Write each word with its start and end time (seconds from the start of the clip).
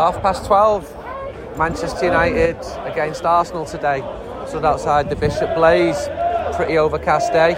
Half 0.00 0.22
past 0.22 0.46
12. 0.46 1.58
Manchester 1.58 2.06
United 2.06 2.56
against 2.90 3.22
Arsenal 3.22 3.66
today. 3.66 3.98
Stood 4.48 4.64
outside 4.64 5.10
the 5.10 5.14
Bishop 5.14 5.54
Blaize. 5.54 6.08
Pretty 6.56 6.78
overcast 6.78 7.34
day. 7.34 7.52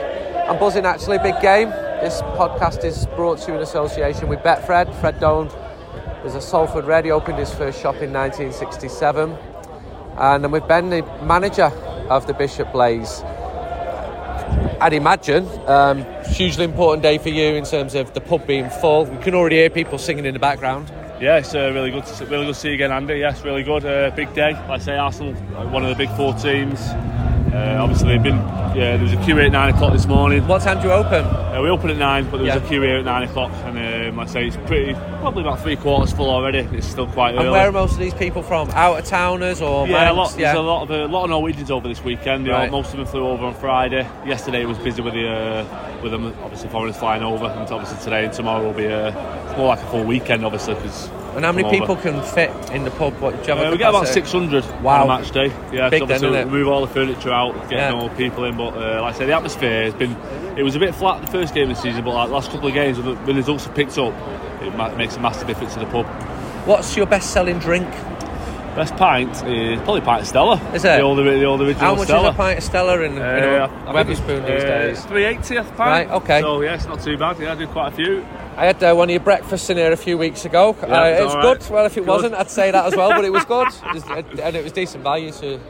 I'm 0.49 0.59
buzzing 0.59 0.85
actually, 0.85 1.19
big 1.19 1.41
game. 1.41 1.71
This 2.03 2.21
podcast 2.35 2.83
is 2.83 3.07
brought 3.15 3.39
to 3.43 3.53
you 3.53 3.57
in 3.59 3.63
association 3.63 4.27
with 4.27 4.41
Betfred. 4.41 4.93
Fred 5.01 5.21
Done 5.21 5.53
was 6.25 6.35
a 6.35 6.41
Salford 6.41 6.85
Red. 6.85 7.05
He 7.05 7.13
opened 7.13 7.39
his 7.39 7.55
first 7.55 7.81
shop 7.81 8.03
in 8.03 8.13
1967. 8.13 9.31
And 10.17 10.45
I'm 10.45 10.51
with 10.51 10.67
Ben, 10.67 10.91
the 10.91 11.03
manager 11.23 11.71
of 12.11 12.27
the 12.27 12.35
Bishop 12.35 12.73
Blaize. 12.73 13.23
I'd 14.81 14.95
imagine 14.95 15.49
um, 15.69 16.05
hugely 16.25 16.65
important 16.65 17.05
day 17.05 17.19
for 17.19 17.29
you 17.29 17.55
in 17.55 17.63
terms 17.63 17.95
of 17.95 18.15
the 18.15 18.21
pub 18.21 18.49
being 18.49 18.69
full. 18.69 19.05
We 19.05 19.19
can 19.19 19.37
already 19.37 19.59
hear 19.59 19.71
people 19.71 19.97
singing 19.97 20.27
in 20.27 20.35
the 20.35 20.41
background. 20.41 20.93
Yeah, 21.23 21.37
it's 21.37 21.55
uh, 21.55 21.71
really 21.73 21.93
good. 21.93 22.05
To, 22.05 22.27
really 22.27 22.47
good 22.47 22.55
to 22.55 22.61
see 22.61 22.71
you 22.71 22.75
again, 22.75 22.91
Andy. 22.91 23.15
Yes, 23.15 23.45
really 23.45 23.63
good. 23.63 23.85
Uh, 23.85 24.11
big 24.11 24.35
day. 24.35 24.55
Like 24.55 24.69
I 24.69 24.79
say, 24.79 24.97
Arsenal, 24.97 25.37
uh, 25.57 25.69
one 25.69 25.85
of 25.85 25.89
the 25.89 25.95
big 25.95 26.11
four 26.17 26.35
teams. 26.35 26.81
Uh, 26.81 27.79
obviously, 27.81 28.09
they've 28.09 28.23
been. 28.25 28.39
Yeah, 28.75 28.97
there 28.97 29.03
was 29.05 29.13
a 29.13 29.25
queue 29.25 29.39
at 29.39 29.53
nine 29.53 29.73
o'clock 29.73 29.93
this 29.93 30.07
morning. 30.07 30.45
What 30.49 30.63
time 30.63 30.81
do 30.83 30.89
you 30.89 30.93
open? 30.93 31.25
Uh, 31.25 31.61
we 31.63 31.69
open 31.69 31.91
at 31.91 31.97
nine, 31.97 32.25
but 32.25 32.39
there 32.39 32.47
was 32.47 32.55
Yeah. 32.57 32.65
a 32.65 32.69
queue 32.69 32.83
here 32.83 32.97
at 32.97 33.05
nine 33.05 33.29
o'clock, 33.29 33.53
and 33.67 33.79
um, 34.13 34.19
like 34.19 34.29
I 34.29 34.31
say 34.31 34.47
it's 34.47 34.57
pretty, 34.69 34.95
probably 35.21 35.43
about 35.43 35.61
three 35.61 35.77
quarters 35.77 36.13
full 36.13 36.31
already. 36.31 36.61
It's 36.77 36.87
still 36.87 37.07
quite 37.07 37.33
early. 37.35 37.45
And 37.45 37.51
where 37.53 37.69
are 37.69 37.73
most 37.73 37.95
of 37.95 37.99
these 37.99 38.15
people 38.15 38.43
from? 38.43 38.71
Out 38.71 38.99
of 38.99 39.05
towners 39.05 39.61
or 39.61 39.87
yeah, 39.89 40.11
a 40.11 40.13
lot, 40.13 40.35
there's 40.37 40.57
a 40.57 40.61
lot 40.61 40.83
of 40.83 40.91
a 40.91 41.07
lot 41.13 41.25
of 41.25 41.31
Norwegians 41.31 41.71
over 41.71 41.89
this 41.89 42.03
weekend. 42.05 42.47
They 42.47 42.51
all- 42.51 42.59
Right. 42.61 42.71
most 42.71 42.91
of 42.93 42.99
them 42.99 43.07
flew 43.07 43.27
over 43.27 43.45
on 43.47 43.55
Friday. 43.55 44.07
Yesterday 44.27 44.65
was 44.65 44.79
busy 44.79 45.03
with 45.03 45.15
the 45.15 45.29
uh, 45.29 46.01
with 46.03 46.13
them 46.13 46.27
obviously 46.43 46.69
foreigners 46.69 46.97
flying 46.97 47.23
over, 47.23 47.47
and 47.47 47.71
obviously 47.71 47.99
today 48.05 48.25
and 48.25 48.33
tomorrow 48.33 48.65
will 48.65 48.73
be 48.75 48.87
uh, 48.87 49.11
more 49.57 49.69
like 49.69 49.81
a 49.81 49.87
full 49.87 50.05
weekend, 50.05 50.45
obviously. 50.45 50.75
Cause 50.75 51.09
And 51.35 51.45
how 51.45 51.53
many 51.53 51.63
come 51.63 51.71
people 51.73 51.93
over. 51.93 52.03
can 52.03 52.23
fit 52.23 52.51
in 52.75 52.85
the 52.85 52.91
pub? 52.91 53.15
What, 53.21 53.43
do 53.45 53.53
you 53.53 53.59
Uh, 53.59 53.71
we 53.71 53.79
get 53.79 53.89
about 53.89 54.07
600 54.09 54.65
Wow. 54.83 55.03
on 55.09 55.11
a 55.11 55.21
match 55.21 55.31
day. 55.31 55.53
Yeah, 55.73 55.89
Big 55.89 56.01
so 56.01 56.07
then, 56.07 56.17
obviously 56.17 56.29
isn't 56.29 56.35
it? 56.35 56.47
we 56.47 56.59
move 56.59 56.69
all 56.69 56.81
the 56.83 56.93
furniture 56.93 57.33
out, 57.33 57.55
get 57.71 57.79
Yeah. 57.79 57.93
more 57.95 58.09
people 58.11 58.45
in. 58.45 58.57
But 58.57 58.75
uh, 58.77 59.01
like 59.03 59.15
I 59.15 59.19
said, 59.19 59.29
the 59.29 59.33
atmosphere 59.35 59.85
has 59.85 59.95
been. 59.95 60.17
It 60.57 60.63
was 60.63 60.77
a 60.77 60.79
bit 60.79 60.95
flat 60.95 61.21
the 61.23 61.31
first 61.33 61.55
game 61.55 61.71
of 61.71 61.77
the 61.77 61.83
season, 61.83 62.05
but 62.05 62.13
like 62.15 62.29
the 62.29 62.35
last 62.35 62.51
couple 62.51 62.69
of 62.69 62.75
games 62.75 62.99
when 63.01 63.25
the, 63.25 63.35
results 63.35 63.65
have 63.65 63.75
picked 63.75 63.97
up, 63.99 64.13
it 64.61 64.97
makes 64.99 65.17
a 65.17 65.21
massive 65.21 65.47
difference 65.47 65.73
to 65.75 65.81
the 65.81 65.87
pub. 65.87 66.07
What's 66.67 66.97
your 66.97 67.07
best 67.07 67.31
selling 67.33 67.59
drink? 67.59 67.89
Best 68.75 68.97
pint 68.97 69.31
is 69.47 69.79
probably 69.81 70.01
pint 70.01 70.23
of 70.23 70.27
Stella. 70.29 70.55
Is 70.73 70.83
it? 70.85 70.97
The 70.97 71.01
old, 71.01 71.19
the 71.19 71.45
old 71.45 71.61
original 71.61 71.85
How 71.85 71.95
much 71.95 72.07
Stella. 72.09 72.31
is 72.31 72.35
a 72.35 72.39
pint 72.39 72.59
of 72.59 72.65
Stella 72.65 73.01
in, 73.03 73.13
in 73.13 73.19
Uh, 73.23 73.69
a 73.87 73.91
I 73.91 74.05
think 74.05 74.09
it's, 74.19 74.21
Wetherspoon 74.21 74.47
these 74.47 74.65
uh, 74.65 74.67
days? 74.67 75.05
380 75.05 75.57
a 75.57 75.63
pint. 75.65 75.79
Right, 75.79 76.11
okay. 76.11 76.41
So 76.41 76.63
yeah, 76.63 76.75
it's 76.75 76.87
not 76.87 77.03
too 77.03 77.19
bad. 77.19 77.39
Yeah, 77.39 77.53
I 77.53 77.55
do 77.55 77.67
quite 77.67 77.93
a 77.93 77.97
few. 77.97 78.25
I 78.57 78.65
had 78.67 78.83
uh, 78.83 78.95
one 78.95 79.09
of 79.09 79.13
your 79.13 79.21
breakfasts 79.21 79.69
in 79.69 79.77
here 79.77 79.93
a 79.93 79.97
few 79.97 80.17
weeks 80.17 80.47
ago. 80.47 80.75
Yeah, 80.81 81.03
uh, 81.03 81.05
it's 81.05 81.35
all 81.35 81.43
good. 81.43 81.71
Well, 81.71 81.85
if 81.85 81.97
it 81.99 82.01
Good. 82.01 82.09
wasn't, 82.09 82.35
I'd 82.35 82.51
say 82.51 82.71
that 82.71 82.87
as 82.87 82.97
well. 82.97 83.11
But 83.11 83.25
it 83.27 83.33
was 83.33 83.45
good, 83.45 83.69
and 84.41 84.57
it 84.57 84.65
was 84.65 84.73
decent 84.73 85.03
value 85.03 85.33
to. 85.33 85.61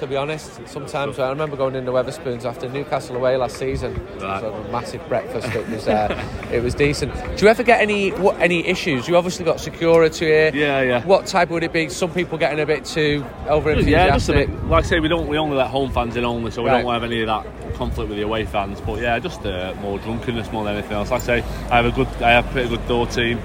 To 0.00 0.06
be 0.06 0.14
honest, 0.14 0.60
sometimes 0.68 1.18
I 1.18 1.30
remember 1.30 1.56
going 1.56 1.74
into 1.74 1.90
Wetherspoons 1.90 2.44
after 2.44 2.68
Newcastle 2.68 3.16
away 3.16 3.38
last 3.38 3.56
season. 3.56 3.94
Right. 4.20 4.70
Massive 4.70 5.06
breakfast. 5.08 5.48
It 5.54 5.66
was 5.70 5.88
uh, 5.88 6.48
it 6.52 6.62
was 6.62 6.74
decent. 6.74 7.14
Do 7.38 7.44
you 7.46 7.50
ever 7.50 7.62
get 7.62 7.80
any 7.80 8.10
what, 8.10 8.38
any 8.38 8.66
issues? 8.66 9.08
You 9.08 9.16
obviously 9.16 9.46
got 9.46 9.58
security 9.58 10.26
here. 10.26 10.50
Yeah, 10.52 10.82
yeah. 10.82 11.04
What 11.06 11.24
type 11.24 11.48
would 11.48 11.62
it 11.62 11.72
be? 11.72 11.88
Some 11.88 12.12
people 12.12 12.36
getting 12.36 12.60
a 12.60 12.66
bit 12.66 12.84
too 12.84 13.24
over 13.48 13.72
Yeah, 13.72 14.08
just 14.08 14.28
a 14.28 14.34
bit. 14.34 14.50
Like 14.66 14.84
I 14.84 14.86
say, 14.88 15.00
we 15.00 15.08
don't. 15.08 15.28
We 15.28 15.38
only 15.38 15.56
let 15.56 15.68
home 15.68 15.90
fans 15.90 16.14
in 16.16 16.26
only, 16.26 16.50
so 16.50 16.62
we 16.62 16.68
Right. 16.68 16.82
don't 16.82 16.92
have 16.92 17.02
any 17.02 17.22
of 17.22 17.28
that 17.28 17.46
conflict 17.76 18.10
with 18.10 18.18
the 18.18 18.24
away 18.24 18.44
fans. 18.44 18.82
But 18.82 19.00
yeah, 19.00 19.18
just 19.18 19.46
uh, 19.46 19.74
more 19.80 19.98
drunkenness 20.00 20.52
more 20.52 20.64
than 20.64 20.74
anything 20.74 20.92
else. 20.92 21.10
Like 21.10 21.22
I 21.22 21.24
say, 21.24 21.42
I 21.70 21.76
have 21.76 21.86
a 21.86 21.90
good. 21.92 22.08
I 22.22 22.32
have 22.32 22.46
a 22.46 22.52
pretty 22.52 22.68
good 22.68 22.86
door 22.86 23.06
team, 23.06 23.38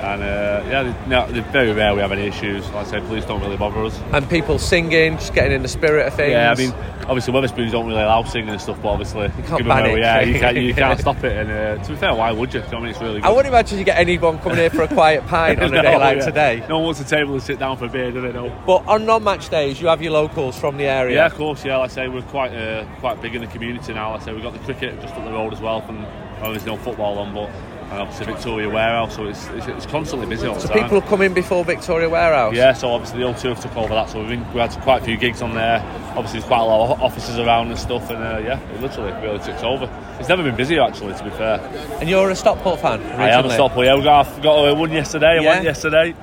and 0.00 0.22
uh, 0.22 0.62
yeah, 0.68 0.82
they- 0.82 1.08
no, 1.08 1.26
they're 1.30 1.42
very 1.52 1.72
rare 1.72 1.94
we 1.94 2.00
have 2.00 2.12
any 2.12 2.26
issues. 2.26 2.64
Like 2.70 2.86
I 2.86 2.90
say, 2.90 3.00
police 3.00 3.24
don't 3.24 3.40
really 3.40 3.56
bother 3.56 3.82
us. 3.84 3.98
and 4.12 4.28
people 4.28 4.58
singing, 4.58 5.14
just 5.16 5.34
getting 5.34 5.52
in 5.52 5.62
the 5.62 5.68
spirit 5.68 6.06
of 6.06 6.14
things. 6.14 6.32
Yeah, 6.32 6.50
I 6.52 6.54
mean, 6.54 6.72
obviously 7.08 7.32
Wetherspoons 7.32 7.70
don't 7.72 7.86
really 7.86 8.02
allow 8.02 8.22
singing 8.24 8.50
and 8.50 8.60
stuff, 8.60 8.78
but 8.82 8.88
obviously, 8.90 9.22
you 9.24 9.30
can't 9.44 9.48
given 9.58 9.66
ban 9.68 9.82
where 9.84 9.90
it. 9.90 9.94
we 9.94 10.02
are, 10.04 10.22
you 10.24 10.38
can't, 10.38 10.56
you 10.56 10.74
can't 10.74 11.00
stop 11.06 11.24
it. 11.24 11.36
And 11.36 11.50
uh, 11.80 11.82
to 11.84 11.90
be 11.92 11.96
fair, 11.96 12.14
why 12.14 12.30
would 12.32 12.52
you? 12.52 12.60
Do 12.60 12.66
you 12.66 12.72
know 12.72 12.78
what 12.78 12.78
I 12.78 12.80
mean, 12.82 12.90
it's 12.90 13.00
really 13.00 13.20
good. 13.20 13.26
I 13.26 13.30
wouldn't 13.30 13.48
imagine 13.54 13.78
you 13.78 13.84
get 13.84 13.98
anyone 13.98 14.38
coming 14.40 14.58
here 14.58 14.70
for 14.70 14.82
a 14.82 14.88
quiet 14.88 15.26
pint 15.28 15.60
on 15.60 15.72
a 15.72 15.76
No, 15.76 15.82
day 15.82 15.96
like 15.98 16.18
yeah. 16.18 16.24
today. 16.24 16.64
No 16.68 16.76
one 16.76 16.84
wants 16.86 17.00
a 17.00 17.04
table 17.04 17.34
to 17.38 17.40
sit 17.44 17.58
down 17.58 17.76
for 17.76 17.86
a 17.86 17.88
beer, 17.88 18.10
do 18.12 18.20
they? 18.20 18.32
No. 18.32 18.48
But 18.66 18.86
on 18.86 19.06
non-match 19.06 19.48
days, 19.48 19.80
you 19.80 19.86
have 19.88 20.02
your 20.02 20.12
locals 20.12 20.58
from 20.58 20.76
the 20.76 20.84
area. 20.84 21.16
Yeah, 21.16 21.26
of 21.26 21.34
course. 21.34 21.64
Yeah, 21.64 21.78
like 21.78 21.90
I 21.90 21.94
say, 21.94 22.08
we're 22.08 22.22
quite 22.22 22.52
uh, 22.54 22.84
quite 23.00 23.22
big 23.22 23.34
in 23.34 23.40
the 23.40 23.46
community 23.48 23.94
now. 23.94 24.12
Like 24.12 24.22
I 24.22 24.24
say, 24.26 24.32
we've 24.34 24.42
got 24.42 24.52
the 24.52 24.58
cricket 24.60 25.00
just 25.00 25.14
up 25.14 25.24
the 25.24 25.30
road 25.32 25.52
as 25.52 25.60
well. 25.60 25.80
From 25.80 26.02
well, 26.42 26.50
there's 26.50 26.66
no 26.66 26.76
football 26.76 27.18
on, 27.18 27.32
but 27.32 27.48
and 27.90 28.00
obviously 28.00 28.26
Victoria 28.26 28.68
Warehouse, 28.68 29.14
so 29.14 29.26
it's, 29.26 29.46
it's, 29.48 29.66
it's 29.68 29.86
constantly 29.86 30.26
busy 30.26 30.46
all 30.46 30.54
the 30.54 30.60
So 30.60 30.68
time. 30.68 30.82
people 30.82 31.00
come 31.02 31.22
in 31.22 31.32
before 31.34 31.64
Victoria 31.64 32.08
Warehouse. 32.08 32.54
yeah, 32.54 32.72
so 32.72 32.88
obviously 32.90 33.20
the 33.20 33.24
old 33.26 33.38
turf 33.38 33.60
took 33.60 33.76
over 33.76 33.94
that, 33.94 34.10
so 34.10 34.18
we've 34.20 34.28
been, 34.28 34.52
we 34.52 34.60
had 34.60 34.70
quite 34.82 35.02
a 35.02 35.04
few 35.04 35.16
gigs 35.16 35.40
on 35.42 35.54
there. 35.54 35.80
Obviously, 36.16 36.40
there's 36.40 36.48
quite 36.48 36.60
a 36.60 36.64
lot 36.64 36.90
of 36.90 37.00
offices 37.02 37.38
around 37.38 37.68
and 37.68 37.78
stuff, 37.78 38.10
and 38.10 38.18
uh, 38.22 38.38
yeah, 38.44 38.58
it 38.72 38.80
literally 38.80 39.12
really 39.22 39.38
took 39.38 39.62
over. 39.62 39.88
It's 40.18 40.28
never 40.28 40.42
been 40.42 40.56
busier 40.56 40.82
actually, 40.82 41.14
to 41.14 41.24
be 41.24 41.30
fair. 41.30 41.58
And 42.00 42.08
you're 42.08 42.30
a 42.30 42.34
Stockport 42.36 42.80
fan. 42.80 43.00
Originally. 43.00 43.22
I 43.24 43.38
am 43.38 43.44
a 43.44 43.50
Stockport. 43.50 43.86
Yeah, 43.86 43.94
we 43.96 44.02
got 44.02 44.42
got 44.42 44.76
one 44.76 44.90
yesterday. 44.92 45.26
I 45.38 45.40
Yeah. 45.40 45.48
went 45.50 45.64
yesterday. 45.64 46.14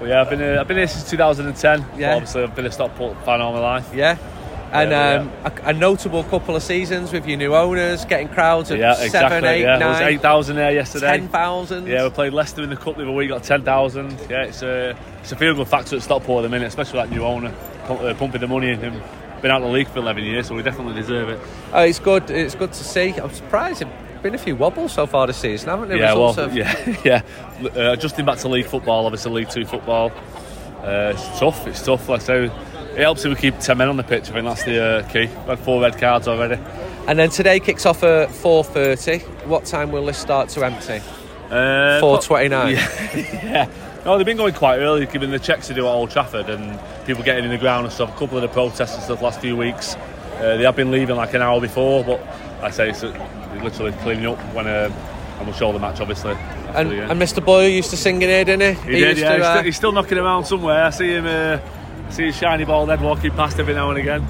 But 0.00 0.08
yeah, 0.08 0.20
I've 0.22 0.30
been 0.30 0.42
uh, 0.42 0.60
I've 0.60 0.66
been 0.66 0.76
here 0.78 0.88
since 0.88 1.08
2010. 1.08 1.84
Yeah. 1.96 2.14
Obviously, 2.16 2.42
I've 2.42 2.54
been 2.56 2.66
a 2.66 2.72
Stockport 2.72 3.16
fan 3.24 3.40
all 3.40 3.52
my 3.52 3.60
life. 3.60 3.94
Yeah. 3.94 4.16
And 4.72 4.90
Yeah, 4.90 5.14
um, 5.20 5.30
a, 5.66 5.68
a 5.68 5.72
notable 5.74 6.24
couple 6.24 6.56
of 6.56 6.62
seasons 6.62 7.12
with 7.12 7.26
your 7.26 7.36
new 7.36 7.54
owners, 7.54 8.04
getting 8.06 8.28
crowds 8.28 8.70
of 8.70 8.78
Yeah, 8.78 8.94
seven, 8.94 9.44
eight, 9.44 9.60
yeah, 9.60 9.78
there 9.78 9.88
was 9.88 10.00
nine, 10.00 10.14
8,000 10.14 10.56
there 10.56 10.72
yesterday. 10.72 11.18
ten 11.18 11.28
thousand. 11.28 11.86
Yeah, 11.86 12.04
we 12.04 12.10
played 12.10 12.32
Leicester 12.32 12.62
in 12.62 12.70
the 12.70 12.76
cup 12.76 12.96
the 12.96 13.02
other 13.02 13.12
week, 13.12 13.28
got 13.28 13.42
10,000. 13.44 14.10
Yeah, 14.30 14.44
it's 14.44 14.62
a, 14.62 14.96
it's 15.20 15.30
a 15.32 15.36
feel 15.36 15.54
good 15.54 15.68
factor 15.68 15.96
at 15.96 16.02
Stockport 16.02 16.40
at 16.40 16.42
the 16.44 16.48
minute, 16.48 16.68
especially 16.68 17.00
that 17.00 17.10
new 17.10 17.22
owner 17.22 17.54
uh, 17.84 18.14
pumping 18.18 18.40
the 18.40 18.48
money 18.48 18.70
in 18.70 18.78
him. 18.80 19.02
Been 19.42 19.50
out 19.50 19.60
of 19.60 19.68
the 19.68 19.74
league 19.74 19.88
for 19.88 19.98
11 19.98 20.24
years, 20.24 20.46
so 20.46 20.54
we 20.54 20.62
definitely 20.62 20.94
deserve 20.94 21.28
it. 21.28 21.40
Oh, 21.72 21.82
it's 21.82 21.98
good. 21.98 22.30
It's 22.30 22.54
good 22.54 22.72
to 22.72 22.84
see. 22.84 23.10
I'm 23.14 23.30
surprised. 23.32 23.82
Been 24.22 24.34
a 24.36 24.38
few 24.38 24.54
wobbles 24.56 24.92
so 24.92 25.04
far 25.04 25.26
this 25.26 25.36
season, 25.36 25.68
haven't 25.68 25.88
there? 25.88 25.98
yeah, 25.98 26.14
well, 26.14 26.32
have- 26.32 26.56
yeah, 26.56 26.96
yeah. 27.04 27.22
Uh, 27.76 27.92
adjusting 27.92 28.24
back 28.24 28.38
to 28.38 28.48
league 28.48 28.66
football, 28.66 29.04
obviously 29.04 29.32
League 29.32 29.50
Two 29.50 29.66
football. 29.66 30.12
Uh, 30.80 31.12
it's 31.14 31.38
tough. 31.40 31.66
It's 31.66 31.82
tough. 31.84 32.08
Like 32.08 32.20
I 32.20 32.24
say, 32.24 32.46
it 32.94 32.98
helps 32.98 33.24
if 33.24 33.30
we 33.30 33.36
keep 33.36 33.58
10 33.58 33.78
men 33.78 33.88
on 33.88 33.96
the 33.96 34.02
pitch. 34.02 34.28
I 34.30 34.32
think 34.32 34.44
that's 34.44 34.64
the 34.64 34.82
uh, 34.82 35.08
key. 35.08 35.26
We've 35.26 35.46
had 35.46 35.58
four 35.58 35.80
red 35.80 35.98
cards 35.98 36.28
already. 36.28 36.60
And 37.06 37.18
then 37.18 37.30
today 37.30 37.58
kicks 37.58 37.86
off 37.86 38.02
at 38.02 38.28
4:30. 38.28 39.46
What 39.46 39.64
time 39.64 39.90
will 39.90 40.06
this 40.06 40.18
start 40.18 40.48
to 40.50 40.64
empty? 40.64 41.00
Uh, 41.50 42.00
4:29. 42.00 42.72
yeah. 43.44 43.68
No, 44.04 44.16
they've 44.16 44.26
been 44.26 44.36
going 44.36 44.54
quite 44.54 44.78
early, 44.78 45.06
given 45.06 45.30
the 45.30 45.38
checks 45.38 45.68
to 45.68 45.74
do 45.74 45.86
at 45.86 45.90
Old 45.90 46.10
Trafford 46.10 46.48
and 46.50 46.78
people 47.06 47.22
getting 47.22 47.44
in 47.44 47.50
the 47.50 47.58
ground 47.58 47.86
and 47.86 47.92
stuff. 47.92 48.14
A 48.14 48.18
couple 48.18 48.36
of 48.36 48.42
the 48.42 48.48
protests 48.48 48.94
and 48.94 49.02
stuff 49.02 49.22
last 49.22 49.40
few 49.40 49.56
weeks. 49.56 49.94
Uh, 50.36 50.56
they 50.56 50.64
have 50.64 50.76
been 50.76 50.90
leaving 50.90 51.16
like 51.16 51.34
an 51.34 51.42
hour 51.42 51.60
before, 51.60 52.04
but 52.04 52.20
like 52.20 52.64
I 52.64 52.70
say 52.70 52.90
it's 52.90 53.04
uh, 53.04 53.60
literally 53.62 53.92
cleaning 54.02 54.26
up 54.26 54.38
when. 54.54 54.66
Uh, 54.66 54.90
and 55.42 55.48
we'll 55.48 55.58
show 55.58 55.72
the 55.72 55.78
match, 55.80 56.00
obviously. 56.00 56.34
And, 56.74 56.92
and 56.92 57.20
Mr. 57.20 57.44
Boyle 57.44 57.68
used 57.68 57.90
to 57.90 57.96
sing 57.96 58.22
in 58.22 58.28
here, 58.28 58.44
didn't 58.44 58.76
he? 58.76 58.92
he, 58.92 59.00
did, 59.00 59.18
yeah. 59.18 59.30
to, 59.30 59.34
he's, 59.34 59.44
uh, 59.44 59.52
still, 59.54 59.64
he's 59.64 59.76
still 59.76 59.92
knocking 59.92 60.18
around 60.18 60.44
somewhere. 60.44 60.84
I 60.84 60.90
see 60.90 61.08
him. 61.08 61.26
Uh, 61.26 61.58
see 62.12 62.26
his 62.26 62.36
shiny 62.36 62.64
bald 62.64 62.88
head 62.88 63.00
walking 63.00 63.30
past 63.32 63.58
every 63.58 63.74
now 63.74 63.90
and 63.90 63.98
again. 63.98 64.26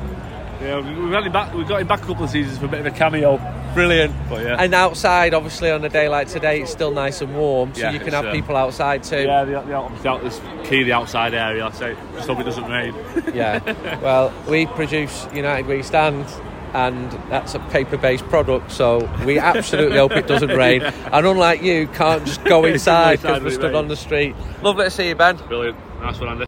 Yeah, 0.60 0.78
we- 0.80 1.02
we've 1.02 1.10
got 1.12 1.26
him 1.26 1.32
back. 1.32 1.52
We've 1.54 1.66
got 1.68 1.80
him 1.80 1.86
back 1.88 2.02
a 2.02 2.06
couple 2.06 2.24
of 2.24 2.30
seasons 2.30 2.58
for 2.58 2.66
a 2.66 2.68
bit 2.68 2.80
of 2.80 2.86
a 2.86 2.90
cameo. 2.90 3.40
brilliant. 3.74 4.12
But 4.28 4.44
yeah. 4.44 4.56
And 4.58 4.74
outside, 4.74 5.32
obviously, 5.34 5.70
on 5.70 5.82
a 5.84 5.88
day 5.88 6.08
like 6.08 6.28
today, 6.28 6.60
it's 6.60 6.70
still 6.70 6.90
nice 6.92 7.20
and 7.22 7.34
warm, 7.34 7.74
so 7.74 7.80
Yeah, 7.80 7.92
you 7.92 7.98
can 8.00 8.12
have 8.12 8.26
um, 8.26 8.32
people 8.32 8.54
outside 8.56 9.02
too. 9.02 9.22
Yeah, 9.22 9.44
the, 9.44 9.52
the, 9.62 9.74
out- 9.74 10.22
the, 10.22 10.62
key 10.68 10.82
the 10.84 10.92
outside 10.92 11.32
area. 11.34 11.64
I 11.66 11.72
say, 11.72 11.96
just 12.14 12.28
hope 12.28 12.38
it 12.38 12.44
doesn't 12.44 12.70
rain. 12.70 12.94
Yeah. 13.34 13.60
Well, 14.02 14.32
we 14.48 14.66
produce 14.66 15.26
United 15.34 15.66
We 15.66 15.82
Stand, 15.82 16.26
and 16.74 17.10
that's 17.30 17.54
a 17.54 17.58
paper-based 17.58 18.24
product, 18.28 18.70
so 18.72 19.10
we 19.24 19.38
absolutely 19.38 19.96
hope 19.98 20.12
it 20.12 20.26
doesn't 20.28 20.50
rain. 20.50 20.82
And 21.12 21.26
unlike 21.26 21.62
you, 21.62 21.88
can't 21.88 22.24
just 22.26 22.44
go 22.44 22.64
inside 22.72 23.20
because 23.22 23.40
we're 23.40 23.44
when 23.44 23.52
it 23.52 23.54
stood 23.54 23.74
on 23.74 23.88
the 23.88 23.96
street. 23.96 24.36
Lovely 24.62 24.84
to 24.84 24.90
see 24.90 25.08
you, 25.08 25.14
Ben. 25.16 25.38
Brilliant. 25.48 25.76
Nice 26.02 26.20
one, 26.20 26.28
Andy. 26.28 26.46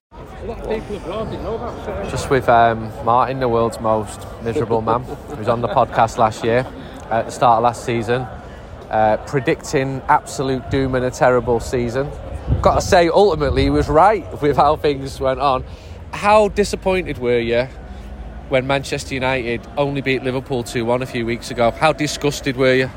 Just 2.11 2.29
with 2.29 2.51
um, 2.51 2.93
Martin, 3.03 3.41
the 3.41 3.49
world's 3.49 3.81
most 3.81 4.27
miserable 4.43 4.83
man, 4.83 5.01
who 5.03 5.37
was 5.37 5.49
on 5.49 5.63
the 5.63 5.69
podcast 5.69 6.19
last 6.19 6.45
year 6.45 6.67
at 7.11 7.25
the 7.25 7.31
start 7.31 7.59
of 7.59 7.63
last 7.65 7.83
season, 7.87 8.27
uh, 8.91 9.17
predicting 9.27 10.03
absolute 10.07 10.71
doom 10.71 10.97
and 10.97 11.05
a 11.07 11.11
terrible 11.11 11.61
season. 11.61 12.11
Got 12.61 12.75
to 12.75 12.81
say, 12.83 13.09
ultimately, 13.09 13.63
he 13.63 13.71
was 13.71 13.89
right 13.89 14.43
with 14.43 14.59
how 14.59 14.77
things 14.77 15.19
went 15.19 15.41
on. 15.41 15.65
How 16.13 16.49
disappointed 16.49 17.17
were 17.17 17.39
you 17.39 17.67
when 18.51 18.67
Manchester 18.67 19.15
United 19.15 19.67
only 19.79 20.03
beat 20.03 20.23
Liverpool 20.25 20.63
2 20.63 20.85
1 20.85 21.01
a 21.01 21.07
few 21.07 21.25
weeks 21.25 21.51
ago? 21.51 21.71
How 21.71 21.95
disgusted 21.95 22.59
were 22.59 22.75
you? 22.75 22.91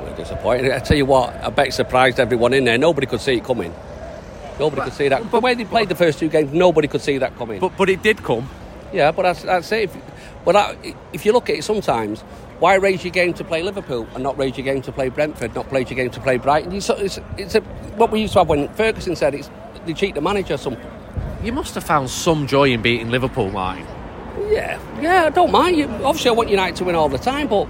We're 0.00 0.16
disappointed. 0.16 0.72
I 0.72 0.78
tell 0.78 0.96
you 0.96 1.04
what, 1.04 1.34
I 1.44 1.50
bet 1.50 1.74
surprised 1.74 2.18
everyone 2.18 2.54
in 2.54 2.64
there. 2.64 2.78
Nobody 2.78 3.06
could 3.06 3.20
see 3.20 3.34
it 3.34 3.44
coming. 3.44 3.74
Nobody 4.58 4.82
could 4.82 4.92
see 4.92 5.08
that. 5.08 5.22
But, 5.24 5.30
The 5.30 5.40
way 5.40 5.54
they 5.54 5.64
played 5.64 5.88
the 5.88 5.94
first 5.94 6.18
two 6.18 6.28
games, 6.28 6.52
nobody 6.52 6.88
could 6.88 7.00
see 7.00 7.18
that 7.18 7.36
coming. 7.36 7.60
But, 7.60 7.76
but 7.76 7.88
it 7.88 8.02
did 8.02 8.22
come. 8.22 8.48
yeah, 8.92 9.12
but 9.12 9.22
that's, 9.22 9.42
that's 9.42 9.70
it. 9.72 9.84
If, 9.84 9.96
but 10.44 10.56
I, 10.56 10.76
if 11.12 11.24
you 11.26 11.32
look 11.32 11.48
at 11.50 11.56
it 11.56 11.64
sometimes, 11.64 12.20
why 12.58 12.74
raise 12.74 13.04
your 13.04 13.12
game 13.12 13.34
to 13.34 13.44
play 13.44 13.62
Liverpool 13.62 14.06
and 14.14 14.22
not 14.22 14.36
raise 14.38 14.56
your 14.58 14.64
game 14.64 14.82
to 14.82 14.92
play 14.92 15.08
Brentford, 15.10 15.54
not 15.54 15.70
raise 15.70 15.90
your 15.90 15.96
game 15.96 16.10
to 16.10 16.20
play 16.20 16.38
Brighton? 16.38 16.72
You, 16.72 16.80
so- 16.80 16.96
it's, 16.96 17.18
it's 17.36 17.54
a, 17.54 17.60
what 17.96 18.10
we 18.10 18.20
used 18.20 18.32
to 18.32 18.40
have 18.40 18.48
when 18.48 18.68
Ferguson 18.74 19.14
said 19.16 19.34
it's 19.34 19.50
they 19.86 19.94
cheat 19.94 20.14
the 20.14 20.20
manager. 20.20 20.56
Some 20.56 20.76
You 21.42 21.52
must 21.52 21.74
have 21.76 21.84
found 21.84 22.10
some 22.10 22.46
joy 22.46 22.70
in 22.72 22.82
beating 22.82 23.10
Liverpool, 23.10 23.50
Martin. 23.50 23.86
Yeah, 24.50 24.80
yeah, 25.00 25.24
I 25.26 25.30
don't 25.30 25.52
mind. 25.52 25.76
You- 25.76 25.86
Obviously, 26.04 26.30
I 26.30 26.32
want 26.34 26.48
United 26.50 26.76
to 26.76 26.84
win 26.84 26.94
all 26.94 27.08
the 27.08 27.18
time, 27.18 27.46
but 27.48 27.68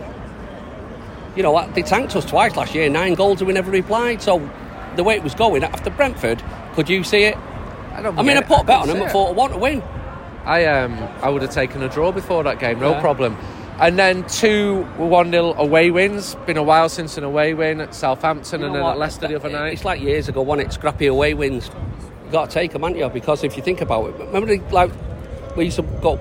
you 1.36 1.42
know? 1.42 1.70
They 1.74 1.82
tanked 1.82 2.16
us 2.16 2.24
twice 2.24 2.56
last 2.56 2.74
year, 2.74 2.88
nine 2.88 3.14
goals, 3.14 3.40
and 3.40 3.46
we 3.48 3.52
never 3.54 3.70
replied. 3.70 4.22
So 4.22 4.48
the 4.96 5.04
way 5.04 5.14
it 5.16 5.22
was 5.22 5.34
going 5.34 5.62
after 5.64 5.90
Brentford, 5.90 6.42
could 6.78 6.88
you 6.88 7.02
see 7.02 7.24
it? 7.24 7.36
I 7.92 8.02
don't. 8.02 8.16
I 8.16 8.22
mean, 8.22 8.36
I 8.36 8.40
put 8.42 8.60
a 8.60 8.64
bet 8.64 8.82
on 8.82 8.86
them 8.86 9.02
at 9.02 9.10
four 9.10 9.26
to 9.28 9.32
one 9.34 9.50
to 9.50 9.58
win. 9.58 9.82
I 10.44 10.64
um 10.66 10.92
I 11.22 11.28
would 11.28 11.42
have 11.42 11.50
taken 11.50 11.82
a 11.82 11.88
draw 11.88 12.12
before 12.12 12.44
that 12.44 12.60
game, 12.60 12.78
no 12.78 12.92
Yeah. 12.92 13.00
problem. 13.00 13.36
And 13.80 13.98
then 13.98 14.24
two 14.28 14.82
one 14.96 15.32
0 15.32 15.54
away 15.54 15.90
wins. 15.90 16.36
Been 16.46 16.56
a 16.56 16.62
while 16.62 16.88
since 16.88 17.18
an 17.18 17.24
away 17.24 17.52
win 17.54 17.80
at 17.80 17.96
Southampton 17.96 18.60
You 18.60 18.66
and 18.66 18.74
then 18.76 18.82
what? 18.84 18.92
at 18.92 18.98
Leicester 18.98 19.26
the 19.26 19.34
other 19.34 19.48
night. 19.50 19.72
It's 19.72 19.84
like 19.84 20.00
years 20.00 20.28
ago, 20.28 20.40
when 20.42 20.60
it 20.60 20.72
scrappy 20.72 21.06
away 21.06 21.34
wins. 21.34 21.68
You 22.26 22.30
got 22.30 22.48
to 22.50 22.54
take 22.54 22.70
them, 22.72 22.82
haven't 22.82 22.98
you? 22.98 23.08
Because 23.08 23.42
if 23.42 23.56
you 23.56 23.62
think 23.64 23.80
about 23.80 24.10
it, 24.10 24.18
remember 24.20 24.46
the, 24.56 24.62
like 24.72 24.92
we 25.56 25.64
used 25.64 25.76
to 25.78 25.82
go 25.82 26.16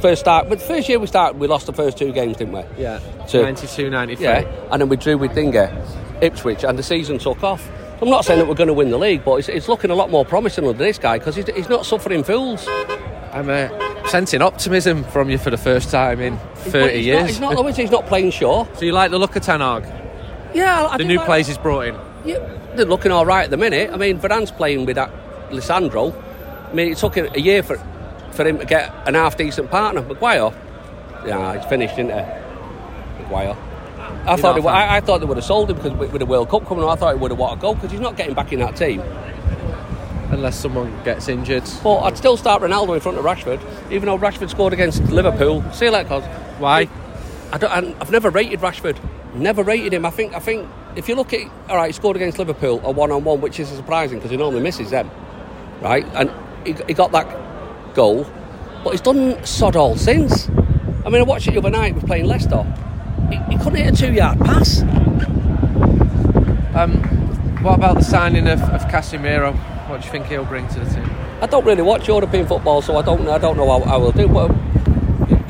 first 0.00 0.20
start, 0.22 0.48
but 0.48 0.58
the 0.58 0.64
first 0.64 0.88
year 0.88 0.98
we 0.98 1.06
started, 1.06 1.38
we 1.38 1.46
lost 1.46 1.66
the 1.66 1.72
first 1.72 1.96
two 1.96 2.10
games, 2.12 2.38
didn't 2.38 2.54
we? 2.54 2.62
yeah, 2.76 2.98
So- 3.28 3.42
92, 3.42 3.88
93. 3.90 4.24
Yeah, 4.24 4.44
and 4.72 4.80
then 4.82 4.88
we 4.88 4.96
drew 4.96 5.16
with 5.18 5.32
Dinger, 5.34 5.70
Ipswich, 6.20 6.64
and 6.64 6.76
the 6.78 6.82
season 6.82 7.18
took 7.18 7.42
off. 7.44 7.68
I'm 8.02 8.10
not 8.10 8.24
saying 8.24 8.40
that 8.40 8.48
we're 8.48 8.54
going 8.54 8.66
to 8.68 8.74
win 8.74 8.90
the 8.90 8.98
league, 8.98 9.24
but 9.24 9.36
it's, 9.36 9.48
it's 9.48 9.68
looking 9.68 9.92
a 9.92 9.94
lot 9.94 10.10
more 10.10 10.24
promising 10.24 10.66
under 10.66 10.76
this 10.76 10.98
guy 10.98 11.18
because 11.18 11.36
he's, 11.36 11.46
he's 11.54 11.68
not 11.68 11.86
suffering 11.86 12.24
fools. 12.24 12.66
I'm 13.32 13.48
uh, 13.48 13.68
sensing 14.08 14.42
optimism 14.42 15.04
from 15.04 15.30
you 15.30 15.38
for 15.38 15.50
the 15.50 15.56
first 15.56 15.88
time 15.88 16.20
in 16.20 16.36
30 16.56 16.96
he's 16.96 17.06
years. 17.06 17.40
Not, 17.40 17.52
he's 17.52 17.62
not, 17.62 17.76
he's 17.76 17.90
not 17.92 18.06
playing 18.06 18.32
sure. 18.32 18.68
so 18.74 18.84
you 18.84 18.90
like 18.92 19.12
the 19.12 19.20
look 19.20 19.36
of 19.36 19.42
Ten 19.44 19.60
Hag? 19.60 19.84
Yeah, 20.52 20.88
I 20.90 20.98
The 20.98 21.04
new 21.04 21.18
like- 21.18 21.26
players 21.26 21.46
he's 21.46 21.58
brought 21.58 21.86
in. 21.86 21.96
Yeah, 22.24 22.38
they're 22.74 22.86
looking 22.86 23.12
all 23.12 23.24
right 23.24 23.44
at 23.44 23.50
the 23.50 23.56
minute. 23.56 23.90
I 23.92 23.96
mean, 23.96 24.18
Varane's 24.18 24.50
playing 24.50 24.84
with 24.84 24.96
that 24.96 25.10
Lisandro. 25.50 26.12
I 26.68 26.72
mean, 26.72 26.90
it 26.90 26.98
took 26.98 27.16
a 27.16 27.40
year 27.40 27.62
for 27.62 27.76
for 28.32 28.46
him 28.46 28.58
to 28.58 28.64
get 28.64 28.92
an 29.06 29.14
half 29.14 29.36
decent 29.36 29.70
partner. 29.70 30.02
Maguire, 30.02 30.52
yeah, 31.26 31.56
he's 31.56 31.68
finished, 31.68 31.94
isn't 31.94 32.08
he? 32.08 33.22
Maguire. 33.22 33.56
I 34.26 34.36
thought 34.36 34.54
would- 34.62 34.66
I, 34.66 34.96
I 34.96 35.00
thought 35.00 35.18
they 35.20 35.26
would 35.26 35.36
have 35.36 35.44
sold 35.44 35.70
him 35.70 35.76
because 35.76 35.92
with, 35.92 36.12
with 36.12 36.20
the 36.20 36.26
World 36.26 36.48
Cup 36.48 36.66
coming 36.66 36.84
on, 36.84 36.90
I 36.90 36.96
thought 36.96 37.14
he 37.14 37.20
would 37.20 37.30
have 37.30 37.38
wanted 37.38 37.58
a 37.58 37.62
goal 37.62 37.74
because 37.74 37.90
he's 37.90 38.00
not 38.00 38.16
getting 38.16 38.34
back 38.34 38.52
in 38.52 38.60
that 38.60 38.76
team. 38.76 39.02
Unless 40.30 40.56
someone 40.58 40.90
gets 41.04 41.28
injured. 41.28 41.64
But 41.82 41.98
I'd 42.00 42.16
still 42.16 42.38
start 42.38 42.62
Ronaldo 42.62 42.94
in 42.94 43.00
front 43.00 43.18
of 43.18 43.24
Rashford, 43.24 43.60
even 43.92 44.06
though 44.06 44.16
Rashford 44.16 44.48
scored 44.48 44.72
against 44.72 45.02
Liverpool. 45.10 45.62
See 45.72 45.84
you 45.86 45.90
later, 45.90 46.08
cause 46.08 46.24
Why? 46.58 46.88
I 47.52 47.58
don't, 47.58 47.70
I've 48.00 48.10
never 48.10 48.30
rated 48.30 48.60
Rashford. 48.60 48.96
Never 49.34 49.62
rated 49.62 49.92
him. 49.92 50.06
I 50.06 50.10
think. 50.10 50.34
I 50.34 50.38
think 50.38 50.66
if 50.96 51.06
you 51.08 51.16
look 51.16 51.34
at, 51.34 51.42
all 51.68 51.76
right, 51.76 51.88
he 51.88 51.92
scored 51.92 52.16
against 52.16 52.38
Liverpool 52.38 52.80
a 52.84 52.90
one-on-one, 52.90 53.40
which 53.42 53.60
is 53.60 53.68
surprising 53.68 54.18
because 54.18 54.30
he 54.30 54.36
normally 54.38 54.62
misses 54.62 54.90
them, 54.90 55.10
right? 55.82 56.06
And 56.14 56.30
he, 56.66 56.72
he 56.86 56.94
got 56.94 57.12
that 57.12 57.94
goal, 57.94 58.26
but 58.84 58.90
he's 58.90 59.00
done 59.02 59.44
sod 59.44 59.76
all 59.76 59.96
since. 59.96 60.48
I 61.04 61.10
mean, 61.10 61.16
I 61.20 61.22
watched 61.24 61.46
it 61.48 61.52
the 61.52 61.58
other 61.58 61.70
night. 61.70 61.94
Were 61.94 62.00
playing 62.02 62.24
Leicester. 62.26 62.64
He, 63.32 63.52
he 63.52 63.58
couldn't 63.58 63.76
hit 63.76 63.94
a 63.94 63.96
two-yard 63.96 64.38
pass. 64.40 64.82
Um, 66.74 66.92
What 67.62 67.74
about 67.76 67.96
the 67.98 68.04
signing 68.04 68.48
of, 68.48 68.60
of 68.62 68.82
Casemiro? 68.86 69.54
What 69.88 70.00
do 70.00 70.06
you 70.06 70.12
think 70.12 70.26
he'll 70.26 70.44
bring 70.44 70.66
to 70.68 70.80
the 70.80 70.90
team? 70.94 71.08
I 71.40 71.46
don't 71.46 71.64
really 71.64 71.82
watch 71.82 72.08
European 72.08 72.46
football, 72.46 72.82
so 72.82 72.96
I 72.96 73.02
don't. 73.02 73.26
I 73.28 73.38
don't 73.38 73.56
know 73.56 73.66
how, 73.68 73.80
how 73.88 74.00
he'll 74.00 74.12
do. 74.12 74.28
But 74.28 74.50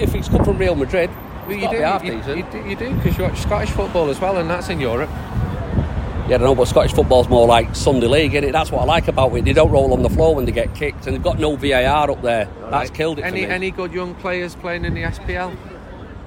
if 0.00 0.12
he's 0.12 0.29
come 0.29 0.44
from 0.44 0.58
Real 0.58 0.75
Madrid, 0.75 1.11
Well, 1.46 1.56
you 1.56 1.69
do, 1.70 1.76
you, 1.76 2.37
you 2.37 2.43
do, 2.50 2.69
you 2.69 2.76
do, 2.76 2.94
because 2.94 3.17
you 3.19 3.25
watch 3.25 3.38
Scottish 3.40 3.70
football 3.70 4.08
as 4.11 4.20
well, 4.20 4.37
and 4.38 4.49
that's 4.50 4.69
in 4.69 4.81
Europe. 4.81 5.11
Yeah, 6.29 6.37
I 6.37 6.38
don't 6.38 6.43
know, 6.43 6.55
but 6.55 6.69
Scottish 6.69 6.93
football's 6.93 7.29
more 7.29 7.46
like 7.46 7.75
Sunday 7.75 8.06
League, 8.06 8.34
is 8.34 8.44
it? 8.44 8.52
That's 8.52 8.70
what 8.70 8.82
I 8.82 8.84
like 8.84 9.08
about 9.08 9.34
it. 9.34 9.44
They 9.44 9.52
don't 9.52 9.70
roll 9.70 9.93
on 9.93 10.02
the 10.02 10.08
floor 10.11 10.34
when 10.34 10.44
they 10.44 10.52
get 10.52 10.75
kicked, 10.75 11.06
and 11.06 11.14
they've 11.17 11.23
got 11.23 11.38
no 11.38 11.56
VAR 11.56 12.11
up 12.11 12.23
there. 12.23 12.44
That's 12.70 12.73
Right. 12.90 12.94
killed 12.94 13.19
it 13.19 13.23
Any 13.23 13.44
any 13.44 13.70
good 13.70 13.93
young 13.93 14.14
players 14.14 14.55
playing 14.55 14.84
in 14.84 14.94
the 14.94 15.02
SPL? 15.02 15.52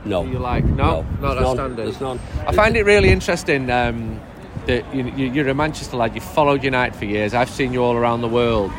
No. 0.05 0.23
You 0.23 0.39
like 0.39 0.63
no, 0.65 1.01
No, 1.01 1.05
not 1.19 1.33
there's 1.35 1.51
standard. 1.53 1.85
there's 1.85 2.01
none. 2.01 2.19
I 2.47 2.53
find 2.53 2.75
it 2.77 2.83
really 2.83 3.09
interesting 3.09 3.69
um, 3.69 4.19
that 4.67 4.93
you, 4.95 5.05
you, 5.15 5.31
you're 5.31 5.47
a 5.49 5.53
Manchester 5.53 5.97
lad. 5.97 6.15
You've 6.15 6.23
followed 6.23 6.63
United 6.63 6.95
for 6.95 7.05
years. 7.05 7.33
I've 7.33 7.49
seen 7.49 7.73
you 7.73 7.83
all 7.83 7.95
around 7.95 8.21
the 8.21 8.27
world, 8.27 8.71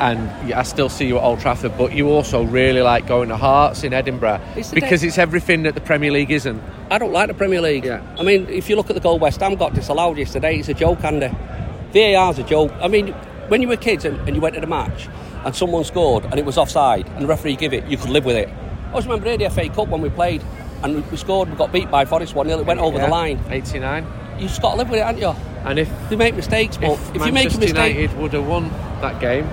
and 0.00 0.28
I 0.52 0.62
still 0.62 0.88
see 0.88 1.06
you 1.06 1.18
at 1.18 1.24
Old 1.24 1.40
Trafford. 1.40 1.76
But 1.76 1.92
you 1.92 2.08
also 2.08 2.42
really 2.44 2.82
like 2.82 3.06
going 3.06 3.28
to 3.30 3.36
Hearts 3.36 3.82
in 3.84 3.92
Edinburgh 3.92 4.40
It's 4.56 4.70
because 4.72 5.02
it's 5.02 5.18
everything 5.18 5.62
that 5.64 5.74
the 5.74 5.80
Premier 5.80 6.10
League 6.10 6.30
isn't. 6.30 6.62
I 6.90 6.98
don't 6.98 7.12
like 7.12 7.28
the 7.28 7.34
Premier 7.34 7.60
League. 7.60 7.84
Yeah. 7.84 8.02
I 8.18 8.22
mean, 8.22 8.48
if 8.48 8.68
you 8.70 8.76
look 8.76 8.88
at 8.90 8.94
the 8.94 9.00
goal 9.00 9.18
West 9.18 9.40
Ham 9.40 9.54
got 9.56 9.74
disallowed 9.74 10.16
yesterday, 10.18 10.58
it's 10.58 10.68
a 10.68 10.74
joke, 10.74 11.04
Andy. 11.04 11.30
VAR's 11.92 12.38
a 12.38 12.42
joke. 12.42 12.72
I 12.80 12.88
mean, 12.88 13.08
when 13.48 13.62
you 13.62 13.68
were 13.68 13.76
kids 13.76 14.04
and, 14.04 14.18
and 14.26 14.36
you 14.36 14.40
went 14.42 14.54
to 14.54 14.60
the 14.60 14.66
match 14.66 15.08
and 15.44 15.54
someone 15.56 15.84
scored 15.84 16.24
and 16.26 16.34
it 16.38 16.44
was 16.44 16.58
offside 16.58 17.06
and 17.08 17.22
the 17.22 17.26
referee 17.26 17.56
give 17.56 17.72
it, 17.72 17.84
you 17.86 17.96
could 17.96 18.10
live 18.10 18.24
with 18.24 18.36
it. 18.36 18.48
I 18.48 18.90
always 18.90 19.06
remember 19.06 19.36
the 19.36 19.50
FA 19.50 19.68
Cup 19.68 19.88
when 19.88 20.00
we 20.00 20.08
played 20.10 20.42
and 20.82 21.10
we- 21.10 21.16
scored, 21.16 21.50
we 21.50 21.56
got 21.56 21.72
beat 21.72 21.90
by 21.90 22.04
Forest 22.04 22.34
1 22.34 22.46
0, 22.48 22.60
it 22.60 22.66
went 22.66 22.80
over 22.80 22.98
Yeah, 22.98 23.06
the 23.06 23.10
line. 23.10 23.40
89. 23.50 24.06
You 24.38 24.46
just 24.46 24.62
got 24.62 24.72
to 24.72 24.76
live 24.78 24.90
with 24.90 25.00
it, 25.00 25.04
haven't 25.04 25.20
you? 25.20 25.34
And 25.64 25.78
if 25.78 25.90
They 26.08 26.16
make 26.16 26.34
mistakes, 26.36 26.76
but 26.76 26.92
if, 26.92 27.08
if, 27.08 27.14
you 27.14 27.20
make 27.20 27.30
a 27.30 27.32
Manchester 27.32 27.60
mistake. 27.60 27.96
United 27.96 28.18
would 28.18 28.32
have 28.32 28.46
won 28.46 28.70
that 29.00 29.20
game, 29.20 29.48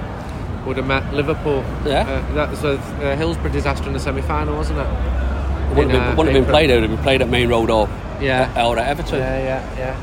would 0.65 0.77
have 0.77 0.85
met 0.85 1.13
Liverpool. 1.13 1.63
Yeah. 1.85 2.01
Uh, 2.01 2.33
that 2.35 2.49
was 2.49 2.63
a 2.63 2.73
uh, 2.73 3.15
Hillsborough 3.15 3.51
disaster 3.51 3.87
in 3.87 3.93
the 3.93 3.99
semi-final, 3.99 4.55
wasn't 4.55 4.79
it? 4.79 4.83
It 4.83 5.69
wouldn't 5.69 5.91
in, 5.91 5.99
have 5.99 6.01
uh, 6.01 6.09
been, 6.09 6.17
wouldn't 6.17 6.35
have 6.35 6.45
been 6.45 6.51
played, 6.51 6.69
it 6.69 6.73
would 6.75 6.83
have 6.83 6.91
been 6.91 7.03
played 7.03 7.21
at 7.21 7.29
Main 7.29 7.49
Road 7.49 7.69
or, 7.69 7.89
Yeah. 8.21 8.65
or 8.65 8.77
at 8.77 8.87
Everton. 8.87 9.19
Yeah, 9.19 9.61
yeah, 9.77 9.95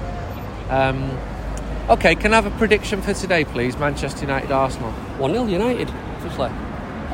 yeah. 0.71 0.89
Um, 0.89 1.19
okay, 1.91 2.15
can 2.15 2.33
I 2.33 2.37
have 2.41 2.47
a 2.47 2.57
prediction 2.59 3.03
for 3.03 3.15
today, 3.15 3.45
please? 3.45 3.77
Manchester 3.77 4.23
United, 4.23 4.51
Arsenal. 4.51 4.91
1 4.91 5.33
0 5.33 5.47
United, 5.47 5.89
obviously. 5.89 6.51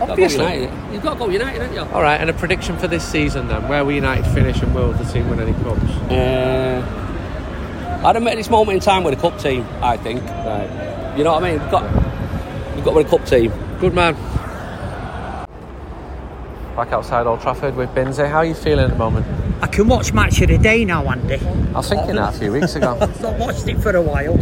Obviously. 0.01 0.63
You've 0.63 0.63
got 0.63 0.65
to 0.65 0.69
go 0.69 0.69
United. 0.69 0.93
You've 0.93 1.03
got 1.03 1.13
to 1.15 1.19
go 1.19 1.29
United, 1.29 1.61
haven't 1.63 1.75
you? 1.75 1.95
All 1.95 2.03
right, 2.03 2.21
and 2.21 2.31
a 2.31 2.33
prediction 2.33 2.77
for 2.79 2.89
this 2.89 3.05
season 3.07 3.49
then. 3.49 3.69
Where 3.69 3.85
will 3.85 3.93
United 3.93 4.25
finish, 4.33 4.61
and 4.63 4.75
will 4.75 4.93
the 4.93 5.05
team 5.05 5.29
win 5.31 5.41
any 5.41 5.53
cups? 5.63 5.83
Uh, 6.11 8.01
I'd 8.05 8.17
admit 8.17 8.35
at 8.35 8.37
this 8.37 8.51
moment 8.51 8.77
in 8.77 8.81
time 8.81 9.05
with 9.05 9.15
a 9.19 9.21
cup 9.21 9.39
team, 9.39 9.67
I 9.83 9.97
think. 9.97 10.23
Right. 10.23 11.15
You 11.17 11.25
know 11.25 11.33
what 11.33 11.43
I 11.43 11.51
mean? 11.53 11.61
We've 11.61 11.71
got, 11.71 12.75
we've 12.77 12.85
got 12.85 12.95
with 12.95 13.07
a 13.07 13.11
cup 13.11 13.27
team. 13.27 13.53
Good 13.81 13.95
man. 13.95 14.15
Back 16.77 16.93
outside 16.93 17.27
Old 17.27 17.41
Trafford 17.41 17.75
with 17.75 17.93
Binze. 17.93 18.19
How 18.19 18.39
are 18.39 18.45
you 18.45 18.55
feeling 18.55 18.85
at 18.85 18.91
the 18.91 18.97
moment? 18.97 19.27
I 19.61 19.67
can 19.67 19.89
watch 19.89 20.13
match 20.13 20.41
of 20.41 20.49
the 20.49 20.59
day 20.59 20.85
now, 20.85 21.05
Andy. 21.11 21.35
I 21.35 21.73
was 21.73 21.89
thinking 21.89 22.15
that 22.15 22.37
a 22.37 22.39
few 22.39 22.53
weeks 22.53 22.77
ago. 22.77 22.97
I've 23.01 23.21
not 23.21 23.37
watched 23.37 23.67
it 23.67 23.81
for 23.81 23.97
a 23.97 24.01
while. 24.01 24.37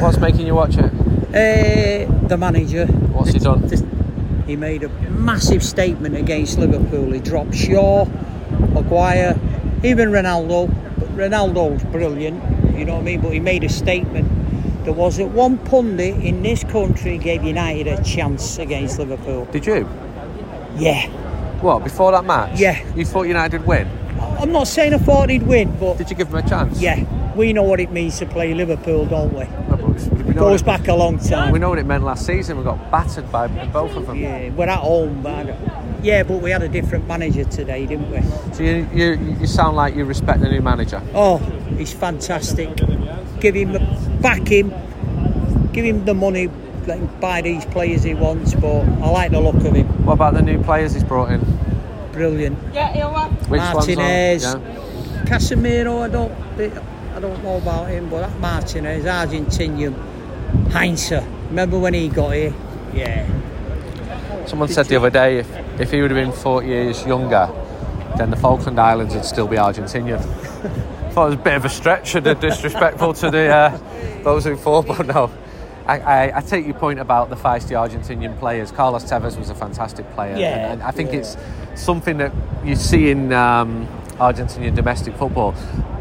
What's 0.00 0.16
making 0.16 0.46
you 0.46 0.54
watch 0.54 0.78
it? 0.78 0.84
Uh, 0.86 2.26
the 2.28 2.36
manager. 2.38 2.86
What's 2.86 3.32
he 3.32 3.38
done? 3.38 3.68
Just- 3.68 3.84
he 4.46 4.56
made 4.56 4.82
a 4.82 4.88
massive 5.10 5.62
statement 5.62 6.16
against 6.16 6.58
Liverpool. 6.58 7.12
He 7.12 7.20
dropped 7.20 7.54
Shaw, 7.54 8.04
Maguire, 8.72 9.38
even 9.82 10.10
Ronaldo. 10.10 10.68
But 10.98 11.08
Ronaldo's 11.16 11.82
brilliant, 11.84 12.42
you 12.76 12.84
know 12.84 12.94
what 12.94 13.00
I 13.00 13.04
mean? 13.04 13.20
But 13.20 13.32
he 13.32 13.40
made 13.40 13.64
a 13.64 13.68
statement. 13.68 14.30
There 14.84 14.92
wasn't 14.92 15.32
one 15.32 15.56
pundit 15.58 16.16
in 16.22 16.42
this 16.42 16.62
country 16.64 17.16
gave 17.16 17.42
United 17.42 17.86
a 17.86 18.02
chance 18.04 18.58
against 18.58 18.98
Liverpool. 18.98 19.46
Did 19.46 19.64
you? 19.66 19.88
Yeah. 20.76 21.08
What, 21.62 21.82
before 21.84 22.12
that 22.12 22.26
match? 22.26 22.60
Yeah. 22.60 22.84
You 22.94 23.06
thought 23.06 23.22
United 23.22 23.60
would 23.60 23.66
win? 23.66 23.88
I'm 24.38 24.52
not 24.52 24.66
saying 24.68 24.92
I 24.92 24.98
thought 24.98 25.30
he'd 25.30 25.44
win, 25.44 25.74
but 25.78 25.96
Did 25.96 26.10
you 26.10 26.16
give 26.16 26.30
them 26.30 26.44
a 26.44 26.48
chance? 26.48 26.80
yeah, 26.80 27.02
we 27.34 27.52
know 27.54 27.62
what 27.62 27.80
it 27.80 27.90
means 27.92 28.18
to 28.18 28.26
play 28.26 28.52
Liverpool, 28.52 29.06
don't 29.06 29.32
we? 29.32 29.44
No, 29.44 29.76
but 29.76 29.88
we 30.12 30.22
know 30.22 30.23
Goes 30.34 30.62
it- 30.62 30.66
back 30.66 30.88
a 30.88 30.94
long 30.94 31.18
time. 31.18 31.52
We 31.52 31.58
know 31.58 31.68
what 31.70 31.78
it 31.78 31.86
meant 31.86 32.04
last 32.04 32.26
season. 32.26 32.58
We 32.58 32.64
got 32.64 32.90
battered 32.90 33.30
by 33.30 33.48
both 33.48 33.94
of 33.96 34.06
them. 34.06 34.16
Yeah, 34.16 34.50
we're 34.50 34.68
at 34.68 34.78
home, 34.78 35.22
but 35.22 35.54
yeah, 36.02 36.22
but 36.22 36.42
we 36.42 36.50
had 36.50 36.62
a 36.62 36.68
different 36.68 37.06
manager 37.06 37.44
today, 37.44 37.86
didn't 37.86 38.10
we? 38.10 38.20
So 38.54 38.62
you, 38.62 38.88
you, 38.92 39.36
you 39.40 39.46
sound 39.46 39.76
like 39.76 39.94
you 39.94 40.04
respect 40.04 40.40
the 40.40 40.48
new 40.48 40.60
manager. 40.60 41.00
Oh, 41.14 41.38
he's 41.76 41.92
fantastic. 41.92 42.76
Give 43.40 43.54
him, 43.54 43.72
the, 43.72 43.80
back 44.20 44.46
him, 44.46 44.72
give 45.72 45.84
him 45.84 46.04
the 46.04 46.14
money, 46.14 46.48
let 46.86 46.98
him 46.98 47.10
buy 47.20 47.40
these 47.40 47.64
players 47.66 48.02
he 48.02 48.14
wants. 48.14 48.54
But 48.54 48.80
I 48.82 49.10
like 49.10 49.30
the 49.30 49.40
look 49.40 49.56
of 49.56 49.74
him. 49.74 49.86
What 50.04 50.14
about 50.14 50.34
the 50.34 50.42
new 50.42 50.62
players 50.62 50.94
he's 50.94 51.04
brought 51.04 51.30
in? 51.30 51.40
Brilliant. 52.12 52.58
Which 53.48 53.60
Martinez. 53.60 54.44
ones? 54.44 54.54
On? 54.54 54.62
Yeah. 54.62 55.24
Casemiro, 55.24 56.02
I 56.02 56.08
don't, 56.08 56.32
I 57.14 57.20
don't 57.20 57.42
know 57.42 57.56
about 57.56 57.88
him, 57.88 58.08
but 58.10 58.20
that 58.20 58.38
Martinez, 58.40 59.04
Argentinian, 59.04 59.94
Heinze. 60.70 61.12
Remember 61.48 61.78
when 61.78 61.94
he 61.94 62.08
got 62.08 62.30
here? 62.30 62.54
Yeah. 62.92 63.26
Someone 64.46 64.68
said 64.68 64.86
the 64.86 64.96
other 64.96 65.10
day 65.10 65.38
if, 65.38 65.80
if 65.80 65.90
he 65.90 66.02
would 66.02 66.10
have 66.10 66.22
been 66.22 66.32
40 66.32 66.66
years 66.66 67.06
younger, 67.06 67.50
then 68.16 68.30
the 68.30 68.36
Falkland 68.36 68.78
Islands 68.78 69.14
would 69.14 69.24
still 69.24 69.48
be 69.48 69.56
Argentinian. 69.56 70.18
I 70.18 71.10
thought 71.10 71.26
it 71.26 71.30
was 71.30 71.34
a 71.34 71.42
bit 71.42 71.54
of 71.54 71.64
a 71.64 71.68
stretch 71.68 72.14
and 72.14 72.24
disrespectful 72.40 73.14
to 73.14 73.30
the 73.30 73.48
uh, 73.48 74.22
those 74.22 74.44
who 74.44 74.56
fought, 74.56 74.86
but 74.86 75.06
no. 75.06 75.30
I, 75.86 75.98
I, 76.00 76.38
I 76.38 76.40
take 76.40 76.64
your 76.64 76.74
point 76.74 76.98
about 76.98 77.28
the 77.28 77.36
feisty 77.36 77.72
Argentinian 77.72 78.38
players. 78.38 78.72
Carlos 78.72 79.04
Tevez 79.04 79.36
was 79.38 79.50
a 79.50 79.54
fantastic 79.54 80.10
player, 80.12 80.36
Yeah, 80.36 80.46
and, 80.46 80.72
and 80.72 80.82
I 80.82 80.90
think 80.92 81.12
yeah. 81.12 81.18
it's 81.18 81.36
something 81.74 82.16
that 82.18 82.32
you 82.64 82.74
see 82.74 83.10
in 83.10 83.32
um, 83.32 83.86
Argentinian 84.18 84.74
domestic 84.74 85.16
football. 85.16 85.54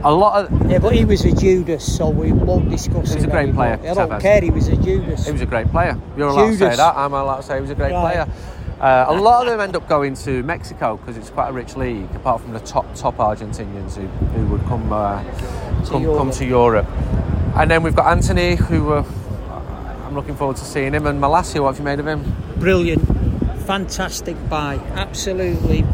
A 0.03 0.11
lot 0.13 0.45
of 0.51 0.69
Yeah, 0.71 0.79
but 0.79 0.93
he 0.93 1.05
was 1.05 1.23
a 1.25 1.31
Judas, 1.33 1.97
so 1.97 2.09
we 2.09 2.31
won't 2.31 2.69
discuss 2.69 3.09
He 3.09 3.15
was 3.15 3.23
a 3.23 3.27
great 3.27 3.43
anymore. 3.49 3.77
player, 3.77 3.91
I 3.91 3.93
don't 3.93 4.09
Tevez. 4.09 4.21
care, 4.21 4.41
he 4.41 4.49
was 4.49 4.67
a 4.67 4.75
Judas. 4.77 5.25
He 5.25 5.31
was 5.31 5.41
a 5.41 5.45
great 5.45 5.67
player. 5.71 5.97
You're 6.17 6.27
allowed 6.29 6.47
to 6.51 6.57
say 6.57 6.75
that. 6.75 6.95
I'm 6.97 7.13
allowed 7.13 7.37
to 7.37 7.43
say 7.43 7.55
he 7.55 7.61
was 7.61 7.69
a 7.69 7.75
great 7.75 7.91
Right. 7.93 8.13
player. 8.13 8.27
Uh, 8.81 9.05
a 9.07 9.13
lot 9.13 9.45
of 9.45 9.51
them 9.51 9.61
end 9.61 9.75
up 9.77 9.87
going 9.87 10.13
to 10.13 10.43
Mexico 10.43 10.97
because 10.97 11.15
it's 11.15 11.29
quite 11.29 11.47
a 11.49 11.53
rich 11.53 11.77
league. 11.77 12.13
Apart 12.15 12.41
from 12.41 12.51
the 12.53 12.59
top 12.59 12.85
top 12.95 13.15
Argentinians 13.17 13.95
who, 13.95 14.07
who 14.07 14.45
would 14.47 14.65
come 14.65 14.91
uh, 14.91 15.23
come, 15.85 15.85
come 15.85 16.01
Europe. 16.03 16.33
to 16.33 16.45
Europe, 16.45 16.87
and 17.55 17.71
then 17.71 17.81
we've 17.81 17.95
got 17.95 18.07
Antony 18.07 18.55
who 18.55 18.91
uh, 18.93 19.05
I'm 20.05 20.15
looking 20.15 20.35
forward 20.35 20.57
to 20.57 20.65
seeing 20.65 20.93
him. 20.93 21.07
And 21.07 21.21
Malacia, 21.21 21.61
what 21.61 21.69
have 21.69 21.79
you 21.79 21.85
made 21.85 21.99
of 22.01 22.07
him? 22.07 22.35
Brilliant. 22.57 23.07
Fantastic 23.65 24.35
buy. 24.49 24.75
Absolutely. 24.95 25.85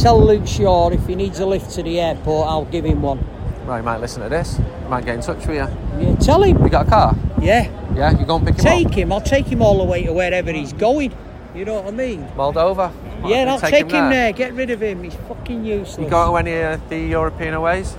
Tell 0.00 0.24
Luke 0.24 0.46
Shaw 0.46 0.88
if 0.90 1.06
he 1.06 1.14
needs 1.14 1.40
a 1.40 1.46
lift 1.46 1.70
to 1.72 1.82
the 1.82 2.00
airport, 2.00 2.48
I'll 2.48 2.64
give 2.64 2.84
him 2.84 3.02
one. 3.02 3.18
Right, 3.66 3.78
you 3.78 3.82
might 3.82 3.98
listen 4.00 4.22
to 4.22 4.28
this. 4.28 4.58
You 4.58 4.88
might 4.88 5.04
get 5.04 5.16
in 5.16 5.20
touch 5.20 5.46
with 5.46 5.56
you. 5.56 5.68
Yeah, 6.06 6.14
tell 6.16 6.42
him. 6.42 6.62
You 6.62 6.68
got 6.70 6.86
a 6.86 6.90
car? 6.90 7.16
Yeah. 7.40 7.70
Yeah, 7.94 8.18
you 8.18 8.24
go 8.24 8.36
and 8.36 8.46
pick 8.46 8.56
him 8.56 8.64
Take 8.64 8.86
up. 8.86 8.92
Take 8.92 8.98
him. 8.98 9.12
I'll 9.12 9.20
take 9.20 9.46
him 9.46 9.60
all 9.62 9.78
the 9.78 9.84
way 9.84 10.04
to 10.04 10.12
wherever 10.12 10.50
he's 10.52 10.72
going. 10.72 11.12
You 11.54 11.64
know 11.66 11.74
what 11.82 11.88
I 11.88 11.90
mean? 11.90 12.26
Moldova. 12.36 12.92
Yeah, 13.28 13.52
I'll 13.52 13.60
Take 13.60 13.70
take, 13.72 13.82
him, 13.82 13.88
there. 13.90 14.10
there. 14.10 14.32
Get 14.32 14.54
rid 14.54 14.70
of 14.70 14.82
him. 14.82 15.02
He's 15.02 15.14
fucking 15.28 15.64
useless. 15.64 15.98
You 15.98 16.08
go 16.08 16.30
to 16.30 16.36
any 16.36 16.58
of 16.60 16.88
the 16.88 16.98
European 16.98 17.54
aways? 17.54 17.94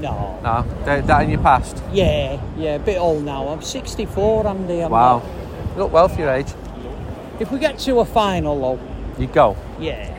No. 0.00 0.38
No, 0.42 0.66
that, 0.84 1.06
that 1.06 1.22
in 1.22 1.30
your 1.30 1.40
past. 1.40 1.82
Yeah, 1.92 2.40
yeah, 2.56 2.74
a 2.74 2.78
bit 2.78 2.98
old 2.98 3.24
now. 3.24 3.48
I'm 3.48 3.62
64, 3.62 4.46
Andy. 4.46 4.80
I'm 4.82 4.90
Wow, 4.90 5.18
not- 5.18 5.70
you 5.76 5.82
look 5.82 5.92
well 5.92 6.08
for 6.08 6.20
your 6.20 6.30
age. 6.30 6.48
If 7.40 7.50
we 7.50 7.58
get 7.58 7.78
to 7.80 8.00
a 8.00 8.04
final, 8.04 8.60
though, 8.60 8.80
You 9.18 9.26
go. 9.28 9.56
yeah. 9.80 10.14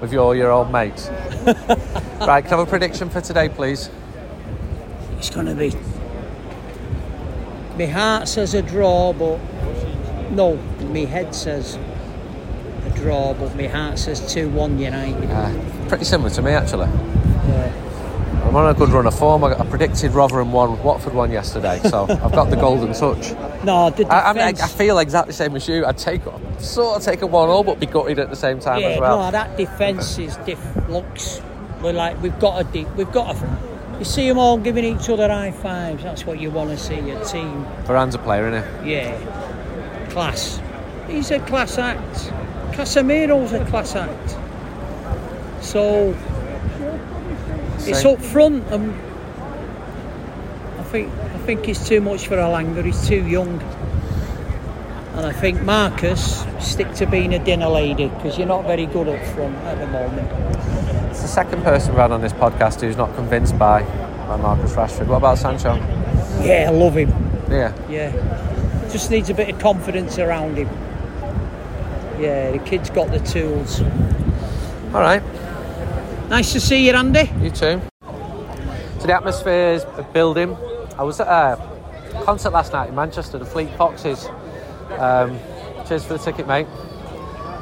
With 0.00 0.12
your 0.12 0.36
your 0.36 0.50
old 0.50 0.70
mates. 0.70 1.08
right, 1.46 2.42
can 2.42 2.54
I 2.54 2.56
have 2.56 2.58
a 2.60 2.66
prediction 2.66 3.10
for 3.10 3.20
today, 3.20 3.48
please? 3.48 3.90
It's 5.18 5.30
going 5.30 5.46
to 5.46 5.54
be. 5.54 5.72
My 7.76 7.86
heart 7.86 8.28
says 8.28 8.54
a 8.54 8.62
draw, 8.62 9.12
but 9.12 9.38
no, 10.30 10.56
my 10.56 11.00
head 11.00 11.34
says 11.34 11.78
a 12.86 12.90
draw, 12.90 13.34
but 13.34 13.56
my 13.56 13.66
heart 13.66 13.98
says 13.98 14.32
2 14.32 14.48
1 14.50 14.78
United. 14.78 15.30
Uh, 15.30 15.88
pretty 15.88 16.04
similar 16.04 16.30
to 16.30 16.42
me, 16.42 16.52
actually. 16.52 16.86
Yeah. 16.88 17.87
I'm 18.58 18.64
on 18.64 18.74
a 18.74 18.78
good 18.78 18.88
run 18.88 19.06
of 19.06 19.16
form. 19.16 19.44
I, 19.44 19.54
predicted 19.66 20.10
Rotherham 20.10 20.50
won, 20.50 20.82
Watford 20.82 21.14
won 21.14 21.30
yesterday, 21.30 21.78
so 21.84 22.06
I've 22.08 22.32
got 22.32 22.50
the 22.50 22.56
golden 22.56 22.92
touch. 22.92 23.32
No, 23.64 23.90
the 23.90 24.06
I, 24.06 24.30
I, 24.30 24.32
mean, 24.34 24.42
I. 24.42 24.48
I 24.50 24.68
feel 24.68 24.98
exactly 25.00 25.30
the 25.32 25.36
same 25.36 25.56
as 25.56 25.66
you. 25.66 25.84
I'd 25.84 25.98
take 25.98 26.22
sort 26.58 26.96
of 26.96 27.02
take 27.02 27.22
a 27.22 27.26
one 27.26 27.48
all, 27.48 27.64
but 27.64 27.80
be 27.80 27.86
gutted 27.86 28.20
at 28.20 28.30
the 28.30 28.36
same 28.36 28.60
time 28.60 28.80
yeah, 28.80 28.88
as 28.90 29.00
well. 29.00 29.18
no, 29.18 29.30
that 29.32 29.56
defence 29.56 30.16
is 30.16 30.36
diff- 30.38 30.88
looks. 30.88 31.42
We're 31.82 31.92
like 31.92 32.22
we've 32.22 32.38
got 32.38 32.60
a 32.60 32.64
deep, 32.72 32.88
we've 32.94 33.10
got 33.10 33.34
a. 33.34 33.58
You 33.98 34.04
see 34.04 34.28
them 34.28 34.38
all 34.38 34.58
giving 34.58 34.84
each 34.84 35.08
other 35.08 35.28
high 35.28 35.50
fives. 35.50 36.04
That's 36.04 36.24
what 36.24 36.38
you 36.38 36.52
want 36.52 36.70
to 36.70 36.76
see 36.76 37.00
your 37.00 37.22
team. 37.24 37.64
Varane's 37.82 38.14
a 38.14 38.18
player, 38.18 38.48
isn't 38.48 38.84
he? 38.84 38.92
Yeah, 38.92 40.06
class. 40.10 40.60
He's 41.08 41.32
a 41.32 41.40
class 41.40 41.78
act. 41.78 42.32
Casemiro's 42.76 43.52
a 43.52 43.64
class 43.66 43.96
act. 43.96 44.36
So 45.64 46.16
it's 47.88 48.04
up 48.04 48.20
front, 48.20 48.64
and 48.72 48.92
I 50.78 50.82
think 50.84 51.12
I 51.12 51.38
think 51.46 51.64
he's 51.64 51.86
too 51.86 52.00
much 52.00 52.26
for 52.26 52.36
Elanga. 52.36 52.84
He's 52.84 53.06
too 53.06 53.26
young, 53.26 53.60
and 55.14 55.26
I 55.26 55.32
think 55.32 55.62
Marcus 55.62 56.44
stick 56.60 56.92
to 56.94 57.06
being 57.06 57.34
a 57.34 57.38
dinner 57.44 57.68
lady 57.68 58.08
because 58.08 58.38
you're 58.38 58.46
not 58.46 58.64
very 58.64 58.86
good 58.86 59.08
up 59.08 59.24
front 59.34 59.56
at 59.58 59.78
the 59.78 59.86
moment. 59.86 60.28
It's 61.10 61.22
the 61.22 61.28
second 61.28 61.62
person 61.62 61.92
we've 61.92 62.00
had 62.00 62.12
on 62.12 62.20
this 62.20 62.32
podcast 62.32 62.80
who's 62.80 62.96
not 62.96 63.14
convinced 63.14 63.58
by, 63.58 63.82
by 63.82 64.36
Marcus 64.36 64.72
Rashford. 64.72 65.06
What 65.06 65.16
about 65.16 65.38
Sancho? 65.38 65.74
Yeah, 66.44 66.66
I 66.68 66.70
love 66.70 66.96
him. 66.96 67.10
Yeah. 67.50 67.72
Yeah, 67.88 68.88
just 68.92 69.10
needs 69.10 69.30
a 69.30 69.34
bit 69.34 69.48
of 69.48 69.58
confidence 69.58 70.18
around 70.18 70.56
him. 70.56 70.68
Yeah, 72.20 72.50
the 72.50 72.58
kid's 72.58 72.90
got 72.90 73.10
the 73.10 73.20
tools. 73.20 73.80
All 74.92 75.00
right. 75.00 75.22
Nice 76.28 76.52
to 76.52 76.60
see 76.60 76.86
you, 76.86 76.92
Andy. 76.92 77.30
You 77.40 77.48
too. 77.48 77.80
So 78.98 79.06
the 79.06 79.14
atmosphere 79.14 79.72
is 79.72 79.86
building. 80.12 80.54
I 80.98 81.02
was 81.02 81.20
at 81.20 81.26
a 81.26 82.22
concert 82.22 82.50
last 82.50 82.74
night 82.74 82.90
in 82.90 82.94
Manchester, 82.94 83.38
the 83.38 83.46
Fleet 83.46 83.70
Foxes. 83.78 84.28
Um, 84.98 85.38
cheers 85.86 86.04
for 86.04 86.12
the 86.12 86.18
ticket, 86.18 86.46
mate. 86.46 86.66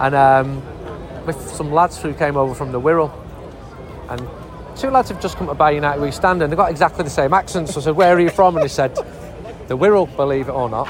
And 0.01 0.17
um, 0.17 1.27
with 1.27 1.41
some 1.49 1.73
lads 1.73 2.03
who 2.03 2.13
came 2.13 2.37
over 2.37 2.57
from 2.57 2.73
the 2.73 2.81
Wirral, 2.81 3.13
and 4.11 4.21
two 4.77 4.91
lads 4.91 5.11
have 5.11 5.23
just 5.23 5.37
come 5.37 5.47
to 5.47 5.55
buy 5.55 5.71
United 5.71 6.03
We 6.03 6.11
Stand, 6.11 6.43
and 6.43 6.51
they've 6.51 6.59
got 6.59 6.73
exactly 6.73 7.05
the 7.05 7.11
same 7.11 7.33
accents. 7.33 7.75
So 7.75 7.81
I 7.81 7.85
said, 7.85 7.97
"Where 7.97 8.17
are 8.17 8.21
you 8.21 8.31
from?" 8.31 8.57
And 8.57 8.65
they 8.65 8.69
said, 8.69 8.97
"The 9.69 9.79
Wirral, 9.79 10.15
believe 10.17 10.49
it 10.49 10.53
or 10.53 10.69
not." 10.69 10.89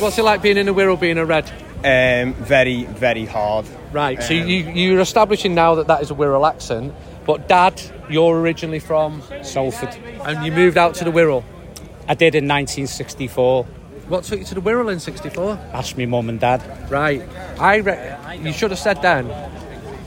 What's 0.00 0.18
it 0.18 0.24
like 0.24 0.42
being 0.42 0.56
in 0.56 0.66
the 0.66 0.74
Wirral, 0.74 0.98
being 0.98 1.18
a 1.18 1.24
red? 1.24 1.48
Um, 1.84 2.32
very, 2.34 2.84
very 2.84 3.26
hard. 3.26 3.66
Right. 3.92 4.22
so 4.22 4.32
you, 4.32 4.70
you're 4.72 5.00
establishing 5.00 5.54
now 5.54 5.74
that 5.74 5.86
that 5.88 6.00
is 6.00 6.10
a 6.10 6.14
Wirral 6.14 6.48
accent, 6.48 6.94
but 7.26 7.46
Dad, 7.46 7.80
you're 8.08 8.40
originally 8.40 8.78
from 8.78 9.22
Salford. 9.42 9.94
And 10.22 10.46
you 10.46 10.50
moved 10.50 10.78
out 10.78 10.94
to 10.96 11.04
the 11.04 11.12
Wirral. 11.12 11.44
I 12.08 12.14
did 12.14 12.34
in 12.34 12.48
1964. 12.48 13.64
What 14.08 14.24
took 14.24 14.38
you 14.38 14.44
to 14.46 14.54
the 14.54 14.62
Wirral 14.62 14.90
in 14.90 14.98
'64? 14.98 15.58
Asked 15.72 15.96
me 15.96 16.06
mum 16.06 16.28
and 16.28 16.40
dad. 16.40 16.90
Right. 16.90 17.22
I 17.58 17.76
re- 17.76 18.38
you 18.42 18.52
should 18.52 18.70
have 18.70 18.80
said 18.80 19.00
then 19.02 19.30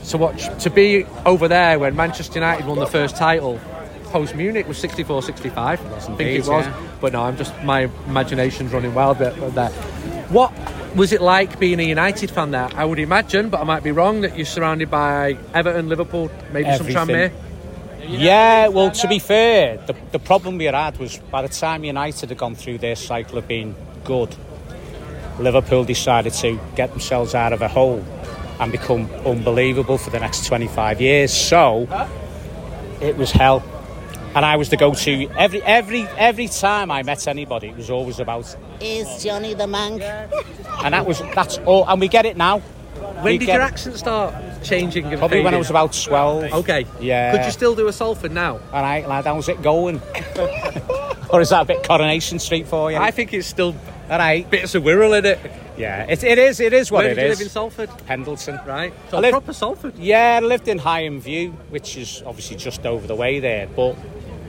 to 0.08 0.18
watch 0.18 0.48
to 0.62 0.70
be 0.70 1.04
over 1.26 1.48
there 1.48 1.78
when 1.78 1.94
Manchester 1.94 2.34
United 2.34 2.66
won 2.66 2.78
the 2.78 2.86
first 2.86 3.16
title 3.16 3.60
post 4.04 4.34
Munich 4.34 4.66
was 4.66 4.78
64 4.78 5.22
65 5.22 5.84
I 5.84 5.98
think 5.98 6.20
it 6.20 6.38
was 6.48 6.64
yeah. 6.64 6.88
but 7.00 7.12
no 7.12 7.24
I'm 7.24 7.36
just 7.36 7.52
my 7.62 7.90
imagination's 8.06 8.72
running 8.72 8.94
wild 8.94 9.18
there 9.18 9.32
there 9.32 9.68
what 10.30 10.50
was 10.94 11.12
it 11.12 11.20
like 11.20 11.58
being 11.58 11.80
a 11.80 11.84
United 11.84 12.30
fan 12.30 12.50
there 12.50 12.68
I 12.74 12.84
would 12.84 12.98
imagine 12.98 13.50
but 13.50 13.60
I 13.60 13.64
might 13.64 13.82
be 13.82 13.92
wrong 13.92 14.22
that 14.22 14.36
you're 14.36 14.46
surrounded 14.46 14.90
by 14.90 15.36
Everton 15.54 15.88
Liverpool 15.88 16.30
maybe 16.52 16.70
some 16.76 16.86
Everything. 16.86 17.30
Tranmere 17.30 17.32
Yeah, 18.08 18.68
well, 18.68 18.90
to 18.90 19.08
be 19.08 19.18
fair, 19.18 19.76
the, 19.86 19.94
the 20.12 20.18
problem 20.18 20.56
we 20.56 20.64
had 20.64 20.96
was 20.98 21.18
by 21.30 21.42
the 21.42 21.48
time 21.48 21.84
United 21.84 22.30
had 22.30 22.38
gone 22.38 22.54
through 22.54 22.78
their 22.78 22.96
cycle 22.96 23.36
of 23.36 23.46
being 23.46 23.74
good, 24.04 24.34
Liverpool 25.38 25.84
decided 25.84 26.32
to 26.32 26.58
get 26.74 26.90
themselves 26.90 27.34
out 27.34 27.52
of 27.52 27.60
a 27.60 27.68
hole 27.68 28.02
and 28.60 28.72
become 28.72 29.10
unbelievable 29.26 29.98
for 29.98 30.10
the 30.10 30.18
next 30.18 30.46
25 30.46 31.00
years. 31.00 31.32
So 31.32 31.86
it 33.00 33.16
was 33.16 33.30
hell. 33.30 33.62
And 34.34 34.44
I 34.44 34.56
was 34.56 34.70
the 34.70 34.76
go-to 34.76 35.28
every 35.36 35.62
every 35.62 36.02
every 36.16 36.48
time 36.48 36.90
I 36.90 37.02
met 37.02 37.26
anybody. 37.26 37.68
It 37.68 37.76
was 37.76 37.90
always 37.90 38.20
about 38.20 38.56
Is 38.80 39.22
Johnny 39.24 39.54
the 39.54 39.64
Mank? 39.66 40.00
and 40.84 40.94
that 40.94 41.06
was 41.06 41.20
that's 41.34 41.58
all. 41.58 41.84
And 41.88 42.00
we 42.00 42.08
get 42.08 42.26
it 42.26 42.36
now. 42.36 42.58
when 42.58 43.24
We 43.24 43.38
did 43.38 43.46
get 43.46 43.54
your 43.54 43.62
accent 43.62 43.96
start 43.96 44.34
changing 44.62 45.06
and 45.06 45.18
Probably 45.18 45.40
when 45.40 45.54
I 45.54 45.58
was 45.58 45.70
about 45.70 45.92
12. 45.92 46.52
okay 46.52 46.84
Yeah. 47.00 47.32
could 47.36 47.44
you 47.46 47.52
still 47.52 47.74
do 47.76 47.86
a 47.88 47.92
Salford 47.92 48.32
now 48.32 48.58
All 48.72 48.82
right, 48.82 49.06
lad, 49.08 49.24
how's 49.24 49.48
it 49.48 49.62
going? 49.62 50.00
or 51.30 51.40
is 51.40 51.50
that 51.50 51.62
a 51.62 51.64
bit 51.64 51.82
Coronation 51.86 52.38
Street 52.40 52.66
for 52.66 52.90
you? 52.90 52.96
I 52.98 53.10
think 53.12 53.32
it's 53.32 53.46
still 53.46 53.74
All 54.10 54.18
right. 54.18 54.48
bits 54.50 54.74
of 54.74 54.82
Wirral 54.82 55.16
in 55.18 55.24
it 55.26 55.38
Yeah, 55.76 56.06
it, 56.08 56.24
it 56.24 56.38
is. 56.38 56.58
It 56.60 56.72
is 56.72 56.90
what 56.90 57.04
where 57.04 57.12
it 57.12 57.14
did 57.14 57.22
you 57.26 57.30
is. 57.32 57.38
live 57.38 57.46
in 57.46 57.50
Salford 57.50 57.90
Pendleton. 58.06 58.58
right 58.66 58.92
so 59.10 59.20
live- 59.20 59.30
proper 59.32 59.52
Salford 59.52 59.96
Yeah, 59.96 60.40
I 60.42 60.44
lived 60.44 60.66
in 60.68 60.78
Higham 60.78 61.20
View, 61.20 61.50
which 61.70 61.96
is 61.96 62.22
obviously 62.26 62.56
just 62.56 62.84
over 62.84 63.06
the 63.06 63.14
way 63.16 63.38
there. 63.40 63.68
But 63.68 63.94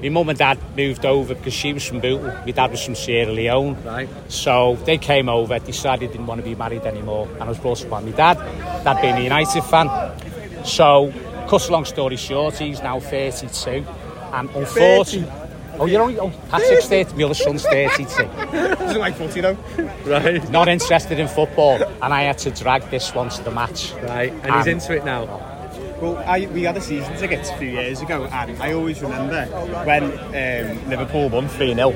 my 0.01 0.09
mum 0.09 0.29
and 0.29 0.37
dad 0.37 0.57
moved 0.75 1.05
over 1.05 1.35
because 1.35 1.53
she 1.53 1.73
was 1.73 1.85
from 1.85 1.99
Bootle. 1.99 2.27
My 2.27 2.51
dad 2.51 2.71
was 2.71 2.83
from 2.83 2.95
Sierra 2.95 3.31
Leone. 3.31 3.81
Right. 3.83 4.09
So 4.29 4.77
they 4.85 4.97
came 4.97 5.29
over, 5.29 5.59
decided 5.59 6.11
didn't 6.11 6.27
want 6.27 6.39
to 6.41 6.45
be 6.45 6.55
married 6.55 6.83
anymore, 6.83 7.27
and 7.33 7.43
I 7.43 7.49
was 7.49 7.59
brought 7.59 7.83
up 7.83 7.89
by 7.89 8.01
my 8.01 8.11
dad. 8.11 8.37
Dad 8.83 9.01
being 9.01 9.15
a 9.15 9.21
United 9.21 9.61
fan. 9.63 9.89
So, 10.65 11.13
cut 11.47 11.67
a 11.67 11.71
long 11.71 11.85
story 11.85 12.17
short, 12.17 12.57
he's 12.57 12.81
now 12.81 12.99
32. 12.99 13.85
And 14.33 14.49
unfortunately. 14.55 15.31
Oh, 15.79 15.85
you're 15.85 16.01
only. 16.01 16.19
Oh, 16.19 16.29
Patrick's 16.49 16.87
30, 16.89 17.15
my 17.15 17.23
other 17.23 17.33
son's 17.33 17.63
32. 17.63 18.05
Doesn't 18.05 18.99
like 18.99 19.15
footy 19.15 19.39
though. 19.39 19.57
right 20.05 20.49
Not 20.49 20.67
interested 20.67 21.19
in 21.19 21.27
football, 21.29 21.81
and 21.81 22.13
I 22.13 22.23
had 22.23 22.37
to 22.39 22.51
drag 22.51 22.83
this 22.89 23.13
one 23.15 23.29
to 23.29 23.43
the 23.43 23.51
match. 23.51 23.93
right 24.03 24.31
and 24.31 24.55
he's 24.55 24.67
Um, 24.67 24.73
into 24.73 24.95
it 24.97 25.05
now 25.05 25.48
Well, 26.01 26.17
I, 26.25 26.47
we 26.53 26.63
had 26.63 26.77
a 26.77 26.81
season 26.81 27.15
ticket 27.17 27.49
a 27.49 27.57
few 27.57 27.69
years 27.71 28.01
ago, 28.01 28.23
and 28.31 28.63
I 28.63 28.71
always 28.71 29.01
remember 29.01 29.45
when 29.85 30.03
um, 30.03 30.89
Liverpool 30.89 31.27
won 31.29 31.47
3 31.49 31.73
0. 31.75 31.91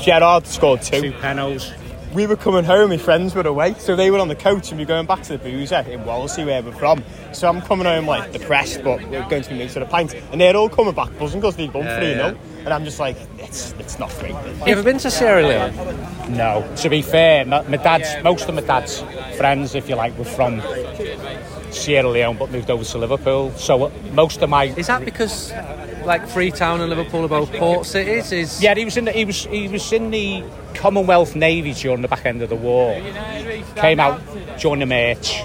Gerrard 0.00 0.46
scored 0.46 0.82
Two 0.82 1.00
two. 1.00 1.12
penalties. 1.12 1.72
We 2.12 2.26
were 2.28 2.36
coming 2.36 2.62
home, 2.64 2.90
my 2.90 2.96
friends 2.96 3.34
were 3.34 3.42
away, 3.42 3.74
so 3.74 3.96
they 3.96 4.10
were 4.10 4.18
on 4.20 4.28
the 4.28 4.36
coach, 4.36 4.70
and 4.70 4.78
we 4.78 4.84
were 4.84 4.88
going 4.88 5.06
back 5.06 5.22
to 5.24 5.32
the 5.36 5.38
boozer 5.38 5.84
in 5.88 6.00
Wallasey, 6.04 6.46
where 6.46 6.62
we're 6.62 6.70
from. 6.72 7.02
So 7.32 7.48
I'm 7.48 7.60
coming 7.62 7.86
home 7.86 8.06
like 8.06 8.30
depressed, 8.32 8.84
but 8.84 9.02
we're 9.08 9.28
going 9.28 9.42
to 9.42 9.50
be 9.50 9.56
mates 9.58 9.74
with 9.74 9.82
a 9.82 9.86
pint, 9.90 10.14
and 10.30 10.40
they're 10.40 10.56
all 10.56 10.68
coming 10.68 10.94
back 10.94 11.16
buzzing 11.18 11.40
because 11.40 11.56
they'd 11.56 11.72
won 11.74 11.84
3 11.84 12.14
0. 12.14 12.38
And 12.64 12.68
I'm 12.68 12.84
just 12.84 13.00
like, 13.00 13.16
it's 13.38 13.72
it's 13.80 13.98
not 13.98 14.10
great. 14.20 14.30
you 14.30 14.72
ever 14.72 14.82
been 14.82 14.98
to 14.98 15.10
Sierra 15.10 15.42
Leone 15.46 15.74
No, 16.36 16.68
to 16.76 16.88
be 16.88 17.02
fair, 17.02 17.44
my 17.44 17.62
dad's 17.62 18.22
most 18.22 18.48
of 18.48 18.54
my 18.54 18.60
dad's 18.60 19.00
friends, 19.36 19.74
if 19.74 19.88
you 19.88 19.96
like, 19.96 20.16
were 20.16 20.24
from 20.24 20.60
Sierra 21.74 22.08
Leone, 22.08 22.36
but 22.36 22.50
moved 22.50 22.70
over 22.70 22.84
to 22.84 22.98
Liverpool. 22.98 23.50
So 23.52 23.84
uh, 23.84 23.90
most 24.12 24.42
of 24.42 24.50
my 24.50 24.64
Is 24.64 24.86
that 24.86 25.04
because 25.04 25.52
like 26.04 26.26
Freetown 26.28 26.80
and 26.80 26.90
Liverpool 26.90 27.24
are 27.24 27.28
both 27.28 27.52
port 27.52 27.86
cities? 27.86 28.32
Is 28.32 28.62
yeah, 28.62 28.74
he 28.74 28.84
was 28.84 28.96
in 28.96 29.04
the 29.04 29.12
he 29.12 29.24
was 29.24 29.44
he 29.46 29.68
was 29.68 29.92
in 29.92 30.10
the 30.10 30.44
Commonwealth 30.74 31.34
Navy 31.34 31.72
during 31.72 32.02
the 32.02 32.08
back 32.08 32.26
end 32.26 32.42
of 32.42 32.48
the 32.48 32.56
war. 32.56 32.94
Came 33.76 34.00
out, 34.00 34.20
joined 34.58 34.82
the 34.82 34.86
march, 34.86 35.42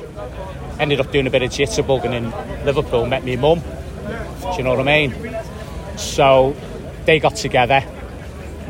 ended 0.79 0.99
up 0.99 1.11
doing 1.11 1.27
a 1.27 1.29
bit 1.29 1.43
of 1.43 1.51
jitterbugging 1.51 2.13
in 2.13 2.65
Liverpool. 2.65 3.05
Met 3.05 3.23
me 3.23 3.35
mum. 3.35 3.59
Do 3.59 4.57
you 4.57 4.63
know 4.63 4.75
what 4.75 4.87
I 4.87 5.07
mean? 5.07 5.35
So 5.97 6.55
they 7.05 7.19
got 7.19 7.35
together, 7.35 7.83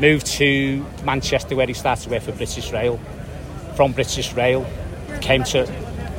moved 0.00 0.26
to 0.26 0.84
Manchester 1.04 1.56
where 1.56 1.66
he 1.66 1.74
started 1.74 2.04
to 2.04 2.10
work 2.10 2.22
for 2.22 2.32
British 2.32 2.72
Rail. 2.72 2.98
From 3.76 3.92
British 3.92 4.32
Rail, 4.34 4.66
came 5.20 5.44
to 5.44 5.66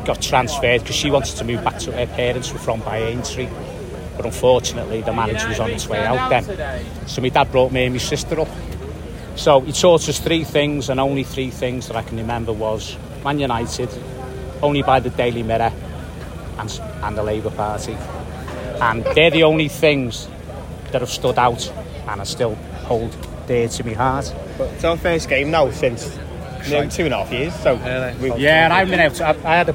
got 0.05 0.22
transferred 0.22 0.81
because 0.81 0.96
she 0.96 1.12
wanted 1.12 1.36
to 1.38 1.43
move 1.43 1.63
back 1.63 1.79
to 1.79 1.91
her 1.91 2.08
parents 2.08 2.51
were 2.51 2.60
from 2.60 2.81
Aintree. 2.81 3.50
But 4.17 4.25
unfortunately, 4.25 5.01
the 5.01 5.13
manager 5.13 5.48
was 5.48 5.60
on 5.60 5.72
its 5.72 5.88
way 5.88 6.05
out 6.05 6.29
then. 6.29 6.86
So 7.08 7.22
my 7.22 7.29
dad 7.29 7.51
brought 7.51 7.72
me 7.72 7.86
and 7.86 7.93
my 7.93 8.00
sister 8.00 8.39
up. 8.39 8.50
So 9.36 9.62
he 9.62 9.72
taught 9.72 10.08
us 10.08 10.20
three 10.20 10.43
things, 10.43 10.89
and 10.89 11.00
only 11.00 11.24
three 11.24 11.50
things 11.50 11.88
that 11.88 11.96
I 11.96 12.03
can 12.03 12.17
remember 12.17 12.53
was 12.53 12.98
Man 13.24 13.39
United, 13.39 13.89
only 14.62 14.84
by 14.84 15.00
the 15.00 15.10
Daily 15.10 15.43
Mirror, 15.43 15.72
and, 16.60 16.81
and 17.03 17.17
the 17.17 17.24
Labour 17.24 17.51
Party. 17.51 17.93
And 18.81 19.03
they're 19.15 19.31
the 19.31 19.43
only 19.43 19.70
things 19.70 20.27
that 20.91 21.01
have 21.01 21.10
stood 21.10 21.38
out 21.39 21.72
and 22.08 22.22
I 22.22 22.24
still 22.24 22.55
hold 22.86 23.15
dear 23.48 23.67
to 23.67 23.84
my 23.84 23.93
heart. 23.93 24.34
But 24.58 24.74
it's 24.74 24.84
our 24.84 24.98
first 24.98 25.29
game 25.29 25.51
now 25.51 25.72
since 25.72 26.17
nearly 26.70 26.89
two 26.89 27.06
and 27.06 27.13
a 27.13 27.18
half 27.24 27.32
years. 27.32 27.53
So 27.56 27.75
we 28.22 28.34
Yeah, 28.41 28.65
and 28.65 28.74
I've 28.74 28.89
been 28.89 29.00
able 29.00 29.15
to. 29.15 29.27
I, 29.27 29.32
I 29.32 29.56
had 29.58 29.70
a 29.70 29.74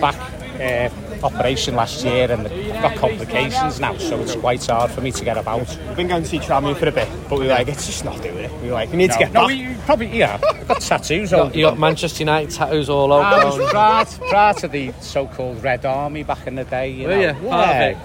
back 0.00 0.16
uh, 0.60 0.88
operation 1.24 1.74
last 1.76 2.04
year 2.04 2.30
and 2.30 2.46
I've 2.48 2.82
got 2.82 2.96
complications 2.96 3.80
now, 3.80 3.96
so 3.98 4.20
it's 4.20 4.34
quite 4.34 4.64
hard 4.66 4.90
for 4.90 5.00
me 5.00 5.10
to 5.12 5.24
get 5.24 5.36
about. 5.36 5.60
we've 5.86 5.96
been 5.96 6.08
going 6.08 6.22
to 6.22 6.28
see 6.28 6.38
Trammy 6.38 6.76
for 6.76 6.88
a 6.88 6.92
bit, 6.92 7.08
but 7.28 7.38
we 7.38 7.46
were 7.46 7.52
like, 7.52 7.68
it's 7.68 7.86
just 7.86 8.04
not 8.04 8.20
doing 8.22 8.38
it. 8.38 8.52
We're 8.60 8.72
like, 8.72 8.90
we 8.90 8.96
need 8.96 9.12
to 9.12 9.18
get 9.18 9.32
no, 9.32 9.46
back. 9.46 9.48
we 9.48 9.74
probably 9.84 10.08
yeah. 10.08 10.40
I've 10.42 10.68
got 10.68 10.80
tattoos. 10.80 11.30
you 11.30 11.36
all 11.38 11.44
got, 11.44 11.54
you 11.54 11.62
got 11.62 11.78
Manchester 11.78 12.20
United 12.20 12.50
tattoos 12.50 12.88
all 12.90 13.12
over? 13.12 13.24
I 13.24 13.44
was 13.44 13.58
on- 13.58 13.68
prior, 13.70 14.04
prior 14.28 14.54
to 14.54 14.68
the 14.68 14.92
so-called 15.00 15.62
Red 15.62 15.84
Army 15.86 16.22
back 16.22 16.46
in 16.46 16.56
the 16.56 16.64
day. 16.64 16.90
You 16.90 17.08
Were 17.08 17.16
know. 17.16 17.20
you? 17.20 17.48
Part 17.48 17.68
of 17.68 17.82
it? 17.82 17.96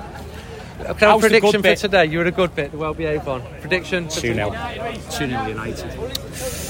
Can 0.78 1.08
I 1.08 1.12
have 1.12 1.18
a 1.18 1.20
prediction 1.22 1.52
good 1.54 1.58
for 1.58 1.64
bit? 1.64 1.78
today? 1.80 2.06
You 2.06 2.20
were 2.20 2.26
a 2.26 2.32
good 2.32 2.54
bit, 2.56 2.72
the 2.72 2.78
well 2.78 2.94
behaved 2.94 3.26
one. 3.26 3.42
Prediction 3.62 4.10
for 4.10 4.22
2 4.22 4.34
0. 4.36 4.52
today? 4.52 5.02
2 5.10 5.28
0 5.28 5.48
United. 5.48 6.67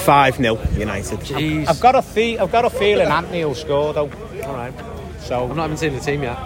5 0.00 0.36
0 0.36 0.58
United. 0.76 1.20
Jeez. 1.20 1.68
I've 1.68 1.80
got 1.80 1.94
a 1.94 2.02
fe- 2.02 2.38
I've 2.38 2.52
got 2.52 2.64
a 2.64 2.70
feeling 2.70 3.08
Antony 3.08 3.44
will 3.44 3.54
score 3.54 3.92
though. 3.92 4.10
All 4.44 4.54
right. 4.54 4.72
So 5.20 5.48
I've 5.48 5.56
not 5.56 5.66
even 5.66 5.76
seen 5.76 5.94
the 5.94 6.00
team 6.00 6.22
yet. 6.22 6.38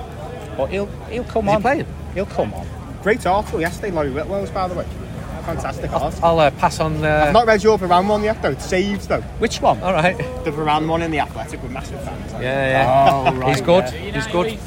but 0.56 0.66
he'll 0.66 0.86
he'll 1.10 1.24
come 1.24 1.46
Is 1.46 1.52
he 1.52 1.56
on. 1.56 1.62
playing? 1.62 1.86
He'll 2.14 2.26
come 2.26 2.52
on. 2.54 2.66
Great 3.02 3.24
article 3.26 3.60
yesterday, 3.60 3.90
Laurie 3.90 4.10
Whitwell's, 4.10 4.50
by 4.50 4.66
the 4.68 4.74
way. 4.74 4.86
Fantastic 5.44 5.92
article. 5.92 6.24
I'll 6.24 6.38
uh, 6.40 6.50
pass 6.52 6.80
on. 6.80 7.04
Uh, 7.04 7.30
Not 7.30 7.46
read 7.46 7.62
your 7.62 7.76
Varane 7.78 8.08
one 8.08 8.22
yet, 8.24 8.40
though. 8.40 8.52
It's 8.52 8.64
saves, 8.64 9.06
though. 9.06 9.20
Which 9.40 9.60
one? 9.60 9.78
all 9.82 9.92
right. 9.92 10.16
The 10.16 10.50
Varane 10.50 10.88
one 10.88 11.02
in 11.02 11.10
the 11.10 11.18
Athletic 11.18 11.62
with 11.62 11.70
massive 11.70 12.02
fans. 12.02 12.32
Yeah, 12.32 12.40
yeah. 12.40 13.10
Oh, 13.12 13.34
right, 13.36 13.50
He's 13.50 13.60
good. 13.60 13.84
yeah. 13.92 14.12
He's 14.12 14.26
good. 14.28 14.58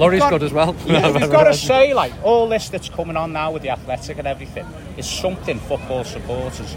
Laurie's 0.00 0.24
good 0.24 0.42
as 0.42 0.54
well. 0.54 0.74
You've 0.86 1.30
got 1.30 1.44
to 1.44 1.52
say, 1.54 1.92
like, 1.92 2.14
all 2.22 2.48
this 2.48 2.70
that's 2.70 2.88
coming 2.88 3.18
on 3.18 3.34
now 3.34 3.50
with 3.52 3.60
the 3.60 3.68
athletic 3.68 4.16
and 4.16 4.26
everything 4.26 4.66
is 4.96 5.06
something 5.06 5.58
football 5.58 6.02
supporters 6.02 6.74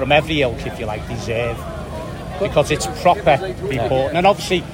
from 0.00 0.12
every 0.12 0.40
ilk, 0.40 0.66
if 0.66 0.80
you 0.80 0.86
like, 0.86 1.06
deserve. 1.08 1.56
Because 2.40 2.70
it's 2.70 2.86
proper 3.02 3.38
reporting. 3.62 4.16
And 4.16 4.26
obviously, 4.26 4.64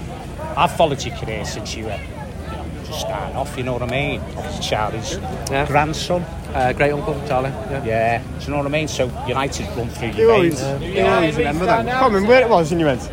I've 0.56 0.71
followed 0.76 1.04
your 1.04 1.16
career 1.16 1.45
since 1.45 1.75
you 1.75 1.85
were 1.87 1.90
you 1.99 2.52
know, 2.56 2.64
just 2.85 3.00
starting 3.00 3.37
off, 3.37 3.56
you 3.59 3.64
know 3.64 3.73
what 3.73 3.83
I 3.83 3.90
mean? 3.90 4.21
It's 4.38 4.66
Charlie's 4.66 5.18
Yeah. 5.50 5.66
grandson. 5.66 6.23
Uh, 6.54 6.73
great 6.73 6.92
uncle 6.92 7.21
Charlie. 7.26 7.50
Yeah. 7.50 7.85
Yeah, 7.85 8.18
do 8.38 8.45
you 8.45 8.50
know 8.52 8.59
what 8.59 8.66
I 8.66 8.71
mean? 8.71 8.87
So 8.88 9.11
United 9.26 9.66
run 9.76 9.88
through 9.90 10.09
You 10.11 10.14
your 10.23 10.33
always, 10.33 10.61
veins. 10.62 10.83
you 10.97 11.04
always 11.04 11.37
remember 11.37 11.66
that. 11.66 11.87
I 11.88 11.90
can't 11.90 12.04
remember 12.12 12.28
where 12.28 12.42
it 12.42 12.49
was 12.49 12.71
and 12.71 12.80
you 12.80 12.87
went. 12.87 13.11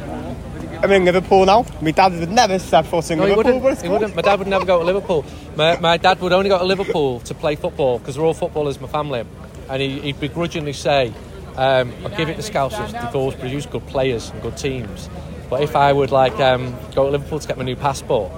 I'm 0.84 0.92
in 0.92 1.06
Liverpool 1.06 1.46
now. 1.46 1.66
My 1.82 1.92
dad 1.92 2.12
would 2.20 2.32
never 2.32 2.60
step 2.60 2.86
foot 2.86 3.10
in 3.10 3.18
No, 3.18 3.24
he 3.26 3.32
Liverpool, 3.32 3.60
wouldn't. 3.60 3.82
He 3.82 3.90
wouldn't. 3.90 4.16
My 4.16 4.22
dad 4.22 4.38
would 4.38 4.48
never 4.48 4.66
go 4.66 4.80
to 4.80 4.86
Liverpool. 4.86 5.26
My, 5.56 5.80
my 5.80 5.98
dad 5.98 6.20
would 6.22 6.32
only 6.34 6.50
go 6.50 6.60
to 6.60 6.64
Liverpool 6.66 7.22
to 7.22 7.34
play 7.34 7.56
football 7.56 7.98
because 8.00 8.20
we're 8.20 8.26
all 8.26 8.34
footballers, 8.36 8.80
my 8.80 8.88
family. 8.88 9.26
And 9.70 9.82
he, 9.82 10.00
he'd 10.02 10.20
begrudgingly 10.20 10.74
say, 10.74 11.12
um, 11.56 11.94
I'll 12.04 12.16
give 12.16 12.30
it 12.30 12.36
to 12.36 12.42
Scousers. 12.52 12.92
They've 12.92 13.16
always 13.16 13.36
produced 13.36 13.70
good 13.72 13.86
players 13.88 14.30
and 14.32 14.42
good 14.42 14.58
teams. 14.58 15.10
But 15.50 15.62
if 15.62 15.76
I 15.76 15.94
would 15.94 16.12
like 16.12 16.34
um, 16.40 16.76
go 16.96 17.06
to 17.06 17.12
Liverpool 17.12 17.40
to 17.40 17.48
get 17.48 17.58
my 17.58 17.64
new 17.64 17.76
passport, 17.76 18.32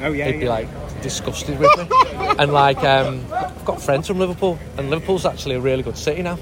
Oh, 0.00 0.12
yeah. 0.12 0.30
be 0.30 0.38
yeah. 0.44 0.50
like 0.50 0.68
disgusted 1.02 1.58
with 1.58 1.70
me. 1.78 1.86
and 2.38 2.52
like, 2.52 2.78
um, 2.84 3.24
I've 3.32 3.64
got 3.64 3.80
friends 3.82 4.06
from 4.06 4.18
Liverpool, 4.18 4.58
and 4.76 4.90
Liverpool's 4.90 5.24
actually 5.24 5.56
a 5.56 5.60
really 5.60 5.82
good 5.82 5.96
city 5.96 6.22
now. 6.22 6.38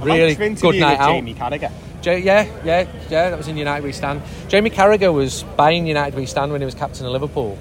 Really 0.00 0.34
good 0.34 0.62
night 0.78 0.98
out. 0.98 1.12
Jamie 1.14 1.34
Carragher. 1.34 1.72
Ja- 2.04 2.12
yeah, 2.12 2.46
yeah, 2.64 2.86
yeah. 3.08 3.30
That 3.30 3.36
was 3.38 3.48
in 3.48 3.56
United 3.56 3.82
We 3.84 3.92
Stand. 3.92 4.22
Jamie 4.48 4.70
Carragher 4.70 5.12
was 5.12 5.42
buying 5.56 5.86
United 5.86 6.14
We 6.16 6.26
Stand 6.26 6.52
when 6.52 6.60
he 6.60 6.64
was 6.66 6.74
captain 6.74 7.06
of 7.06 7.12
Liverpool 7.12 7.58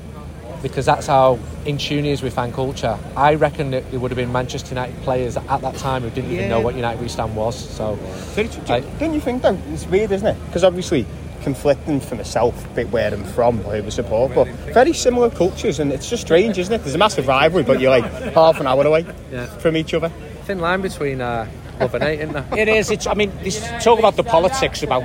because 0.66 0.88
that's 0.88 1.06
how 1.06 1.38
in 1.68 1.78
tune 1.78 2.06
he 2.06 2.10
is 2.10 2.24
with 2.24 2.34
fan 2.34 2.52
culture. 2.52 2.98
I 3.16 3.36
reckon 3.36 3.70
that 3.70 3.84
it 3.94 3.98
would 3.98 4.10
have 4.10 4.16
been 4.16 4.32
Manchester 4.32 4.70
United 4.70 5.00
players 5.04 5.38
at 5.38 5.62
that 5.62 5.76
time 5.76 6.02
who 6.02 6.10
didn't 6.10 6.32
even 6.32 6.50
know 6.50 6.60
what 6.60 6.74
United 6.74 7.00
We 7.00 7.08
Stand 7.08 7.36
was. 7.36 7.56
So, 7.56 8.00
Don't, 8.36 8.68
Like- 8.70 8.98
don't 9.00 9.14
you 9.14 9.22
think, 9.22 9.44
though? 9.44 9.60
It's 9.72 9.86
weird, 9.86 10.12
isn't 10.12 10.28
it? 10.28 10.36
Because 10.48 10.64
obviously, 10.64 11.06
conflicting 11.44 12.00
for 12.00 12.16
myself, 12.16 12.66
a 12.66 12.70
bit 12.70 12.90
where 12.90 13.14
I'm 13.14 13.24
from, 13.26 13.60
who 13.60 13.84
we 13.84 13.92
support, 13.92 14.34
but 14.34 14.48
very 14.74 14.92
similar 14.94 15.30
cultures, 15.30 15.80
and 15.80 15.92
it's 15.94 16.10
just 16.10 16.24
strange, 16.24 16.58
isn't 16.58 16.74
it? 16.74 16.80
There's 16.80 16.96
a 16.96 16.98
massive 16.98 17.28
rivalry, 17.28 17.64
but 17.64 17.80
you're 17.80 17.92
like 17.92 18.06
half 18.34 18.60
an 18.60 18.66
hour 18.66 18.84
away 18.88 19.06
Yeah. 19.32 19.46
from 19.60 19.78
each 19.78 19.94
other. 19.94 20.12
thin 20.46 20.58
line 20.60 20.82
between 20.82 21.22
uh, 21.22 21.48
love 21.80 21.94
and 21.94 22.04
hate, 22.04 22.22
isn't 22.22 22.34
there? 22.34 22.60
It 22.60 22.68
is. 22.70 22.90
It's. 22.90 23.06
I 23.06 23.14
mean, 23.14 23.32
this, 23.44 23.62
talk 23.84 24.00
about 24.00 24.16
the 24.16 24.24
politics 24.24 24.82
about 24.82 25.04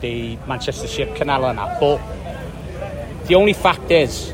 the 0.00 0.36
Manchester 0.48 0.88
Ship 0.88 1.14
Canal 1.14 1.44
and 1.46 1.58
that, 1.58 1.78
but 1.78 2.00
the 3.28 3.36
only 3.36 3.52
fact 3.52 3.90
is 3.92 4.32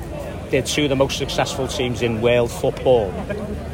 they're 0.55 0.63
two 0.63 0.85
of 0.85 0.89
the 0.89 0.95
most 0.97 1.19
successful 1.19 1.67
teams 1.67 2.01
in 2.01 2.21
world 2.21 2.49
football, 2.49 3.13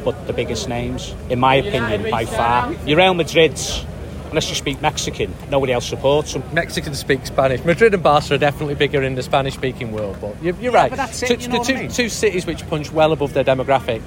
but 0.03 0.25
the 0.25 0.33
biggest 0.33 0.67
names, 0.67 1.13
in 1.29 1.39
my 1.39 1.53
opinion, 1.55 2.09
by 2.09 2.25
far. 2.25 2.73
Your 2.87 2.97
Real 2.97 3.13
Madrid's, 3.13 3.85
unless 4.29 4.49
you 4.49 4.55
speak 4.55 4.81
Mexican, 4.81 5.31
nobody 5.51 5.73
else 5.73 5.87
supports 5.87 6.33
them. 6.33 6.41
Mexicans 6.53 6.97
speak 6.97 7.23
Spanish. 7.27 7.63
Madrid 7.63 7.93
and 7.93 8.01
Barca 8.01 8.33
are 8.33 8.37
definitely 8.39 8.73
bigger 8.73 9.03
in 9.03 9.13
the 9.13 9.21
Spanish-speaking 9.21 9.91
world, 9.91 10.17
but 10.19 10.41
you're, 10.41 10.55
you're 10.55 10.71
right. 10.71 10.89
but 10.89 10.95
that's 10.95 11.21
it, 11.21 11.27
two, 11.27 11.33
you 11.35 11.47
know 11.49 11.51
the 11.53 11.57
what 11.59 11.67
two, 11.67 11.75
I 11.75 11.81
mean? 11.81 11.91
two 11.91 12.09
cities 12.09 12.47
which 12.47 12.67
punch 12.67 12.91
well 12.91 13.11
above 13.11 13.33
their 13.33 13.43
demographic 13.43 14.01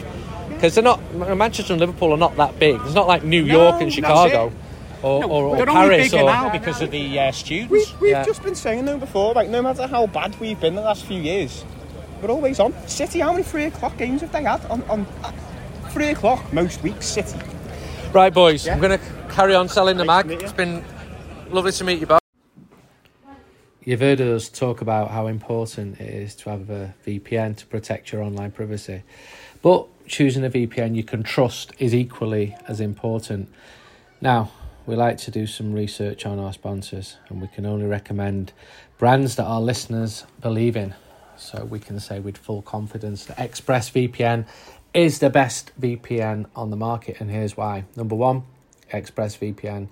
because 0.49 0.75
they're 0.75 0.83
not. 0.83 1.01
Manchester 1.15 1.75
and 1.75 1.81
Liverpool 1.81 2.13
are 2.13 2.17
not 2.17 2.35
that 2.39 2.59
big. 2.59 2.81
It's 2.85 2.95
not 2.95 3.07
like 3.07 3.23
New 3.23 3.45
York 3.45 3.75
and 3.75 3.83
that's 3.83 3.95
Chicago 3.95 4.49
it. 4.49 4.53
or, 5.05 5.25
or, 5.25 5.45
or 5.45 5.57
They're 5.59 5.71
only 5.71 5.91
Paris. 5.91 6.11
bigger 6.11 6.25
Or, 6.25 6.27
now 6.27 6.49
because 6.51 6.83
of 6.83 6.91
the 6.91 7.21
uh, 7.21 7.31
students. 7.31 7.71
We, 7.71 7.85
we've 8.01 8.11
Yeah. 8.11 8.25
just 8.25 8.43
been 8.43 8.57
saying 8.57 8.85
though 8.87 8.99
before, 8.99 9.33
like 9.35 9.49
no 9.49 9.63
matter 9.63 9.87
how 9.87 10.07
bad 10.09 10.35
we've 10.41 10.59
been 10.59 10.75
the 10.75 10.81
last 10.81 11.05
few 11.05 11.21
years, 11.21 11.65
we're 12.25 12.31
always 12.31 12.59
on. 12.59 12.73
City, 12.89 13.21
how 13.21 13.33
many 13.33 13.45
three 13.45 13.65
o'clock 13.65 13.97
games 13.99 14.23
have 14.23 14.33
they 14.33 14.43
had 14.43 14.65
on, 14.67 14.83
on 14.85 15.07
three 15.91 16.09
o'clock 16.09 16.53
most 16.53 16.83
weeks? 16.83 17.07
City. 17.07 17.39
Right, 18.13 18.33
boys, 18.33 18.65
Yeah. 18.67 18.75
I'm 18.75 18.81
going 18.81 18.99
to 18.99 19.05
carry 19.29 19.55
on 19.55 19.69
selling 19.69 19.97
the 19.99 20.05
Nice 20.05 20.25
mag. 20.25 20.25
to 20.25 20.29
meet 20.31 20.41
you. 20.41 20.45
It's 20.45 20.53
been 20.55 20.85
lovely 21.51 21.73
to 21.73 21.85
meet 21.85 22.01
you 22.01 22.07
both. 22.07 22.21
You've 23.83 24.01
heard 24.01 24.21
us 24.23 24.49
talk 24.49 24.81
about 24.81 25.11
how 25.11 25.27
important 25.27 26.01
it 26.01 26.09
is 26.09 26.35
to 26.37 26.51
have 26.51 26.71
a 26.71 26.95
VPN 27.07 27.57
to 27.59 27.67
protect 27.67 28.13
your 28.13 28.23
online 28.23 28.51
privacy. 28.51 29.03
But 29.61 29.87
choosing 30.07 30.45
a 30.45 30.51
VPN 30.51 30.95
you 30.95 31.05
can 31.05 31.23
trust 31.23 31.73
is 31.79 31.95
equally 31.95 32.57
as 32.67 32.81
important. 32.81 33.53
Now, 34.23 34.51
we 34.87 34.97
like 34.97 35.19
to 35.19 35.31
do 35.31 35.47
some 35.47 35.75
research 35.75 36.25
on 36.25 36.39
our 36.39 36.55
sponsors, 36.55 37.17
and 37.29 37.43
we 37.43 37.49
can 37.49 37.67
only 37.67 37.85
recommend 37.85 38.53
brands 38.97 39.37
that 39.37 39.45
our 39.45 39.61
listeners 39.61 40.25
believe 40.41 40.77
in. 40.77 40.95
So 41.45 41.67
we 41.67 41.79
can 41.79 42.01
say 42.01 42.21
with 42.21 42.39
full 42.39 42.63
confidence 42.63 43.27
that 43.27 43.37
ExpressVPN 43.37 44.47
is 44.95 45.19
the 45.19 45.29
best 45.29 45.79
VPN 45.79 46.47
on 46.57 46.71
the 46.71 46.77
market, 46.77 47.21
and 47.21 47.31
here's 47.31 47.55
why. 47.55 47.85
Number 47.97 48.15
one, 48.15 48.45
ExpressVPN 48.91 49.89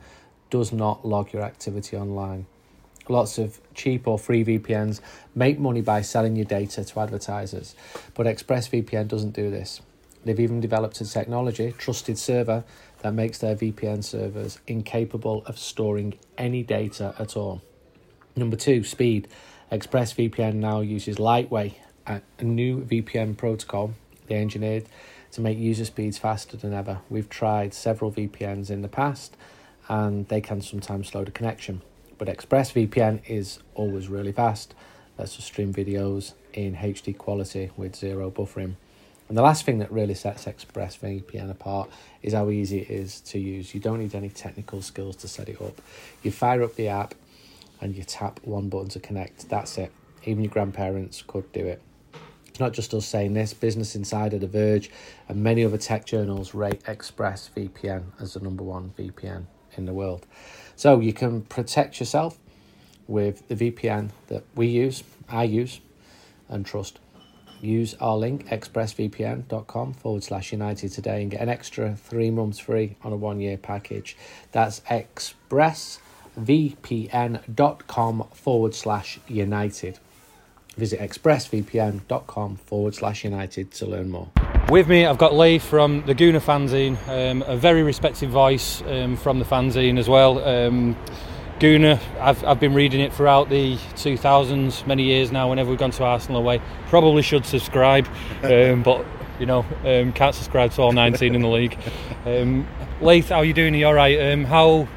does 0.48 0.72
not 0.72 1.06
log 1.06 1.32
your 1.32 1.42
activity 1.42 1.96
online. 1.96 2.46
Lots 3.06 3.36
of 3.36 3.60
cheap 3.74 4.08
or 4.08 4.18
free 4.18 4.44
VPNs 4.44 5.02
make 5.34 5.58
money 5.58 5.82
by 5.82 6.00
selling 6.00 6.36
your 6.36 6.46
data 6.46 6.84
to 6.84 7.00
advertisers, 7.00 7.74
but 8.14 8.26
ExpressVPN 8.26 9.08
doesn't 9.08 9.32
do 9.32 9.50
this. 9.50 9.82
They've 10.24 10.40
even 10.40 10.60
developed 10.60 11.00
a 11.02 11.04
technology, 11.04 11.74
trusted 11.76 12.16
server, 12.16 12.64
that 13.00 13.12
makes 13.12 13.38
their 13.38 13.56
VPN 13.56 14.04
servers 14.04 14.58
incapable 14.66 15.42
of 15.44 15.58
storing 15.58 16.14
any 16.38 16.62
data 16.62 17.14
at 17.18 17.36
all. 17.36 17.60
Number 18.36 18.56
two, 18.56 18.84
speed. 18.84 19.28
ExpressVPN 19.72 20.56
now 20.56 20.80
uses 20.80 21.16
Lightway, 21.16 21.76
a 22.06 22.20
new 22.42 22.84
VPN 22.84 23.38
protocol 23.38 23.94
they 24.26 24.36
engineered 24.36 24.84
to 25.30 25.40
make 25.40 25.56
user 25.56 25.86
speeds 25.86 26.18
faster 26.18 26.58
than 26.58 26.74
ever. 26.74 27.00
We've 27.08 27.30
tried 27.30 27.72
several 27.72 28.12
VPNs 28.12 28.68
in 28.68 28.82
the 28.82 28.88
past 28.88 29.34
and 29.88 30.28
they 30.28 30.42
can 30.42 30.60
sometimes 30.60 31.08
slow 31.08 31.24
the 31.24 31.30
connection. 31.30 31.80
But 32.18 32.28
ExpressVPN 32.28 33.22
is 33.26 33.60
always 33.74 34.08
really 34.08 34.32
fast. 34.32 34.74
Lets 35.16 35.42
stream 35.42 35.72
videos, 35.72 36.34
in 36.52 36.76
HD 36.76 37.16
quality 37.16 37.70
with 37.74 37.96
zero 37.96 38.30
buffering. 38.30 38.74
And 39.30 39.38
the 39.38 39.42
last 39.42 39.64
thing 39.64 39.78
that 39.78 39.90
really 39.90 40.14
sets 40.14 40.44
ExpressVPN 40.44 41.50
apart 41.50 41.88
is 42.22 42.34
how 42.34 42.50
easy 42.50 42.80
it 42.80 42.90
is 42.90 43.20
to 43.22 43.38
use. 43.38 43.72
You 43.74 43.80
don't 43.80 44.00
need 44.00 44.14
any 44.14 44.28
technical 44.28 44.82
skills 44.82 45.16
to 45.16 45.28
set 45.28 45.48
it 45.48 45.62
up. 45.62 45.80
You 46.22 46.30
fire 46.30 46.62
up 46.62 46.74
the 46.74 46.88
app 46.88 47.14
and 47.82 47.96
you 47.96 48.04
tap 48.04 48.40
one 48.44 48.68
button 48.68 48.88
to 48.88 49.00
connect. 49.00 49.48
That's 49.50 49.76
it. 49.76 49.92
Even 50.24 50.44
your 50.44 50.52
grandparents 50.52 51.22
could 51.26 51.50
do 51.52 51.66
it. 51.66 51.82
It's 52.46 52.60
not 52.60 52.72
just 52.72 52.94
us 52.94 53.04
saying 53.04 53.34
this. 53.34 53.52
Business 53.52 53.96
Insider, 53.96 54.38
The 54.38 54.46
Verge, 54.46 54.90
and 55.28 55.42
many 55.42 55.64
other 55.64 55.78
tech 55.78 56.06
journals 56.06 56.54
rate 56.54 56.82
ExpressVPN 56.84 58.04
as 58.20 58.34
the 58.34 58.40
number 58.40 58.62
one 58.62 58.94
VPN 58.96 59.46
in 59.76 59.86
the 59.86 59.92
world. 59.92 60.26
So 60.76 61.00
you 61.00 61.12
can 61.12 61.42
protect 61.42 61.98
yourself 61.98 62.38
with 63.08 63.46
the 63.48 63.56
VPN 63.56 64.10
that 64.28 64.44
we 64.54 64.68
use, 64.68 65.02
I 65.28 65.44
use, 65.44 65.80
and 66.48 66.64
trust. 66.64 67.00
Use 67.60 67.94
our 68.00 68.16
link, 68.16 68.48
expressvpn.com 68.48 69.94
forward 69.94 70.22
slash 70.22 70.52
United 70.52 70.92
today 70.92 71.22
and 71.22 71.30
get 71.30 71.40
an 71.40 71.48
extra 71.48 71.96
three 71.96 72.30
months 72.30 72.58
free 72.58 72.96
on 73.02 73.12
a 73.12 73.16
one 73.16 73.40
year 73.40 73.56
package. 73.56 74.16
That's 74.52 74.82
expressvpn.com 76.38 78.28
forward 78.32 78.74
slash 78.74 79.18
United. 79.28 79.98
Visit 80.76 81.00
expressvpn.com 81.00 82.56
forward 82.56 82.94
slash 82.94 83.24
United 83.24 83.70
to 83.72 83.86
learn 83.86 84.10
more. 84.10 84.30
With 84.68 84.88
me, 84.88 85.04
I've 85.04 85.18
got 85.18 85.34
Lee 85.34 85.58
from 85.58 86.02
the 86.06 86.14
Gooner 86.14 86.40
fanzine, 86.40 86.96
um, 87.08 87.42
a 87.46 87.56
very 87.56 87.82
respected 87.82 88.30
voice 88.30 88.80
um, 88.86 89.16
from 89.16 89.38
the 89.38 89.44
fanzine 89.44 89.98
as 89.98 90.08
well. 90.08 90.42
Um, 90.42 90.96
Gooner, 91.58 92.00
I've, 92.18 92.42
I've 92.44 92.58
been 92.58 92.72
reading 92.72 93.00
it 93.00 93.12
throughout 93.12 93.50
the 93.50 93.76
2000s, 93.76 94.86
many 94.86 95.04
years 95.04 95.30
now, 95.30 95.50
whenever 95.50 95.68
we've 95.68 95.78
gone 95.78 95.90
to 95.92 96.04
Arsenal 96.04 96.40
away. 96.40 96.62
Probably 96.88 97.22
should 97.22 97.44
subscribe, 97.44 98.08
um, 98.42 98.82
but 98.82 99.04
you 99.38 99.46
know, 99.46 99.64
um, 99.84 100.12
can't 100.12 100.34
subscribe 100.34 100.70
to 100.72 100.82
all 100.82 100.92
19 100.92 101.34
in 101.34 101.42
the 101.42 101.48
league. 101.48 101.78
Um, 102.24 102.66
Layth, 103.00 103.28
how 103.28 103.38
are 103.38 103.44
you 103.44 103.52
doing? 103.52 103.74
Are 103.74 103.78
you 103.78 103.86
all 103.86 103.94
right? 103.94 104.32
Um, 104.32 104.44
how, 104.44 104.88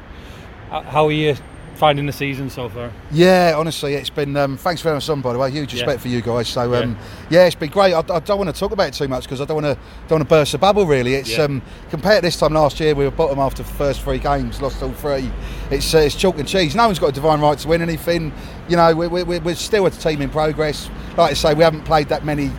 how 0.70 1.06
are 1.06 1.12
you 1.12 1.36
finding 1.76 2.06
the 2.06 2.12
season 2.12 2.48
so 2.48 2.68
far? 2.70 2.90
Yeah, 3.10 3.54
honestly, 3.56 3.94
it's 3.94 4.08
been. 4.08 4.34
Um, 4.36 4.56
thanks 4.56 4.80
for 4.80 4.88
having 4.88 4.96
us 4.96 5.08
on, 5.10 5.20
by 5.20 5.32
the 5.34 5.38
way. 5.38 5.50
Huge 5.50 5.72
respect 5.74 5.98
Yeah. 5.98 6.02
for 6.02 6.08
you 6.08 6.22
guys. 6.22 6.48
So, 6.48 6.74
um, 6.74 6.96
yeah. 7.28 7.44
it's 7.44 7.54
been 7.54 7.68
great. 7.70 7.92
I, 7.92 7.98
I 7.98 8.20
don't 8.20 8.38
want 8.38 8.48
to 8.52 8.58
talk 8.58 8.72
about 8.72 8.88
it 8.88 8.94
too 8.94 9.08
much 9.08 9.24
because 9.24 9.40
I 9.40 9.44
don't 9.44 9.62
want 9.62 9.76
to 9.78 9.82
don't 10.08 10.18
want 10.20 10.22
to 10.22 10.34
burst 10.34 10.54
a 10.54 10.58
bubble. 10.58 10.86
Really, 10.86 11.14
it's 11.14 11.36
Yeah. 11.36 11.44
um, 11.44 11.62
compared 11.90 12.22
to 12.22 12.26
this 12.26 12.36
time 12.38 12.54
last 12.54 12.80
year, 12.80 12.94
we 12.94 13.04
were 13.04 13.10
bottom 13.10 13.38
after 13.38 13.62
the 13.62 13.68
first 13.68 14.00
three 14.00 14.18
games, 14.18 14.62
lost 14.62 14.82
all 14.82 14.92
three. 14.92 15.30
It's 15.70 15.94
uh, 15.94 15.98
it's 15.98 16.14
chalk 16.14 16.38
and 16.38 16.48
cheese. 16.48 16.74
No 16.74 16.86
one's 16.86 16.98
got 16.98 17.08
a 17.08 17.12
divine 17.12 17.40
right 17.40 17.58
to 17.58 17.68
win 17.68 17.82
anything. 17.82 18.32
You 18.68 18.76
know, 18.76 18.94
we're, 18.94 19.08
we're, 19.24 19.40
we're 19.40 19.54
still 19.54 19.84
a 19.86 19.90
team 19.90 20.22
in 20.22 20.30
progress. 20.30 20.88
Like 21.16 21.32
I 21.32 21.34
say, 21.34 21.54
we 21.54 21.62
haven't 21.62 21.82
played 21.84 22.08
that 22.08 22.24
many 22.24 22.50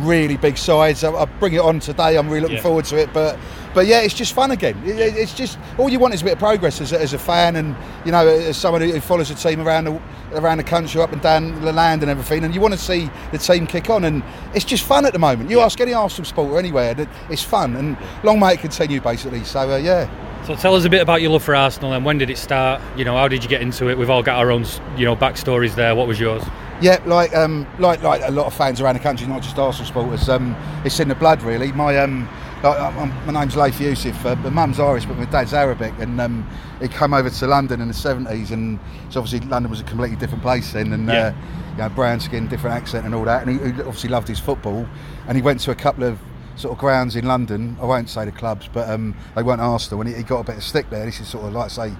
really 0.00 0.36
big 0.36 0.56
sides. 0.58 1.04
I, 1.04 1.12
I 1.12 1.24
bring 1.24 1.54
it 1.54 1.60
on 1.60 1.80
today. 1.80 2.16
I'm 2.16 2.28
really 2.28 2.40
looking 2.42 2.56
Yeah. 2.56 2.62
forward 2.62 2.84
to 2.86 2.98
it, 2.98 3.10
but. 3.12 3.38
But 3.74 3.86
yeah, 3.86 4.00
it's 4.00 4.14
just 4.14 4.32
fun 4.32 4.52
again. 4.52 4.74
It- 4.86 4.98
it- 4.98 5.16
It's 5.18 5.34
just 5.34 5.58
all 5.76 5.90
you 5.90 5.98
want 5.98 6.14
is 6.14 6.22
a 6.22 6.24
bit 6.24 6.32
of 6.32 6.38
progress 6.38 6.80
as 6.80 6.92
a, 6.94 6.98
as 6.98 7.12
a 7.12 7.18
fan, 7.18 7.56
and 7.56 7.76
you 8.06 8.10
know, 8.12 8.26
as 8.26 8.56
someone 8.56 8.80
who 8.80 8.98
follows 9.00 9.30
a 9.30 9.34
team 9.34 9.60
around 9.60 9.84
the 9.84 10.00
around 10.34 10.56
the 10.56 10.64
country, 10.64 10.98
up 11.02 11.12
and 11.12 11.20
down 11.20 11.60
the 11.60 11.72
land, 11.74 12.00
and 12.00 12.10
everything. 12.10 12.42
And 12.42 12.54
you 12.54 12.60
want 12.62 12.72
to 12.72 12.80
see 12.80 13.10
the 13.32 13.38
team 13.38 13.66
kick 13.66 13.90
on, 13.90 14.04
and 14.04 14.22
it's 14.54 14.64
just 14.64 14.82
fun 14.82 15.04
at 15.04 15.12
the 15.12 15.18
moment. 15.18 15.50
You 15.50 15.60
ask 15.60 15.78
any 15.78 15.92
Arsenal 15.92 16.24
supporter 16.24 16.58
anywhere, 16.58 16.94
it's 17.28 17.42
fun, 17.42 17.76
and 17.76 17.98
long 18.22 18.40
may 18.40 18.54
it 18.54 18.60
continue, 18.60 18.98
basically. 18.98 19.44
So 19.44 19.70
uh, 19.70 19.76
yeah. 19.76 20.08
So 20.46 20.54
tell 20.56 20.74
us 20.74 20.86
a 20.86 20.88
bit 20.88 21.02
about 21.02 21.20
your 21.20 21.32
love 21.32 21.42
for 21.42 21.54
Arsenal 21.54 21.92
and 21.92 22.02
when 22.02 22.16
did 22.16 22.30
it 22.30 22.38
start? 22.38 22.80
You 22.96 23.04
know, 23.04 23.14
how 23.16 23.28
did 23.28 23.42
you 23.42 23.50
get 23.50 23.60
into 23.60 23.90
it? 23.90 23.98
We've 23.98 24.08
all 24.08 24.22
got 24.22 24.38
our 24.38 24.50
own, 24.52 24.64
you 24.96 25.04
know, 25.04 25.16
backstories 25.16 25.74
there. 25.74 25.94
What 25.94 26.06
was 26.08 26.18
yours? 26.18 26.42
Yeah, 26.80 27.00
like 27.06 27.34
um, 27.34 27.66
like 27.78 28.02
like 28.02 28.20
a 28.24 28.30
lot 28.30 28.46
of 28.46 28.54
fans 28.54 28.80
around 28.82 28.94
the 28.94 29.00
country, 29.00 29.26
not 29.26 29.42
just 29.42 29.58
Arsenal 29.58 29.86
supporters. 29.86 30.28
Um, 30.28 30.54
it's 30.84 31.00
in 31.00 31.08
the 31.08 31.14
blood, 31.14 31.42
really. 31.42 31.72
My 31.72 31.96
um, 31.96 32.28
like, 32.62 32.78
I'm- 32.78 33.14
my 33.26 33.32
name's 33.40 33.56
Layth 33.56 33.78
Yousif. 33.78 34.24
Uh, 34.26 34.36
my 34.36 34.50
mum's 34.50 34.78
Irish, 34.78 35.06
but 35.06 35.16
my 35.16 35.24
dad's 35.24 35.54
Arabic, 35.54 35.94
and 35.98 36.20
um, 36.20 36.46
he 36.80 36.88
came 36.88 37.14
over 37.14 37.30
to 37.30 37.46
London 37.46 37.80
in 37.80 37.88
the 37.88 37.94
'70s, 37.94 38.50
and 38.50 38.78
so 39.08 39.20
obviously 39.20 39.48
London 39.48 39.70
was 39.70 39.80
a 39.80 39.84
completely 39.84 40.16
different 40.16 40.42
place 40.42 40.72
then, 40.74 40.92
and 40.92 41.06
Yeah. 41.08 41.28
uh, 41.28 41.32
you 41.72 41.76
know, 41.78 41.88
brown 41.88 42.20
skin, 42.20 42.46
different 42.46 42.76
accent, 42.76 43.06
and 43.06 43.14
all 43.14 43.24
that. 43.24 43.46
And 43.46 43.58
he, 43.58 43.72
he 43.72 43.80
obviously 43.80 44.10
loved 44.10 44.28
his 44.28 44.38
football, 44.38 44.86
and 45.28 45.36
he 45.36 45.42
went 45.42 45.60
to 45.60 45.70
a 45.70 45.74
couple 45.74 46.04
of 46.04 46.18
sort 46.56 46.72
of 46.72 46.78
grounds 46.78 47.16
in 47.16 47.26
London. 47.26 47.76
I 47.80 47.84
won't 47.84 48.08
say 48.08 48.24
the 48.24 48.32
clubs, 48.32 48.68
but 48.72 48.88
um, 48.88 49.14
they 49.34 49.42
weren't 49.42 49.60
Arsenal, 49.60 50.00
and 50.00 50.10
he, 50.10 50.16
he 50.16 50.22
got 50.22 50.40
a 50.40 50.44
bit 50.44 50.56
of 50.56 50.62
stick 50.62 50.88
there. 50.90 51.04
This 51.04 51.20
is 51.20 51.28
sort 51.28 51.44
of 51.44 51.52
like 51.52 51.70
say 51.70 51.92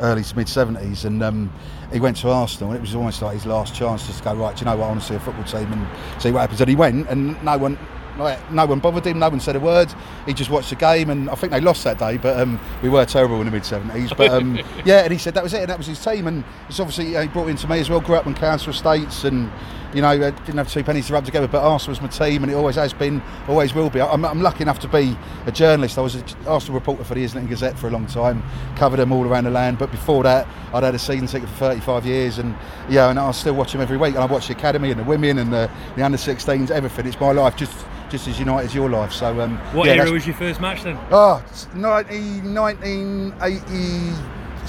early 0.00 0.22
to 0.22 0.36
mid 0.36 0.46
'70s, 0.46 1.04
and 1.04 1.22
um, 1.22 1.52
he 1.92 2.00
went 2.00 2.16
to 2.18 2.30
Arsenal, 2.30 2.70
and 2.70 2.78
it 2.78 2.80
was 2.80 2.94
almost 2.94 3.22
like 3.22 3.34
his 3.34 3.46
last 3.46 3.74
chance 3.74 4.06
just 4.06 4.18
to 4.18 4.24
go 4.24 4.34
right. 4.34 4.56
Do 4.56 4.60
you 4.60 4.66
know 4.66 4.76
what? 4.76 4.86
I 4.86 4.88
want 4.88 5.00
to 5.00 5.06
see 5.06 5.14
a 5.14 5.20
football 5.20 5.44
team 5.44 5.72
and 5.72 6.22
see 6.22 6.30
what 6.30 6.40
happens. 6.40 6.60
And 6.60 6.70
he 6.70 6.76
went, 6.76 7.08
and 7.08 7.42
no 7.44 7.58
one. 7.58 7.78
Like, 8.16 8.52
no 8.52 8.64
one 8.64 8.78
bothered 8.78 9.04
him. 9.04 9.18
No 9.18 9.28
one 9.28 9.40
said 9.40 9.56
a 9.56 9.60
word. 9.60 9.92
He 10.24 10.34
just 10.34 10.48
watched 10.48 10.70
the 10.70 10.76
game, 10.76 11.10
and 11.10 11.28
I 11.28 11.34
think 11.34 11.50
they 11.50 11.60
lost 11.60 11.82
that 11.82 11.98
day. 11.98 12.16
But 12.16 12.38
um, 12.38 12.60
we 12.80 12.88
were 12.88 13.04
terrible 13.04 13.40
in 13.40 13.46
the 13.46 13.50
mid 13.50 13.64
seventies. 13.64 14.12
But 14.16 14.30
um, 14.30 14.56
yeah, 14.84 15.00
and 15.00 15.12
he 15.12 15.18
said 15.18 15.34
that 15.34 15.42
was 15.42 15.52
it, 15.52 15.62
and 15.62 15.68
that 15.68 15.78
was 15.78 15.88
his 15.88 15.98
team. 16.04 16.28
And 16.28 16.44
it's 16.68 16.78
obviously 16.78 17.16
uh, 17.16 17.22
he 17.22 17.28
brought 17.28 17.48
into 17.48 17.66
me 17.66 17.80
as 17.80 17.90
well. 17.90 18.00
Grew 18.00 18.14
up 18.14 18.28
in 18.28 18.34
council 18.34 18.70
estates, 18.70 19.24
and 19.24 19.50
you 19.94 20.02
know 20.02 20.08
uh, 20.10 20.30
didn't 20.30 20.56
have 20.56 20.70
two 20.70 20.82
pennies 20.84 21.06
to 21.06 21.12
rub 21.12 21.24
together. 21.24 21.48
But 21.48 21.62
Arsenal 21.62 21.92
was 21.92 22.00
my 22.00 22.08
team, 22.08 22.42
and 22.42 22.52
it 22.52 22.54
always 22.54 22.76
has 22.76 22.92
been, 22.92 23.22
always 23.48 23.74
will 23.74 23.90
be. 23.90 24.00
I'm, 24.00 24.24
I'm 24.24 24.42
lucky 24.42 24.62
enough 24.62 24.80
to 24.80 24.88
be 24.88 25.16
a 25.46 25.52
journalist. 25.52 25.98
I 25.98 26.02
was 26.02 26.16
an 26.16 26.24
Arsenal 26.46 26.74
reporter 26.74 27.04
for 27.04 27.14
the 27.14 27.22
Islington 27.22 27.48
Gazette 27.48 27.78
for 27.78 27.88
a 27.88 27.90
long 27.90 28.06
time, 28.06 28.42
covered 28.76 28.98
them 28.98 29.12
all 29.12 29.24
around 29.26 29.44
the 29.44 29.50
land. 29.50 29.78
But 29.78 29.90
before 29.90 30.22
that, 30.24 30.46
I'd 30.72 30.82
had 30.82 30.94
a 30.94 30.98
season 30.98 31.26
ticket 31.26 31.48
for 31.50 31.56
35 31.56 32.06
years, 32.06 32.38
and 32.38 32.54
yeah, 32.88 33.10
and 33.10 33.18
I 33.18 33.30
still 33.30 33.54
watch 33.54 33.72
them 33.72 33.80
every 33.80 33.96
week. 33.96 34.14
And 34.14 34.22
I 34.22 34.26
watch 34.26 34.48
the 34.48 34.54
academy 34.54 34.90
and 34.90 35.00
the 35.00 35.04
women 35.04 35.38
and 35.38 35.52
the, 35.52 35.70
the 35.96 36.04
under 36.04 36.18
16s, 36.18 36.70
everything. 36.70 37.06
It's 37.06 37.20
my 37.20 37.32
life, 37.32 37.56
just 37.56 37.86
just 38.10 38.28
as 38.28 38.38
United 38.38 38.66
as 38.66 38.74
your 38.74 38.88
life. 38.88 39.12
So 39.12 39.40
um, 39.40 39.56
What 39.72 39.86
yeah, 39.86 39.94
era 39.94 40.10
was 40.10 40.26
your 40.26 40.36
first 40.36 40.60
match 40.60 40.82
then? 40.82 40.98
Oh, 41.10 41.42
it's 41.48 41.66
90, 41.74 42.42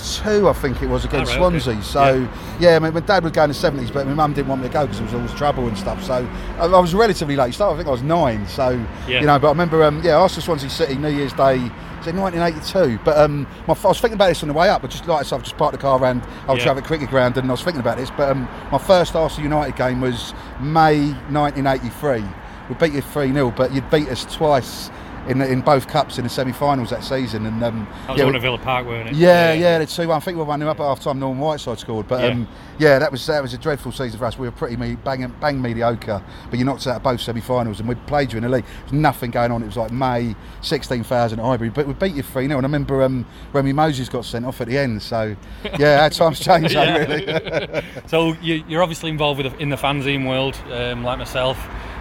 1982, 0.06 0.50
I 0.50 0.54
think 0.54 0.82
it 0.84 0.88
was 0.88 1.06
against 1.06 1.32
right, 1.32 1.42
okay. 1.42 1.60
Swansea. 1.60 1.84
So, 1.84 2.28
yeah, 2.60 2.80
my, 2.80 2.92
my 2.92 3.00
dad 3.00 3.24
would 3.24 3.34
go 3.34 3.44
in 3.44 3.50
the 3.50 3.56
70s, 3.56 3.92
but 3.94 4.06
my 4.08 4.14
mum 4.14 4.34
didn't 4.34 4.48
want 4.48 4.62
me 4.62 4.68
to 4.68 4.74
go 4.74 4.86
because 4.86 5.00
it 5.00 5.04
was 5.04 5.14
always 5.14 5.34
trouble 5.34 5.68
and 5.68 5.78
stuff. 5.78 6.04
So, 6.04 6.28
I, 6.60 6.66
I 6.66 6.80
was 6.80 6.94
relatively 6.94 7.36
late 7.36 7.54
start. 7.54 7.74
I 7.74 7.78
think 7.78 7.88
I 7.88 7.92
was 7.92 8.02
nine. 8.04 8.48
So, 8.48 8.70
Yeah. 9.08 9.22
you 9.22 9.26
know, 9.28 9.40
but 9.40 9.48
I 9.48 9.52
remember, 9.52 9.84
um, 9.84 10.02
yeah, 10.04 10.16
Arsenal 10.16 10.44
Swansea 10.44 10.70
City, 10.70 10.96
New 10.96 11.10
Year's 11.10 11.34
Day. 11.34 11.58
Was 12.00 12.08
it 12.14 12.16
1982? 12.20 13.00
But 13.04 13.18
um, 13.18 13.48
my, 13.68 13.74
I 13.74 13.88
was 13.88 14.00
thinking 14.00 14.14
about 14.16 14.28
this 14.28 14.44
on 14.44 14.48
the 14.50 14.54
way 14.54 14.70
up. 14.70 14.82
But 14.84 14.92
just 14.92 15.08
like 15.08 15.22
I 15.22 15.24
said, 15.24 15.38
I've 15.38 15.44
just 15.44 15.58
parked 15.58 15.72
the 15.72 15.80
car 15.82 16.00
around 16.00 16.22
Old 16.48 16.60
Yeah. 16.60 16.66
Trafford 16.66 16.84
Cricket 16.84 17.10
Ground, 17.10 17.36
and 17.38 17.48
I 17.48 17.52
was 17.52 17.64
thinking 17.64 17.82
about 17.82 17.98
this. 17.98 18.12
But 18.12 18.30
um, 18.30 18.48
my 18.72 18.78
first 18.78 19.16
Arsenal 19.16 19.44
United 19.44 19.76
game 19.76 20.02
was 20.02 20.34
May 20.62 21.14
1983. 21.32 22.24
We 22.70 22.76
beat 22.76 22.94
you 22.94 23.02
3 23.02 23.32
0, 23.34 23.52
but 23.52 23.74
you'd 23.74 23.90
beat 23.90 24.08
us 24.10 24.26
twice 24.34 24.90
in, 25.28 25.42
in 25.42 25.62
both 25.62 25.88
cups 25.88 26.18
in 26.18 26.24
the 26.24 26.30
semi 26.30 26.52
finals 26.52 26.90
that 26.92 27.04
season. 27.04 27.46
And 27.46 27.64
um, 27.64 27.88
That 28.08 28.10
was 28.12 28.20
yeah, 28.22 28.28
at 28.28 28.42
Villa 28.42 28.58
Park, 28.58 28.86
weren't 28.86 29.10
it? 29.10 29.16
yeah, 29.16 29.54
yeah, 29.54 29.80
the 29.80 29.86
two. 29.86 30.12
I 30.12 30.20
think 30.20 30.36
we 30.38 30.40
were 30.40 30.46
one 30.46 30.62
up 30.64 30.80
at 30.80 30.84
half 30.84 31.00
time. 31.00 31.20
Norman 31.20 31.40
Whiteside 31.42 31.80
scored, 31.80 32.08
but 32.08 32.22
Yeah. 32.22 32.28
um, 32.30 32.48
yeah, 32.78 33.00
that 33.00 33.12
was 33.12 33.26
that 33.28 33.42
was 33.42 33.54
a 33.54 33.58
dreadful 33.58 33.92
season 33.92 34.20
for 34.20 34.26
us. 34.26 34.38
We 34.38 34.48
were 34.48 34.52
pretty 34.52 34.76
me, 34.78 34.96
bang 34.96 35.34
bang 35.40 35.62
mediocre, 35.62 36.22
but 36.50 36.60
you 36.60 36.66
knocked 36.66 36.82
us 36.82 36.88
out 36.88 36.98
of 36.98 37.04
both 37.04 37.22
semi-finals, 37.22 37.80
and 37.80 37.88
we 37.90 37.96
played 37.96 38.32
you 38.34 38.38
in 38.38 38.44
the 38.44 38.50
league. 38.50 38.66
There 38.66 38.84
was 38.84 38.94
nothing 38.94 39.32
going 39.32 39.52
on. 39.52 39.64
It 39.64 39.68
was 39.68 39.78
like 39.78 39.92
May, 39.92 40.36
sixteen 40.62 41.04
thousand 41.04 41.40
at 41.40 41.46
Highbury, 41.46 41.70
but 41.70 41.88
we 41.88 41.94
beat 41.94 42.14
you 42.16 42.24
three 42.24 42.48
0 42.48 42.58
And 42.58 42.66
I 42.66 42.68
remember 42.68 43.02
um, 43.04 43.26
Remi 43.54 43.72
Moses 43.74 44.10
got 44.10 44.26
sent 44.26 44.46
off 44.46 44.62
at 44.62 44.68
the 44.68 44.78
end. 44.78 45.02
So 45.02 45.36
yeah, 45.80 46.04
our 46.04 46.10
times 46.10 46.40
changed, 46.40 46.74
Yeah. 46.74 46.98
really. 46.98 47.84
So 48.08 48.34
you, 48.42 48.64
you're 48.68 48.84
obviously 48.84 49.10
involved 49.10 49.42
with 49.42 49.60
in 49.60 49.70
the 49.70 49.76
fanzine 49.78 50.28
world, 50.28 50.56
um, 50.72 51.04
like 51.04 51.18
myself. 51.18 51.58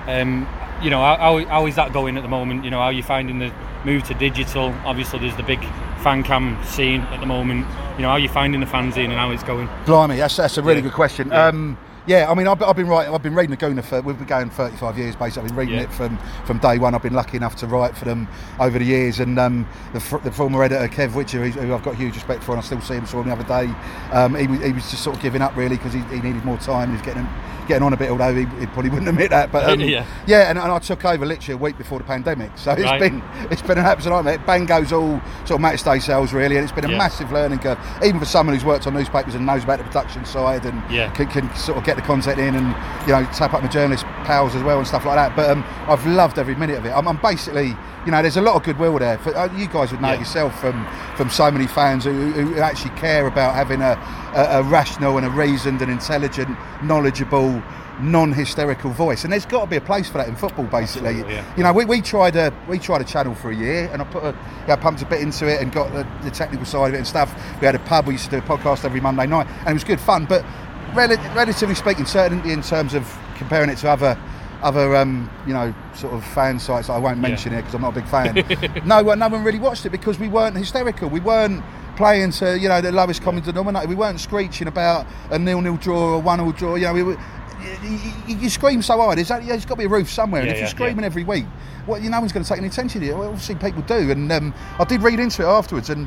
Um, 0.06 0.46
you 0.84 0.90
know, 0.90 1.00
how, 1.00 1.44
how, 1.46 1.66
is 1.66 1.76
that 1.76 1.92
going 1.94 2.16
at 2.18 2.22
the 2.22 2.28
moment? 2.28 2.62
You 2.64 2.70
know, 2.70 2.78
how 2.78 2.84
are 2.86 2.92
you 2.92 3.02
finding 3.02 3.38
the 3.38 3.50
move 3.84 4.04
to 4.04 4.14
digital? 4.14 4.66
Obviously, 4.84 5.18
there's 5.18 5.36
the 5.36 5.42
big 5.42 5.60
fan 6.02 6.22
cam 6.22 6.62
scene 6.64 7.00
at 7.00 7.20
the 7.20 7.26
moment. 7.26 7.66
You 7.96 8.02
know, 8.02 8.08
how 8.08 8.14
are 8.14 8.18
you 8.18 8.28
finding 8.28 8.60
the 8.60 8.66
fanzine 8.66 9.04
and 9.06 9.14
how 9.14 9.30
it's 9.30 9.42
going? 9.42 9.68
Blimey, 9.86 10.16
that's, 10.18 10.36
that's 10.36 10.58
a 10.58 10.62
really 10.62 10.76
Yeah. 10.76 10.82
good 10.82 10.92
question. 10.92 11.28
Yeah. 11.28 11.46
Um, 11.46 11.78
yeah, 12.06 12.30
I 12.30 12.34
mean, 12.34 12.46
I've, 12.46 12.62
I've 12.62 12.76
been 12.76 12.86
writing, 12.86 13.14
I've 13.14 13.22
been 13.22 13.34
reading 13.34 13.50
the 13.50 13.56
Gooner 13.56 13.82
for, 13.84 14.00
we've 14.02 14.18
been 14.18 14.26
going 14.26 14.50
35 14.50 14.98
years 14.98 15.16
basically. 15.16 15.42
I've 15.42 15.48
been 15.48 15.56
reading 15.56 15.74
Yeah. 15.76 15.82
it 15.84 15.92
from, 15.92 16.18
from 16.46 16.58
day 16.58 16.78
one. 16.78 16.94
I've 16.94 17.02
been 17.02 17.14
lucky 17.14 17.36
enough 17.36 17.56
to 17.56 17.66
write 17.66 17.96
for 17.96 18.04
them 18.04 18.28
over 18.60 18.78
the 18.78 18.84
years. 18.84 19.20
And 19.20 19.38
um, 19.38 19.66
the, 19.92 20.00
fr- 20.00 20.18
the 20.18 20.30
former 20.32 20.62
editor, 20.62 20.86
Kev 20.88 21.10
Whitcher, 21.10 21.50
who 21.50 21.74
I've 21.74 21.82
got 21.82 21.94
huge 21.94 22.14
respect 22.14 22.42
for, 22.44 22.52
and 22.52 22.60
I 22.60 22.64
still 22.64 22.80
see 22.80 22.94
him, 22.94 23.06
saw 23.06 23.20
him 23.22 23.28
the 23.28 23.32
other 23.32 23.44
day, 23.66 23.72
um, 24.12 24.34
he, 24.34 24.46
was- 24.46 24.60
he 24.62 24.72
was 24.72 24.90
just 24.90 25.02
sort 25.02 25.16
of 25.16 25.22
giving 25.22 25.40
up 25.42 25.56
really 25.56 25.76
because 25.76 25.92
he, 25.94 26.00
he 26.04 26.20
needed 26.20 26.44
more 26.44 26.58
time. 26.58 26.88
He 26.90 26.96
was 26.96 27.02
getting, 27.02 27.26
getting 27.68 27.82
on 27.82 27.94
a 27.94 27.96
bit, 27.96 28.10
although 28.10 28.34
he, 28.34 28.44
he 28.60 28.66
probably 28.66 28.90
wouldn't 28.90 29.08
admit 29.08 29.30
that. 29.30 29.50
But 29.50 29.64
um, 29.70 29.80
Yeah. 29.84 30.04
yeah, 30.26 30.50
and, 30.50 30.58
and 30.58 30.70
I 30.70 30.78
took 30.80 31.04
over 31.06 31.24
literally 31.24 31.54
a 31.54 31.62
week 31.62 31.78
before 31.78 31.98
the 31.98 32.04
pandemic. 32.04 32.50
So 32.56 32.72
it's 32.72 32.82
Right. 32.82 33.00
been 33.00 33.22
it's 33.50 33.62
been 33.62 33.78
an 33.78 33.86
absolute 33.86 34.14
nightmare. 34.16 34.38
Bang 34.46 34.66
goes 34.66 34.92
all 34.92 35.20
sort 35.46 35.52
of 35.52 35.60
match 35.62 35.82
day 35.82 35.98
sales 36.00 36.32
really, 36.34 36.56
and 36.56 36.64
it's 36.64 36.72
been 36.74 36.84
a 36.84 36.90
Yeah. 36.90 36.98
massive 36.98 37.32
learning 37.32 37.60
curve, 37.60 37.78
even 38.04 38.20
for 38.20 38.26
someone 38.26 38.54
who's 38.54 38.64
worked 38.64 38.86
on 38.86 38.92
newspapers 38.94 39.34
and 39.34 39.46
knows 39.46 39.64
about 39.64 39.78
the 39.78 39.84
production 39.84 40.24
side 40.26 40.66
and 40.66 40.82
Yeah. 40.92 41.10
can, 41.12 41.26
can 41.28 41.54
sort 41.56 41.78
of 41.78 41.84
get 41.84 41.93
get 41.94 42.02
the 42.02 42.06
content 42.06 42.38
in 42.38 42.54
and 42.54 42.66
you 43.06 43.12
know 43.12 43.24
tap 43.32 43.54
up 43.54 43.62
my 43.62 43.68
journalist 43.68 44.04
pals 44.24 44.54
as 44.54 44.62
well 44.62 44.78
and 44.78 44.86
stuff 44.86 45.04
like 45.04 45.16
that. 45.16 45.36
But 45.36 45.50
um, 45.50 45.64
I've 45.88 46.04
loved 46.06 46.38
every 46.38 46.54
minute 46.54 46.78
of 46.78 46.86
it. 46.86 46.90
I'm, 46.90 47.06
I'm 47.06 47.18
basically, 47.18 47.76
you 48.04 48.10
know, 48.10 48.22
there's 48.22 48.36
a 48.36 48.42
lot 48.42 48.56
of 48.56 48.62
goodwill 48.62 48.98
there. 48.98 49.18
For, 49.18 49.36
uh, 49.36 49.54
you 49.56 49.68
guys 49.68 49.92
would 49.92 50.00
know 50.00 50.12
it 50.12 50.18
yourself 50.18 50.58
from 50.60 50.86
from 51.16 51.30
so 51.30 51.50
many 51.50 51.66
fans 51.66 52.04
who, 52.04 52.32
who 52.32 52.58
actually 52.58 52.94
care 52.96 53.26
about 53.26 53.54
having 53.54 53.80
a, 53.80 53.98
a, 54.34 54.60
a 54.60 54.62
rational 54.64 55.16
and 55.16 55.26
a 55.26 55.30
reasoned 55.30 55.82
and 55.82 55.90
intelligent, 55.90 56.56
knowledgeable 56.82 57.62
non-hysterical 58.00 58.90
voice 58.90 59.22
and 59.22 59.32
there's 59.32 59.46
got 59.46 59.60
to 59.60 59.70
be 59.70 59.76
a 59.76 59.80
place 59.80 60.08
for 60.08 60.18
that 60.18 60.26
in 60.26 60.34
football 60.34 60.64
basically 60.64 61.18
yeah. 61.18 61.44
you 61.56 61.62
know 61.62 61.72
we, 61.72 61.84
we 61.84 62.00
tried 62.00 62.34
a 62.34 62.52
we 62.68 62.76
tried 62.76 63.00
a 63.00 63.04
channel 63.04 63.34
for 63.34 63.50
a 63.50 63.54
year 63.54 63.88
and 63.92 64.02
I 64.02 64.04
put 64.04 64.24
a 64.24 64.36
yeah, 64.66 64.74
pumped 64.74 65.00
a 65.02 65.06
bit 65.06 65.20
into 65.20 65.46
it 65.46 65.62
and 65.62 65.70
got 65.70 65.92
the, 65.92 66.04
the 66.24 66.30
technical 66.30 66.66
side 66.66 66.88
of 66.88 66.94
it 66.94 66.98
and 66.98 67.06
stuff 67.06 67.32
we 67.60 67.66
had 67.66 67.76
a 67.76 67.80
pub 67.80 68.06
we 68.06 68.14
used 68.14 68.24
to 68.24 68.30
do 68.30 68.38
a 68.38 68.40
podcast 68.40 68.84
every 68.84 69.00
Monday 69.00 69.26
night 69.26 69.46
and 69.60 69.68
it 69.68 69.72
was 69.74 69.84
good 69.84 70.00
fun 70.00 70.24
but 70.24 70.44
rel- 70.94 71.34
relatively 71.34 71.74
speaking 71.74 72.06
certainly 72.06 72.52
in 72.52 72.62
terms 72.62 72.94
of 72.94 73.06
comparing 73.36 73.70
it 73.70 73.76
to 73.78 73.88
other 73.90 74.18
other 74.62 74.96
um, 74.96 75.28
you 75.46 75.52
know 75.52 75.74
sort 75.94 76.14
of 76.14 76.24
fan 76.24 76.58
sites 76.58 76.86
that 76.86 76.94
I 76.94 76.98
won't 76.98 77.18
mention 77.18 77.52
here 77.52 77.60
because 77.60 77.74
I'm 77.74 77.82
not 77.82 77.96
a 77.96 78.00
big 78.00 78.08
fan 78.08 78.82
no 78.86 79.02
one 79.02 79.18
no 79.18 79.28
one 79.28 79.44
really 79.44 79.58
watched 79.58 79.84
it 79.84 79.90
because 79.90 80.18
we 80.18 80.28
weren't 80.28 80.56
hysterical 80.56 81.08
we 81.10 81.20
weren't 81.20 81.62
playing 81.96 82.30
to 82.32 82.58
you 82.58 82.68
know 82.68 82.80
the 82.80 82.90
lowest 82.90 83.22
common 83.22 83.42
denominator 83.44 83.86
we 83.88 83.94
weren't 83.94 84.18
screeching 84.20 84.66
about 84.66 85.06
a 85.30 85.38
nil-nil 85.38 85.76
draw 85.76 86.14
or 86.14 86.22
one-all 86.22 86.52
draw 86.52 86.76
you 86.76 86.86
know 86.86 86.94
we 86.94 87.02
were 87.02 87.18
you, 87.82 87.98
you, 88.26 88.36
you 88.36 88.50
scream 88.50 88.82
so 88.82 88.98
hard. 88.98 89.16
There's, 89.16 89.30
only- 89.30 89.46
there's 89.46 89.64
got 89.64 89.76
to 89.76 89.78
be 89.78 89.84
a 89.84 89.88
roof 89.88 90.10
somewhere. 90.10 90.42
and 90.42 90.48
Yeah, 90.48 90.52
if 90.54 90.58
you're 90.58 90.66
yeah, 90.66 90.70
screaming 90.70 91.04
every 91.04 91.24
week, 91.24 91.46
well, 91.86 91.98
you, 91.98 92.10
no 92.10 92.20
one's 92.20 92.30
going 92.30 92.42
to 92.42 92.48
take 92.48 92.58
any 92.58 92.66
attention 92.66 93.00
to 93.00 93.06
you. 93.06 93.16
Well, 93.16 93.28
obviously, 93.28 93.54
people 93.54 93.80
do. 93.82 94.10
And 94.10 94.30
um, 94.30 94.52
I 94.78 94.84
did 94.84 95.00
read 95.00 95.18
into 95.18 95.40
it 95.42 95.46
afterwards, 95.46 95.88
and 95.88 96.06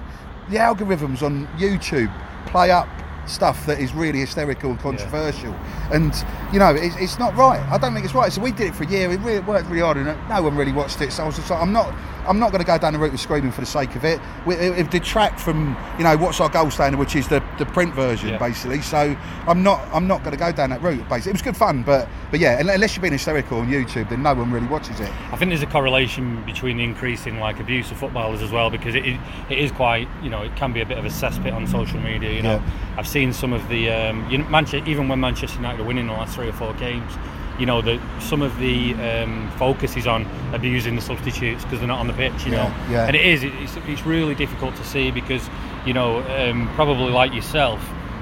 the 0.49 0.57
algorithms 0.57 1.23
on 1.23 1.47
YouTube 1.57 2.13
play 2.45 2.69
up 2.69 2.87
stuff 3.27 3.65
that 3.65 3.79
is 3.79 3.93
really 3.93 4.19
hysterical 4.19 4.71
and 4.71 4.79
controversial. 4.79 5.53
And 5.91 6.13
you 6.51 6.59
know, 6.59 6.73
it's, 6.73 6.95
it's 6.97 7.19
not 7.19 7.35
right. 7.35 7.59
I 7.69 7.77
don't 7.77 7.93
think 7.93 8.05
it's 8.05 8.15
right. 8.15 8.31
So 8.31 8.41
we 8.41 8.51
did 8.51 8.67
it 8.67 8.75
for 8.75 8.83
a 8.83 8.87
year. 8.87 9.09
We 9.09 9.17
really 9.17 9.39
worked 9.39 9.67
really 9.69 9.81
hard, 9.81 9.97
and 9.97 10.29
no 10.29 10.41
one 10.41 10.55
really 10.55 10.73
watched 10.73 11.01
it. 11.01 11.11
So 11.11 11.23
I 11.23 11.25
was 11.27 11.35
just 11.35 11.49
like, 11.49 11.61
I'm 11.61 11.73
not. 11.73 11.93
I'm 12.27 12.39
not 12.39 12.51
going 12.51 12.61
to 12.61 12.67
go 12.67 12.77
down 12.77 12.93
the 12.93 12.99
route 12.99 13.13
of 13.13 13.19
screaming 13.19 13.51
for 13.51 13.61
the 13.61 13.67
sake 13.67 13.95
of 13.95 14.03
it. 14.05 14.19
It, 14.45 14.79
it 14.79 14.91
detract 14.91 15.39
from 15.39 15.75
you 15.97 16.03
know 16.03 16.17
what's 16.17 16.39
our 16.39 16.49
gold 16.49 16.73
standard, 16.73 16.97
which 16.99 17.15
is 17.15 17.27
the, 17.27 17.41
the 17.57 17.65
print 17.65 17.93
version 17.93 18.29
Yeah. 18.29 18.37
basically. 18.37 18.81
So 18.81 19.15
I'm 19.47 19.63
not 19.63 19.79
I'm 19.93 20.07
not 20.07 20.19
going 20.23 20.31
to 20.33 20.37
go 20.39 20.51
down 20.51 20.69
that 20.71 20.81
route. 20.81 21.07
Basically, 21.09 21.31
it 21.31 21.33
was 21.33 21.41
good 21.41 21.57
fun, 21.57 21.83
but 21.83 22.07
but 22.31 22.39
yeah, 22.39 22.59
unless 22.59 22.95
you're 22.95 23.01
being 23.01 23.13
hysterical 23.13 23.59
on 23.59 23.67
YouTube, 23.67 24.09
then 24.09 24.21
no 24.23 24.33
one 24.33 24.51
really 24.51 24.67
watches 24.67 24.99
it. 24.99 25.11
I 25.31 25.37
think 25.37 25.49
there's 25.49 25.63
a 25.63 25.67
correlation 25.67 26.43
between 26.45 26.77
the 26.77 26.83
increase 26.83 27.25
in 27.25 27.39
like 27.39 27.59
abuse 27.59 27.89
of 27.91 27.97
footballers 27.97 28.41
as 28.41 28.51
well 28.51 28.69
because 28.69 28.95
it, 28.95 29.05
it, 29.05 29.19
it 29.49 29.57
is 29.57 29.71
quite 29.71 30.07
you 30.21 30.29
know 30.29 30.41
it 30.43 30.55
can 30.55 30.73
be 30.73 30.81
a 30.81 30.85
bit 30.85 30.97
of 30.97 31.05
a 31.05 31.09
cesspit 31.09 31.53
on 31.53 31.65
social 31.67 31.99
media. 31.99 32.31
You 32.31 32.41
know, 32.41 32.55
Yeah. 32.55 32.95
I've 32.97 33.07
seen 33.07 33.31
some 33.33 33.53
of 33.53 33.67
the 33.69 33.89
um, 33.89 34.29
you 34.29 34.39
know, 34.39 34.49
Manchester, 34.49 34.87
even 34.89 35.07
when 35.07 35.19
Manchester 35.19 35.57
United 35.57 35.81
are 35.81 35.85
winning 35.85 36.07
the 36.07 36.13
last 36.13 36.35
three 36.35 36.49
or 36.49 36.53
four 36.53 36.73
games. 36.73 37.11
You 37.59 37.65
know, 37.65 37.81
that 37.81 37.99
some 38.21 38.41
of 38.41 38.57
the 38.59 38.93
um, 38.95 39.49
focus 39.57 39.97
is 39.97 40.05
on 40.07 40.25
abusing 40.53 40.95
the 40.95 41.01
substitutes 41.01 41.63
because 41.63 41.79
they're 41.79 41.87
not 41.87 41.99
on 41.99 42.07
the 42.07 42.13
pitch. 42.13 42.45
You 42.45 42.51
Yeah, 42.51 42.57
know, 42.67 42.91
yeah. 42.91 43.07
and 43.07 43.15
it 43.15 43.25
is. 43.25 43.43
It's, 43.43 43.75
it's 43.87 44.05
really 44.05 44.35
difficult 44.35 44.75
to 44.75 44.83
see 44.83 45.11
because 45.11 45.49
you 45.85 45.93
know, 45.93 46.19
um, 46.37 46.69
probably 46.75 47.11
like 47.11 47.33
yourself, 47.33 47.79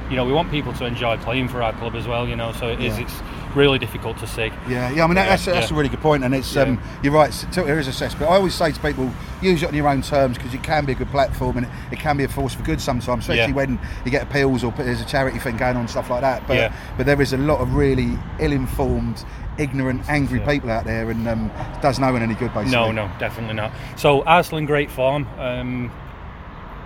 you 0.09 0.15
know, 0.15 0.25
we 0.25 0.33
want 0.33 0.51
people 0.51 0.73
to 0.73 0.85
enjoy 0.85 1.17
playing 1.17 1.47
for 1.49 1.61
our 1.63 1.73
club 1.73 1.95
as 1.95 2.07
well. 2.07 2.27
You 2.27 2.35
know, 2.35 2.51
so 2.53 2.67
it 2.67 2.79
is. 2.81 2.97
Yeah. 2.97 3.05
It's 3.05 3.21
really 3.55 3.79
difficult 3.79 4.17
to 4.17 4.27
see. 4.27 4.51
Yeah, 4.67 4.91
yeah. 4.91 5.03
I 5.05 5.07
mean, 5.07 5.15
that- 5.15 5.29
that's, 5.29 5.45
that's 5.45 5.71
a 5.71 5.73
really 5.73 5.87
good 5.87 6.01
point, 6.01 6.25
and 6.25 6.35
it's 6.35 6.57
um, 6.57 6.77
you're 7.01 7.13
right. 7.13 7.31
There 7.53 7.79
is 7.79 7.87
a 7.87 7.93
cess, 7.93 8.13
but 8.13 8.25
I 8.25 8.35
always 8.35 8.53
say 8.53 8.71
to 8.73 8.79
people, 8.81 9.09
use 9.41 9.63
it 9.63 9.69
on 9.69 9.73
your 9.73 9.87
own 9.87 10.01
terms 10.01 10.37
because 10.37 10.53
it 10.53 10.61
can 10.61 10.83
be 10.85 10.91
a 10.91 10.95
good 10.95 11.09
platform 11.09 11.57
and 11.57 11.65
it, 11.65 11.71
it 11.93 11.99
can 11.99 12.17
be 12.17 12.25
a 12.25 12.27
force 12.27 12.53
for 12.53 12.63
good 12.63 12.81
sometimes, 12.81 13.23
especially 13.23 13.51
Yeah. 13.51 13.55
when 13.55 13.79
you 14.03 14.11
get 14.11 14.23
appeals 14.23 14.63
or 14.63 14.71
there's 14.73 14.99
a 15.01 15.05
charity 15.05 15.39
thing 15.39 15.55
going 15.55 15.75
on 15.75 15.81
and 15.81 15.89
stuff 15.89 16.09
like 16.09 16.19
that. 16.21 16.45
But 16.47 16.57
Yeah. 16.57 16.73
but 16.97 17.05
there 17.05 17.21
is 17.21 17.31
a 17.31 17.37
lot 17.37 17.59
of 17.61 17.75
really 17.75 18.17
ill-informed, 18.39 19.23
ignorant, 19.57 20.01
angry 20.09 20.39
Yeah. 20.39 20.45
people 20.51 20.69
out 20.69 20.83
there, 20.83 21.09
and 21.09 21.25
um, 21.27 21.49
does 21.81 21.97
no 21.97 22.11
one 22.11 22.21
any 22.21 22.33
good. 22.35 22.53
Basically, 22.53 22.71
No, 22.71 22.91
no, 22.91 23.09
definitely 23.19 23.55
not. 23.55 23.71
So 23.95 24.21
Arsenal 24.23 24.57
in 24.59 24.65
great 24.65 24.91
form. 24.91 25.27
Um, 25.39 25.91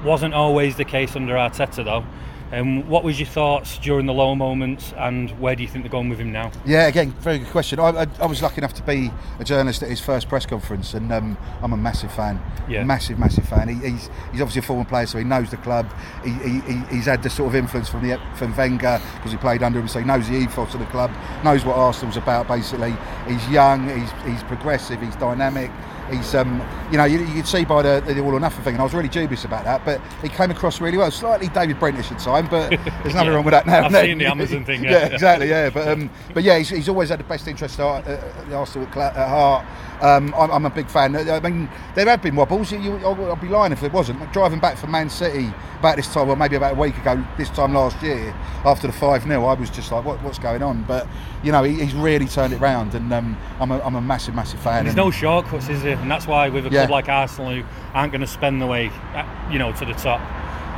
wasn't 0.03 0.33
always 0.35 0.75
the 0.75 0.85
case 0.85 1.15
under 1.15 1.33
Arteta 1.33 1.83
though. 1.83 2.03
Um, 2.51 2.87
what 2.89 3.03
was 3.03 3.19
your 3.19 3.27
thoughts 3.27 3.77
during 3.77 4.07
the 4.07 4.13
low 4.13 4.33
moments, 4.33 4.91
and 4.97 5.29
where 5.39 5.55
do 5.55 5.61
you 5.61 5.69
think 5.69 5.83
they're 5.83 5.91
going 5.91 6.09
with 6.09 6.19
him 6.19 6.31
now? 6.31 6.51
Yeah, 6.65 6.87
again, 6.87 7.11
very 7.19 7.37
good 7.39 7.49
question. 7.49 7.79
I, 7.79 7.89
I, 7.89 8.07
I 8.19 8.25
was 8.25 8.41
lucky 8.41 8.57
enough 8.57 8.73
to 8.73 8.83
be 8.83 9.11
a 9.39 9.43
journalist 9.43 9.83
at 9.83 9.89
his 9.89 9.99
first 9.99 10.27
press 10.29 10.45
conference, 10.47 10.93
and 10.95 11.11
um, 11.11 11.37
I'm 11.61 11.73
a 11.73 11.77
massive 11.77 12.11
fan. 12.11 12.41
Yeah. 12.67 12.83
Massive, 12.83 13.19
massive 13.19 13.47
fan. 13.47 13.67
He, 13.67 13.75
he's 13.89 14.09
he's 14.31 14.41
obviously 14.41 14.59
a 14.59 14.63
former 14.63 14.85
player, 14.85 15.05
so 15.05 15.17
he 15.19 15.23
knows 15.23 15.51
the 15.51 15.57
club. 15.57 15.91
He, 16.23 16.31
he, 16.31 16.59
he- 16.61 16.95
he's 16.95 17.05
had 17.05 17.21
the 17.21 17.29
sort 17.29 17.49
of 17.49 17.55
influence 17.55 17.87
from 17.89 18.07
the 18.07 18.19
from 18.35 18.55
Wenger 18.57 18.99
because 19.17 19.31
he 19.31 19.37
played 19.37 19.61
under 19.61 19.79
him, 19.79 19.87
so 19.87 19.99
he 19.99 20.05
knows 20.05 20.27
the 20.27 20.35
ethos 20.35 20.73
of 20.73 20.79
the 20.79 20.85
club, 20.87 21.11
knows 21.43 21.63
what 21.65 21.75
Arsenal's 21.77 22.17
about. 22.17 22.47
Basically, 22.47 22.95
he's 23.27 23.47
young, 23.49 23.87
he's 23.89 24.11
he's 24.25 24.43
progressive, 24.43 24.99
he's 25.01 25.15
dynamic. 25.17 25.69
He's, 26.11 26.33
um, 26.35 26.61
you 26.91 26.97
know, 26.97 27.05
you, 27.05 27.19
you 27.19 27.33
could 27.35 27.47
see 27.47 27.65
by 27.65 27.81
the, 27.81 28.01
the 28.05 28.19
all 28.21 28.33
or 28.33 28.39
nothing 28.39 28.63
thing, 28.63 28.73
and 28.75 28.81
I 28.81 28.83
was 28.83 28.93
really 28.93 29.09
dubious 29.09 29.45
about 29.45 29.63
that, 29.65 29.83
but 29.85 30.01
he 30.21 30.29
came 30.29 30.51
across 30.51 30.81
really 30.81 30.97
well. 30.97 31.11
Slightly 31.11 31.47
David 31.49 31.79
Brentish 31.79 32.11
at 32.11 32.19
time, 32.19 32.47
but 32.47 32.69
there's 33.03 33.13
nothing 33.13 33.27
Yeah. 33.27 33.35
wrong 33.35 33.45
with 33.45 33.51
that 33.53 33.65
now. 33.67 33.85
I've 33.85 33.91
seen 33.91 34.17
the 34.17 34.25
Amazon 34.25 34.65
thing, 34.65 34.83
yeah. 34.83 34.91
yeah, 34.91 35.05
exactly. 35.07 35.49
Yeah, 35.49 35.69
but 35.69 35.87
um, 35.87 36.09
but 36.33 36.43
yeah, 36.43 36.57
he's, 36.57 36.69
he's 36.69 36.89
always 36.89 37.09
had 37.09 37.19
the 37.19 37.23
best 37.25 37.47
interest 37.47 37.79
at, 37.79 38.07
at 38.07 38.49
the 38.49 38.55
Arsenal 38.55 38.87
at, 38.99 39.15
heart. 39.15 39.65
Um, 40.01 40.33
I'm, 40.37 40.49
I'm 40.49 40.65
a 40.65 40.69
big 40.69 40.87
fan. 40.87 41.13
I 41.15 41.39
mean, 41.41 41.69
there 41.93 42.05
have 42.05 42.21
been 42.21 42.35
wobbles. 42.35 42.71
You, 42.71 42.97
I'll 42.99 43.35
be 43.35 43.49
lying 43.49 43.73
if 43.73 43.81
there 43.81 43.89
wasn't. 43.89 44.31
Driving 44.31 44.59
back 44.59 44.77
from 44.77 44.91
Man 44.91 45.09
City 45.09 45.51
about 45.79 45.97
this 45.97 46.11
time, 46.13 46.29
or 46.29 46.35
maybe 46.37 46.55
about 46.55 46.73
a 46.73 46.79
week 46.79 46.97
ago, 46.97 47.21
this 47.37 47.49
time 47.49 47.73
last 47.73 48.01
year, 48.01 48.33
after 48.65 48.87
the 48.87 48.93
five 48.93 49.23
0 49.23 49.43
I 49.45 49.53
was 49.55 49.69
just 49.69 49.91
like, 49.91 50.05
what, 50.05 50.21
what's 50.23 50.39
going 50.39 50.63
on? 50.63 50.83
But 50.83 51.05
you 51.43 51.51
know, 51.51 51.63
he, 51.63 51.73
he's 51.83 51.93
really 51.93 52.27
turned 52.27 52.53
it 52.53 52.61
round, 52.61 52.95
and 52.95 53.11
um, 53.11 53.37
I'm, 53.59 53.71
a, 53.71 53.79
I'm 53.81 53.95
a 53.95 54.01
massive, 54.01 54.35
massive 54.35 54.59
fan. 54.61 54.85
There's 54.85 54.95
And- 54.95 55.05
no 55.05 55.11
shortcuts, 55.11 55.67
is 55.67 55.83
there? 55.83 55.97
And 56.01 56.09
that's 56.09 56.27
why 56.27 56.49
with 56.49 56.65
a 56.65 56.69
Yeah. 56.69 56.81
club 56.81 56.91
like 56.91 57.09
Arsenal, 57.09 57.51
who 57.51 57.63
aren't 57.93 58.11
going 58.11 58.21
to 58.21 58.27
spend 58.27 58.61
the 58.61 58.67
way, 58.67 58.91
uh, 59.15 59.23
you 59.51 59.59
know, 59.59 59.71
to 59.73 59.85
the 59.85 59.93
top, 59.93 60.21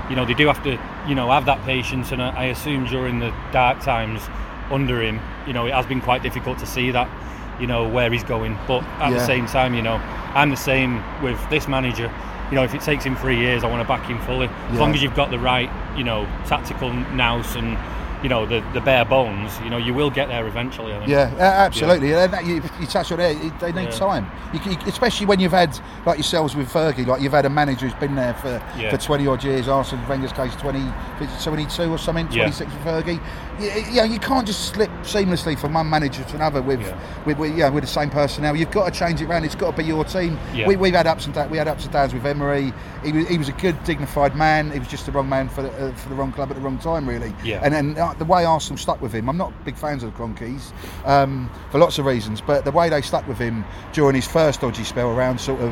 you 0.10 0.16
know, 0.16 0.26
they 0.26 0.34
do 0.34 0.48
have 0.48 0.62
to, 0.64 0.78
you 1.08 1.16
know, 1.16 1.30
have 1.32 1.46
that 1.46 1.64
patience. 1.66 2.12
And 2.12 2.22
I 2.22 2.46
assume 2.46 2.86
during 2.86 3.20
the 3.20 3.32
dark 3.52 3.82
times 3.82 4.22
under 4.72 5.02
him, 5.02 5.20
you 5.48 5.54
know, 5.54 5.66
it 5.68 5.74
has 5.74 5.86
been 5.86 6.02
quite 6.02 6.24
difficult 6.24 6.58
to 6.60 6.66
see 6.66 6.92
that, 6.92 7.08
you 7.60 7.68
know, 7.68 7.88
where 7.88 8.10
he's 8.12 8.24
going. 8.24 8.58
But 8.68 8.84
at 9.00 9.12
the 9.12 9.26
same 9.26 9.46
time, 9.46 9.74
you 9.74 9.82
know, 9.82 10.00
I'm 10.34 10.50
the 10.50 10.58
same 10.58 11.04
with 11.22 11.38
this 11.50 11.68
manager. 11.68 12.12
You 12.50 12.56
know, 12.56 12.64
if 12.64 12.74
it 12.74 12.82
takes 12.82 13.04
him 13.06 13.16
three 13.16 13.38
years, 13.38 13.64
I 13.64 13.68
want 13.68 13.82
to 13.82 13.88
back 13.88 14.06
him 14.08 14.20
fully. 14.20 14.48
As 14.48 14.74
Yeah. 14.74 14.80
long 14.80 14.94
as 14.94 15.02
you've 15.02 15.16
got 15.16 15.30
the 15.32 15.40
right, 15.40 15.70
you 15.96 16.04
know, 16.04 16.26
tactical 16.48 16.92
nous 17.14 17.56
and, 17.56 17.78
you 18.24 18.30
know, 18.30 18.46
the, 18.46 18.64
the 18.74 18.82
bare 18.82 19.04
bones, 19.06 19.52
you 19.64 19.70
know, 19.70 19.78
you 19.78 19.94
will 19.94 20.10
get 20.10 20.28
there 20.28 20.46
eventually. 20.48 20.94
I 20.94 20.98
think. 21.00 21.10
Yeah, 21.10 21.34
absolutely. 21.40 22.10
Yeah. 22.10 22.28
that- 22.28 22.46
you, 22.46 22.62
you 22.80 22.88
touch 22.88 23.12
on 23.12 23.20
it. 23.20 23.60
They 23.60 23.72
need 23.72 23.86
Yeah. 23.86 23.90
time, 23.92 24.32
you, 24.54 24.60
you, 24.72 24.78
especially 24.86 25.26
when 25.26 25.40
you've 25.40 25.52
had 25.52 25.78
like 26.06 26.18
yourselves 26.18 26.56
with 26.56 26.70
Fergie. 26.72 27.06
Like 27.08 27.22
you've 27.22 27.32
had 27.32 27.46
a 27.46 27.50
manager 27.50 27.88
who's 27.88 28.00
been 28.00 28.16
there 28.16 28.34
for, 28.36 28.62
Yeah. 28.78 28.90
for 28.92 28.98
twenty 28.98 29.28
odd 29.28 29.44
years. 29.44 29.68
Arsenal, 29.68 30.08
Wenger's 30.08 30.32
case 30.34 30.56
20, 30.56 30.80
22 31.44 31.92
or 31.92 31.98
something, 31.98 32.28
Yeah. 32.32 32.44
twenty 32.44 32.52
six 32.52 32.72
with 32.74 32.84
Fergie. 32.84 33.20
You, 33.60 33.70
you, 33.92 33.96
know, 33.98 34.04
you 34.04 34.20
can't 34.20 34.46
just 34.48 34.74
slip 34.74 34.90
seamlessly 35.04 35.58
from 35.60 35.74
one 35.74 35.90
manager 35.90 36.24
to 36.24 36.36
another 36.36 36.62
with 36.62 36.82
with, 37.26 37.38
with, 37.38 37.56
yeah, 37.56 37.70
with 37.70 37.84
the 37.84 37.90
same 37.90 38.10
personnel. 38.10 38.56
You've 38.56 38.72
got 38.72 38.92
to 38.92 39.00
change 39.00 39.22
it 39.22 39.26
around. 39.26 39.46
It's 39.46 39.56
got 39.56 39.72
to 39.72 39.78
be 39.78 39.84
your 39.88 40.04
team. 40.04 40.40
Yeah. 40.54 40.68
We, 40.68 40.76
we've 40.76 40.94
had 40.94 41.06
ups 41.08 41.26
and 41.26 41.36
downs. 41.36 41.52
We 41.52 41.58
had 41.58 41.68
ups 41.68 41.84
and 41.84 41.94
downs 41.94 42.14
with 42.14 42.26
Emery. 42.26 42.74
He 43.04 43.12
was, 43.12 43.28
he 43.28 43.38
was 43.38 43.50
a 43.50 43.54
good, 43.54 43.82
dignified 43.84 44.36
man. 44.36 44.72
He 44.72 44.80
was 44.80 44.88
just 44.88 45.06
the 45.06 45.12
wrong 45.12 45.30
man 45.30 45.50
for 45.50 45.62
the, 45.64 45.70
uh, 45.70 45.94
for 45.96 46.10
the 46.10 46.16
wrong 46.16 46.32
club 46.32 46.50
at 46.50 46.56
the 46.56 46.62
wrong 46.62 46.78
time, 46.80 47.08
really. 47.08 47.34
Yeah. 47.44 47.62
And 47.64 47.74
and 47.76 47.98
uh, 48.12 48.18
the 48.18 48.26
way 48.26 48.46
Arsenal 48.46 48.78
stuck 48.78 49.02
with 49.02 49.14
him, 49.14 49.30
I'm 49.30 49.38
not 49.38 49.52
big 49.66 49.76
fans 49.76 50.04
of 50.04 50.14
the 50.14 50.18
Kroenkes 50.20 50.72
um, 51.08 51.50
for 51.72 51.80
lots 51.80 51.98
of 52.00 52.06
reasons, 52.06 52.42
but 52.42 52.66
the 52.66 52.72
way 52.72 52.90
they 52.90 53.02
stuck 53.02 53.28
with 53.28 53.38
him 53.38 53.64
during 53.94 54.16
his 54.16 54.28
first 54.28 54.62
dodgy 54.62 54.84
spell 54.84 55.10
around 55.10 55.40
sort 55.40 55.62
of 55.62 55.72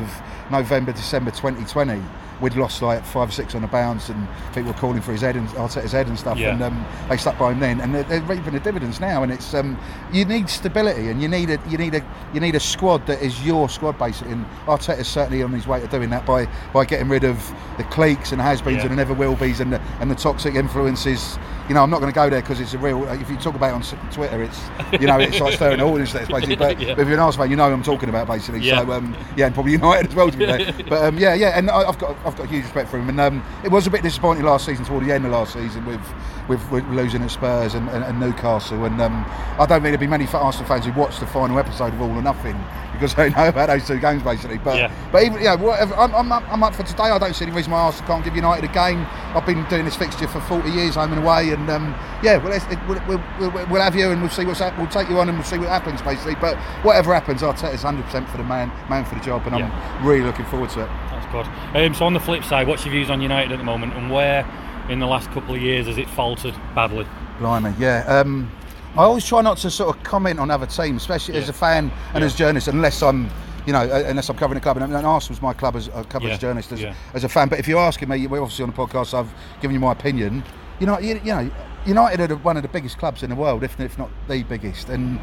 November, 0.50 0.92
December 0.92 1.30
2020, 1.30 2.02
we'd 2.40 2.56
lost 2.56 2.80
like 2.80 3.04
five 3.04 3.28
or 3.28 3.32
six 3.32 3.54
on 3.54 3.60
the 3.62 3.68
bounce, 3.68 4.08
and 4.08 4.26
people 4.54 4.72
were 4.72 4.78
calling 4.78 5.00
for 5.02 5.12
his 5.12 5.20
head 5.20 5.36
and 5.36 5.46
Arteta's 5.50 5.92
head 5.92 6.06
and 6.08 6.18
stuff, 6.18 6.38
Yeah. 6.38 6.54
and 6.54 6.62
um, 6.62 6.86
they 7.08 7.16
stuck 7.18 7.38
by 7.38 7.52
him 7.52 7.60
then, 7.60 7.80
and 7.82 7.94
they're, 7.94 8.02
they're 8.04 8.22
reaping 8.22 8.54
the 8.54 8.60
dividends 8.60 8.98
now. 8.98 9.22
And 9.22 9.30
it's 9.30 9.52
um, 9.52 9.78
you 10.10 10.24
need 10.24 10.48
stability, 10.48 11.08
and 11.08 11.20
you 11.20 11.28
need 11.28 11.50
a 11.50 11.58
you 11.68 11.76
need 11.76 11.94
a 11.94 12.02
you 12.32 12.40
need 12.40 12.54
a 12.54 12.60
squad 12.60 13.06
that 13.08 13.20
is 13.22 13.44
your 13.44 13.68
squad 13.68 13.98
basically. 13.98 14.32
And 14.32 14.46
Arteta's 14.66 15.06
certainly 15.06 15.42
on 15.42 15.52
his 15.52 15.66
way 15.66 15.80
to 15.80 15.86
doing 15.88 16.08
that 16.10 16.24
by 16.24 16.46
by 16.72 16.86
getting 16.86 17.10
rid 17.10 17.24
of 17.24 17.36
the 17.76 17.84
cliques 17.84 18.32
and 18.32 18.40
has-beens 18.40 18.78
Yeah. 18.78 18.82
and 18.84 18.92
the 18.92 18.96
never 18.96 19.12
will 19.14 19.36
be's 19.36 19.60
and 19.60 19.72
the, 19.74 19.80
and 20.00 20.10
the 20.10 20.14
toxic 20.14 20.54
influences. 20.54 21.38
You 21.70 21.74
know, 21.74 21.84
I'm 21.84 21.90
not 21.90 22.00
going 22.00 22.10
to 22.12 22.14
go 22.16 22.28
there 22.28 22.40
because 22.40 22.58
it's 22.58 22.74
a 22.74 22.78
real. 22.78 23.04
If 23.12 23.30
you 23.30 23.36
talk 23.36 23.54
about 23.54 23.70
it 23.70 23.92
on 23.92 24.10
Twitter, 24.10 24.42
it's 24.42 24.60
you 25.00 25.06
know 25.06 25.20
it's 25.20 25.38
like 25.38 25.54
stirring 25.54 25.78
the 25.78 25.84
audience 25.84 26.12
there, 26.12 26.26
basically. 26.26 26.56
But, 26.56 26.80
Yeah. 26.80 26.94
but 26.96 27.02
if 27.02 27.06
you're 27.06 27.14
an 27.16 27.20
Arsenal 27.22 27.44
fan, 27.44 27.50
you 27.52 27.56
know 27.56 27.68
who 27.68 27.74
I'm 27.74 27.84
talking 27.84 28.08
about 28.08 28.26
basically. 28.26 28.58
Yeah. 28.58 28.84
So 28.84 28.90
um, 28.90 29.16
yeah, 29.36 29.46
and 29.46 29.54
probably 29.54 29.70
United 29.78 30.08
as 30.08 30.14
well 30.16 30.28
to 30.32 30.36
be 30.36 30.46
fair. 30.46 30.72
But 30.88 31.04
um, 31.04 31.16
yeah, 31.16 31.34
yeah, 31.34 31.56
and 31.56 31.70
I- 31.70 31.84
I've 31.88 31.96
got 32.00 32.16
I've 32.26 32.36
got 32.36 32.48
huge 32.48 32.64
respect 32.64 32.90
for 32.90 32.98
him. 32.98 33.08
And 33.08 33.20
um, 33.20 33.44
it 33.62 33.70
was 33.70 33.86
a 33.86 33.90
bit 33.90 34.02
disappointing 34.02 34.42
last 34.42 34.66
season 34.66 34.84
toward 34.84 35.04
the 35.06 35.12
end 35.12 35.24
of 35.26 35.30
last 35.30 35.52
season 35.52 35.86
with 35.86 36.00
with, 36.48 36.68
with 36.72 36.84
losing 36.88 37.22
at 37.22 37.30
Spurs 37.30 37.74
and, 37.74 37.88
and, 37.90 38.02
and 38.02 38.18
Newcastle. 38.18 38.84
And 38.84 39.00
um, 39.00 39.24
I 39.56 39.58
don't 39.58 39.80
think 39.80 39.84
there'd 39.92 40.00
be 40.00 40.08
many 40.08 40.26
Arsenal 40.26 40.66
fans 40.66 40.86
who 40.86 40.92
watched 40.94 41.20
the 41.20 41.26
final 41.28 41.56
episode 41.60 41.94
of 41.94 42.00
All 42.02 42.10
or 42.10 42.20
Nothing 42.22 42.56
because 43.00 43.18
I 43.18 43.28
know 43.30 43.48
about 43.48 43.68
those 43.68 43.86
two 43.86 43.98
games 43.98 44.22
basically. 44.22 44.58
But 44.58 44.76
Yeah. 44.76 44.92
but 45.10 45.22
even 45.24 45.42
yeah, 45.42 45.54
whatever. 45.54 45.94
I'm, 45.94 46.14
I'm, 46.14 46.30
up, 46.32 46.42
I'm 46.52 46.62
up 46.62 46.74
for 46.74 46.82
today. 46.82 47.04
I 47.04 47.18
don't 47.18 47.34
see 47.34 47.46
any 47.46 47.54
reason 47.54 47.72
why 47.72 47.80
Arsenal 47.80 48.06
can't 48.08 48.24
give 48.24 48.36
United 48.36 48.68
a 48.68 48.72
game. 48.72 49.06
I've 49.34 49.46
been 49.46 49.64
doing 49.68 49.84
this 49.84 49.96
fixture 49.96 50.28
for 50.28 50.40
40 50.40 50.70
years, 50.70 50.94
home 50.96 51.12
and 51.12 51.22
away, 51.24 51.50
and 51.50 51.68
um, 51.70 51.94
yeah, 52.22 52.36
well, 52.36 52.52
it, 52.52 52.62
we'll, 52.86 53.00
we'll, 53.08 53.22
we'll, 53.38 53.66
we'll 53.68 53.82
have 53.82 53.94
you 53.96 54.10
and 54.10 54.20
we'll 54.20 54.30
see 54.30 54.44
what's 54.44 54.60
hap- 54.60 54.76
we'll 54.76 54.86
take 54.88 55.08
you 55.08 55.18
on 55.18 55.28
and 55.28 55.38
we'll 55.38 55.46
see 55.46 55.58
what 55.58 55.68
happens 55.68 56.02
basically. 56.02 56.34
But 56.34 56.56
whatever 56.84 57.14
happens, 57.14 57.42
Arteta's 57.42 57.84
100 57.84 58.04
percent 58.04 58.28
for 58.28 58.36
the 58.36 58.44
man, 58.44 58.70
man 58.90 59.04
for 59.04 59.14
the 59.14 59.20
job, 59.22 59.46
and 59.46 59.54
I'm 59.56 60.06
really 60.06 60.22
looking 60.24 60.44
forward 60.46 60.70
to 60.70 60.82
it. 60.82 60.88
That's 61.10 61.26
good. 61.32 61.46
Um, 61.86 61.94
so 61.94 62.04
on 62.06 62.12
the 62.14 62.20
flip 62.20 62.44
side, 62.44 62.66
what's 62.66 62.84
your 62.84 62.92
views 62.92 63.08
on 63.10 63.20
United 63.20 63.52
at 63.52 63.58
the 63.58 63.64
moment, 63.64 63.94
and 63.94 64.10
where 64.10 64.44
in 64.88 64.98
the 64.98 65.06
last 65.06 65.30
couple 65.30 65.54
of 65.54 65.62
years 65.62 65.86
has 65.86 65.98
it 65.98 66.08
faltered 66.10 66.54
badly? 66.74 67.06
Blimey, 67.38 67.72
yeah. 67.78 68.04
Um, 68.06 68.50
I 68.96 69.04
always 69.04 69.24
try 69.24 69.40
not 69.40 69.58
to 69.58 69.70
sort 69.70 69.96
of 69.96 70.02
comment 70.02 70.38
on 70.40 70.50
other 70.50 70.66
teams, 70.66 71.02
especially 71.02 71.36
as 71.36 71.48
a 71.48 71.52
fan 71.52 71.92
and 72.14 72.24
as 72.24 72.34
a 72.34 72.36
journalist, 72.36 72.68
unless 72.68 73.02
I'm, 73.02 73.30
you 73.66 73.72
know, 73.72 73.80
uh, 73.82 74.04
unless 74.06 74.28
I'm 74.28 74.36
covering 74.36 74.58
a 74.58 74.60
club. 74.60 74.78
And, 74.78 74.92
and 74.92 75.06
Arsenal's 75.06 75.40
my 75.40 75.52
club 75.52 75.76
as 75.76 75.88
I 75.90 76.02
cover 76.04 76.26
Yeah, 76.26 76.32
as 76.32 76.38
a 76.38 76.40
journalist, 76.40 76.72
as, 76.72 76.82
yeah. 76.82 76.94
as 77.14 77.24
a 77.24 77.28
fan. 77.28 77.48
But 77.48 77.60
if 77.60 77.68
you're 77.68 77.80
asking 77.80 78.08
me, 78.08 78.26
we're 78.26 78.42
obviously 78.42 78.64
on 78.64 78.70
the 78.70 78.76
podcast. 78.76 79.14
I've 79.14 79.32
given 79.60 79.74
you 79.74 79.80
my 79.80 79.92
opinion. 79.92 80.42
You 80.80 80.86
know, 80.86 80.98
you, 80.98 81.20
you 81.22 81.32
know, 81.32 81.50
United 81.86 82.30
are 82.30 82.36
one 82.36 82.56
of 82.56 82.62
the 82.62 82.68
biggest 82.68 82.98
clubs 82.98 83.22
in 83.22 83.30
the 83.30 83.36
world, 83.36 83.62
if, 83.64 83.78
if 83.80 83.98
not 83.98 84.10
the 84.28 84.42
biggest. 84.42 84.88
And 84.88 85.18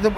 the, 0.00 0.10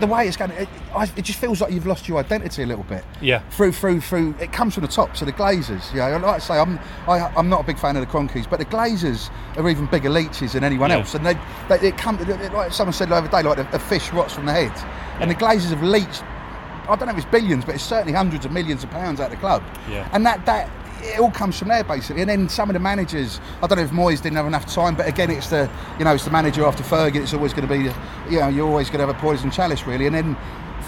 the 0.00 0.06
way 0.06 0.26
it's 0.26 0.36
going, 0.36 0.50
it, 0.52 0.68
it 1.16 1.22
just 1.22 1.38
feels 1.38 1.60
like 1.60 1.72
you've 1.72 1.86
lost 1.86 2.08
your 2.08 2.18
identity 2.18 2.62
a 2.62 2.66
little 2.66 2.84
bit. 2.84 3.04
Yeah. 3.20 3.40
Through, 3.50 3.72
through, 3.72 4.00
through. 4.00 4.34
It 4.40 4.52
comes 4.52 4.74
from 4.74 4.82
the 4.84 4.88
top. 4.88 5.16
So 5.16 5.24
the 5.24 5.32
Glazers. 5.32 5.92
Yeah, 5.94 6.06
like 6.16 6.24
I 6.24 6.38
say, 6.38 6.58
I'm, 6.58 6.78
I, 7.06 7.20
I'm 7.36 7.48
not 7.48 7.60
a 7.60 7.64
big 7.64 7.78
fan 7.78 7.96
of 7.96 8.00
the 8.06 8.10
Kroenkes, 8.10 8.48
but 8.48 8.58
the 8.58 8.64
Glazers 8.64 9.30
are 9.56 9.68
even 9.68 9.86
bigger 9.86 10.10
leeches 10.10 10.52
than 10.54 10.64
anyone 10.64 10.90
Yeah. 10.90 10.96
else. 10.98 11.14
And 11.14 11.26
they, 11.26 11.34
they, 11.68 11.88
it 11.88 11.98
come, 11.98 12.18
it- 12.20 12.52
like 12.52 12.72
someone 12.72 12.92
said 12.94 13.08
the 13.10 13.14
other 13.16 13.28
day, 13.28 13.42
like 13.42 13.58
a, 13.58 13.68
a 13.72 13.78
fish 13.78 14.12
rots 14.12 14.34
from 14.34 14.46
the 14.46 14.52
head, 14.52 14.72
and 15.20 15.30
the 15.30 15.34
Glazers 15.34 15.70
have 15.70 15.82
leached. 15.82 16.22
I 16.88 16.96
don't 16.96 17.06
know 17.06 17.12
if 17.12 17.18
it's 17.18 17.26
billions, 17.30 17.66
but 17.66 17.74
it's 17.74 17.84
certainly 17.84 18.14
hundreds 18.14 18.46
of 18.46 18.52
millions 18.52 18.82
of 18.82 18.90
pounds 18.90 19.20
out 19.20 19.26
of 19.26 19.32
the 19.32 19.36
club. 19.36 19.62
Yeah. 19.90 20.08
And 20.14 20.24
that 20.24 20.46
that 20.46 20.70
it 21.08 21.20
all 21.20 21.30
comes 21.30 21.58
from 21.58 21.68
there 21.68 21.84
basically. 21.84 22.22
And 22.22 22.30
then 22.30 22.48
some 22.48 22.68
of 22.68 22.74
the 22.74 22.80
managers, 22.80 23.40
I 23.62 23.66
don't 23.66 23.78
know 23.78 23.84
if 23.84 23.90
Moyes 23.90 24.22
didn't 24.22 24.36
have 24.36 24.46
enough 24.46 24.66
time, 24.66 24.94
but 24.94 25.08
again, 25.08 25.30
it's 25.30 25.48
the 25.48 25.70
you 25.98 26.04
know 26.04 26.14
it's 26.14 26.24
the 26.24 26.30
manager 26.30 26.64
after 26.64 26.82
Fergie. 26.82 27.16
It's 27.16 27.34
always 27.34 27.52
going 27.52 27.66
to 27.66 27.74
be, 27.74 27.84
you 28.32 28.40
know, 28.40 28.48
you're 28.48 28.68
always 28.68 28.88
going 28.88 29.00
to 29.00 29.06
have 29.06 29.16
a 29.16 29.20
poison 29.20 29.50
chalice 29.50 29.86
really. 29.86 30.06
And 30.06 30.14
then. 30.14 30.36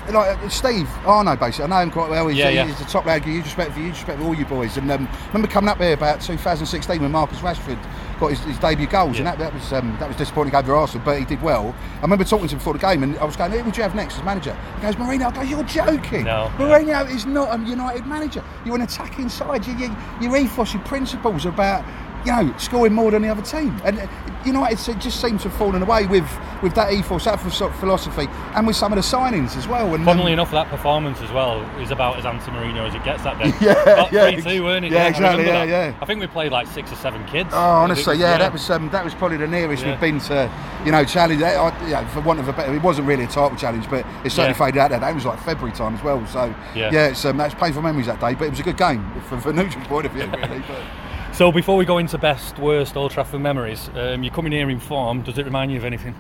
Like 0.09 0.39
uh, 0.43 0.49
Steve 0.49 0.89
Arno, 1.05 1.37
basically, 1.37 1.65
I 1.65 1.69
know 1.69 1.83
him 1.83 1.91
quite 1.91 2.11
well. 2.11 2.29
He's, 2.29 2.39
Yeah, 2.39 2.49
yeah. 2.49 2.67
he's 2.67 2.81
a 2.81 2.85
top 2.85 3.07
lad. 3.07 3.25
Huge 3.25 3.45
respect 3.45 3.73
for 3.73 3.81
you, 3.81 3.89
respect 3.91 4.19
for 4.19 4.25
all 4.25 4.35
you 4.35 4.45
boys. 4.45 4.77
And 4.77 4.91
um, 4.91 5.09
remember 5.29 5.49
coming 5.49 5.69
up 5.69 5.79
here 5.79 5.93
about 5.93 6.21
2016 6.21 7.01
when 7.03 7.13
Marcus 7.13 7.39
Rashford 7.39 7.79
got 8.19 8.31
his, 8.31 8.41
his 8.41 8.59
debut 8.59 8.87
goals, 8.87 9.19
and 9.19 9.27
that, 9.27 9.39
that 9.39 9.53
was 9.55 9.73
um, 9.73 9.97
that 9.99 10.09
was 10.09 10.17
disappointing 10.17 10.55
over 10.55 10.75
Arsenal, 10.75 11.05
but 11.05 11.19
he 11.19 11.25
did 11.25 11.41
well. 11.43 11.75
I 11.99 12.03
remember 12.03 12.25
talking 12.25 12.47
to 12.49 12.55
him 12.55 12.59
before 12.59 12.75
the 12.75 12.79
game, 12.79 13.03
and 13.03 13.19
I 13.19 13.25
was 13.25 13.37
going, 13.37 13.51
"Who 13.53 13.65
would 13.65 13.77
you 13.77 13.83
have 13.83 13.95
next 13.95 14.19
as 14.19 14.25
manager?" 14.25 14.57
He 14.77 14.83
goes, 14.83 14.97
"Mourinho." 14.97 15.27
I 15.27 15.35
go, 15.35 15.43
"You're 15.43 15.65
joking." 15.65 16.25
No, 16.25 16.51
no. 16.59 17.01
Is 17.11 17.27
not 17.27 17.59
a 17.59 17.63
United 17.65 18.07
manager. 18.07 18.45
You're 18.65 18.77
an 18.77 18.83
attacking 18.83 19.29
side. 19.29 19.67
You, 19.67 19.77
you, 19.77 19.97
your 20.21 20.37
ethos, 20.37 20.75
your 20.75 20.83
principles 20.83 21.47
about 21.47 21.85
you 22.25 22.33
know 22.33 22.55
scoring 22.59 22.93
more 22.93 23.11
than 23.11 23.23
the 23.23 23.29
other 23.29 23.43
team. 23.43 23.81
And 23.85 23.99
uh, 23.99 24.07
United 24.45 24.89
it 24.89 24.99
just 24.99 25.21
seems 25.21 25.43
to 25.43 25.49
have 25.51 25.59
fallen 25.59 25.83
away 25.83 26.07
with 26.07 26.27
with 26.63 26.75
that 26.75 26.93
ethos, 26.93 27.25
that 27.25 27.41
philosophy, 27.41 28.27
and 28.55 28.67
with 28.67 28.77
some 28.77 28.93
of 28.93 28.97
the 28.97 29.03
signings 29.03 29.57
as 29.57 29.67
well. 29.67 29.95
And 29.95 30.07
um, 30.07 30.21
enough, 30.27 30.51
that 30.51 30.69
performance 30.69 31.21
as 31.23 31.31
well 31.33 31.61
is 31.81 31.91
about 31.91 32.19
as 32.19 32.27
anti-Mourinho 32.27 32.87
as 32.87 32.95
it 32.95 33.03
gets 33.03 33.23
that 33.25 33.39
day. 33.39 33.51
Yeah, 33.61 33.73
About 33.83 34.13
yeah. 34.13 34.31
3-2, 34.33 34.63
weren't 34.63 34.85
it? 34.85 34.93
Yeah, 34.93 35.05
I 35.05 35.09
exactly, 35.09 35.47
yeah, 35.47 35.65
that. 35.65 35.69
yeah. 35.69 35.95
I 36.03 36.05
think 36.05 36.21
we 36.21 36.27
played 36.27 36.53
like 36.53 36.67
six 36.67 36.93
or 36.93 36.97
seven 36.97 37.25
kids. 37.27 37.49
Oh, 37.53 37.57
honestly, 37.59 38.17
It 38.17 38.21
yeah, 38.21 38.37
that 38.39 38.53
was 38.53 38.69
um, 38.71 38.91
that 38.91 39.05
was 39.05 39.15
probably 39.15 39.39
the 39.39 39.47
nearest 39.47 39.83
Yeah. 39.85 39.93
we've 39.93 40.01
been 40.01 40.19
to, 40.21 40.51
you 40.85 40.93
know, 40.93 41.05
challenge. 41.05 41.43
I, 41.43 41.89
yeah, 41.89 42.07
for 42.09 42.21
want 42.21 42.41
of 42.41 42.49
a 42.49 42.53
better, 42.53 42.75
it 42.75 42.83
wasn't 42.83 43.07
really 43.09 43.25
a 43.25 43.29
title 43.29 43.57
challenge, 43.57 43.89
but 43.89 44.05
it 44.25 44.31
certainly 44.31 44.51
Yeah. 44.51 44.53
faded 44.67 44.79
out. 44.79 44.91
That 44.91 45.01
That 45.01 45.15
was 45.15 45.25
like 45.25 45.39
February 45.41 45.75
time 45.75 45.95
as 45.95 46.03
well. 46.03 46.25
So 46.27 46.55
Yeah. 46.75 46.91
yeah, 46.93 47.07
it's 47.09 47.25
um, 47.25 47.37
that's 47.39 47.55
painful 47.55 47.81
memories 47.83 48.07
that 48.07 48.21
day, 48.21 48.35
but 48.35 48.45
it 48.45 48.51
was 48.51 48.61
a 48.61 48.65
good 48.65 48.77
game 48.77 49.03
from 49.29 49.41
from 49.41 49.59
a 49.59 49.63
neutral 49.63 49.85
point 49.87 50.07
of 50.07 50.13
view, 50.13 50.25
really. 50.37 50.63
But. 50.69 50.81
So 51.40 51.50
before 51.50 51.79
we 51.79 51.87
go 51.87 51.96
into 51.96 52.18
best, 52.18 52.59
worst 52.59 52.98
Old 52.98 53.12
Trafford 53.12 53.40
memories, 53.40 53.88
um, 53.94 54.22
you're 54.22 54.31
coming 54.31 54.53
here 54.53 54.68
in 54.68 54.79
form. 54.79 55.22
Does 55.22 55.38
it 55.38 55.46
remind 55.46 55.72
you 55.72 55.79
of 55.79 55.87
anything? 55.87 56.14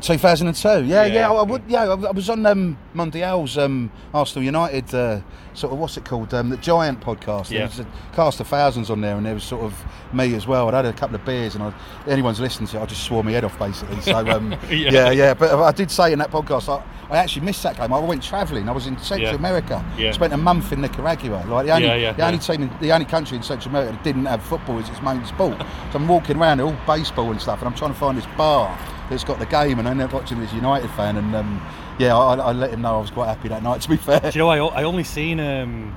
2002, 0.00 0.86
yeah, 0.86 1.04
yeah, 1.04 1.06
Yeah. 1.06 1.30
I, 1.30 1.34
I 1.34 1.42
would, 1.42 1.62
yeah, 1.68 1.82
I 1.84 1.94
I 1.94 2.10
was 2.10 2.28
on 2.28 2.44
um, 2.44 2.76
Mundial's 2.94 3.56
um, 3.56 3.92
Arsenal 4.12 4.44
United, 4.44 4.92
uh, 4.92 5.20
sort 5.54 5.72
of 5.72 5.78
what's 5.78 5.96
it 5.96 6.04
called, 6.04 6.34
um, 6.34 6.48
the 6.50 6.56
Giant 6.56 7.00
podcast. 7.00 7.48
There 7.48 7.58
Yeah. 7.60 7.66
was 7.66 7.78
a 7.80 7.86
cast 8.14 8.40
of 8.40 8.46
thousands 8.48 8.90
on 8.90 9.00
there, 9.00 9.16
and 9.16 9.24
there 9.24 9.34
was 9.34 9.44
sort 9.44 9.62
of 9.64 9.74
me 10.12 10.34
as 10.34 10.46
well. 10.46 10.68
I'd 10.68 10.74
had 10.74 10.84
a 10.86 10.92
couple 10.92 11.14
of 11.16 11.24
beers, 11.24 11.54
and 11.54 11.62
I, 11.64 11.72
anyone's 12.08 12.40
listening 12.40 12.66
to 12.68 12.78
it, 12.78 12.82
I 12.82 12.86
just 12.86 13.04
swore 13.04 13.22
my 13.24 13.30
head 13.32 13.44
off 13.44 13.58
basically. 13.58 14.00
So 14.00 14.16
um, 14.30 14.52
Yeah. 14.70 14.90
yeah. 14.90 15.10
yeah, 15.10 15.34
But 15.34 15.54
I 15.62 15.72
did 15.72 15.90
say 15.90 16.12
in 16.12 16.18
that 16.18 16.30
podcast, 16.30 16.68
I, 16.68 16.82
I 17.12 17.18
actually 17.18 17.44
missed 17.46 17.62
that 17.62 17.76
game. 17.76 17.92
I 17.92 17.98
went 17.98 18.22
travelling. 18.22 18.68
I 18.68 18.72
was 18.72 18.86
in 18.86 18.98
Central 18.98 19.30
Yeah. 19.30 19.36
America. 19.36 19.84
Yeah. 19.96 20.12
Spent 20.12 20.32
a 20.32 20.36
month 20.38 20.72
in 20.72 20.80
Nicaragua. 20.80 21.44
Like 21.46 21.66
the 21.66 21.72
only, 21.72 21.88
the 22.12 22.26
only 22.26 22.38
team, 22.38 22.62
in, 22.62 22.70
the 22.80 22.92
only 22.92 23.04
country 23.06 23.36
in 23.36 23.42
Central 23.42 23.70
America 23.70 23.92
that 23.92 24.02
didn't 24.04 24.24
have 24.26 24.42
football 24.42 24.78
as 24.78 24.88
its 24.88 25.00
main 25.02 25.24
sport. 25.26 25.58
so 25.92 25.98
I'm 25.98 26.08
walking 26.08 26.36
around, 26.38 26.60
all 26.60 26.74
baseball 26.86 27.30
and 27.30 27.40
stuff, 27.40 27.60
and 27.60 27.68
I'm 27.68 27.74
trying 27.74 27.92
to 27.92 27.98
find 27.98 28.18
this 28.18 28.26
bar 28.36 28.76
that's 29.10 29.22
got 29.22 29.38
the 29.38 29.46
game, 29.46 29.78
and 29.78 29.86
I 29.86 29.90
ended 29.92 30.06
up 30.06 30.14
watching 30.14 30.40
this 30.40 30.52
United 30.54 30.88
fan, 30.92 31.18
and 31.18 31.36
um, 31.36 31.60
yeah, 31.98 32.16
I, 32.16 32.34
I 32.36 32.52
let 32.52 32.70
him 32.70 32.82
know 32.82 32.96
I 32.96 33.00
was 33.00 33.10
quite 33.10 33.26
happy 33.28 33.48
that 33.48 33.62
night. 33.62 33.80
To 33.82 33.88
be 33.88 33.96
fair, 33.96 34.20
Do 34.20 34.28
you 34.28 34.38
know, 34.38 34.48
I, 34.48 34.80
I 34.80 34.82
only 34.84 35.04
seen 35.04 35.40
um, 35.40 35.94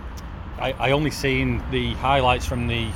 I, 0.59 0.73
I 0.73 0.91
only 0.91 1.11
seen 1.11 1.61
the 1.71 1.93
highlights 1.95 2.45
from 2.45 2.67
the 2.67 2.89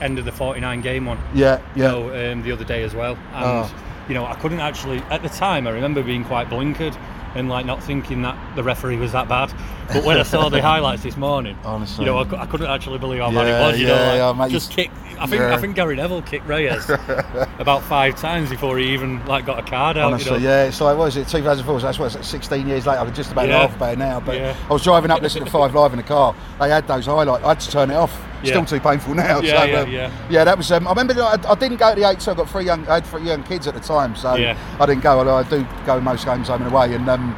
end 0.00 0.18
of 0.18 0.24
the 0.24 0.32
49 0.32 0.80
game 0.80 1.06
one. 1.06 1.18
yeah, 1.34 1.60
yeah. 1.76 1.92
you 1.96 2.00
know, 2.06 2.32
um, 2.32 2.42
the 2.42 2.52
other 2.52 2.64
day 2.64 2.82
as 2.84 2.94
well. 2.94 3.16
And 3.34 3.44
Oh. 3.44 3.74
you 4.08 4.14
know, 4.14 4.24
I 4.24 4.34
couldn't 4.36 4.60
actually 4.60 4.98
at 5.10 5.22
the 5.22 5.28
time. 5.28 5.66
I 5.66 5.70
remember 5.70 6.02
being 6.02 6.24
quite 6.24 6.48
blinkered 6.48 6.96
and 7.34 7.48
like 7.48 7.64
not 7.66 7.82
thinking 7.82 8.22
that 8.22 8.36
the 8.56 8.62
referee 8.62 8.96
was 8.96 9.12
that 9.12 9.28
bad. 9.28 9.52
But 9.92 10.04
when 10.04 10.16
I 10.18 10.22
saw 10.22 10.48
the 10.48 10.60
highlights 10.62 11.02
this 11.02 11.16
morning, 11.16 11.56
Honestly. 11.64 12.04
you 12.04 12.10
know, 12.10 12.18
I, 12.18 12.42
I 12.42 12.46
couldn't 12.46 12.68
actually 12.68 12.98
believe 12.98 13.20
how 13.20 13.30
bad 13.30 13.46
Yeah, 13.46 13.58
it 13.64 13.66
was. 13.70 13.80
You 13.80 13.86
yeah, 13.88 13.94
know, 13.94 14.14
yeah, 14.14 14.32
mate, 14.32 14.50
just 14.50 14.70
kick. 14.72 14.90
I 15.18 15.26
think 15.26 15.40
yeah. 15.42 15.54
I 15.54 15.58
think 15.58 15.76
Gary 15.76 15.96
Neville 15.96 16.22
kicked 16.22 16.46
Reyes 16.46 16.88
about 17.58 17.82
five 17.82 18.16
times 18.16 18.48
before 18.50 18.78
he 18.78 18.92
even 18.94 19.24
like 19.26 19.44
got 19.44 19.58
a 19.58 19.62
card 19.62 19.96
out. 19.98 20.12
Honestly, 20.12 20.32
you 20.38 20.44
know? 20.44 20.48
yeah, 20.48 20.64
it's 20.64 20.80
like 20.80 20.96
what 20.96 21.04
was 21.06 21.16
it, 21.16 21.28
2004? 21.28 21.80
So 21.80 21.86
that's 21.86 21.98
what 21.98 22.06
it's 22.06 22.14
like 22.14 22.24
16 22.24 22.66
years 22.66 22.86
later. 22.86 23.00
I 23.00 23.04
could 23.04 23.14
just 23.14 23.32
about 23.32 23.48
Yeah. 23.48 23.58
laugh 23.58 23.76
about 23.76 23.98
now. 23.98 24.20
But 24.20 24.36
Yeah. 24.36 24.56
I 24.68 24.72
was 24.72 24.82
driving 24.82 25.10
up 25.10 25.20
listening 25.20 25.44
to 25.44 25.50
Five 25.50 25.74
Live 25.74 25.92
in 25.92 25.98
the 25.98 26.02
car. 26.02 26.34
They 26.58 26.70
had 26.70 26.86
those 26.88 27.06
highlights. 27.06 27.44
I 27.44 27.48
had 27.48 27.60
to 27.60 27.70
turn 27.70 27.90
it 27.90 27.94
off. 27.96 28.18
Yeah. 28.42 28.52
Still 28.52 28.64
too 28.64 28.80
painful 28.80 29.14
now. 29.14 29.40
Yeah, 29.40 29.60
so, 29.60 29.64
yeah, 29.64 29.80
um, 29.80 29.90
yeah. 29.90 30.10
yeah. 30.30 30.44
That 30.44 30.56
was. 30.56 30.70
Um, 30.72 30.86
I 30.86 30.90
remember. 30.90 31.14
I, 31.22 31.36
I 31.48 31.54
didn't 31.54 31.76
go 31.78 31.94
to 31.94 32.00
the 32.00 32.08
eight. 32.08 32.22
So 32.22 32.32
I 32.32 32.34
got 32.34 32.48
three 32.48 32.64
young. 32.64 32.86
I 32.88 32.94
had 32.94 33.06
three 33.06 33.22
young 33.22 33.42
kids 33.42 33.66
at 33.66 33.74
the 33.74 33.80
time. 33.80 34.16
So 34.16 34.34
Yeah. 34.34 34.56
I 34.80 34.86
didn't 34.86 35.02
go. 35.02 35.18
Although 35.18 35.36
I 35.36 35.42
do 35.42 35.66
go 35.84 36.00
most 36.00 36.24
games 36.24 36.48
home 36.48 36.62
and 36.62 36.72
away. 36.72 36.94
And 36.94 37.08
um, 37.08 37.34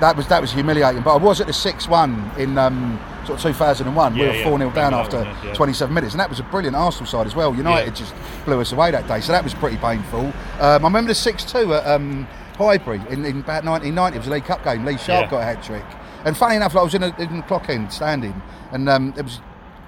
that 0.00 0.16
was 0.16 0.26
that 0.28 0.40
was 0.40 0.52
humiliating. 0.52 1.02
But 1.02 1.14
I 1.14 1.18
was 1.18 1.40
at 1.40 1.46
the 1.46 1.52
six 1.52 1.88
one 1.88 2.30
in. 2.38 2.58
Um, 2.58 2.98
Sort 3.26 3.38
of 3.38 3.42
2001, 3.52 4.14
we 4.14 4.20
Yeah, 4.22 4.26
were 4.28 4.34
yeah. 4.34 4.44
4 4.44 4.58
0 4.58 4.70
down 4.70 4.94
after 4.94 5.18
yeah. 5.44 5.52
27 5.52 5.92
minutes, 5.94 6.14
and 6.14 6.20
that 6.20 6.30
was 6.30 6.40
a 6.40 6.42
brilliant 6.44 6.74
Arsenal 6.74 7.06
side 7.06 7.26
as 7.26 7.36
well. 7.36 7.54
United 7.54 7.88
Yeah. 7.88 7.94
just 7.94 8.14
blew 8.46 8.58
us 8.58 8.72
away 8.72 8.90
that 8.92 9.06
day, 9.06 9.20
so 9.20 9.30
that 9.32 9.44
was 9.44 9.52
pretty 9.52 9.76
painful. 9.76 10.20
Um, 10.58 10.84
I 10.84 10.88
remember 10.88 11.08
the 11.08 11.14
6 11.14 11.44
2 11.44 11.74
at 11.74 11.86
um, 11.86 12.26
Highbury 12.56 12.96
in, 13.10 13.26
in 13.26 13.40
about 13.40 13.62
1990. 13.66 14.16
It 14.16 14.18
was 14.20 14.26
a 14.26 14.30
League 14.30 14.46
Cup 14.46 14.64
game. 14.64 14.86
Lee 14.86 14.96
Sharpe 14.96 15.28
got 15.30 15.42
a 15.42 15.44
hat 15.44 15.62
trick. 15.62 15.84
And 16.24 16.34
funny 16.34 16.56
enough, 16.56 16.74
I 16.74 16.82
was 16.82 16.94
in, 16.94 17.02
a, 17.02 17.14
in 17.20 17.36
the 17.36 17.42
clock 17.42 17.68
end 17.68 17.92
standing, 17.92 18.40
and 18.72 18.88
um, 18.88 19.12
there 19.12 19.22
was. 19.24 19.38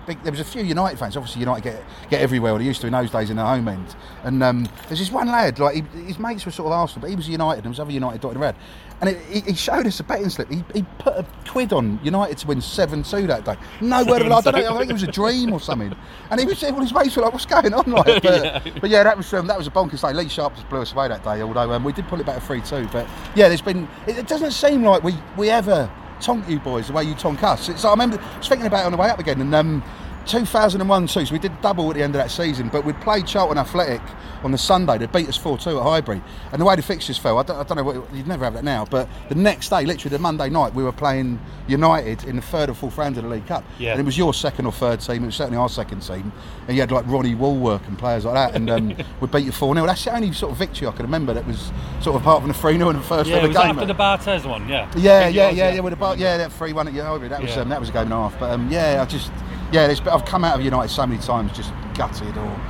Big, 0.06 0.22
there 0.22 0.32
was 0.32 0.40
a 0.40 0.44
few 0.44 0.62
United 0.62 0.98
fans. 0.98 1.16
Obviously, 1.16 1.40
United 1.40 1.62
get 1.62 1.82
get 2.10 2.20
everywhere. 2.20 2.56
They 2.58 2.64
used 2.64 2.80
to 2.80 2.86
in 2.88 2.92
those 2.92 3.10
days 3.10 3.30
in 3.30 3.36
the 3.36 3.44
home 3.44 3.68
end. 3.68 3.94
And 4.24 4.42
um, 4.42 4.68
there's 4.88 4.98
this 4.98 5.12
one 5.12 5.28
lad, 5.28 5.58
like 5.58 5.76
he, 5.76 5.82
his 6.02 6.18
mates 6.18 6.44
were 6.44 6.52
sort 6.52 6.66
of 6.66 6.72
Arsenal, 6.72 7.02
but 7.02 7.10
he 7.10 7.16
was 7.16 7.28
United. 7.28 7.58
and 7.58 7.64
There 7.64 7.70
was 7.70 7.80
other 7.80 7.92
United 7.92 8.20
dotted 8.20 8.36
around, 8.40 8.56
and 9.00 9.10
it, 9.10 9.20
he, 9.28 9.40
he 9.40 9.54
showed 9.54 9.86
us 9.86 10.00
a 10.00 10.04
betting 10.04 10.28
slip. 10.28 10.50
He, 10.50 10.64
he 10.74 10.82
put 10.98 11.14
a 11.16 11.24
quid 11.48 11.72
on 11.72 12.00
United 12.02 12.38
to 12.38 12.46
win 12.48 12.60
seven 12.60 13.02
two 13.04 13.26
that 13.28 13.44
day. 13.44 13.54
No 13.80 14.04
word 14.04 14.22
of 14.22 14.28
lie. 14.28 14.38
I 14.38 14.40
don't 14.40 14.54
know. 14.64 14.74
I 14.74 14.78
think 14.78 14.90
it 14.90 14.94
was 14.94 15.02
a 15.04 15.12
dream 15.12 15.52
or 15.52 15.60
something. 15.60 15.94
And 16.30 16.40
he 16.40 16.46
was 16.46 16.62
all 16.64 16.80
his 16.80 16.92
mates 16.92 17.14
were 17.14 17.22
like, 17.22 17.32
"What's 17.32 17.46
going 17.46 17.72
on?" 17.72 17.84
Like, 17.92 18.22
but 18.22 18.24
Yeah. 18.24 18.72
but 18.80 18.90
yeah, 18.90 19.04
that 19.04 19.16
was 19.16 19.32
um, 19.34 19.46
that 19.46 19.56
was 19.58 19.66
a 19.68 19.70
bonkers 19.70 20.02
day. 20.02 20.12
Lee 20.12 20.28
Sharpe 20.28 20.54
just 20.56 20.68
blew 20.68 20.80
us 20.80 20.92
away 20.92 21.08
that 21.08 21.22
day. 21.22 21.42
Although 21.42 21.72
um, 21.72 21.84
we 21.84 21.92
did 21.92 22.08
pull 22.08 22.18
it 22.18 22.26
back 22.26 22.36
to 22.36 22.40
three 22.40 22.60
two. 22.62 22.88
But 22.92 23.06
yeah, 23.36 23.46
there's 23.48 23.60
been. 23.62 23.88
It, 24.08 24.18
it 24.18 24.26
doesn't 24.26 24.50
seem 24.52 24.82
like 24.82 25.02
we 25.04 25.14
we 25.36 25.48
ever 25.50 25.88
tonk 26.22 26.48
you 26.48 26.60
boys 26.60 26.86
the 26.86 26.92
way 26.92 27.04
you 27.04 27.14
tonk 27.14 27.42
us. 27.42 27.68
It's, 27.68 27.84
I 27.84 27.90
remember 27.90 28.18
I 28.18 28.38
was 28.38 28.48
thinking 28.48 28.66
about 28.66 28.82
it 28.82 28.86
on 28.86 28.92
the 28.92 28.98
way 28.98 29.10
up 29.10 29.18
again, 29.18 29.40
and 29.40 29.54
um, 29.54 29.82
2001 30.26 31.06
2, 31.06 31.26
so 31.26 31.32
we 31.32 31.38
did 31.38 31.52
double 31.60 31.88
at 31.90 31.96
the 31.96 32.02
end 32.02 32.14
of 32.14 32.20
that 32.22 32.30
season, 32.30 32.68
but 32.68 32.84
we'd 32.84 33.00
played 33.00 33.26
Charlton 33.26 33.58
Athletic 33.58 34.00
on 34.44 34.50
the 34.52 34.58
Sunday. 34.58 34.98
They 34.98 35.06
beat 35.06 35.28
us 35.28 35.36
4 35.36 35.58
2 35.58 35.78
at 35.78 35.82
Highbury. 35.82 36.22
And 36.52 36.60
the 36.60 36.64
way 36.64 36.74
the 36.76 36.82
fixtures 36.82 37.16
fell, 37.18 37.38
I 37.38 37.42
don't, 37.44 37.56
I 37.58 37.62
don't 37.62 37.76
know 37.76 37.82
what, 37.84 38.14
you'd 38.14 38.26
never 38.26 38.44
have 38.44 38.54
that 38.54 38.64
now, 38.64 38.84
but 38.84 39.08
the 39.28 39.34
next 39.34 39.68
day, 39.68 39.84
literally 39.84 40.10
the 40.10 40.18
Monday 40.18 40.48
night, 40.48 40.74
we 40.74 40.82
were 40.82 40.92
playing 40.92 41.38
United 41.68 42.24
in 42.24 42.36
the 42.36 42.42
third 42.42 42.68
or 42.68 42.74
fourth 42.74 42.98
round 42.98 43.16
of 43.18 43.24
the 43.24 43.28
League 43.30 43.46
Cup. 43.46 43.64
Yeah. 43.78 43.92
And 43.92 44.00
it 44.00 44.04
was 44.04 44.18
your 44.18 44.34
second 44.34 44.66
or 44.66 44.72
third 44.72 45.00
team, 45.00 45.22
it 45.22 45.26
was 45.26 45.36
certainly 45.36 45.58
our 45.58 45.68
second 45.68 46.00
team. 46.00 46.32
And 46.66 46.76
you 46.76 46.80
had 46.82 46.90
like 46.90 47.06
Ronnie 47.06 47.34
Wallwork 47.34 47.86
and 47.86 47.98
players 47.98 48.24
like 48.24 48.34
that, 48.34 48.54
and 48.56 48.68
um, 48.70 48.94
we 49.20 49.28
beat 49.28 49.44
you 49.44 49.52
4 49.52 49.74
0. 49.74 49.86
That's 49.86 50.04
the 50.04 50.14
only 50.14 50.32
sort 50.32 50.52
of 50.52 50.58
victory 50.58 50.86
I 50.88 50.92
can 50.92 51.02
remember 51.04 51.32
that 51.34 51.46
was 51.46 51.72
sort 52.00 52.16
of 52.16 52.22
apart 52.22 52.40
from 52.40 52.48
the 52.48 52.54
3 52.54 52.76
0 52.76 52.90
in 52.90 52.96
the 52.96 53.02
first 53.02 53.28
Yeah, 53.30 53.36
ever 53.36 53.48
was 53.48 53.56
that 53.56 53.66
game. 53.66 53.78
after 53.78 53.86
the 53.86 53.94
Barthez 53.94 54.48
one? 54.48 54.68
Yeah. 54.68 54.90
Yeah, 54.96 55.28
yeah, 55.28 55.48
was, 55.48 55.56
yeah, 55.56 55.72
yeah. 55.74 55.80
With 55.80 55.92
the 55.92 55.96
bar, 55.96 56.16
yeah, 56.16 56.36
that 56.38 56.52
three 56.52 56.72
one 56.72 56.88
at 56.88 56.94
Highbury. 56.94 57.28
That 57.28 57.42
was 57.42 57.50
Yeah. 57.54 57.62
um, 57.62 57.68
that 57.68 57.80
was 57.80 57.88
a 57.88 57.92
game 57.92 58.02
and 58.04 58.12
a 58.12 58.16
half. 58.16 58.38
But 58.38 58.50
um, 58.50 58.70
yeah, 58.70 59.00
I 59.00 59.04
just 59.04 59.30
yeah, 59.72 59.86
there's, 59.86 60.00
I've 60.02 60.24
come 60.24 60.44
out 60.44 60.58
of 60.58 60.64
United 60.64 60.92
so 60.92 61.06
many 61.06 61.20
times 61.20 61.52
just 61.52 61.72
gutted 61.94 62.36
or 62.36 62.60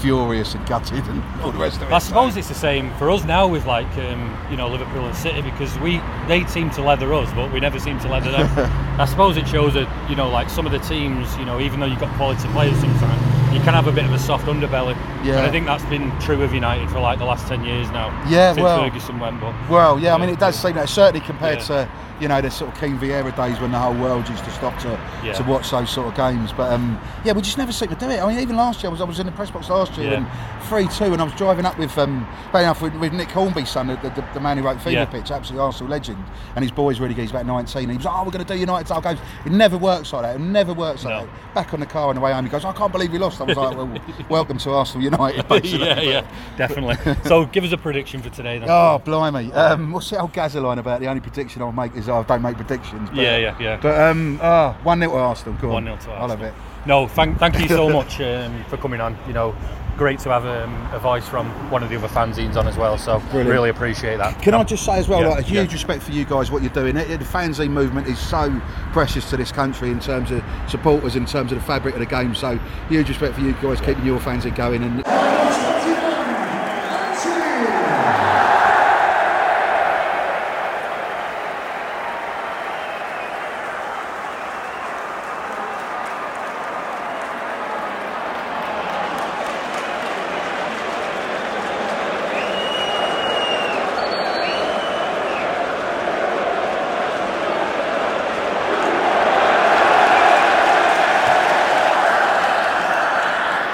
furious 0.00 0.54
and 0.54 0.66
gutted 0.66 1.04
and 1.06 1.42
all 1.42 1.52
the 1.52 1.58
rest 1.58 1.76
of 1.76 1.84
it. 1.84 1.92
I 1.92 1.98
suppose 1.98 2.36
it's 2.36 2.48
the 2.48 2.54
same 2.54 2.92
for 2.94 3.10
us 3.10 3.24
now 3.24 3.46
with 3.46 3.66
like 3.66 3.86
um, 3.98 4.36
you 4.50 4.56
know 4.56 4.68
Liverpool 4.68 5.06
and 5.06 5.16
City 5.16 5.42
because 5.42 5.76
we 5.78 6.00
they 6.26 6.44
seem 6.46 6.70
to 6.70 6.82
leather 6.82 7.12
us, 7.14 7.32
but 7.34 7.52
we 7.52 7.60
never 7.60 7.78
seem 7.78 7.98
to 8.00 8.08
leather 8.08 8.30
them. 8.30 8.48
I 9.00 9.04
suppose 9.04 9.36
it 9.36 9.46
shows 9.46 9.74
that 9.74 10.10
you 10.10 10.16
know 10.16 10.28
like 10.28 10.50
some 10.50 10.66
of 10.66 10.72
the 10.72 10.80
teams, 10.80 11.36
you 11.36 11.44
know, 11.44 11.60
even 11.60 11.80
though 11.80 11.86
you've 11.86 12.00
got 12.00 12.14
quality 12.16 12.48
players 12.48 12.78
sometimes, 12.78 13.31
you 13.52 13.60
can 13.60 13.74
have 13.74 13.86
a 13.86 13.92
bit 13.92 14.04
of 14.04 14.12
a 14.12 14.18
soft 14.18 14.46
underbelly. 14.46 14.94
Yeah. 15.24 15.36
And 15.38 15.46
I 15.46 15.50
think 15.50 15.66
that's 15.66 15.84
been 15.86 16.10
true 16.20 16.42
of 16.42 16.52
United 16.54 16.88
for 16.90 17.00
like 17.00 17.18
the 17.18 17.24
last 17.24 17.46
ten 17.46 17.64
years 17.64 17.90
now. 17.90 18.08
Yeah, 18.28 18.52
since 18.52 18.62
well- 18.62 18.82
Ferguson 18.82 19.18
went, 19.20 19.40
but 19.40 19.54
Well, 19.68 19.98
yeah, 19.98 20.14
I 20.14 20.18
mean, 20.18 20.30
it 20.30 20.38
does 20.40 20.56
seem 20.60 20.74
that 20.74 20.88
certainly 20.88 21.24
compared 21.24 21.58
Yeah. 21.58 21.64
to 21.84 21.88
you 22.20 22.28
know 22.28 22.40
the 22.40 22.50
sort 22.50 22.72
of 22.72 22.78
Keane 22.80 22.96
Vieira 22.98 23.34
days 23.34 23.58
when 23.58 23.72
the 23.72 23.78
whole 23.78 23.94
world 23.94 24.28
used 24.28 24.44
to 24.44 24.50
stop 24.52 24.78
to 24.80 24.96
Yeah. 25.24 25.32
to 25.32 25.42
watch 25.42 25.70
those 25.70 25.90
sort 25.90 26.06
of 26.06 26.14
games. 26.14 26.52
But 26.52 26.72
um, 26.72 27.00
yeah, 27.24 27.32
we 27.32 27.42
just 27.42 27.58
never 27.58 27.72
seem 27.72 27.88
to 27.88 27.94
do 27.96 28.08
it. 28.10 28.22
I 28.22 28.26
mean, 28.28 28.38
even 28.38 28.56
last 28.56 28.82
year, 28.82 28.90
I 28.90 28.92
was 28.92 29.00
I 29.00 29.04
was 29.04 29.18
in 29.18 29.26
the 29.26 29.32
press 29.32 29.50
box 29.50 29.68
last 29.68 29.96
year 29.98 30.10
Yeah. 30.12 30.16
and 30.18 30.26
three 30.68 30.86
two, 30.88 31.12
and 31.12 31.20
I 31.20 31.24
was 31.24 31.34
driving 31.34 31.66
up 31.66 31.76
with 31.78 31.96
um, 31.98 32.26
enough 32.54 32.80
with, 32.80 32.94
with 32.94 33.12
Nick 33.12 33.28
Hornby's 33.30 33.70
son, 33.70 33.88
the, 33.88 33.96
the, 33.96 34.24
the 34.34 34.40
man 34.40 34.56
who 34.56 34.62
wrote 34.64 34.78
Fever 34.78 34.90
Yeah. 34.90 35.04
Pitch, 35.06 35.30
absolutely 35.32 35.64
Arsenal 35.64 35.90
legend, 35.90 36.22
and 36.54 36.62
his 36.64 36.70
boy's 36.70 37.00
really 37.00 37.14
good. 37.14 37.22
He's 37.22 37.30
about 37.30 37.46
nineteen. 37.46 37.84
And 37.84 37.92
he 37.92 37.96
was 37.96 38.06
like, 38.06 38.14
"Oh, 38.16 38.24
we're 38.24 38.30
going 38.30 38.44
to 38.44 38.52
do 38.54 38.58
United." 38.58 38.92
I 38.92 39.00
goes, 39.00 39.18
"It 39.44 39.50
never 39.52 39.76
works 39.76 40.12
like 40.12 40.22
that. 40.22 40.36
It 40.36 40.40
never 40.40 40.72
works 40.74 41.04
like 41.04 41.14
No. 41.14 41.26
that." 41.26 41.54
Back 41.54 41.74
on 41.74 41.80
the 41.80 41.86
car 41.86 42.08
on 42.10 42.14
the 42.14 42.20
way 42.20 42.32
home, 42.32 42.44
he 42.44 42.50
goes, 42.50 42.64
"I 42.64 42.72
can't 42.72 42.92
believe 42.92 43.10
we 43.10 43.18
lost." 43.18 43.40
I 43.42 43.44
was 43.44 43.56
like, 43.56 43.76
"Well, 43.76 44.28
welcome 44.28 44.58
to 44.58 44.70
Arsenal 44.70 45.04
United." 45.04 45.48
Basically. 45.48 45.86
yeah, 45.86 46.00
yeah, 46.00 46.34
definitely. 46.56 46.96
so 47.28 47.46
give 47.46 47.64
us 47.64 47.72
a 47.72 47.76
prediction 47.76 48.22
for 48.22 48.30
today 48.30 48.58
then. 48.58 48.68
Oh, 48.70 49.00
blimey. 49.04 49.52
Um, 49.52 49.92
what's 49.92 50.10
the 50.10 50.20
old 50.20 50.32
Gazza 50.32 50.60
about? 50.60 51.00
The 51.00 51.06
only 51.08 51.20
prediction 51.20 51.62
I'll 51.62 51.72
make 51.72 51.94
is 51.96 52.08
I 52.08 52.22
don't 52.22 52.42
make 52.42 52.56
predictions. 52.56 53.08
But, 53.10 53.18
Yeah, 53.18 53.36
yeah, 53.36 53.58
yeah. 53.58 53.78
But, 53.80 54.00
um, 54.00 54.40
oh, 54.42 54.76
1 54.82 55.00
0 55.00 55.12
to 55.12 55.18
Arsenal. 55.18 55.54
Go 55.60 55.68
on. 55.68 55.74
One 55.74 55.84
0 55.84 55.96
to 55.96 56.10
Arsenal. 56.10 56.22
I 56.22 56.26
love 56.26 56.42
it. 56.42 56.54
No, 56.86 57.06
thank, 57.06 57.38
thank 57.38 57.58
you 57.60 57.68
so 57.68 57.88
much 57.98 58.20
um, 58.20 58.64
for 58.64 58.76
coming 58.76 59.00
on. 59.00 59.16
You 59.26 59.32
know, 59.32 59.56
great 60.02 60.18
to 60.18 60.28
have 60.30 60.44
um, 60.44 60.74
a 60.92 60.98
voice 60.98 61.28
from 61.28 61.46
one 61.70 61.80
of 61.80 61.88
the 61.88 61.94
other 61.96 62.08
fanzines 62.08 62.56
on 62.56 62.66
as 62.66 62.76
well. 62.76 62.98
So 62.98 63.20
Brilliant. 63.30 63.50
really 63.50 63.70
appreciate 63.70 64.16
that. 64.16 64.42
Can 64.42 64.52
I 64.52 64.64
just 64.64 64.84
say 64.84 64.98
as 64.98 65.06
well, 65.08 65.20
Yeah, 65.20 65.28
like 65.28 65.38
a 65.38 65.42
huge 65.42 65.68
yeah. 65.68 65.72
respect 65.74 66.02
for 66.02 66.10
you 66.10 66.24
guys, 66.24 66.50
what 66.50 66.60
you're 66.60 66.72
doing. 66.72 66.96
It- 66.96 67.20
The 67.20 67.24
fanzine 67.24 67.70
movement 67.70 68.08
is 68.08 68.18
so 68.18 68.50
precious 68.92 69.30
to 69.30 69.36
this 69.36 69.52
country 69.52 69.90
in 69.92 70.00
terms 70.00 70.32
of 70.32 70.42
supporters, 70.66 71.14
in 71.14 71.24
terms 71.24 71.52
of 71.52 71.58
the 71.58 71.64
fabric 71.64 71.94
of 71.94 72.00
the 72.00 72.06
game. 72.06 72.34
So 72.34 72.58
huge 72.88 73.10
respect 73.10 73.34
for 73.36 73.42
you 73.42 73.52
guys 73.62 73.80
keeping 73.80 74.04
your 74.04 74.18
fanzine 74.18 74.56
going. 74.56 74.82
And 74.82 75.04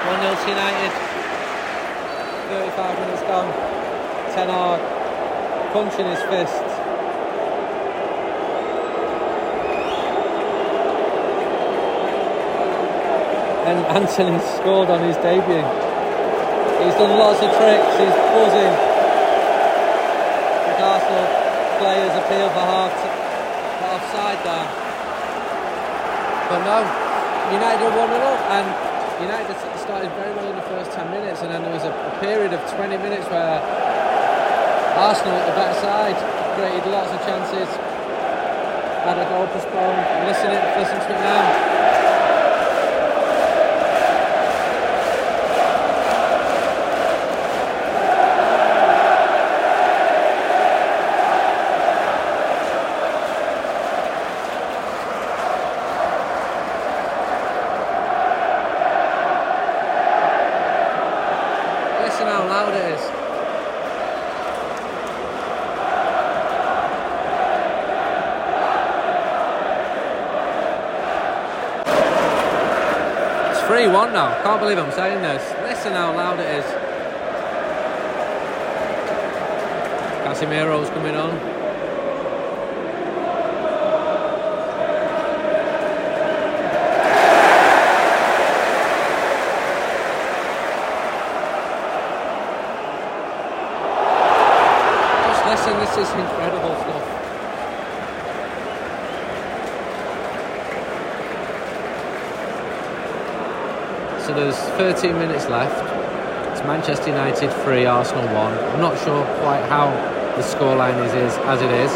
One 0.07 0.19
0 0.21 0.33
to 0.33 0.49
United. 0.49 0.91
35 2.49 2.99
minutes 2.99 3.21
gone. 3.23 3.51
Ten 4.33 4.49
Hag 4.49 4.81
punching 5.73 6.05
his 6.07 6.21
fist. 6.23 6.63
And 13.99 14.07
Antony 14.07 14.39
scored 14.55 14.87
on 14.87 15.03
his 15.03 15.19
debut. 15.19 15.59
He's 16.79 16.95
done 16.95 17.19
lots 17.19 17.43
of 17.43 17.51
tricks. 17.59 17.91
He's 17.99 18.15
buzzing. 18.31 18.75
The 20.71 20.75
Arsenal 20.79 21.27
players 21.83 22.13
appeal 22.15 22.47
for 22.47 22.63
half 22.63 22.95
for 22.95 23.11
offside 23.91 24.39
there. 24.47 24.67
But 26.47 26.63
no, 26.63 26.79
United 27.51 27.91
1 27.91 28.07
0 28.07 28.23
up 28.23 28.39
and 28.55 28.67
United 29.19 29.59
started 29.83 30.07
very 30.15 30.31
well 30.31 30.47
in 30.47 30.55
the 30.55 30.67
first 30.71 30.95
10 30.95 31.11
minutes 31.11 31.41
and 31.41 31.51
then 31.51 31.61
there 31.61 31.75
was 31.75 31.83
a, 31.83 31.91
period 32.23 32.53
of 32.53 32.63
20 32.71 32.95
minutes 33.03 33.27
where 33.27 33.59
Arsenal 34.95 35.35
at 35.35 35.43
the 35.43 35.55
better 35.59 35.75
side 35.83 36.15
created 36.55 36.87
lots 36.87 37.11
of 37.11 37.19
chances. 37.27 37.67
Had 39.03 39.19
a 39.19 39.27
goal 39.27 39.43
postponed. 39.51 39.99
Listen, 40.23 40.55
it, 40.55 40.63
listen 40.79 40.95
to 40.95 41.11
it 41.11 41.19
now. 41.19 41.68
It's 74.09 74.17
3 74.17 74.21
1 74.21 74.29
now. 74.29 74.43
Can't 74.43 74.59
believe 74.59 74.77
I'm 74.79 74.91
saying 74.91 75.21
this. 75.21 75.43
Listen 75.61 75.93
how 75.93 76.15
loud 76.15 76.39
it 76.39 76.47
is. 76.47 76.65
Casemiro's 80.25 80.89
coming 80.89 81.15
on. 81.15 81.37
Just 95.27 95.45
listen, 95.45 95.79
this 95.79 95.97
is 95.97 96.15
incredible 96.15 96.75
stuff. 96.81 97.15
So 104.29 104.35
there's 104.35 104.68
13 104.79 105.19
minutes 105.19 105.43
left. 105.49 105.75
It's 106.55 106.63
Manchester 106.63 107.09
United 107.09 107.51
3, 107.67 107.85
Arsenal 107.85 108.23
1. 108.23 108.31
I'm 108.31 108.79
not 108.79 108.97
sure 109.03 109.25
quite 109.43 109.59
how 109.67 109.91
the 110.39 110.41
scoreline 110.41 110.95
is, 111.03 111.11
is 111.19 111.35
as 111.51 111.61
it 111.61 111.69
is. 111.83 111.91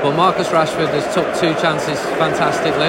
But 0.00 0.16
Marcus 0.16 0.48
Rashford 0.48 0.88
has 0.96 1.04
took 1.12 1.28
two 1.36 1.52
chances 1.60 2.00
fantastically. 2.16 2.88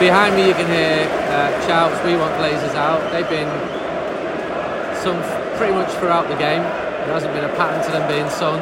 Behind 0.00 0.32
me 0.34 0.48
you 0.48 0.56
can 0.56 0.64
hear 0.72 1.04
uh, 1.36 1.52
shouts, 1.68 2.00
we 2.02 2.16
want 2.16 2.32
Glazers 2.40 2.72
out. 2.80 3.04
They've 3.12 3.28
been 3.28 3.52
sung 5.04 5.20
pretty 5.58 5.74
much 5.74 5.92
throughout 6.00 6.28
the 6.32 6.38
game. 6.40 6.64
There 7.04 7.12
hasn't 7.12 7.34
been 7.34 7.44
a 7.44 7.52
pattern 7.60 7.84
to 7.84 7.90
them 7.92 8.08
being 8.08 8.30
sung. 8.30 8.56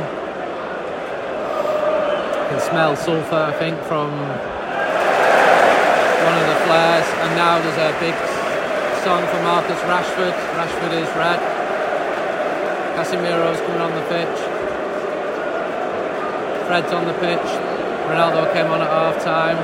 You 2.42 2.48
can 2.50 2.58
smell 2.66 2.96
sulphur, 2.96 3.46
I 3.46 3.52
think, 3.62 3.78
from 3.86 4.10
one 4.10 6.34
of 6.34 6.46
the 6.50 6.58
flares. 6.66 7.06
And 7.22 7.30
now 7.38 7.62
there's 7.62 7.78
a 7.78 7.94
big 8.02 8.35
song 9.06 9.22
for 9.28 9.40
Marcus 9.46 9.78
Rashford. 9.86 10.34
Rashford 10.58 10.92
is 10.98 11.06
red. 11.14 11.38
Casemiro's 12.98 13.60
coming 13.60 13.80
on 13.80 13.94
the 13.94 14.02
pitch. 14.10 14.38
Fred's 16.66 16.92
on 16.92 17.06
the 17.06 17.14
pitch. 17.22 17.48
Ronaldo 18.10 18.52
came 18.52 18.66
on 18.66 18.82
at 18.82 18.90
half 18.90 19.22
time. 19.22 19.58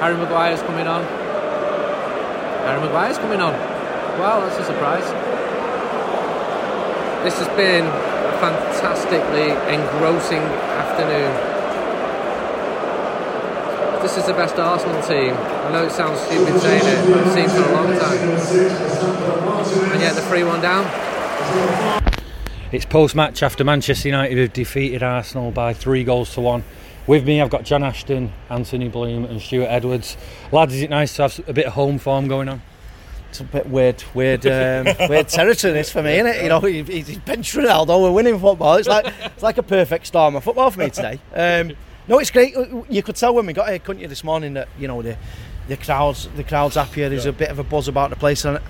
Harry 0.00 0.16
Maguire's 0.16 0.60
coming 0.62 0.88
on. 0.88 1.04
Harry 2.66 2.80
Maguire's 2.80 3.18
coming 3.18 3.40
on. 3.40 3.52
Wow, 4.18 4.40
that's 4.40 4.58
a 4.58 4.64
surprise. 4.64 5.06
This 7.22 7.38
has 7.38 7.46
been 7.56 7.86
a 7.86 8.34
fantastically 8.42 9.54
engrossing 9.72 10.42
afternoon. 10.82 11.57
This 14.02 14.16
is 14.16 14.26
the 14.26 14.32
best 14.32 14.56
Arsenal 14.56 15.02
team. 15.02 15.34
I 15.34 15.72
know 15.72 15.84
it 15.84 15.90
sounds 15.92 16.20
stupid 16.20 16.60
saying 16.60 16.82
it, 16.84 17.10
but 17.10 17.26
I've 17.26 17.32
seen 17.32 17.48
for 17.48 17.68
a 17.68 17.72
long 17.74 17.86
time. 17.98 19.92
And 19.92 20.00
yet 20.00 20.14
the 20.14 20.22
3 20.22 20.44
1 20.44 20.60
down. 20.60 20.84
It's 22.72 22.84
post 22.84 23.14
match 23.14 23.42
after 23.42 23.64
Manchester 23.64 24.08
United 24.08 24.38
have 24.38 24.52
defeated 24.52 25.02
Arsenal 25.02 25.50
by 25.50 25.72
three 25.74 26.04
goals 26.04 26.32
to 26.34 26.40
one. 26.40 26.64
With 27.06 27.26
me, 27.26 27.40
I've 27.40 27.48
got 27.50 27.64
John 27.64 27.82
Ashton, 27.82 28.30
Anthony 28.50 28.88
Bloom, 28.88 29.24
and 29.24 29.40
Stuart 29.40 29.66
Edwards. 29.68 30.16
Lads, 30.52 30.74
is 30.74 30.82
it 30.82 30.90
nice 30.90 31.16
to 31.16 31.22
have 31.22 31.40
a 31.48 31.52
bit 31.54 31.64
of 31.66 31.72
home 31.72 31.98
form 31.98 32.28
going 32.28 32.48
on? 32.50 32.60
It's 33.30 33.40
a 33.40 33.44
bit 33.44 33.66
weird, 33.66 34.02
weird, 34.14 34.46
um, 34.46 34.94
weird 35.08 35.28
territory 35.28 35.72
this 35.72 35.90
for 35.90 36.02
me, 36.02 36.14
isn't 36.18 36.26
it? 36.26 36.42
You 36.42 36.48
know, 36.50 36.60
he- 36.60 36.82
he's 36.82 37.18
bench 37.18 37.52
Ronaldo, 37.54 38.02
we're 38.02 38.10
winning 38.12 38.38
football. 38.38 38.76
It's 38.76 38.88
like 38.88 39.06
it's 39.24 39.42
like 39.42 39.56
a 39.58 39.62
perfect 39.62 40.06
storm 40.06 40.36
of 40.36 40.44
football 40.44 40.70
for 40.70 40.80
me 40.80 40.90
today. 40.90 41.18
Um, 41.34 41.72
no, 42.08 42.18
it's 42.18 42.30
great. 42.30 42.56
Uh, 42.56 42.82
you 42.88 43.02
could 43.02 43.16
tell 43.16 43.34
when 43.34 43.46
we 43.46 43.52
got 43.52 43.68
here, 43.68 43.78
couldn't 43.78 44.02
you, 44.02 44.08
this 44.08 44.24
morning 44.24 44.54
that 44.54 44.68
you 44.78 44.88
know 44.88 45.02
the 45.02 45.16
the 45.68 45.76
crowds 45.76 46.28
the 46.36 46.44
crowds 46.44 46.74
happier. 46.74 47.08
There's 47.08 47.26
a 47.26 47.32
bit 47.32 47.50
of 47.50 47.58
a 47.58 47.64
buzz 47.64 47.88
about 47.88 48.10
the 48.10 48.16
place, 48.16 48.44
and 48.44 48.60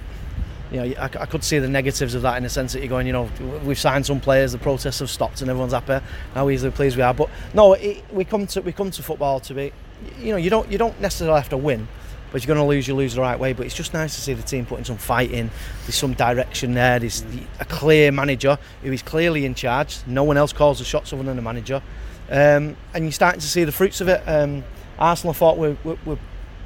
you 0.70 0.80
know, 0.80 1.00
I, 1.00 1.04
I 1.04 1.26
could 1.26 1.44
see 1.44 1.58
the 1.58 1.68
negatives 1.68 2.14
of 2.14 2.22
that 2.22 2.36
in 2.36 2.42
the 2.42 2.48
sense 2.48 2.72
that 2.72 2.80
you're 2.80 2.88
going, 2.88 3.06
you 3.06 3.12
know, 3.12 3.30
we've 3.64 3.78
signed 3.78 4.04
some 4.04 4.20
players, 4.20 4.52
the 4.52 4.58
protests 4.58 4.98
have 4.98 5.10
stopped, 5.10 5.40
and 5.40 5.48
everyone's 5.48 5.72
happy. 5.72 6.04
How 6.34 6.50
easily 6.50 6.72
pleased 6.72 6.96
we 6.96 7.02
are, 7.02 7.14
but 7.14 7.30
no, 7.54 7.72
it, 7.74 8.04
we 8.12 8.24
come 8.24 8.46
to 8.48 8.60
we 8.60 8.72
come 8.72 8.90
to 8.90 9.02
football 9.02 9.40
to 9.40 9.54
be, 9.54 9.72
you 10.18 10.32
know, 10.32 10.36
you 10.36 10.50
don't 10.50 10.70
you 10.70 10.78
don't 10.78 11.00
necessarily 11.00 11.40
have 11.40 11.48
to 11.50 11.56
win, 11.56 11.88
but 12.30 12.42
you're 12.44 12.54
going 12.54 12.64
to 12.64 12.68
lose, 12.68 12.86
you 12.86 12.94
lose 12.94 13.14
the 13.14 13.20
right 13.20 13.38
way. 13.38 13.52
But 13.52 13.66
it's 13.66 13.74
just 13.74 13.94
nice 13.94 14.14
to 14.16 14.20
see 14.20 14.34
the 14.34 14.42
team 14.42 14.66
putting 14.66 14.84
some 14.84 14.98
fight 14.98 15.30
in. 15.30 15.50
There's 15.84 15.94
some 15.94 16.12
direction 16.14 16.74
there. 16.74 16.98
There's 16.98 17.24
a 17.60 17.64
clear 17.64 18.12
manager 18.12 18.58
who 18.82 18.92
is 18.92 19.02
clearly 19.02 19.46
in 19.46 19.54
charge. 19.54 19.98
No 20.06 20.24
one 20.24 20.36
else 20.36 20.52
calls 20.52 20.78
the 20.80 20.84
shots 20.84 21.12
other 21.12 21.22
than 21.22 21.36
the 21.36 21.42
manager, 21.42 21.82
um, 22.30 22.76
and 22.94 23.04
you're 23.04 23.12
starting 23.12 23.40
to 23.40 23.46
see 23.46 23.64
the 23.64 23.72
fruits 23.72 24.00
of 24.00 24.08
it. 24.08 24.22
Um, 24.26 24.64
Arsenal 24.98 25.32
thought 25.32 25.58
we're, 25.58 25.76
we're, 25.84 25.98
we're 26.04 26.18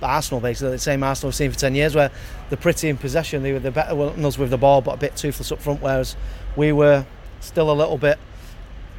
Arsenal 0.02 0.40
basically 0.40 0.72
the 0.72 0.78
same 0.78 1.02
Arsenal 1.02 1.28
we've 1.28 1.36
seen 1.36 1.50
for 1.52 1.58
10 1.58 1.74
years 1.74 1.94
where 1.94 2.10
they're 2.48 2.58
pretty 2.58 2.88
in 2.88 2.96
possession 2.96 3.42
they 3.44 3.52
were 3.52 3.60
the 3.60 3.70
better 3.70 3.94
ones 3.94 4.36
with 4.36 4.50
the 4.50 4.58
ball 4.58 4.80
but 4.80 4.94
a 4.94 4.96
bit 4.96 5.14
toothless 5.14 5.52
up 5.52 5.60
front 5.60 5.80
whereas 5.80 6.16
we 6.56 6.72
were 6.72 7.06
still 7.40 7.70
a 7.70 7.72
little 7.72 7.98
bit 7.98 8.18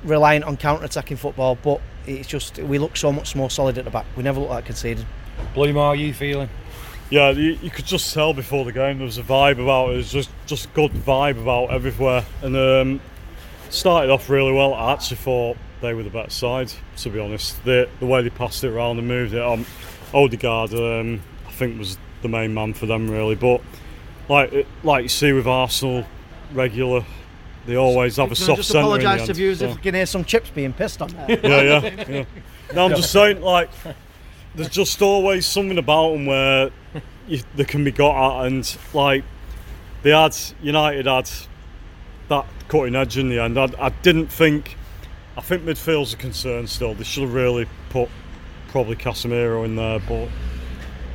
reliant 0.06 0.46
on 0.46 0.56
counter-attacking 0.56 1.18
football 1.18 1.58
but 1.62 1.82
it's 2.06 2.28
just 2.28 2.58
we 2.60 2.78
look 2.78 2.96
so 2.96 3.12
much 3.12 3.36
more 3.36 3.50
solid 3.50 3.78
at 3.78 3.84
the 3.84 3.92
back 3.92 4.06
we 4.16 4.24
never 4.24 4.40
look 4.40 4.50
like 4.50 4.64
conceded 4.64 5.06
Bloom, 5.54 5.76
how 5.76 5.82
are 5.82 5.96
you 5.96 6.14
feeling? 6.14 6.50
Yeah, 7.10 7.30
you, 7.30 7.58
you 7.62 7.70
could 7.70 7.86
just 7.86 8.14
tell 8.14 8.34
before 8.34 8.66
the 8.66 8.72
game 8.72 8.98
there 8.98 9.06
was 9.06 9.18
a 9.18 9.24
vibe 9.24 9.62
about 9.62 9.90
it. 9.90 9.94
It 9.94 9.98
was 9.98 10.12
just 10.12 10.30
just 10.46 10.74
good 10.74 10.92
vibe 10.92 11.40
about 11.40 11.70
everywhere, 11.70 12.26
and 12.42 12.56
um, 12.56 13.02
started 13.74 14.12
off 14.12 14.30
really 14.30 14.54
well. 14.54 14.74
I 14.74 14.94
actually 14.94 15.18
thought 15.18 15.58
they 15.82 15.94
were 15.94 16.04
the 16.04 16.10
better 16.10 16.30
side, 16.30 16.72
to 16.98 17.10
be 17.10 17.20
honest. 17.20 17.64
The 17.66 17.90
the 18.00 18.06
way 18.06 18.22
they 18.22 18.30
passed 18.30 18.64
it 18.64 18.70
around 18.70 19.00
and 19.00 19.08
moved 19.08 19.34
it 19.34 19.42
on, 19.42 19.66
Odegaard, 20.14 20.74
um, 20.74 21.22
I 21.48 21.52
think 21.52 21.78
was 21.80 21.98
the 22.22 22.30
main 22.30 22.54
man 22.54 22.74
for 22.74 22.86
them 22.86 23.10
really. 23.10 23.36
But 23.36 23.62
like 24.30 24.66
like 24.84 25.04
you 25.04 25.10
see 25.10 25.34
with 25.34 25.48
Arsenal, 25.48 26.06
regular, 26.54 27.04
they 27.66 27.76
always 27.76 28.18
have 28.18 28.32
a 28.32 28.36
soft 28.36 28.58
just 28.58 28.70
centre. 28.70 28.82
apologise 28.82 29.24
to 29.24 29.30
end, 29.30 29.38
viewers 29.38 29.60
so. 29.60 29.66
if 29.66 29.76
you 29.76 29.82
can 29.82 29.96
hear 29.96 30.06
some 30.06 30.24
chips 30.24 30.50
being 30.50 30.74
pissed 30.74 31.02
on 31.02 31.10
there 31.10 31.40
yeah, 31.44 31.80
yeah, 31.80 32.06
yeah. 32.10 32.26
No, 32.74 32.86
I'm 32.86 32.96
just 32.96 33.12
saying, 33.12 33.42
like, 33.42 33.70
there's 34.56 34.70
just 34.70 35.02
always 35.02 35.46
something 35.46 35.78
about 35.78 36.14
them 36.14 36.26
where 36.26 36.72
you, 37.28 37.42
they 37.56 37.66
can 37.66 37.84
be 37.84 37.92
got 37.92 38.42
at, 38.42 38.48
and 38.48 38.78
like, 38.94 39.24
they 40.02 40.10
had 40.10 40.36
United 40.62 41.06
had 41.06 41.30
that 42.30 42.46
cutting 42.68 42.96
edge 42.96 43.18
in 43.18 43.30
the 43.30 43.40
end. 43.40 43.58
I, 43.58 43.70
I 43.80 43.90
didn't 43.90 44.28
think, 44.28 44.78
I 45.38 45.42
think 45.42 45.64
midfield's 45.64 46.14
a 46.14 46.18
concern 46.18 46.68
still. 46.68 46.94
They 46.94 47.04
should 47.04 47.24
have 47.24 47.34
really 47.34 47.68
put 47.90 48.10
probably 48.70 48.96
Casemiro 48.96 49.66
in 49.66 49.76
there, 49.76 50.00
but. 50.00 50.30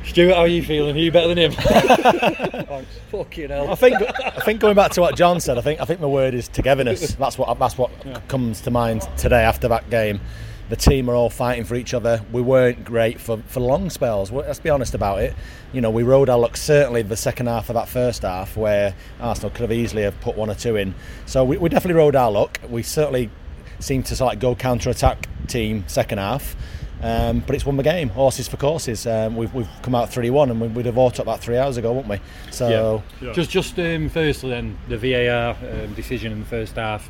Stuart, 0.05 0.33
how 0.33 0.41
are 0.41 0.47
you 0.47 0.63
feeling? 0.63 0.95
Are 0.95 0.99
you 0.99 1.11
better 1.11 1.27
than 1.27 1.37
him? 1.37 1.51
Thanks. 1.51 2.99
Fucking 3.11 3.49
hell. 3.49 3.69
I 3.69 3.75
think 3.75 3.97
I 4.01 4.39
think 4.43 4.61
going 4.61 4.73
back 4.75 4.91
to 4.91 5.01
what 5.01 5.15
John 5.15 5.39
said, 5.39 5.57
I 5.57 5.61
think 5.61 5.81
I 5.81 5.85
think 5.85 5.99
my 5.99 6.07
word 6.07 6.33
is 6.33 6.47
togetherness. 6.47 7.15
That's 7.15 7.37
what 7.37 7.59
that's 7.59 7.77
what 7.77 7.91
comes 8.27 8.61
to 8.61 8.71
mind 8.71 9.07
today 9.17 9.43
after 9.43 9.67
that 9.67 9.89
game. 9.89 10.21
The 10.69 10.75
team 10.75 11.09
are 11.09 11.15
all 11.15 11.31
fighting 11.31 11.63
for 11.63 11.75
each 11.75 11.95
other. 11.95 12.21
We 12.31 12.41
weren't 12.41 12.85
great 12.85 13.19
for, 13.19 13.37
for 13.47 13.59
long 13.59 13.89
spells. 13.89 14.31
Well, 14.31 14.45
Let's 14.45 14.59
be 14.59 14.69
honest 14.69 14.93
about 14.93 15.19
it. 15.21 15.33
You 15.73 15.81
know, 15.81 15.89
we 15.89 16.03
rode 16.03 16.29
our 16.29 16.37
luck 16.37 16.57
certainly 16.57 17.01
the 17.01 17.17
second 17.17 17.47
half 17.47 17.69
of 17.69 17.73
that 17.73 17.89
first 17.89 18.21
half 18.21 18.55
where 18.55 18.93
Arsenal 19.19 19.49
could 19.49 19.61
have 19.61 19.71
easily 19.71 20.03
have 20.03 20.19
put 20.21 20.37
one 20.37 20.49
or 20.49 20.55
two 20.55 20.75
in. 20.75 20.93
So 21.25 21.43
we, 21.43 21.57
we 21.57 21.69
definitely 21.69 21.99
rode 21.99 22.15
our 22.15 22.31
luck. 22.31 22.59
We 22.69 22.83
certainly 22.83 23.31
seemed 23.79 24.05
to 24.07 24.15
sort 24.15 24.35
of 24.35 24.39
go 24.39 24.53
counter 24.53 24.91
attack 24.91 25.27
team 25.47 25.85
second 25.87 26.19
half. 26.19 26.55
Um, 27.01 27.39
but 27.39 27.55
it's 27.55 27.65
won 27.65 27.77
the 27.77 27.83
game, 27.83 28.09
horses 28.09 28.47
for 28.47 28.57
courses. 28.57 29.07
Um, 29.07 29.37
we've, 29.37 29.53
we've 29.53 29.69
come 29.83 29.95
out 29.95 30.11
3 30.11 30.29
1 30.29 30.51
and 30.51 30.59
we, 30.59 30.67
we'd 30.67 30.85
have 30.85 30.97
auto 30.97 31.23
that 31.23 31.39
three 31.39 31.57
hours 31.57 31.77
ago, 31.77 31.93
wouldn't 31.93 32.09
we? 32.09 32.19
So, 32.51 32.69
Just, 33.33 33.49
just 33.49 33.79
um, 33.79 34.09
firstly, 34.09 34.49
then 34.49 34.77
the 34.89 34.97
VAR 34.97 35.51
um, 35.51 35.93
decision 35.93 36.33
in 36.33 36.41
the 36.41 36.45
first 36.45 36.75
half. 36.75 37.09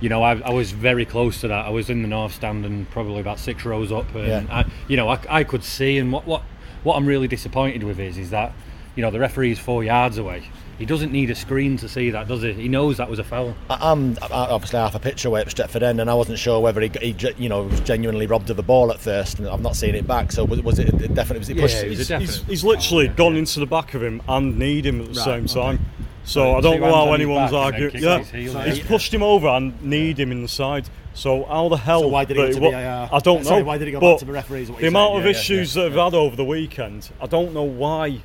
You 0.00 0.08
know, 0.08 0.22
I, 0.22 0.38
I 0.40 0.50
was 0.50 0.70
very 0.70 1.04
close 1.04 1.40
to 1.40 1.48
that. 1.48 1.66
I 1.66 1.70
was 1.70 1.90
in 1.90 2.02
the 2.02 2.08
north 2.08 2.32
stand 2.34 2.64
and 2.64 2.88
probably 2.90 3.20
about 3.20 3.38
six 3.38 3.64
rows 3.64 3.90
up, 3.90 4.14
and 4.14 4.26
Yeah. 4.28 4.44
I, 4.48 4.64
you 4.86 4.96
know, 4.96 5.08
I, 5.08 5.18
I 5.28 5.44
could 5.44 5.64
see. 5.64 5.98
And 5.98 6.12
what, 6.12 6.26
what, 6.26 6.42
what 6.84 6.96
I'm 6.96 7.06
really 7.06 7.26
disappointed 7.28 7.82
with 7.82 7.98
is, 7.98 8.16
is 8.16 8.30
that, 8.30 8.52
you 8.94 9.02
know, 9.02 9.10
the 9.10 9.18
referee 9.18 9.50
is 9.52 9.58
four 9.58 9.82
yards 9.82 10.16
away. 10.18 10.50
He 10.78 10.86
doesn't 10.86 11.10
need 11.10 11.28
a 11.28 11.34
screen 11.34 11.76
to 11.78 11.88
see 11.88 12.10
that, 12.10 12.28
does 12.28 12.42
he? 12.42 12.52
He 12.52 12.68
knows 12.68 12.98
that 12.98 13.10
was 13.10 13.18
a 13.18 13.24
foul. 13.24 13.56
I- 13.68 13.90
I'm 13.90 14.16
obviously 14.30 14.78
half 14.78 14.94
a 14.94 15.00
pitch 15.00 15.24
away 15.24 15.40
at 15.40 15.48
Stretford 15.48 15.82
End, 15.82 16.00
and 16.00 16.08
I 16.08 16.14
wasn't 16.14 16.38
sure 16.38 16.60
whether 16.60 16.80
he, 16.80 16.92
he 17.02 17.16
you 17.36 17.48
know, 17.48 17.64
was 17.64 17.80
genuinely 17.80 18.28
robbed 18.28 18.48
of 18.50 18.56
the 18.56 18.62
ball 18.62 18.92
at 18.92 19.00
first, 19.00 19.40
and 19.40 19.48
I've 19.48 19.60
not 19.60 19.74
seen 19.74 19.96
it 19.96 20.06
back. 20.06 20.30
So 20.30 20.44
was, 20.44 20.62
was 20.62 20.78
it 20.78 20.90
it 21.02 21.14
definitely 21.14 21.40
was 21.40 21.48
it 21.48 21.58
pushed? 21.58 21.82
he's, 21.82 22.06
he's, 22.06 22.42
he's 22.44 22.62
literally 22.64 23.08
oh, 23.08 23.14
gone 23.14 23.34
into 23.34 23.58
the 23.58 23.66
back 23.66 23.94
of 23.94 24.04
him 24.04 24.22
and 24.28 24.56
kneed 24.56 24.86
him 24.86 25.00
at 25.00 25.06
the 25.14 25.14
Right, 25.14 25.24
same 25.24 25.44
okay. 25.46 25.54
time. 25.76 25.86
So 26.28 26.42
Right, 26.52 26.58
I 26.58 26.60
don't 26.60 26.74
two 26.74 26.80
know 26.80 26.94
how 26.94 27.12
anyone's 27.14 27.50
back 27.52 27.72
arguing. 27.74 28.02
Yeah, 28.02 28.18
his 28.18 28.30
heel. 28.30 28.60
he's 28.60 28.78
Yeah. 28.78 28.86
pushed 28.86 29.14
him 29.14 29.22
over 29.22 29.48
and 29.48 29.82
kneed 29.82 30.20
him 30.20 30.30
in 30.30 30.42
the 30.42 30.48
side. 30.48 30.88
So 31.14 31.44
how 31.44 31.68
the 31.70 31.78
hell? 31.78 32.02
So 32.02 32.08
why 32.08 32.24
did 32.26 32.36
it 32.36 32.40
go 32.40 32.46
that 32.48 32.52
to 32.54 32.60
wa- 32.60 32.70
VAR? 32.70 33.08
Uh, 33.10 33.16
I 33.16 33.18
don't 33.20 33.38
know. 33.38 33.48
Sorry, 33.48 33.62
why 33.62 33.78
did 33.78 33.88
it 33.88 33.92
go 33.92 34.00
but 34.00 34.10
back 34.12 34.18
to 34.20 34.24
the 34.26 34.32
referees, 34.32 34.70
what 34.70 34.80
The 34.80 34.88
amount 34.88 35.08
saying, 35.12 35.18
of 35.20 35.24
yeah, 35.24 35.30
yeah, 35.30 35.38
issues 35.38 35.74
yeah, 35.76 35.82
that 35.84 35.92
have 35.92 36.12
had 36.12 36.14
over 36.18 36.36
the 36.36 36.44
weekend, 36.44 37.10
I 37.20 37.26
don't 37.26 37.54
know 37.54 37.62
why. 37.62 38.18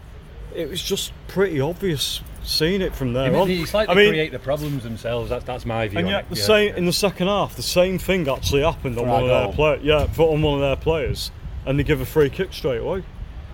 It 0.54 0.70
was 0.70 0.84
just 0.84 1.14
pretty 1.30 1.60
obvious 1.62 2.20
seeing 2.44 2.82
it 2.82 2.94
from 2.94 3.14
there 3.14 3.34
on. 3.36 3.50
I 3.50 3.94
mean, 3.96 4.10
create 4.10 4.32
the 4.34 4.38
problems 4.40 4.84
themselves. 4.84 5.30
That's 5.30 5.46
that's 5.46 5.66
my 5.66 5.88
view. 5.88 6.00
and 6.00 6.08
on 6.08 6.14
yet, 6.14 6.26
it. 6.26 6.30
the 6.32 6.36
Yeah. 6.36 6.44
same 6.44 6.76
in 6.76 6.86
the 6.86 6.94
second 6.94 7.28
half, 7.28 7.56
the 7.56 7.64
same 7.64 7.98
thing 7.98 8.28
actually 8.28 8.64
happened 8.64 8.98
on 9.00 9.08
one 9.08 9.16
our 9.16 9.22
of 9.22 9.28
their 9.30 9.44
goal. 9.46 9.54
players. 9.54 9.80
Yeah, 9.84 10.06
for 10.08 10.32
on 10.34 10.42
one 10.42 10.56
of 10.56 10.60
their 10.60 10.76
players, 10.76 11.32
and 11.66 11.80
they 11.80 11.84
give 11.84 12.02
a 12.02 12.06
free 12.06 12.30
kick 12.30 12.52
straight 12.52 12.82
away. 12.82 13.04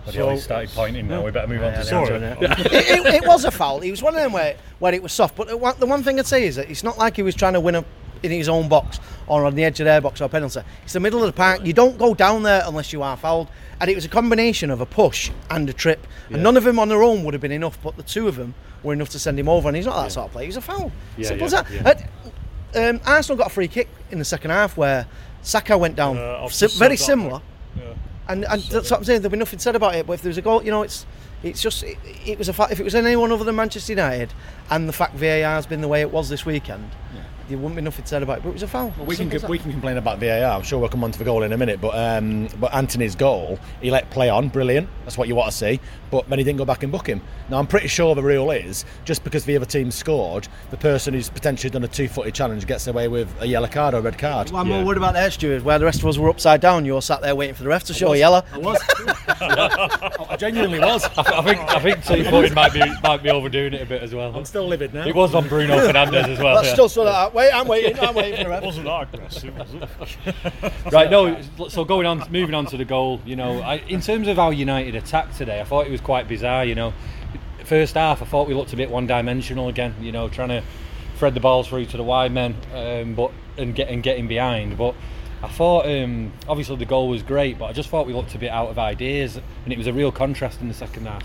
Bloody 0.04 0.18
hell, 0.18 0.30
he 0.32 0.38
started 0.38 0.70
pointing 0.72 1.08
now. 1.08 1.24
We 1.24 1.32
better 1.32 1.48
move 1.48 1.64
on 1.64 1.74
to 1.74 1.84
Sorry. 1.84 2.16
it, 2.16 2.42
it, 2.42 3.14
it 3.16 3.28
was 3.28 3.46
a 3.46 3.52
foul. 3.52 3.82
It 3.82 3.92
was 3.92 4.02
one 4.02 4.16
of 4.16 4.22
them 4.22 4.32
where, 4.34 4.56
where 4.80 4.94
it 4.94 5.04
was 5.04 5.12
soft. 5.12 5.36
But 5.36 5.48
the 5.48 5.58
one, 5.58 6.04
thing 6.04 6.20
I'd 6.20 6.28
say 6.28 6.46
is 6.46 6.56
that 6.56 6.70
it's 6.70 6.84
not 6.84 6.98
like 6.98 7.16
he 7.16 7.24
was 7.24 7.36
trying 7.36 7.54
to 7.54 7.60
win 7.60 7.76
a, 7.76 7.86
in 8.24 8.32
his 8.32 8.50
own 8.50 8.68
box 8.70 9.00
or 9.28 9.46
on 9.46 9.56
the 9.56 9.64
edge 9.64 9.80
of 9.80 9.86
their 9.86 10.02
box 10.02 10.22
or 10.22 10.26
a 10.26 10.30
penalty. 10.30 10.62
It's 10.84 10.94
the 10.94 11.00
middle 11.00 11.20
of 11.20 11.28
the 11.28 11.34
park. 11.34 11.66
You 11.66 11.74
don't 11.74 11.98
go 11.98 12.14
down 12.14 12.44
there 12.44 12.64
unless 12.66 12.92
you 12.94 13.02
are 13.04 13.16
fouled. 13.18 13.50
And 13.82 13.90
it 13.90 13.96
was 13.96 14.06
a 14.06 14.10
combination 14.10 14.72
of 14.72 14.82
a 14.82 14.86
push 14.86 15.32
and 15.50 15.70
a 15.70 15.74
trip. 15.74 16.06
And 16.30 16.44
none 16.44 16.58
of 16.58 16.64
them 16.64 16.80
on 16.80 16.90
their 16.90 17.04
own 17.04 17.24
would 17.24 17.34
have 17.34 17.42
been 17.42 17.52
enough, 17.52 17.82
but 17.82 17.96
the 17.96 18.04
two 18.04 18.28
of 18.28 18.36
them 18.36 18.54
were 18.84 18.94
enough 18.94 19.10
to 19.10 19.20
send 19.20 19.40
him 19.40 19.48
over. 19.48 19.70
And 19.70 19.76
he's 19.76 19.86
not 19.86 20.04
that 20.04 20.12
sort 20.12 20.28
of 20.28 20.32
player. 20.34 20.46
He's 20.46 20.58
a 20.58 20.62
foul. 20.62 20.92
Yeah, 21.18 21.28
Simple 21.28 21.50
yeah, 21.50 21.60
as 21.60 21.84
that. 21.84 22.10
Uh, 22.76 22.90
um, 22.90 23.02
Arsenal 23.06 23.38
got 23.38 23.48
a 23.48 23.50
free 23.50 23.68
kick 23.68 23.88
in 24.12 24.20
the 24.20 24.26
second 24.26 24.52
half 24.52 24.78
where 24.78 25.08
Saka 25.42 25.78
went 25.78 25.96
down. 25.96 26.18
Uh, 26.18 26.42
I've 26.44 26.54
si- 26.54 26.66
just 26.66 26.78
very 26.78 26.98
similar. 26.98 27.40
that. 27.40 27.42
And, 28.30 28.46
and 28.46 28.62
that's 28.64 28.92
what 28.92 29.00
I'm 29.00 29.04
saying. 29.04 29.22
There'll 29.22 29.32
be 29.32 29.38
nothing 29.38 29.60
said 29.60 29.76
about 29.76 29.96
it. 29.96 30.08
But 30.08 30.14
if 30.14 30.22
there 30.22 30.30
was 30.30 30.38
a 30.38 30.42
goal, 30.42 30.64
you 30.64 30.72
know, 30.72 30.84
it's 30.84 31.06
it's 31.42 31.62
just 31.62 31.84
it, 31.84 31.98
it 32.26 32.38
was 32.38 32.48
a 32.48 32.54
fact. 32.54 32.72
If 32.72 32.80
it 32.80 32.84
was 32.84 32.96
anyone 32.96 33.32
other 33.32 33.44
than 33.44 33.56
Manchester 33.56 33.92
United, 33.92 34.34
and 34.70 34.88
the 34.88 34.94
fact 34.94 35.16
VAR 35.16 35.56
has 35.56 35.66
been 35.66 35.82
the 35.82 35.88
way 35.88 36.02
it 36.02 36.12
was 36.12 36.30
this 36.30 36.46
weekend, 36.46 36.92
there 37.50 37.58
wouldn't 37.58 37.76
be 37.76 37.82
nothing 37.82 38.06
said 38.06 38.24
about 38.24 38.38
it. 38.38 38.44
But 38.44 38.50
it 38.50 38.54
was 38.54 38.64
a 38.64 38.68
foul. 38.68 38.94
Well, 38.98 39.06
we 39.06 39.16
can 39.16 39.24
Simple 39.24 39.36
as 39.36 39.42
that. 39.42 39.50
we 39.50 39.60
can 39.60 39.72
complain 39.72 39.98
about 39.98 40.20
VAR. 40.20 40.44
I'm 40.44 40.64
sure 40.64 40.80
we'll 40.80 40.90
come 40.90 41.04
on 41.04 41.12
to 41.12 41.20
the 41.20 41.26
goal 41.26 41.44
in 41.44 41.52
a 41.52 41.58
minute, 41.58 41.82
but 41.82 41.96
um, 41.96 42.48
but 42.60 42.74
Antony's 42.74 43.16
goal, 43.16 43.60
he 43.82 43.92
let 43.92 44.10
play 44.10 44.30
on, 44.30 44.50
brilliant. 44.50 44.90
That's 45.04 45.18
what 45.18 45.28
you 45.28 45.36
want 45.36 45.52
to 45.52 45.58
see. 45.58 45.80
But 46.12 46.30
then 46.30 46.40
he 46.40 46.46
didn't 46.46 46.58
go 46.58 46.66
back 46.66 46.84
and 46.84 46.92
book 46.92 47.08
him. 47.08 47.22
Now 47.50 47.60
I'm 47.60 47.68
pretty 47.68 47.88
sure 47.88 48.16
the 48.16 48.24
rule 48.24 48.52
is 48.52 48.86
just 49.06 49.24
because 49.24 49.46
the 49.46 49.56
other 49.56 49.66
team 49.66 49.92
scored, 49.92 50.48
the 50.70 50.78
person 50.78 51.14
who's 51.14 51.30
potentially 51.30 51.70
done 51.70 51.84
a 51.84 51.88
two-footed 51.88 52.34
challenge 52.34 52.66
gets 52.66 52.88
away 52.88 53.08
with 53.08 53.30
a 53.42 53.48
yellow 53.48 53.68
card 53.68 53.94
or 53.94 53.98
a 53.98 54.02
red 54.02 54.18
card. 54.18 54.52
Well, 54.52 54.62
I'm 54.62 54.70
more 54.70 54.84
worried 54.84 54.98
about 54.98 55.14
that, 55.14 55.34
Stuart. 55.34 55.64
Where 55.64 55.80
the 55.80 55.86
rest 55.86 56.00
of 56.00 56.08
us 56.08 56.18
were 56.18 56.30
upside 56.30 56.62
down, 56.62 56.86
you 56.86 56.94
were 56.94 57.02
sat 57.02 57.22
there 57.22 57.36
waiting 57.36 57.56
for 57.56 57.64
the 57.64 57.70
ref 57.70 57.84
to 57.86 57.94
show 57.94 58.10
was. 58.10 58.20
yellow. 58.20 58.44
I 58.54 58.58
was. 58.58 58.80
I 59.28 60.36
genuinely 60.38 60.80
was. 60.80 61.04
I, 61.18 61.40
I 61.40 61.44
think 61.44 61.60
I 61.60 61.80
think 61.80 62.06
two 62.06 62.24
footed 62.30 62.54
might 62.54 62.74
be 62.74 62.82
might 63.04 63.24
be 63.24 63.30
overdoing 63.30 63.74
it 63.74 63.82
a 63.82 63.86
bit 63.86 64.02
as 64.02 64.14
well. 64.14 64.36
I'm 64.36 64.46
still 64.46 64.68
livid 64.68 64.94
now. 64.94 65.08
It 65.08 65.16
was 65.16 65.36
on 65.36 65.48
Bruno 65.48 65.78
Fernandes 65.78 66.28
as 66.28 66.40
well. 66.40 66.56
Let's 66.56 66.68
yeah. 66.68 66.74
still 66.74 66.90
sort 66.90 67.06
that 67.06 67.16
out. 67.16 67.34
Wait, 67.40 67.52
I'm 67.54 67.68
waiting. 67.70 67.98
I'm 68.02 68.16
waiting 68.16 68.36
for 68.36 68.44
the 68.44 68.50
ref. 68.50 68.64
wasn't 68.64 68.86
that 68.86 69.14
aggressive, 69.14 69.58
was 69.58 69.74
it? 69.74 70.74
right, 70.92 71.10
no. 71.10 71.42
So 71.70 71.86
going 71.86 72.06
on, 72.06 72.30
moving 72.30 72.54
on 72.54 72.66
to 72.66 72.76
the 72.76 72.84
goal. 72.84 73.22
You 73.26 73.38
know, 73.38 73.62
I, 73.62 73.76
in 73.88 74.02
terms 74.02 74.28
of 74.28 74.36
how 74.36 74.50
United 74.50 74.94
attacked 74.94 75.38
today, 75.38 75.62
I 75.62 75.64
thought 75.64 75.88
it 75.88 75.90
was 75.90 76.02
quite 76.02 76.28
bizarre. 76.28 76.66
You 76.66 76.76
know, 76.76 76.94
first 77.64 77.94
half 77.94 78.22
I 78.22 78.26
thought 78.26 78.50
we 78.50 78.54
looked 78.54 78.74
a 78.74 78.76
bit 78.76 78.90
one-dimensional 78.90 79.70
again. 79.70 79.96
You 80.02 80.12
know, 80.12 80.28
trying 80.28 80.50
to 80.50 80.64
thread 81.16 81.34
the 81.34 81.40
balls 81.40 81.70
through 81.70 81.86
to 81.86 81.96
the 81.96 82.04
wide 82.04 82.34
men, 82.34 82.58
um, 82.74 83.16
but 83.16 83.32
and 83.58 83.74
getting 83.74 84.02
getting 84.02 84.28
behind. 84.28 84.78
But 84.78 84.96
I 85.42 85.48
thought 85.48 85.86
um, 85.86 86.34
obviously 86.46 86.76
the 86.76 86.84
goal 86.84 87.08
was 87.08 87.24
great, 87.24 87.58
but 87.58 87.68
I 87.68 87.72
just 87.72 87.88
thought 87.88 88.06
we 88.06 88.12
looked 88.12 88.36
a 88.36 88.38
bit 88.38 88.52
out 88.52 88.68
of 88.68 88.78
ideas, 88.78 89.38
and 89.64 89.72
it 89.72 89.78
was 89.78 89.88
a 89.88 89.94
real 89.94 90.12
contrast 90.12 90.60
in 90.60 90.68
the 90.68 90.74
second 90.74 91.08
half. 91.08 91.24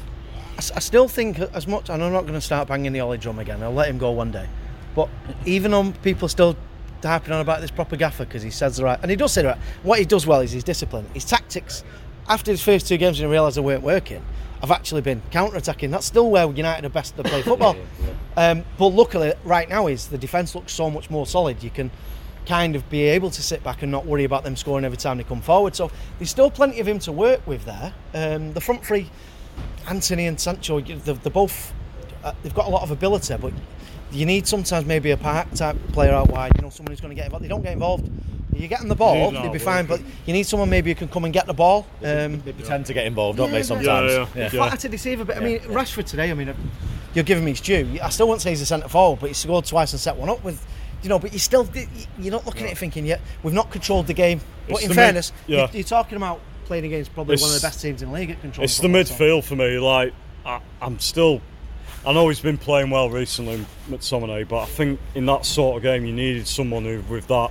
I 0.57 0.79
still 0.79 1.09
think 1.09 1.41
as 1.41 1.67
much, 1.67 1.91
and 1.91 2.01
I'm 2.01 2.13
not 2.13 2.21
going 2.21 2.35
to 2.35 2.41
start 2.41 2.69
banging 2.69 2.93
the 2.93 3.01
Ollie 3.01 3.19
drum 3.19 3.41
again. 3.41 3.65
I'll 3.65 3.75
let 3.75 3.89
him 3.89 3.99
go 3.99 4.13
one 4.13 4.31
day. 4.31 4.47
But 4.95 5.09
even 5.45 5.75
on 5.75 5.93
people 5.95 6.29
still 6.29 6.57
harping 7.03 7.33
on 7.33 7.41
about 7.41 7.61
this 7.61 7.71
proper 7.71 7.97
gaffer 7.97 8.25
because 8.25 8.43
he 8.43 8.51
says 8.51 8.77
the 8.77 8.85
right, 8.85 8.99
and 9.03 9.11
he 9.11 9.17
does 9.17 9.33
say 9.33 9.43
the 9.43 9.49
right. 9.49 9.59
What 9.83 9.99
he 9.99 10.05
does 10.05 10.27
well 10.27 10.41
is 10.41 10.53
his 10.53 10.65
discipline, 10.65 11.07
his 11.15 11.25
tactics. 11.25 11.85
After 12.27 12.51
his 12.51 12.63
first 12.63 12.89
two 12.89 12.97
games, 12.97 13.21
and 13.21 13.27
he 13.29 13.31
realised 13.31 13.57
they 13.57 13.61
weren't 13.61 13.83
working. 13.83 14.25
I've 14.63 14.71
actually 14.71 15.03
been 15.03 15.21
counter-attacking. 15.31 15.91
That's 15.91 16.07
still 16.07 16.31
where 16.31 16.51
United 16.51 16.87
are 16.87 16.89
best 16.89 17.17
to 17.17 17.23
play 17.23 17.43
football. 17.43 17.77
Um, 18.37 18.65
but 18.79 18.89
luckily, 18.89 19.33
right 19.45 19.69
now 19.69 19.87
is 19.87 20.09
the 20.09 20.19
defence 20.19 20.57
looks 20.57 20.73
so 20.73 20.91
much 20.91 21.09
more 21.09 21.25
solid. 21.25 21.63
You 21.63 21.71
can 21.71 21.93
kind 22.47 22.75
of 22.75 22.91
be 22.91 23.03
able 23.03 23.31
to 23.31 23.41
sit 23.41 23.63
back 23.63 23.83
and 23.83 23.93
not 23.93 24.07
worry 24.07 24.25
about 24.25 24.43
them 24.43 24.57
scoring 24.57 24.85
every 24.85 24.99
time 24.99 25.19
they 25.19 25.23
come 25.23 25.41
forward. 25.41 25.77
So 25.77 25.89
there's 26.19 26.31
still 26.31 26.51
plenty 26.51 26.81
of 26.81 26.89
him 26.89 26.99
to 27.01 27.13
work 27.13 27.47
with 27.47 27.65
there. 27.65 27.95
Um, 28.13 28.53
the 28.53 28.61
front 28.61 28.85
three, 28.85 29.09
Antony 29.87 30.27
and 30.27 30.41
Sancho, 30.41 30.81
they're, 30.81 31.15
they're 31.15 31.31
both 31.31 31.73
uh, 32.25 32.33
they've 32.43 32.55
got 32.55 32.67
a 32.67 32.71
lot 32.71 32.83
of 32.83 32.91
ability, 32.91 33.37
but 33.37 33.53
you 34.15 34.27
need 34.27 34.47
sometimes 34.47 34.87
maybe 34.87 35.11
a 35.11 35.17
park 35.17 35.51
type 35.55 35.77
player 35.93 36.13
out 36.13 36.29
wide. 36.31 36.53
You 36.57 36.63
know, 36.63 36.71
someone 36.71 36.93
who's 36.93 37.01
going 37.01 37.11
to 37.11 37.17
get 37.17 37.27
involved. 37.27 37.45
They 37.45 37.49
don't 37.49 37.63
get 37.63 37.73
involved. 37.73 38.11
You 38.57 38.69
get 38.69 38.79
them 38.79 38.89
the 38.89 38.95
ball, 38.95 39.33
Need 39.33 39.43
they'd 39.43 39.53
be 39.53 39.59
fine. 39.59 39.85
But 39.87 40.01
you 40.27 40.33
need 40.33 40.45
someone 40.45 40.71
maybe 40.71 40.91
who 40.91 40.95
can 40.95 41.09
come 41.09 41.25
and 41.25 41.35
get 41.35 41.47
the 41.47 41.55
ball. 41.55 41.87
Um, 42.05 42.41
They 42.43 42.53
pretend 42.53 42.87
to 42.87 42.95
get 42.95 43.05
involved, 43.05 43.39
don't 43.39 43.49
Yeah, 43.51 43.57
they? 43.57 43.63
Sometimes. 43.65 44.13
yeah, 44.13 44.27
yeah. 44.37 44.49
flatter 44.49 44.77
to 44.77 44.89
deceive 44.89 45.21
a 45.21 45.25
bit. 45.25 45.37
I 45.37 45.41
mean, 45.41 45.59
Rashford 45.61 46.07
today. 46.07 46.31
I 46.31 46.35
mean, 46.35 46.55
you're 47.15 47.25
giving 47.25 47.45
me 47.45 47.51
his 47.51 47.61
due. 47.61 47.99
I 48.01 48.11
still 48.11 48.29
wouldn't 48.29 48.43
say 48.43 48.51
he's 48.51 48.61
a 48.61 48.67
centre 48.67 48.89
forward, 48.89 49.19
but 49.21 49.27
he 49.27 49.35
scored 49.35 49.65
twice 49.65 49.93
and 49.93 50.01
set 50.01 50.17
one 50.17 50.29
up 50.29 50.45
with. 50.45 50.65
You 51.03 51.09
know, 51.09 51.19
but 51.19 51.33
you 51.33 51.39
still 51.39 51.69
you're 52.19 52.33
not 52.33 52.47
looking 52.47 52.65
at 52.67 52.73
it 52.73 52.79
thinking 52.79 53.05
yet 53.05 53.21
we've 53.43 53.53
not 53.53 53.71
controlled 53.71 54.07
the 54.07 54.15
game. 54.15 54.41
But 54.69 54.77
It's 54.77 54.83
in 54.85 54.89
the 54.89 54.95
mid- 54.95 55.03
fairness, 55.03 55.33
yeah. 55.47 55.59
you're, 55.59 55.69
you're 55.73 55.83
talking 55.85 56.17
about 56.17 56.41
playing 56.65 56.87
against 56.87 57.13
probably 57.13 57.37
one 57.37 57.51
of 57.51 57.57
the 57.57 57.61
best 57.67 57.83
teams 57.83 58.01
in 58.03 58.09
the 58.09 58.15
league 58.15 58.31
at 58.31 58.41
control. 58.41 58.65
It's 58.65 58.79
the 58.79 58.89
midfield 58.89 59.45
for 59.45 59.55
me. 59.57 59.79
Like 59.79 60.15
I, 60.47 60.61
I'm 60.81 60.99
still. 61.01 61.41
I 62.07 62.13
know 62.13 62.29
he's 62.29 62.41
been 62.41 62.59
playing 62.59 62.91
well 62.91 63.09
recently, 63.09 63.65
McTominay, 63.89 64.47
but 64.47 64.59
I 64.63 64.67
think 64.67 65.01
in 65.15 65.27
that 65.27 65.47
sort 65.47 65.79
of 65.79 65.83
game 65.83 66.05
you 66.05 66.13
needed 66.13 66.47
someone 66.47 66.85
who 66.85 67.01
with 67.09 67.27
that 67.29 67.51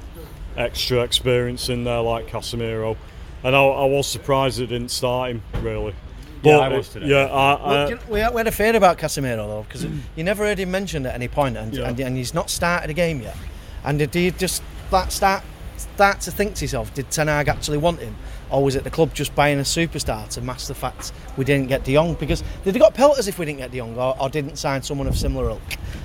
extra 0.56 1.00
experience 1.02 1.70
in 1.70 1.84
there, 1.84 2.02
like 2.02 2.28
Casemiro. 2.28 2.96
And 3.44 3.56
I, 3.56 3.60
I 3.64 3.86
was 3.86 4.08
surprised 4.08 4.60
it 4.60 4.68
didn't 4.68 4.92
start 4.92 5.32
him 5.32 5.42
really. 5.62 5.96
Yeah, 6.44 6.58
I 6.58 6.68
was 6.68 6.90
today. 6.90 7.08
Yeah, 7.08 7.26
I, 7.26 7.54
I, 7.54 7.68
Well, 7.68 7.90
you 7.90 7.96
know, 7.96 8.02
we, 8.10 8.20
had, 8.20 8.34
we 8.34 8.40
had 8.40 8.48
a 8.48 8.52
fear 8.52 8.76
about 8.76 8.98
Casemiro 8.98 9.48
though, 9.48 9.64
because 9.68 9.86
you 10.16 10.24
never 10.24 10.44
heard 10.44 10.60
him 10.60 10.70
mentioned 10.72 11.08
at 11.08 11.16
any 11.16 11.28
point, 11.30 11.58
and, 11.58 11.74
Yeah. 11.74 11.88
and, 11.88 12.00
and 12.00 12.18
he's 12.18 12.34
not 12.34 12.50
started 12.50 12.90
a 12.90 12.94
game 12.94 13.22
yet. 13.22 13.38
And 13.84 13.98
did 13.98 14.14
you 14.16 14.32
just 14.32 14.62
that 14.92 15.12
start 15.12 15.44
start 15.78 16.22
to 16.22 16.32
think 16.32 16.56
to 16.56 16.66
yourself, 16.66 16.94
did 16.94 17.10
Ten 17.10 17.28
Hag 17.28 17.48
actually 17.48 17.78
want 17.78 18.00
him, 18.00 18.16
or 18.54 18.64
was 18.64 18.76
it 18.76 18.84
the 18.84 18.90
club 18.90 19.14
just 19.16 19.34
buying 19.36 19.58
a 19.60 19.64
superstar 19.64 20.30
to 20.30 20.40
mask 20.42 20.68
the 20.68 20.76
fact 20.76 21.12
we 21.38 21.44
didn't 21.44 21.68
get 21.68 21.84
De 21.84 21.94
Jong? 21.94 22.14
Because 22.14 22.44
they'd 22.64 22.74
have 22.76 22.80
got 22.82 22.94
pelters 22.94 23.28
if 23.28 23.40
we 23.40 23.46
didn't 23.46 23.58
get 23.60 23.72
De 23.72 23.80
Jong, 23.80 23.98
or, 23.98 24.16
or 24.22 24.30
didn't 24.30 24.58
sign 24.58 24.82
someone 24.84 25.08
of 25.08 25.18
similar 25.18 25.50
ilk. 25.50 25.62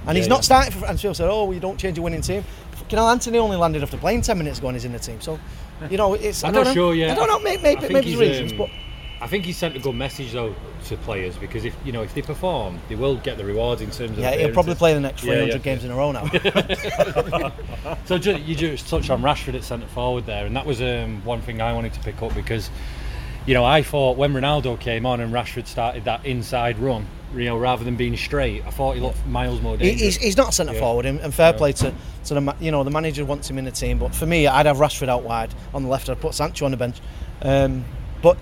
And 0.06 0.16
he's 0.16 0.26
Yeah, 0.26 0.30
not 0.30 0.36
yeah. 0.38 0.40
starting 0.40 0.72
for. 0.80 0.86
And 0.86 0.98
people 0.98 1.14
said, 1.14 1.28
oh, 1.28 1.44
well, 1.44 1.54
you 1.54 1.60
don't 1.60 1.78
change 1.78 1.98
a 1.98 2.02
winning 2.02 2.22
team. 2.22 2.42
You 2.90 2.96
know, 2.96 3.06
Antony 3.06 3.36
only 3.38 3.58
landed 3.58 3.82
after 3.82 3.98
playing 3.98 4.22
ten 4.22 4.38
minutes 4.38 4.58
ago 4.60 4.68
and 4.68 4.76
he's 4.76 4.86
in 4.86 4.92
the 4.92 4.98
team. 4.98 5.20
So, 5.20 5.38
you 5.90 5.98
know, 5.98 6.14
it's. 6.14 6.42
I 6.42 6.48
I'm 6.48 6.54
don't 6.54 6.64
not 6.64 6.70
know. 6.70 6.74
sure 6.74 6.94
yet. 6.94 7.10
I 7.10 7.14
don't 7.14 7.28
know. 7.28 7.38
Maybe, 7.40 7.62
maybe, 7.62 7.92
maybe 7.92 8.16
reasons, 8.16 8.52
um, 8.52 8.58
but. 8.58 8.70
I 9.20 9.26
think 9.26 9.44
he 9.44 9.52
sent 9.52 9.76
a 9.76 9.80
good 9.80 9.94
message 9.96 10.32
though 10.32 10.54
to 10.84 10.96
players 10.98 11.36
because 11.36 11.64
if 11.64 11.74
you 11.84 11.92
know 11.92 12.02
if 12.02 12.14
they 12.14 12.22
perform, 12.22 12.78
they 12.88 12.94
will 12.94 13.16
get 13.16 13.36
the 13.38 13.44
rewards 13.44 13.80
in 13.82 13.90
terms 13.90 14.12
of. 14.12 14.18
Yeah, 14.18 14.34
he'll 14.36 14.52
probably 14.52 14.74
play 14.74 14.94
the 14.94 15.00
next 15.00 15.22
300 15.22 15.48
yeah. 15.48 15.58
games 15.58 15.84
in 15.84 15.90
a 15.90 15.96
row 15.96 16.12
now. 16.12 16.24
So 18.06 18.18
ju- 18.18 18.36
you 18.38 18.54
just 18.54 18.88
touched 18.88 19.10
on 19.10 19.22
Rashford 19.22 19.54
at 19.54 19.64
centre 19.64 19.86
forward 19.88 20.26
there, 20.26 20.46
and 20.46 20.56
that 20.56 20.66
was 20.66 20.80
um, 20.80 21.24
one 21.24 21.40
thing 21.42 21.60
I 21.60 21.72
wanted 21.72 21.92
to 21.94 22.00
pick 22.00 22.20
up 22.22 22.34
because, 22.34 22.70
you 23.46 23.54
know, 23.54 23.64
I 23.64 23.82
thought 23.82 24.16
when 24.16 24.32
Ronaldo 24.32 24.78
came 24.80 25.06
on 25.06 25.20
and 25.20 25.32
Rashford 25.32 25.66
started 25.66 26.04
that 26.04 26.24
inside 26.24 26.78
run, 26.78 27.06
you 27.34 27.44
know, 27.44 27.56
rather 27.58 27.84
than 27.84 27.96
being 27.96 28.16
straight, 28.16 28.64
I 28.66 28.70
thought 28.70 28.94
he 28.94 29.00
looked 29.00 29.24
miles 29.26 29.60
more 29.60 29.76
dangerous. 29.76 30.00
he's, 30.00 30.16
he's 30.16 30.36
not 30.36 30.54
centre 30.54 30.72
Yeah. 30.74 30.80
forward, 30.80 31.06
and, 31.06 31.20
and 31.20 31.32
fair 31.34 31.52
No. 31.52 31.58
play 31.58 31.72
to, 31.72 31.94
to 32.26 32.34
the 32.34 32.54
you 32.60 32.70
know 32.70 32.84
the 32.84 32.90
manager 32.90 33.24
wants 33.24 33.48
him 33.48 33.58
in 33.58 33.64
the 33.64 33.70
team. 33.70 33.98
But 33.98 34.14
for 34.14 34.26
me, 34.26 34.46
I'd 34.46 34.66
have 34.66 34.78
Rashford 34.78 35.08
out 35.08 35.22
wide 35.22 35.54
on 35.74 35.82
the 35.82 35.88
left. 35.88 36.08
I'd 36.08 36.20
put 36.20 36.34
Sancho 36.34 36.64
on 36.64 36.70
the 36.70 36.76
bench. 36.76 36.98
Um, 37.42 37.84
but 38.22 38.36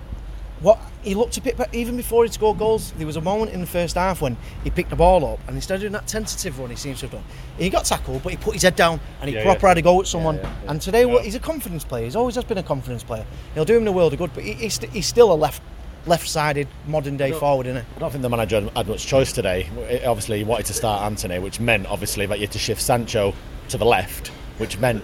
what 0.61 0.79
he 1.03 1.13
looked 1.15 1.37
a 1.37 1.41
bit 1.41 1.55
better 1.57 1.69
even 1.75 1.95
before 1.97 2.23
he 2.25 2.31
scored 2.31 2.57
goals. 2.57 2.91
There 2.97 3.05
was 3.05 3.15
a 3.15 3.21
moment 3.21 3.51
in 3.51 3.61
the 3.61 3.67
first 3.67 3.95
half 3.95 4.21
when 4.21 4.35
he 4.63 4.69
picked 4.69 4.89
the 4.89 4.95
ball 4.95 5.25
up, 5.25 5.39
and 5.47 5.55
instead 5.55 5.75
of 5.75 5.81
doing 5.81 5.93
that 5.93 6.07
tentative 6.07 6.57
run, 6.59 6.69
he 6.69 6.75
seems 6.75 6.99
to 6.99 7.05
have 7.05 7.11
done. 7.13 7.23
He 7.57 7.69
got 7.69 7.85
tackled, 7.85 8.23
but 8.23 8.31
he 8.31 8.37
put 8.37 8.53
his 8.53 8.63
head 8.63 8.75
down 8.75 8.99
and 9.21 9.29
he 9.29 9.35
Yeah, 9.35 9.43
proper 9.43 9.65
yeah. 9.67 9.69
had 9.69 9.77
a 9.77 9.81
go 9.83 10.01
at 10.01 10.07
someone. 10.07 10.37
Yeah. 10.37 10.51
And 10.67 10.81
today, 10.81 11.05
what 11.05 11.23
he's 11.25 11.35
a 11.35 11.39
confidence 11.39 11.83
player. 11.83 12.05
He's 12.05 12.15
always 12.15 12.35
has 12.35 12.43
been 12.43 12.57
a 12.57 12.63
confidence 12.63 13.03
player. 13.03 13.25
He'll 13.53 13.65
do 13.65 13.77
him 13.77 13.85
the 13.85 13.91
world 13.91 14.13
of 14.13 14.19
good, 14.19 14.33
but 14.33 14.43
he, 14.43 14.53
he's, 14.53 14.73
st- 14.75 14.91
he's 14.91 15.05
still 15.07 15.31
a 15.31 15.35
left 15.35 15.61
left-sided 16.07 16.67
modern 16.87 17.17
day 17.17 17.33
forward, 17.33 17.67
isn't 17.67 17.83
he? 17.83 17.95
I 17.97 17.99
don't 17.99 18.11
think 18.11 18.21
the 18.21 18.29
manager 18.29 18.61
had- 18.61 18.77
had 18.77 18.87
much 18.87 19.05
choice 19.05 19.33
today. 19.33 19.69
It- 19.89 20.05
Obviously, 20.05 20.37
he 20.37 20.43
wanted 20.45 20.65
to 20.67 20.73
start 20.73 21.03
Antony, 21.03 21.37
which 21.39 21.59
meant 21.59 21.85
obviously 21.87 22.25
that 22.27 22.39
you 22.39 22.45
had 22.45 22.51
to 22.53 22.59
shift 22.59 22.81
Sancho 22.81 23.33
to 23.69 23.77
the 23.77 23.85
left, 23.85 24.29
which 24.57 24.77
meant 24.79 25.03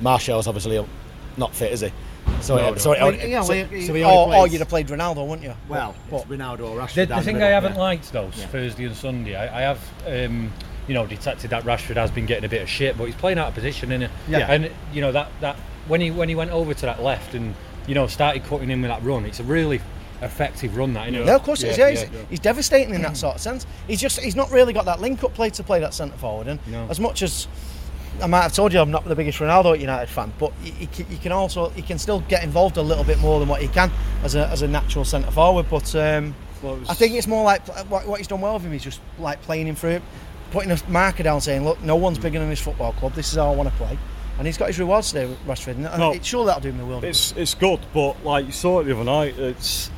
Martial's 0.00 0.46
obviously 0.46 0.84
not 1.36 1.52
fit, 1.54 1.72
is 1.72 1.80
he? 1.80 1.90
So, 2.40 2.56
No, 2.56 2.72
it, 2.72 2.80
so, 2.80 2.92
it, 2.92 2.98
Well, 3.00 3.08
only- 3.08 3.30
yeah, 3.30 3.42
so, 3.42 3.52
so 3.52 3.94
he 3.94 4.04
or, 4.04 4.34
or 4.34 4.46
you'd 4.48 4.60
have 4.60 4.68
played 4.68 4.88
Ronaldo, 4.88 5.26
wouldn't 5.26 5.42
you? 5.46 5.54
Well, 5.68 5.94
But- 6.10 6.22
it's 6.22 6.30
Ronaldo 6.30 6.60
or 6.70 6.78
Rashford. 6.78 6.94
The, 6.94 7.06
down 7.06 7.18
the 7.18 7.24
thing 7.24 7.34
middle, 7.36 7.48
I 7.48 7.52
haven't 7.52 7.74
yeah. 7.74 7.80
liked 7.80 8.12
though, 8.12 8.30
Yeah. 8.36 8.46
Thursday 8.46 8.84
and 8.84 8.96
Sunday, 8.96 9.36
I, 9.36 9.58
I 9.58 9.60
have, 9.62 9.80
um, 10.06 10.52
you 10.88 10.94
know, 10.94 11.06
detected 11.06 11.50
that 11.50 11.64
Rashford 11.64 11.96
has 11.96 12.10
been 12.10 12.26
getting 12.26 12.44
a 12.44 12.48
bit 12.48 12.62
of 12.62 12.68
shit, 12.68 12.96
but 12.98 13.04
he's 13.04 13.14
playing 13.14 13.38
out 13.38 13.48
of 13.48 13.54
position, 13.54 13.92
is 13.92 14.10
Yeah. 14.28 14.50
And 14.50 14.70
you 14.92 15.00
know 15.00 15.12
that 15.12 15.30
that 15.40 15.56
when 15.86 16.00
he 16.00 16.10
when 16.10 16.28
he 16.28 16.34
went 16.34 16.50
over 16.50 16.74
to 16.74 16.86
that 16.86 17.02
left 17.02 17.34
and 17.34 17.54
you 17.86 17.94
know 17.94 18.06
started 18.06 18.44
cutting 18.44 18.70
in 18.70 18.80
with 18.82 18.90
that 18.90 19.02
run, 19.02 19.24
it's 19.24 19.40
a 19.40 19.44
really 19.44 19.80
effective 20.22 20.76
run. 20.76 20.92
That 20.94 21.08
isn't 21.08 21.22
it? 21.22 21.26
Yeah, 21.26 21.34
of 21.36 21.42
course 21.42 21.62
it 21.62 21.68
is. 21.70 21.78
Yeah, 21.78 21.90
he's, 21.90 22.04
he's 22.28 22.40
devastating 22.40 22.94
in 22.94 23.02
that 23.02 23.16
sort 23.16 23.36
of 23.36 23.40
sense. 23.40 23.66
He's 23.86 24.00
just 24.00 24.18
he's 24.20 24.36
not 24.36 24.50
really 24.50 24.72
got 24.72 24.84
that 24.86 25.00
link 25.00 25.22
up 25.22 25.34
play 25.34 25.50
to 25.50 25.62
play 25.62 25.80
that 25.80 25.94
centre 25.94 26.16
forward. 26.16 26.46
And 26.48 26.58
No. 26.66 26.86
as 26.90 26.98
much 26.98 27.22
as 27.22 27.46
I 28.22 28.26
might 28.26 28.42
have 28.42 28.52
told 28.52 28.72
you 28.72 28.80
I'm 28.80 28.90
not 28.90 29.04
the 29.04 29.14
biggest 29.16 29.38
Ronaldo 29.38 29.78
United 29.78 30.08
fan, 30.08 30.32
but 30.38 30.52
he, 30.62 30.70
he, 30.72 30.86
can- 30.86 31.06
he 31.06 31.16
can 31.16 31.32
also 31.32 31.70
he 31.70 31.82
can 31.82 31.98
still 31.98 32.20
get 32.20 32.44
involved 32.44 32.76
a 32.76 32.82
little 32.82 33.04
bit 33.04 33.18
more 33.18 33.38
than 33.40 33.48
what 33.48 33.60
he 33.62 33.68
can 33.68 33.90
as 34.22 34.34
a, 34.34 34.46
as 34.48 34.62
a 34.62 34.68
natural 34.68 35.04
centre 35.04 35.30
forward. 35.30 35.66
But 35.70 35.94
um, 35.96 36.34
Well, 36.62 36.76
was- 36.76 36.88
I 36.88 36.94
think 36.94 37.14
it's 37.14 37.26
more 37.26 37.44
like 37.44 37.66
what, 37.88 38.06
what 38.06 38.18
he's 38.18 38.26
done 38.28 38.40
well 38.40 38.54
with 38.54 38.62
him 38.64 38.72
is 38.72 38.82
just 38.82 39.00
like 39.18 39.40
playing 39.42 39.66
him 39.66 39.74
through, 39.76 40.00
putting 40.50 40.70
a 40.70 40.78
marker 40.88 41.22
down, 41.22 41.40
saying, 41.40 41.64
"Look, 41.64 41.82
no 41.82 41.96
one's 41.96 42.18
bigger 42.18 42.38
than 42.38 42.48
this 42.50 42.60
football 42.60 42.92
club. 42.92 43.14
This 43.14 43.30
is 43.32 43.36
how 43.38 43.50
I 43.52 43.56
want 43.56 43.68
to 43.70 43.74
play." 43.76 43.98
And 44.38 44.46
he's 44.46 44.56
got 44.56 44.68
his 44.68 44.78
rewards 44.78 45.12
today, 45.12 45.34
Rashford. 45.46 45.72
And 45.74 45.82
No. 45.98 46.12
it, 46.12 46.24
sure 46.24 46.46
that'll 46.46 46.62
do 46.62 46.70
him 46.70 46.78
the 46.78 46.86
world. 46.86 47.04
It's 47.04 47.32
it's 47.36 47.54
good, 47.54 47.80
but 47.92 48.24
like 48.24 48.46
you 48.46 48.52
saw 48.52 48.80
it 48.80 48.84
the 48.84 48.94
other 48.94 49.04
night, 49.04 49.38
it's 49.38 49.90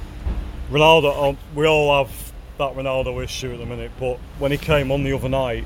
Ronaldo. 0.71 1.31
Um, 1.31 1.39
we 1.55 1.67
all 1.67 2.05
have 2.05 2.33
that 2.59 2.75
Ronaldo 2.75 3.23
issue 3.23 3.53
at 3.53 3.59
the 3.59 3.67
minute, 3.67 3.91
but 3.99 4.19
when 4.39 4.51
he 4.53 4.59
came 4.59 4.91
on 4.93 5.05
the 5.05 5.13
other 5.13 5.29
night, 5.29 5.65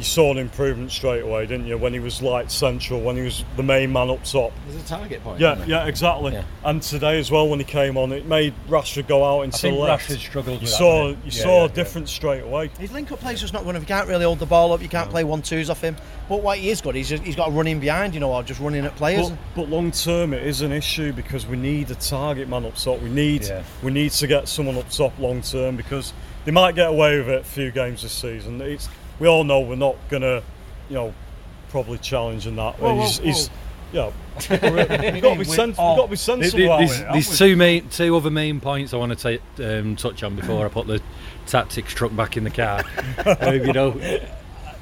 you 0.00 0.04
saw 0.04 0.30
an 0.30 0.38
improvement 0.38 0.90
straight 0.90 1.22
away, 1.22 1.44
didn't 1.44 1.66
you? 1.66 1.76
When 1.76 1.92
he 1.92 1.98
was 1.98 2.22
like 2.22 2.50
central, 2.50 3.02
when 3.02 3.16
he 3.16 3.22
was 3.22 3.44
the 3.56 3.62
main 3.62 3.92
man 3.92 4.08
up 4.08 4.24
top. 4.24 4.50
There's 4.66 4.82
a 4.82 4.88
target 4.88 5.22
point. 5.22 5.40
Yeah, 5.40 5.62
yeah, 5.66 5.84
exactly. 5.84 6.32
Yeah. 6.32 6.44
And 6.64 6.82
today 6.82 7.18
as 7.18 7.30
well, 7.30 7.46
when 7.48 7.58
he 7.58 7.66
came 7.66 7.98
on, 7.98 8.10
it 8.10 8.24
made 8.24 8.54
Rashford 8.66 9.06
go 9.06 9.22
out 9.22 9.42
into 9.42 9.58
think 9.58 9.74
the 9.76 9.82
left. 9.82 10.08
Rashford 10.08 10.18
struggled 10.18 10.56
You 10.56 10.62
with 10.62 10.70
that, 10.70 10.78
saw, 10.78 11.08
didn't 11.08 11.24
you? 11.26 11.30
Yeah, 11.32 11.42
saw 11.42 11.58
yeah, 11.58 11.64
a 11.66 11.68
difference 11.68 12.10
straight 12.10 12.42
away. 12.42 12.68
His 12.78 12.92
link 12.92 13.12
up 13.12 13.20
play's 13.20 13.42
just 13.42 13.52
not 13.52 13.64
good 13.64 13.70
enough. 13.70 13.82
You 13.82 13.88
can't 13.88 14.08
really 14.08 14.24
hold 14.24 14.38
the 14.38 14.46
ball 14.46 14.72
up. 14.72 14.80
You 14.80 14.88
can't 14.88 15.10
play 15.10 15.22
one 15.22 15.42
twos 15.42 15.68
off 15.68 15.82
him. 15.82 15.96
But 16.30 16.42
what 16.42 16.56
he 16.56 16.70
is 16.70 16.80
good, 16.80 16.94
he's 16.94 17.10
just, 17.10 17.22
he's 17.22 17.36
got 17.36 17.46
to 17.46 17.50
run 17.50 17.66
in 17.66 17.78
behind, 17.78 18.14
you 18.14 18.20
know, 18.20 18.32
or 18.32 18.42
just 18.42 18.60
running 18.60 18.86
at 18.86 18.96
players. 18.96 19.28
But, 19.28 19.38
but 19.54 19.68
long 19.68 19.90
term, 19.90 20.32
it 20.32 20.46
is 20.46 20.62
an 20.62 20.72
issue 20.72 21.12
because 21.12 21.46
we 21.46 21.58
need 21.58 21.90
a 21.90 21.94
target 21.96 22.48
man 22.48 22.64
up 22.64 22.76
top. 22.76 23.02
We 23.02 23.10
need 23.10 23.50
we 23.82 23.90
need 23.90 24.12
to 24.12 24.26
get 24.26 24.48
someone 24.48 24.78
up 24.78 24.88
top 24.88 25.18
long 25.18 25.42
term 25.42 25.76
because 25.76 26.14
they 26.46 26.52
might 26.52 26.74
get 26.74 26.88
away 26.88 27.18
with 27.18 27.28
it 27.28 27.40
a 27.42 27.44
few 27.44 27.70
games 27.70 28.02
this 28.02 28.12
season. 28.12 28.60
It's 28.62 28.88
we 29.20 29.28
all 29.28 29.44
know 29.44 29.60
we're 29.60 29.76
not 29.76 29.96
gonna, 30.08 30.42
you 30.88 30.94
know, 30.94 31.14
probably 31.68 31.98
challenge 31.98 32.46
in 32.48 32.56
that. 32.56 32.80
Whoa, 32.80 32.94
whoa, 32.96 33.02
he's, 33.02 33.18
he's 33.18 33.50
yeah, 33.92 34.10
we've 34.50 35.22
got 35.22 35.34
to 35.34 35.38
be, 35.38 35.44
sen- 35.44 35.68
we've 35.70 35.76
got 35.76 36.04
to 36.04 36.10
be 36.10 36.16
sensible 36.16 36.58
There- 36.58 36.78
There's, 36.78 37.00
there's 37.00 37.30
we? 37.30 37.36
two 37.36 37.56
main, 37.56 37.88
two 37.88 38.16
other 38.16 38.30
main 38.30 38.60
points 38.60 38.94
I 38.94 38.96
want 38.96 39.16
to 39.16 39.38
take, 39.38 39.42
um, 39.64 39.96
touch 39.96 40.22
on 40.22 40.36
before 40.36 40.64
I 40.64 40.68
put 40.68 40.86
the 40.86 41.00
tactics 41.46 41.92
truck 41.92 42.14
back 42.14 42.36
in 42.36 42.44
the 42.44 42.50
car. 42.50 42.82
um, 43.40 43.54
you 43.66 43.72
know, 43.72 43.90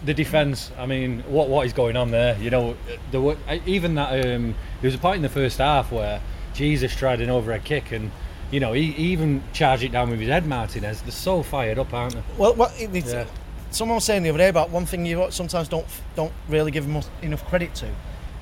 the 0.04 0.14
defence. 0.14 0.70
I 0.78 0.86
mean, 0.86 1.20
what 1.22 1.48
what 1.48 1.66
is 1.66 1.72
going 1.72 1.96
on 1.96 2.10
there? 2.10 2.38
You 2.38 2.50
know, 2.50 2.76
the 3.10 3.20
wa- 3.20 3.36
even 3.66 3.94
that. 3.96 4.24
Um, 4.26 4.54
there 4.80 4.88
was 4.88 4.94
a 4.94 4.98
point 4.98 5.16
in 5.16 5.22
the 5.22 5.28
first 5.28 5.58
half 5.58 5.90
where 5.90 6.20
Jesus 6.54 6.94
tried 6.94 7.20
an 7.20 7.30
overhead 7.30 7.64
kick 7.64 7.92
and. 7.92 8.10
You 8.50 8.60
know, 8.60 8.72
he, 8.72 8.92
he 8.92 9.08
even 9.12 9.42
charged 9.52 9.82
it 9.82 9.92
down 9.92 10.08
with 10.08 10.20
his 10.20 10.30
head, 10.30 10.46
Martinez. 10.46 11.02
They're 11.02 11.10
so 11.10 11.42
fired 11.42 11.78
up, 11.78 11.92
aren't 11.92 12.14
they? 12.14 12.22
Well, 12.38 12.54
what 12.54 12.72
it, 12.80 12.84
it's- 12.96 13.12
Yeah. 13.12 13.26
Someone 13.70 13.96
was 13.96 14.04
saying 14.04 14.22
the 14.22 14.30
other 14.30 14.38
day 14.38 14.48
about 14.48 14.70
one 14.70 14.86
thing 14.86 15.04
you 15.06 15.26
sometimes 15.30 15.68
don't 15.68 15.86
don't 16.16 16.32
really 16.48 16.70
give 16.70 16.86
them 16.90 17.02
enough 17.22 17.44
credit 17.46 17.74
to. 17.76 17.88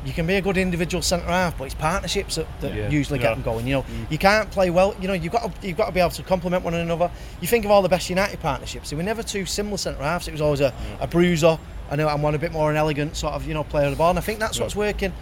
You 0.05 0.13
can 0.13 0.25
be 0.27 0.35
a 0.37 0.41
good 0.41 0.57
individual 0.57 1.03
centre 1.03 1.27
half, 1.27 1.59
but 1.59 1.65
it's 1.65 1.75
partnerships 1.75 2.37
that, 2.37 2.47
that 2.61 2.73
Yeah. 2.73 2.89
usually 2.91 3.19
Yeah. 3.19 3.25
get 3.31 3.35
them 3.35 3.43
going. 3.43 3.67
You 3.67 3.75
know, 3.77 3.83
mm. 3.83 4.09
you 4.11 4.19
can't 4.19 4.49
play 4.53 4.71
well. 4.71 4.95
You 5.01 5.09
know, 5.09 5.15
you've 5.15 5.33
got 5.33 5.61
to, 5.61 5.67
you've 5.67 5.77
got 5.77 5.87
to 5.87 5.93
be 5.93 5.99
able 5.99 6.11
to 6.11 6.23
complement 6.23 6.63
one 6.63 6.75
another. 6.75 7.11
You 7.41 7.49
think 7.49 7.65
of 7.65 7.73
all 7.73 7.83
the 7.83 7.89
best 7.89 8.09
United 8.09 8.39
partnerships; 8.41 8.91
they 8.91 8.97
were 8.97 9.03
never 9.03 9.25
two 9.25 9.45
similar 9.47 9.79
centre 9.79 10.03
halves. 10.03 10.29
It 10.29 10.33
was 10.33 10.41
always 10.41 10.61
a, 10.61 10.73
a 11.01 11.09
bruiser 11.09 11.59
and, 11.91 12.01
a- 12.01 12.09
and 12.13 12.23
one 12.23 12.37
a 12.37 12.39
bit 12.39 12.53
more 12.53 12.71
an 12.71 12.77
elegant 12.77 13.17
sort 13.17 13.35
of 13.35 13.49
you 13.49 13.55
know 13.55 13.65
player 13.65 13.87
of 13.87 13.91
the 13.93 13.97
ball. 13.97 14.11
And 14.11 14.19
I 14.19 14.23
think 14.23 14.39
that's 14.39 14.61
what's 14.61 14.77
working. 14.77 15.13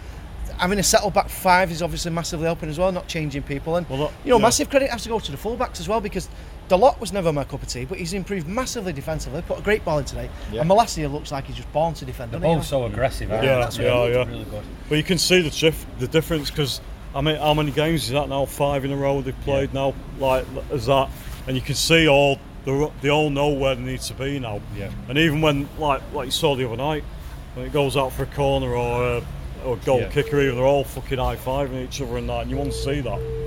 Having 0.57 0.79
a 0.79 0.83
settled 0.83 1.13
back 1.15 1.29
five 1.29 1.71
is 1.71 1.81
obviously 1.81 2.11
massively 2.11 2.45
helping 2.45 2.69
as 2.69 2.77
well, 2.77 2.91
not 2.91 3.07
changing 3.07 3.41
people. 3.43 3.75
And 3.77 3.89
Well, 3.89 3.99
look, 3.99 4.11
you 4.23 4.29
know, 4.29 4.37
yeah. 4.37 4.43
massive 4.43 4.69
credit 4.69 4.89
has 4.91 5.01
to 5.03 5.09
go 5.09 5.19
to 5.19 5.31
the 5.31 5.37
fullbacks 5.37 5.79
as 5.79 5.89
well 5.89 5.99
because 5.99 6.29
Dalot 6.69 6.99
was 6.99 7.13
never 7.13 7.31
my 7.31 7.43
cup 7.43 7.61
of 7.61 7.67
tea, 7.69 7.85
but 7.85 7.99
he's 7.99 8.13
improved 8.13 8.47
massively 8.47 8.91
defensively. 8.91 9.41
Put 9.43 9.59
a 9.59 9.61
great 9.61 9.85
ball 9.85 9.99
in 9.99 10.05
today, 10.05 10.29
and 10.51 10.67
Malacia 10.67 11.07
looks 11.11 11.31
like 11.31 11.45
he's 11.45 11.55
just 11.57 11.71
born 11.71 11.93
to 11.95 12.05
defend. 12.05 12.31
They're 12.31 12.39
doesn't 12.39 12.49
he? 12.51 12.55
both 12.57 12.65
so 12.65 12.85
aggressive, 12.85 13.31
aren't 13.31 13.43
Yeah, 13.43 13.67
they? 13.69 13.83
yeah, 13.83 14.05
yeah. 14.07 14.25
Really. 14.25 14.45
But 14.89 14.95
you 14.95 15.03
can 15.03 15.17
see 15.19 15.41
the 15.41 15.51
dif- 15.51 15.85
the 15.99 16.07
difference 16.07 16.49
because 16.49 16.81
I 17.13 17.21
mean, 17.21 17.35
how 17.37 17.53
many 17.53 17.71
games 17.71 18.03
is 18.05 18.09
that 18.09 18.29
now? 18.29 18.45
Five 18.45 18.83
in 18.83 18.91
a 18.91 18.95
row 18.97 19.21
they've 19.21 19.39
played 19.41 19.73
now, 19.73 19.93
like 20.19 20.45
as 20.71 20.87
that, 20.87 21.09
and 21.47 21.55
you 21.55 21.61
can 21.61 21.75
see 21.75 22.07
all 22.07 22.39
they 22.65 22.91
they 23.01 23.09
all 23.09 23.29
know 23.29 23.49
where 23.49 23.75
they 23.75 23.83
need 23.83 24.01
to 24.01 24.13
be 24.15 24.39
now. 24.39 24.59
Yeah. 24.75 24.89
And 25.07 25.17
even 25.19 25.41
when 25.41 25.69
like 25.77 26.01
like 26.13 26.25
you 26.25 26.31
saw 26.31 26.55
the 26.55 26.65
other 26.65 26.77
night, 26.77 27.03
when 27.53 27.67
it 27.67 27.73
goes 27.73 27.95
out 27.95 28.11
for 28.11 28.23
a 28.23 28.27
corner 28.27 28.73
or 28.75 29.03
a, 29.17 29.23
or 29.65 29.75
a 29.75 29.79
goal 29.85 29.99
Yeah. 30.01 30.09
kicker, 30.09 30.41
even 30.41 30.55
they're 30.55 30.65
all 30.65 30.83
fucking 30.83 31.19
high 31.19 31.35
fiving 31.35 31.83
each 31.83 32.01
other 32.01 32.17
and 32.17 32.27
that, 32.27 32.41
and 32.41 32.49
you 32.49 32.57
want 32.57 32.71
to 32.71 32.77
see 32.77 33.01
that. 33.01 33.44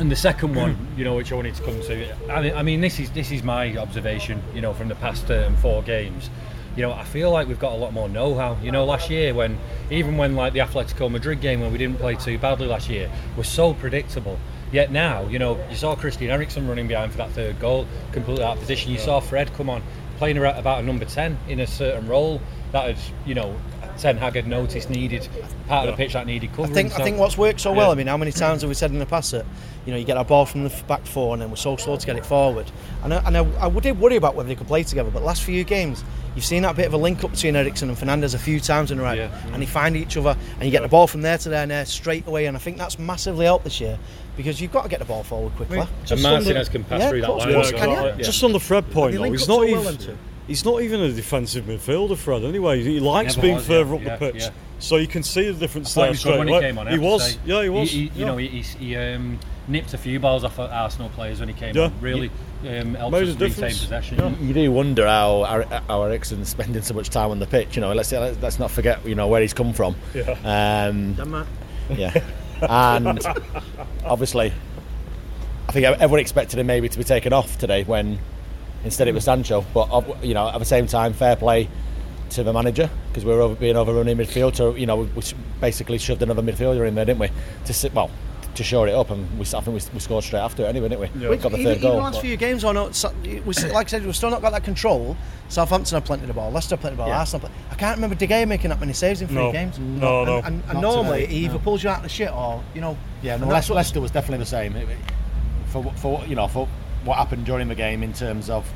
And 0.00 0.10
the 0.10 0.16
second 0.16 0.54
one, 0.54 0.78
you 0.96 1.04
know, 1.04 1.14
which 1.14 1.30
I 1.30 1.34
wanted 1.34 1.54
to 1.56 1.62
come 1.62 1.78
to, 1.82 2.32
I 2.32 2.40
mean, 2.40 2.54
I 2.54 2.62
mean 2.62 2.80
this 2.80 2.98
is 2.98 3.10
this 3.10 3.30
is 3.30 3.42
my 3.42 3.76
observation, 3.76 4.42
you 4.54 4.62
know, 4.62 4.72
from 4.72 4.88
the 4.88 4.94
past 4.94 5.30
um, 5.30 5.54
four 5.56 5.82
games. 5.82 6.30
You 6.74 6.84
know, 6.84 6.92
I 6.92 7.04
feel 7.04 7.30
like 7.30 7.48
we've 7.48 7.58
got 7.58 7.72
a 7.72 7.76
lot 7.76 7.92
more 7.92 8.08
know-how. 8.08 8.56
You 8.62 8.72
know, 8.72 8.86
last 8.86 9.10
year 9.10 9.34
when 9.34 9.58
even 9.90 10.16
when 10.16 10.36
like 10.36 10.54
the 10.54 10.60
Atletico 10.60 11.10
Madrid 11.10 11.42
game 11.42 11.60
when 11.60 11.70
we 11.70 11.76
didn't 11.76 11.98
play 11.98 12.14
too 12.14 12.38
badly 12.38 12.66
last 12.66 12.88
year 12.88 13.10
was 13.36 13.46
so 13.46 13.74
predictable. 13.74 14.38
Yet 14.72 14.90
now, 14.90 15.28
you 15.28 15.38
know, 15.38 15.62
you 15.68 15.76
saw 15.76 15.94
Christian 15.94 16.30
Eriksen 16.30 16.66
running 16.66 16.88
behind 16.88 17.12
for 17.12 17.18
that 17.18 17.32
third 17.32 17.60
goal, 17.60 17.86
completely 18.12 18.42
out 18.42 18.54
of 18.54 18.60
position. 18.60 18.92
You 18.92 18.98
saw 18.98 19.20
Fred 19.20 19.52
come 19.52 19.68
on 19.68 19.82
playing 20.16 20.38
about 20.38 20.82
a 20.82 20.82
number 20.82 21.04
ten 21.04 21.36
in 21.46 21.60
a 21.60 21.66
certain 21.66 22.08
role 22.08 22.40
that 22.72 22.86
had, 22.86 22.98
you 23.26 23.34
know, 23.34 23.54
Ten 24.00 24.16
Hag 24.16 24.34
had 24.34 24.46
noticed 24.46 24.88
needed 24.88 25.28
part 25.68 25.86
of 25.88 25.92
the 25.92 25.96
pitch 26.02 26.14
that 26.14 26.26
needed 26.26 26.50
I 26.50 26.56
covering. 26.56 26.74
think 26.74 26.98
I 26.98 27.04
think 27.04 27.18
what's 27.18 27.36
worked 27.36 27.60
so 27.60 27.72
well. 27.72 27.88
Yeah. 27.88 27.92
I 27.92 27.94
mean, 27.96 28.06
how 28.06 28.16
many 28.16 28.32
times 28.32 28.62
have 28.62 28.68
we 28.68 28.74
said 28.74 28.90
in 28.90 28.98
the 28.98 29.06
past 29.06 29.32
that 29.32 29.44
you 29.84 29.92
know 29.92 29.98
you 29.98 30.04
get 30.04 30.16
a 30.16 30.24
ball 30.24 30.46
from 30.46 30.64
the 30.64 30.82
back 30.88 31.04
four 31.04 31.34
and 31.34 31.42
then 31.42 31.50
we're 31.50 31.56
so 31.56 31.76
slow 31.76 31.96
to 31.96 32.06
get 32.06 32.16
it 32.16 32.24
forward. 32.24 32.70
And 33.04 33.12
I, 33.12 33.18
and 33.26 33.36
I, 33.36 33.66
I 33.66 33.68
did 33.80 34.00
worry 34.00 34.16
about 34.16 34.34
whether 34.34 34.48
they 34.48 34.54
could 34.54 34.66
play 34.66 34.82
together. 34.84 35.10
But 35.10 35.22
last 35.22 35.42
few 35.42 35.62
games, 35.64 36.02
you've 36.34 36.44
seen 36.44 36.62
that 36.62 36.76
bit 36.76 36.86
of 36.86 36.94
a 36.94 36.96
link 36.96 37.22
up 37.24 37.32
between 37.32 37.56
Eriksen 37.56 37.88
and 37.90 37.96
Fernandes 37.98 38.34
a 38.34 38.38
few 38.38 38.58
times 38.58 38.90
in 38.90 38.98
a 38.98 39.02
row, 39.02 39.14
and 39.52 39.62
they 39.62 39.66
find 39.66 39.96
each 39.96 40.16
other, 40.16 40.36
and 40.54 40.64
you 40.64 40.70
get 40.70 40.82
the 40.82 40.88
ball 40.88 41.06
from 41.06 41.20
there 41.22 41.36
to 41.38 41.48
there 41.50 41.62
and 41.62 41.70
there 41.70 41.84
straight 41.84 42.26
away. 42.26 42.46
And 42.46 42.56
I 42.56 42.60
think 42.60 42.78
that's 42.78 42.98
massively 42.98 43.44
helped 43.44 43.64
this 43.64 43.80
year 43.80 43.98
because 44.36 44.60
you've 44.62 44.72
got 44.72 44.82
to 44.84 44.88
get 44.88 44.98
the 45.00 45.04
ball 45.04 45.22
forward 45.24 45.54
quickly. 45.56 45.76
Just 46.06 46.22
on 46.24 46.44
the- 46.44 46.54
Yeah, 47.00 47.10
of 47.10 47.26
course, 47.26 47.44
of 47.44 47.52
course, 47.54 47.70
can 47.72 47.90
you? 48.18 48.24
Just 48.24 48.42
on 48.44 48.52
the 48.52 48.60
Fred 48.60 48.90
point, 48.90 49.14
though, 49.14 49.24
he's 49.32 49.46
not 49.48 49.56
so 49.56 49.64
even. 49.64 49.74
well, 49.84 49.92
them 49.92 49.98
two. 49.98 50.18
He's 50.50 50.64
not 50.64 50.82
even 50.82 51.00
a 51.00 51.12
defensive 51.12 51.64
midfielder, 51.66 52.16
Fred. 52.16 52.42
Anyway, 52.42 52.82
he 52.82 52.98
likes 52.98 53.36
Never 53.36 53.42
being 53.46 53.54
was, 53.54 53.68
yeah, 53.68 53.76
further 53.84 53.94
up 53.94 54.00
yeah, 54.02 54.16
the 54.16 54.32
pitch, 54.32 54.42
yeah. 54.42 54.50
so 54.80 54.96
you 54.96 55.06
can 55.06 55.22
see 55.22 55.46
the 55.48 55.52
difference 55.58 55.96
I 55.96 56.00
there 56.00 56.06
he 56.06 56.10
was 56.10 56.18
straight 56.20 56.38
when 56.40 56.48
he 56.48 56.58
came 56.60 56.76
on. 56.78 56.88
I 56.88 56.90
he 56.90 56.98
was, 56.98 57.32
say. 57.34 57.38
yeah, 57.44 57.62
he 57.62 57.68
was. 57.68 57.94
you 57.94 58.10
yeah. 58.16 58.26
know, 58.26 58.36
he, 58.36 58.48
he, 58.48 58.62
he 58.62 58.96
um, 58.96 59.38
nipped 59.68 59.94
a 59.94 59.98
few 59.98 60.18
balls 60.18 60.42
off 60.42 60.58
at 60.58 60.70
Arsenal 60.70 61.08
players 61.10 61.38
when 61.38 61.48
he 61.48 61.54
came 61.54 61.76
Yeah. 61.76 61.84
on. 61.84 62.00
Really 62.00 62.32
um, 62.68 62.94
helped 62.94 63.12
Made 63.12 63.22
us 63.22 63.34
retain 63.34 63.48
difference. 63.48 63.80
possession. 63.80 64.36
You 64.40 64.52
do 64.52 64.72
wonder 64.72 65.06
how 65.06 65.44
our, 65.44 65.62
how 65.86 66.02
Eriksen's 66.02 66.48
spending 66.48 66.82
so 66.82 66.94
much 66.94 67.10
time 67.10 67.30
on 67.30 67.38
the 67.38 67.46
pitch. 67.46 67.76
You 67.76 67.82
know, 67.82 67.92
let's 67.92 68.10
let's, 68.10 68.36
let's 68.42 68.58
not 68.58 68.72
forget 68.72 69.06
you 69.06 69.14
know 69.14 69.28
where 69.28 69.40
he's 69.40 69.54
come 69.54 69.72
from. 69.72 69.94
Yeah. 70.14 70.86
Um, 70.90 71.14
Denmark. 71.14 71.46
yeah, 71.90 72.12
and 72.68 73.20
obviously, 74.04 74.52
I 75.68 75.72
think 75.72 75.86
everyone 75.86 76.18
expected 76.18 76.58
him 76.58 76.66
maybe 76.66 76.88
to 76.88 76.98
be 76.98 77.04
taken 77.04 77.32
off 77.32 77.56
today 77.56 77.84
when 77.84 78.18
instead 78.84 79.08
it 79.08 79.14
was 79.14 79.24
Sancho. 79.24 79.64
But 79.74 79.88
you 80.24 80.34
know, 80.34 80.48
at 80.48 80.58
the 80.58 80.64
same 80.64 80.86
time, 80.86 81.12
fair 81.12 81.36
play 81.36 81.68
to 82.30 82.42
the 82.44 82.52
manager 82.52 82.88
because 83.08 83.24
we 83.24 83.32
were 83.32 83.40
over, 83.40 83.54
being 83.56 83.76
overrun 83.76 84.06
in 84.08 84.18
midfield. 84.18 84.54
So 84.56 84.74
you 84.74 84.86
know, 84.86 84.96
we, 84.96 85.04
we 85.06 85.22
basically 85.60 85.98
shoved 85.98 86.22
another 86.22 86.42
midfielder 86.42 86.86
in 86.86 86.94
there, 86.94 87.04
didn't 87.04 87.20
we? 87.20 87.30
To 87.66 87.72
sit 87.72 87.92
well. 87.94 88.10
To 88.56 88.64
shore 88.64 88.88
it 88.88 88.94
up, 88.94 89.10
and 89.10 89.30
we, 89.38 89.42
I 89.42 89.60
think 89.60 89.66
we, 89.68 89.80
we 89.94 90.00
scored 90.00 90.24
straight 90.24 90.40
after 90.40 90.64
it 90.64 90.66
anyway, 90.66 90.88
didn't 90.88 91.14
we? 91.20 91.28
We- 91.28 91.36
Got 91.36 91.52
the 91.52 91.58
third 91.58 91.76
even 91.78 91.82
goal. 91.82 91.92
the 91.92 91.96
last 91.98 92.14
but- 92.16 92.22
few 92.22 92.36
games, 92.36 92.64
I 92.64 92.72
know, 92.72 92.90
so- 92.90 93.14
we, 93.22 93.40
like 93.42 93.86
I 93.86 93.88
said, 93.88 94.04
we've 94.04 94.14
still 94.16 94.28
not 94.28 94.42
got 94.42 94.50
that 94.50 94.64
control. 94.64 95.16
Southampton 95.48 95.94
have 95.94 96.04
plenty 96.04 96.22
of 96.22 96.28
the 96.28 96.34
ball, 96.34 96.50
Leicester 96.50 96.72
have 96.74 96.80
plenty 96.80 96.94
of 96.94 96.96
the 96.98 97.02
ball, 97.04 97.08
Yeah. 97.10 97.20
Arsenal. 97.20 97.46
Play. 97.46 97.56
I 97.70 97.74
can't 97.76 97.96
remember 97.96 98.16
De 98.16 98.26
Gea 98.26 98.48
making 98.48 98.70
that 98.70 98.80
many 98.80 98.92
saves 98.92 99.22
in 99.22 99.28
three 99.28 99.36
No. 99.36 99.52
games. 99.52 99.78
No, 99.78 99.84
and, 99.84 100.26
no. 100.26 100.36
And, 100.38 100.62
and 100.68 100.72
Not 100.74 100.80
normally, 100.82 101.20
today, 101.20 101.32
he 101.32 101.44
either 101.44 101.54
no. 101.54 101.60
pulls 101.60 101.84
you 101.84 101.90
out 101.90 101.98
of 101.98 102.02
the 102.02 102.08
shit 102.08 102.32
or 102.32 102.60
you 102.74 102.80
know. 102.80 102.96
Yeah, 103.22 103.36
no, 103.36 103.46
Leicester, 103.46 103.72
Leicester 103.72 104.00
was 104.00 104.10
definitely 104.10 104.42
the 104.42 104.50
same. 104.50 104.74
It- 104.74 104.88
it- 104.88 104.98
For 105.68 105.84
for 105.94 106.24
you 106.26 106.34
know 106.34 106.48
for 106.48 106.66
what 107.04 107.16
happened 107.18 107.46
during 107.46 107.68
the 107.68 107.74
game 107.74 108.02
in 108.02 108.12
terms 108.12 108.50
of 108.50 108.70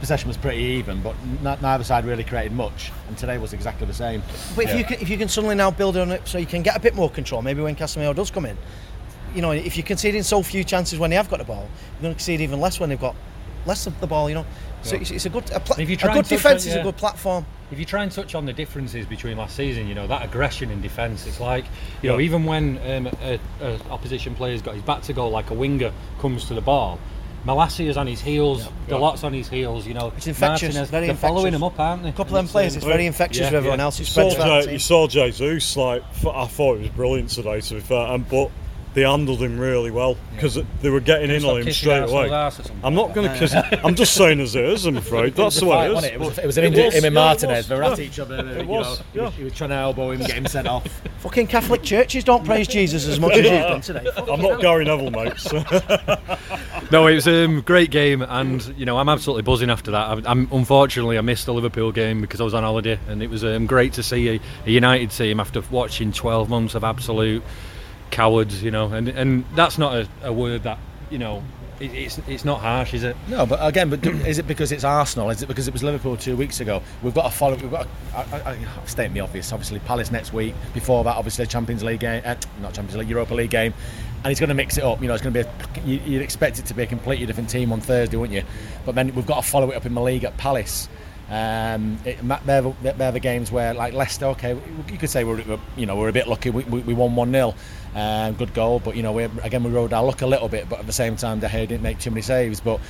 possession 0.00 0.28
was 0.28 0.36
pretty 0.36 0.62
even, 0.62 1.02
but 1.02 1.14
n- 1.44 1.58
neither 1.60 1.82
side 1.84 2.04
really 2.04 2.22
created 2.24 2.52
much. 2.52 2.92
And 3.08 3.18
today 3.18 3.36
was 3.38 3.52
exactly 3.52 3.86
the 3.86 3.94
same. 3.94 4.22
But 4.54 4.64
if 4.64 4.70
Yeah. 4.70 4.76
you 4.76 4.84
can, 4.84 5.00
if 5.00 5.08
you 5.08 5.18
can 5.18 5.28
suddenly 5.28 5.56
now 5.56 5.70
build 5.70 5.96
on 5.96 6.12
it, 6.12 6.22
so 6.26 6.38
you 6.38 6.46
can 6.46 6.62
get 6.62 6.76
a 6.76 6.80
bit 6.80 6.94
more 6.94 7.10
control, 7.10 7.42
maybe 7.42 7.60
when 7.62 7.74
Casemiro 7.74 8.14
does 8.14 8.30
come 8.30 8.46
in, 8.46 8.56
you 9.34 9.42
know, 9.42 9.50
if 9.50 9.76
you're 9.76 9.84
conceding 9.86 10.22
so 10.22 10.42
few 10.42 10.62
chances 10.64 10.98
when 10.98 11.10
they 11.10 11.16
have 11.16 11.28
got 11.28 11.38
the 11.38 11.44
ball, 11.44 11.68
you're 11.94 12.02
going 12.02 12.14
to 12.14 12.18
concede 12.18 12.40
even 12.40 12.60
less 12.60 12.78
when 12.80 12.88
they've 12.90 13.00
got 13.00 13.16
less 13.66 13.86
of 13.86 14.00
the 14.00 14.06
ball. 14.06 14.28
You 14.28 14.36
know, 14.36 14.46
so 14.82 14.94
Yeah. 14.94 15.00
it's, 15.02 15.10
it's 15.10 15.26
a 15.26 15.30
good 15.30 15.50
a, 15.50 15.60
pla- 15.60 15.76
If 15.78 15.90
you 15.90 15.96
a 16.00 16.12
good 16.14 16.28
defence 16.28 16.64
on- 16.64 16.70
is 16.70 16.76
a 16.76 16.82
good 16.82 16.96
platform. 16.96 17.44
If 17.70 17.78
you 17.78 17.84
try 17.84 18.02
and 18.02 18.10
touch 18.10 18.34
on 18.34 18.46
the 18.46 18.52
differences 18.54 19.04
between 19.04 19.36
last 19.36 19.54
season, 19.54 19.86
you 19.88 19.94
know 19.94 20.06
that 20.06 20.24
aggression 20.24 20.70
in 20.70 20.80
defence. 20.80 21.26
It's 21.26 21.38
like 21.40 21.66
you 22.02 22.08
know 22.08 22.18
even 22.20 22.44
when 22.44 22.78
um, 22.90 23.08
a, 23.22 23.38
a 23.60 23.78
opposition 23.90 24.34
player's 24.34 24.62
got 24.62 24.74
his 24.74 24.82
back 24.84 25.02
to 25.02 25.12
goal, 25.12 25.30
like 25.30 25.50
a 25.50 25.54
winger 25.54 25.92
comes 26.20 26.46
to 26.46 26.54
the 26.54 26.62
ball. 26.62 26.98
Malacia's 27.44 27.96
on 27.96 28.06
his 28.06 28.20
heels, 28.20 28.64
Yeah. 28.64 28.96
Dalot's 28.96 29.24
on 29.24 29.32
his 29.32 29.48
heels. 29.48 29.86
You 29.86 29.94
know, 29.94 30.12
It's 30.16 30.26
infectious, 30.26 30.74
Martinez, 30.74 30.90
very 30.90 31.06
they're 31.06 31.16
following 31.16 31.54
him 31.54 31.62
up, 31.62 31.78
aren't 31.78 32.02
they? 32.02 32.08
A 32.10 32.12
couple 32.12 32.36
of 32.36 32.44
them 32.44 32.48
players, 32.48 32.76
it's 32.76 32.84
very 32.84 33.06
infectious 33.06 33.40
Yeah, 33.40 33.46
with 33.46 33.54
everyone 33.54 33.78
yeah. 33.78 33.84
else. 33.84 33.98
You 33.98 34.04
saw, 34.04 34.30
throughout 34.30 34.60
the 34.62 34.66
Je- 34.66 34.72
you 34.72 34.78
saw 34.78 35.06
Jesus, 35.06 35.76
like, 35.76 36.02
f- 36.10 36.26
I 36.26 36.46
thought 36.46 36.76
it 36.76 36.80
was 36.82 36.90
brilliant 36.90 37.30
today, 37.30 37.60
to 37.60 37.74
be 37.74 37.80
fair, 37.80 38.06
and, 38.08 38.28
but 38.28 38.50
they 38.98 39.08
handled 39.08 39.40
him 39.40 39.60
really 39.60 39.92
well 39.92 40.16
because 40.34 40.58
they 40.82 40.90
were 40.90 40.98
getting 40.98 41.30
in 41.30 41.44
on 41.44 41.62
him 41.62 41.72
straight 41.72 42.02
away. 42.02 42.28
arse 42.30 42.58
or 42.58 42.64
something. 42.64 42.84
I'm 42.84 42.94
not 42.94 43.14
going 43.14 43.30
to 43.30 43.38
kiss 43.38 43.54
I'm 43.84 43.94
just 43.94 44.14
saying 44.14 44.40
as 44.40 44.56
it 44.56 44.64
is, 44.64 44.86
I'm 44.86 44.96
afraid. 44.96 45.34
That's 45.36 45.60
the 45.60 45.66
way 45.66 45.88
it 45.88 45.96
is. 45.98 46.04
It 46.04 46.20
was, 46.20 46.38
it 46.38 46.46
was 46.46 46.58
an 46.58 46.64
injury. 46.64 46.86
was, 46.86 46.94
Him 46.94 47.04
and 47.04 47.14
yeah, 47.14 47.20
it 47.20 47.24
Martinez, 47.24 47.68
they 47.68 47.76
were 47.76 47.84
at 47.84 47.98
each 48.00 48.18
other. 48.18 48.38
It 48.38 48.44
was, 48.44 48.56
know, 48.56 48.62
he, 48.62 48.66
was, 48.66 49.02
yeah. 49.14 49.30
he 49.30 49.44
was 49.44 49.52
trying 49.52 49.70
to 49.70 49.76
elbow 49.76 50.10
him, 50.10 50.18
get 50.20 50.32
him 50.32 50.46
sent 50.46 50.66
off. 50.66 50.84
Fucking 51.18 51.46
Catholic 51.46 51.84
churches 51.84 52.24
don't 52.24 52.44
praise 52.44 52.66
Jesus 52.66 53.06
as 53.06 53.20
much 53.20 53.34
as 53.34 53.44
you've 53.44 53.52
done 53.52 53.80
today. 53.82 54.10
I'm 54.16 54.42
not 54.42 54.60
Gary 54.60 54.84
Neville, 54.84 55.12
mate. 55.12 55.38
so- 55.38 55.62
No, 56.90 57.06
it 57.06 57.14
was 57.14 57.28
a 57.28 57.44
um, 57.44 57.60
great 57.60 57.90
game, 57.90 58.22
and 58.22 58.64
you 58.76 58.86
know 58.86 58.98
I'm 58.98 59.08
absolutely 59.08 59.42
buzzing 59.42 59.70
after 59.70 59.90
that. 59.92 60.08
I'm, 60.08 60.26
I'm 60.26 60.48
unfortunately 60.50 61.18
I 61.18 61.20
missed 61.20 61.46
the 61.46 61.54
Liverpool 61.54 61.92
game 61.92 62.20
because 62.20 62.40
I 62.40 62.44
was 62.44 62.54
on 62.54 62.64
holiday, 62.64 62.98
and 63.08 63.22
it 63.22 63.30
was 63.30 63.44
um, 63.44 63.66
great 63.66 63.92
to 63.94 64.02
see 64.02 64.36
a, 64.36 64.40
a 64.66 64.70
United 64.70 65.10
team 65.10 65.38
after 65.38 65.62
watching 65.70 66.12
12 66.12 66.48
months 66.48 66.74
of 66.74 66.82
absolute 66.84 67.44
cowards. 68.10 68.62
You 68.62 68.70
know, 68.70 68.92
and 68.92 69.08
and 69.08 69.44
that's 69.54 69.78
not 69.78 69.94
a, 69.94 70.08
a 70.22 70.32
word 70.32 70.62
that 70.64 70.78
you 71.10 71.18
know 71.18 71.42
it, 71.80 71.94
it's 71.94 72.18
it's 72.26 72.44
not 72.44 72.60
harsh, 72.60 72.94
is 72.94 73.04
it? 73.04 73.16
No, 73.28 73.46
but 73.46 73.64
again, 73.64 73.90
but 73.90 74.04
is 74.04 74.38
it 74.38 74.46
because 74.46 74.72
it's 74.72 74.84
Arsenal? 74.84 75.30
Is 75.30 75.42
it 75.42 75.46
because 75.46 75.68
it 75.68 75.72
was 75.72 75.82
Liverpool 75.82 76.16
two 76.16 76.36
weeks 76.36 76.60
ago? 76.60 76.82
We've 77.02 77.14
got 77.14 77.30
to 77.30 77.36
follow. 77.36 77.56
We've 77.56 77.70
got. 77.70 77.82
To, 77.82 78.16
I, 78.16 78.52
I, 78.52 78.84
state 78.86 79.12
the 79.12 79.20
obvious. 79.20 79.52
Obviously, 79.52 79.78
Palace 79.80 80.10
next 80.10 80.32
week. 80.32 80.54
Before 80.74 81.04
that, 81.04 81.16
obviously, 81.16 81.46
Champions 81.46 81.84
League 81.84 82.00
game, 82.00 82.22
uh, 82.24 82.34
not 82.60 82.74
Champions 82.74 82.96
League, 82.96 83.08
Europa 83.08 83.34
League 83.34 83.50
game, 83.50 83.72
and 84.18 84.26
he's 84.26 84.40
going 84.40 84.48
to 84.48 84.54
mix 84.54 84.76
it 84.76 84.84
up. 84.84 85.00
You 85.00 85.08
know, 85.08 85.14
it's 85.14 85.22
going 85.22 85.34
to 85.34 85.44
be. 85.44 85.48
A, 85.48 85.84
you, 85.84 86.00
you'd 86.04 86.22
expect 86.22 86.58
it 86.58 86.66
to 86.66 86.74
be 86.74 86.82
a 86.82 86.86
completely 86.86 87.26
different 87.26 87.48
team 87.48 87.72
on 87.72 87.80
Thursday, 87.80 88.16
wouldn't 88.16 88.36
you? 88.36 88.44
But 88.84 88.94
then 88.94 89.14
we've 89.14 89.26
got 89.26 89.42
to 89.42 89.48
follow 89.48 89.70
it 89.70 89.76
up 89.76 89.86
in 89.86 89.94
the 89.94 90.02
league 90.02 90.24
at 90.24 90.36
Palace. 90.36 90.88
Um, 91.30 91.98
it, 92.06 92.18
they're, 92.46 92.62
the- 92.62 92.74
they're 92.96 93.12
the 93.12 93.20
games 93.20 93.52
where, 93.52 93.74
like 93.74 93.92
Leicester, 93.92 94.26
okay, 94.26 94.58
you 94.90 94.98
could 94.98 95.10
say 95.10 95.24
we're, 95.24 95.58
you 95.76 95.86
know 95.86 95.96
we're 95.96 96.08
a 96.08 96.12
bit 96.12 96.26
lucky. 96.26 96.50
We, 96.50 96.64
we, 96.64 96.80
we 96.80 96.94
won 96.94 97.14
one 97.16 97.30
0 97.32 97.54
um, 97.94 98.34
good 98.34 98.54
goal, 98.54 98.80
but 98.80 98.96
you 98.96 99.02
know 99.02 99.12
we 99.12 99.24
again 99.42 99.62
we 99.62 99.70
rode 99.70 99.92
our 99.92 100.04
luck 100.04 100.22
a 100.22 100.26
little 100.26 100.48
bit, 100.48 100.68
but 100.68 100.78
at 100.78 100.86
the 100.86 100.92
same 100.92 101.16
time 101.16 101.40
De 101.40 101.48
Gea 101.48 101.68
didn't 101.68 101.82
make 101.82 101.98
too 101.98 102.10
many 102.10 102.22
saves. 102.22 102.60
But 102.60 102.80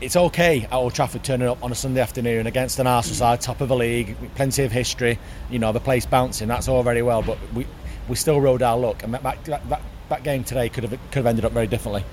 it's 0.00 0.16
okay 0.16 0.62
at 0.62 0.72
Old 0.72 0.94
Trafford 0.94 1.24
turning 1.24 1.48
up 1.48 1.62
on 1.62 1.72
a 1.72 1.74
Sunday 1.74 2.00
afternoon 2.00 2.46
against 2.46 2.78
an 2.78 2.86
Arsenal 2.86 3.16
side, 3.16 3.40
top 3.40 3.60
of 3.60 3.68
the 3.68 3.76
league, 3.76 4.16
plenty 4.34 4.62
of 4.64 4.72
history. 4.72 5.18
You 5.50 5.58
know 5.58 5.72
the 5.72 5.80
place 5.80 6.06
bouncing. 6.06 6.48
That's 6.48 6.68
all 6.68 6.82
very 6.82 7.02
well, 7.02 7.22
but 7.22 7.38
we 7.54 7.66
we 8.08 8.16
still 8.16 8.40
rode 8.40 8.62
our 8.62 8.78
luck, 8.78 9.02
and 9.02 9.12
that 9.14 9.22
that, 9.22 9.68
that, 9.68 9.82
that 10.08 10.22
game 10.22 10.44
today 10.44 10.68
could 10.68 10.84
have 10.84 10.92
could 11.10 11.16
have 11.16 11.26
ended 11.26 11.44
up 11.44 11.52
very 11.52 11.66
differently. 11.66 12.04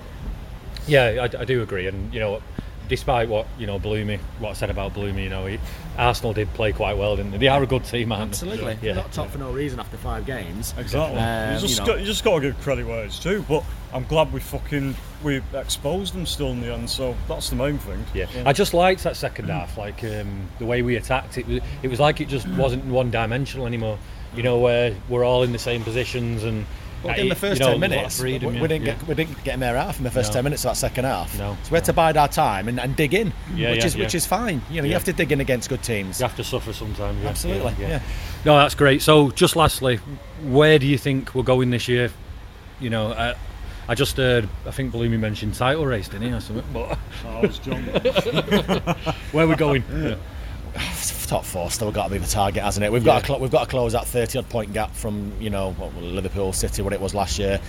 Yeah, 0.87 1.27
I, 1.33 1.41
I 1.41 1.45
do 1.45 1.61
agree, 1.61 1.87
and 1.87 2.13
you 2.13 2.19
know, 2.19 2.41
despite 2.93 3.27
what 3.27 3.47
you 3.57 3.65
know, 3.65 3.79
Bloomy, 3.79 4.19
what 4.37 4.51
I 4.51 4.53
said 4.53 4.69
about 4.69 4.93
Bloomy, 4.93 5.23
you 5.23 5.29
know, 5.29 5.47
he, 5.47 5.59
Arsenal 5.97 6.31
did 6.31 6.53
play 6.53 6.71
quite 6.73 6.95
well, 6.95 7.15
didn't 7.15 7.31
they? 7.31 7.39
They 7.39 7.47
are 7.47 7.63
a 7.63 7.65
good 7.65 7.83
team, 7.85 8.11
aren't 8.11 8.33
they? 8.33 8.47
Absolutely, 8.51 8.77
Yeah. 8.83 8.93
not 8.93 9.11
top 9.11 9.31
for 9.31 9.39
no 9.39 9.51
reason 9.51 9.79
after 9.79 9.97
five 9.97 10.27
games. 10.27 10.75
Exactly. 10.77 11.19
Um, 11.19 11.55
you, 11.55 11.59
just 11.59 11.73
you 11.73 11.79
know. 11.79 11.87
got, 11.87 11.99
you 12.01 12.05
just 12.05 12.23
got 12.23 12.35
to 12.35 12.41
give 12.41 12.61
credit 12.61 12.85
where 12.85 13.03
it's 13.03 13.17
due. 13.17 13.43
But 13.49 13.63
I'm 13.93 14.03
glad 14.03 14.31
we 14.31 14.41
fucking 14.41 14.95
we 15.23 15.41
exposed 15.55 16.13
them 16.13 16.27
still 16.27 16.51
in 16.51 16.61
the 16.61 16.71
end. 16.71 16.87
So 16.87 17.15
that's 17.27 17.49
the 17.49 17.55
main 17.55 17.79
thing. 17.79 18.05
Yeah. 18.13 18.27
I 18.45 18.53
just 18.53 18.75
liked 18.75 19.03
that 19.05 19.15
second 19.15 19.49
half, 19.49 19.75
like 19.75 20.03
um, 20.03 20.47
the 20.59 20.65
way 20.67 20.83
we 20.83 20.95
attacked. 20.95 21.39
It 21.39 21.47
was, 21.47 21.61
it 21.81 21.87
was 21.87 21.99
like 21.99 22.21
it 22.21 22.27
just 22.27 22.47
wasn't 22.49 22.85
one 22.85 23.09
dimensional 23.09 23.65
anymore. 23.65 23.97
You 24.35 24.43
know, 24.43 24.59
where 24.59 24.95
we're 25.09 25.25
all 25.25 25.41
in 25.41 25.51
the 25.51 25.59
same 25.59 25.83
positions 25.83 26.43
and. 26.43 26.67
But 27.03 27.19
uh, 27.19 27.21
in 27.21 27.29
the 27.29 27.35
first 27.35 27.59
you 27.59 27.65
know, 27.67 27.71
ten 27.73 27.79
there's 27.81 27.91
a 27.91 27.95
lot 27.95 27.99
of 27.99 27.99
minutes, 28.01 28.19
freedom, 28.19 28.49
we, 28.49 28.55
yeah, 28.55 28.61
we 28.61 28.67
didn't 28.69 28.85
yeah. 28.85 28.93
get 28.95 29.07
we 29.07 29.13
didn't 29.15 29.43
get 29.43 29.53
him 29.55 29.59
there 29.59 29.75
half 29.75 29.97
in 29.97 30.03
the 30.03 30.11
first 30.11 30.29
No. 30.31 30.33
ten 30.35 30.43
minutes 30.45 30.63
of 30.65 30.71
that 30.71 30.77
second 30.77 31.05
half. 31.05 31.37
No. 31.37 31.57
So 31.63 31.71
we 31.71 31.75
had 31.75 31.85
to 31.85 31.93
bide 31.93 32.17
our 32.17 32.27
time 32.29 32.67
and, 32.67 32.79
and 32.79 32.95
dig 32.95 33.13
in, 33.13 33.33
Yeah, 33.53 33.71
which 33.71 33.79
yeah, 33.81 33.85
is 33.85 33.97
which 33.97 34.15
is 34.15 34.25
fine. 34.25 34.61
You 34.71 34.81
know, 34.81 34.87
you 34.87 34.93
have 34.93 35.03
to 35.03 35.13
dig 35.13 35.31
in 35.31 35.41
against 35.41 35.69
good 35.69 35.83
teams. 35.83 36.19
You 36.19 36.25
have 36.27 36.35
to 36.37 36.43
suffer 36.43 36.73
sometimes. 36.73 37.21
Yeah. 37.21 37.29
Absolutely, 37.29 37.75
yeah. 37.79 38.01
No, 38.45 38.57
that's 38.57 38.75
great. 38.75 39.01
So, 39.01 39.29
just 39.31 39.55
lastly, 39.55 39.97
where 40.43 40.79
do 40.79 40.87
you 40.87 40.97
think 40.97 41.35
we're 41.35 41.43
going 41.43 41.69
this 41.69 41.87
year? 41.87 42.09
You 42.79 42.89
know, 42.89 43.13
I, 43.13 43.35
I 43.87 43.95
just 43.95 44.17
heard. 44.17 44.47
I 44.65 44.71
think 44.71 44.91
Bloomy 44.91 45.17
mentioned 45.17 45.53
title 45.55 45.85
race, 45.85 46.07
didn't 46.07 46.27
he, 46.29 46.33
or 46.33 46.39
something? 46.41 46.65
But 46.73 46.97
Oh, 47.25 47.41
it's 47.43 47.59
John. 47.59 47.83
where 49.31 49.45
are 49.45 49.47
we 49.47 49.55
going? 49.55 49.83
Yeah. 49.93 50.15
Top 51.27 51.45
four 51.45 51.71
still 51.71 51.91
got 51.91 52.05
to 52.05 52.11
be 52.11 52.17
the 52.17 52.27
target, 52.27 52.63
hasn't 52.63 52.83
it? 52.83 52.91
We've 52.91 53.03
got 53.03 53.25
to 53.25 53.37
we've 53.37 53.51
got 53.51 53.63
to 53.63 53.69
close 53.69 53.93
that 53.93 54.05
thirty 54.05 54.37
odd 54.37 54.49
point 54.49 54.73
gap 54.73 54.93
from 54.93 55.31
you 55.39 55.49
know 55.49 55.71
what, 55.73 55.95
Liverpool, 55.95 56.53
City, 56.53 56.81
what 56.81 56.93
it 56.93 57.01
was 57.01 57.13
last 57.13 57.39
year. 57.39 57.59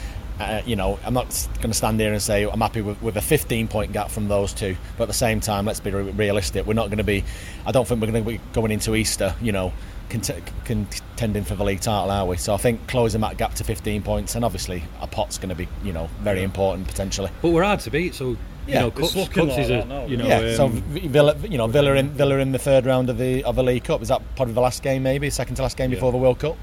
Uh, 0.40 0.61
you 0.66 0.74
know, 0.74 0.98
I'm 1.05 1.14
not 1.14 1.26
going 1.59 1.70
to 1.70 1.74
stand 1.74 2.00
here 2.00 2.12
and 2.12 2.20
say 2.20 2.42
I'm 2.42 2.61
happy 2.61 2.80
with, 2.80 3.00
with 3.00 3.16
a 3.16 3.20
15 3.22 3.68
point 3.68 3.92
gap 3.92 4.11
from 4.11 4.26
those 4.26 4.52
two, 4.52 4.76
but 4.96 5.05
at 5.05 5.07
the 5.07 5.14
same 5.14 5.38
time, 5.38 5.64
let's 5.64 5.78
be 5.78 5.92
re- 5.92 6.11
realistic. 6.11 6.66
We're 6.66 6.74
not 6.74 6.86
going 6.86 6.98
to 6.98 7.05
be. 7.05 7.22
I 7.64 7.70
don't 7.70 7.86
think 7.86 8.00
we're 8.00 8.11
going 8.11 8.24
to 8.24 8.30
be 8.30 8.40
going 8.52 8.72
into 8.72 8.96
Easter, 8.96 9.34
you 9.40 9.52
know, 9.52 9.72
cont- 10.11 10.32
contending 10.64 11.44
for 11.44 11.55
the 11.55 11.64
league 11.64 11.80
title, 11.80 12.11
are 12.11 12.26
we? 12.26 12.36
So 12.36 12.52
I 12.52 12.57
think 12.57 12.84
closing 12.88 13.20
that 13.20 13.36
gap 13.36 13.55
to 13.55 13.64
15 13.64 14.02
points, 14.02 14.34
and 14.34 14.44
obviously 14.44 14.82
a 15.00 15.07
pot's 15.07 15.38
going 15.38 15.50
to 15.50 15.55
be, 15.55 15.68
you 15.84 15.92
know, 15.92 16.09
very 16.20 16.42
important 16.42 16.88
potentially. 16.88 17.30
But 17.40 17.50
we're 17.50 17.62
hard 17.62 17.80
to 17.80 17.90
beat, 17.90 18.14
so 18.16 18.36
Yeah, 18.66 18.74
you 18.74 18.80
know, 18.80 18.90
Cups, 18.92 19.12
Cups 19.28 19.58
is 19.58 19.70
a 19.70 19.72
that 19.74 19.88
now, 19.88 20.06
you 20.06 20.16
know. 20.16 20.26
yeah. 20.26 20.56
so 20.56 20.66
um, 20.66 20.72
V- 20.72 21.08
Villa, 21.08 21.36
you 21.48 21.58
know, 21.58 21.66
Villa 21.66 21.94
in 21.94 22.08
Villa 22.10 22.38
in 22.38 22.52
the 22.52 22.58
third 22.58 22.86
round 22.86 23.10
of 23.10 23.18
the 23.18 23.44
of 23.44 23.56
the 23.56 23.62
League 23.62 23.84
Cup. 23.84 24.00
Is 24.00 24.08
that 24.08 24.22
probably 24.36 24.54
the 24.54 24.60
last 24.60 24.82
game, 24.82 25.02
maybe 25.02 25.28
second 25.30 25.56
to 25.56 25.62
last 25.62 25.76
game 25.76 25.90
Yeah. 25.90 25.96
before 25.96 26.12
the 26.12 26.18
World 26.18 26.38
Cup? 26.38 26.56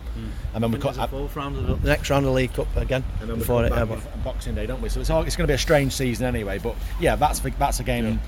And 0.54 0.64
then 0.64 0.72
we 0.72 0.80
There's 0.80 0.98
cut 0.98 1.06
a 1.06 1.08
fourth 1.08 1.36
round 1.36 1.58
of 1.58 1.68
the, 1.68 1.76
the 1.76 1.88
next 1.88 2.10
round 2.10 2.26
of 2.26 2.32
the 2.32 2.36
League 2.36 2.54
Cup 2.54 2.68
again 2.76 3.04
and 3.22 3.30
then 3.30 3.38
before 3.40 3.64
it. 3.66 3.70
back 3.70 3.90
uh, 3.90 3.98
Boxing 4.24 4.56
Day, 4.56 4.66
don't 4.66 4.82
we? 4.82 4.90
So 4.90 5.00
it's 5.00 5.10
all, 5.10 5.22
it's 5.24 5.36
going 5.36 5.46
to 5.48 5.52
be 5.52 5.56
a 5.56 5.60
strange 5.60 5.94
season 5.94 6.26
anyway. 6.26 6.58
But 6.58 6.76
yeah, 7.00 7.16
that's 7.16 7.40
that's 7.40 7.80
a 7.80 7.84
game. 7.84 8.20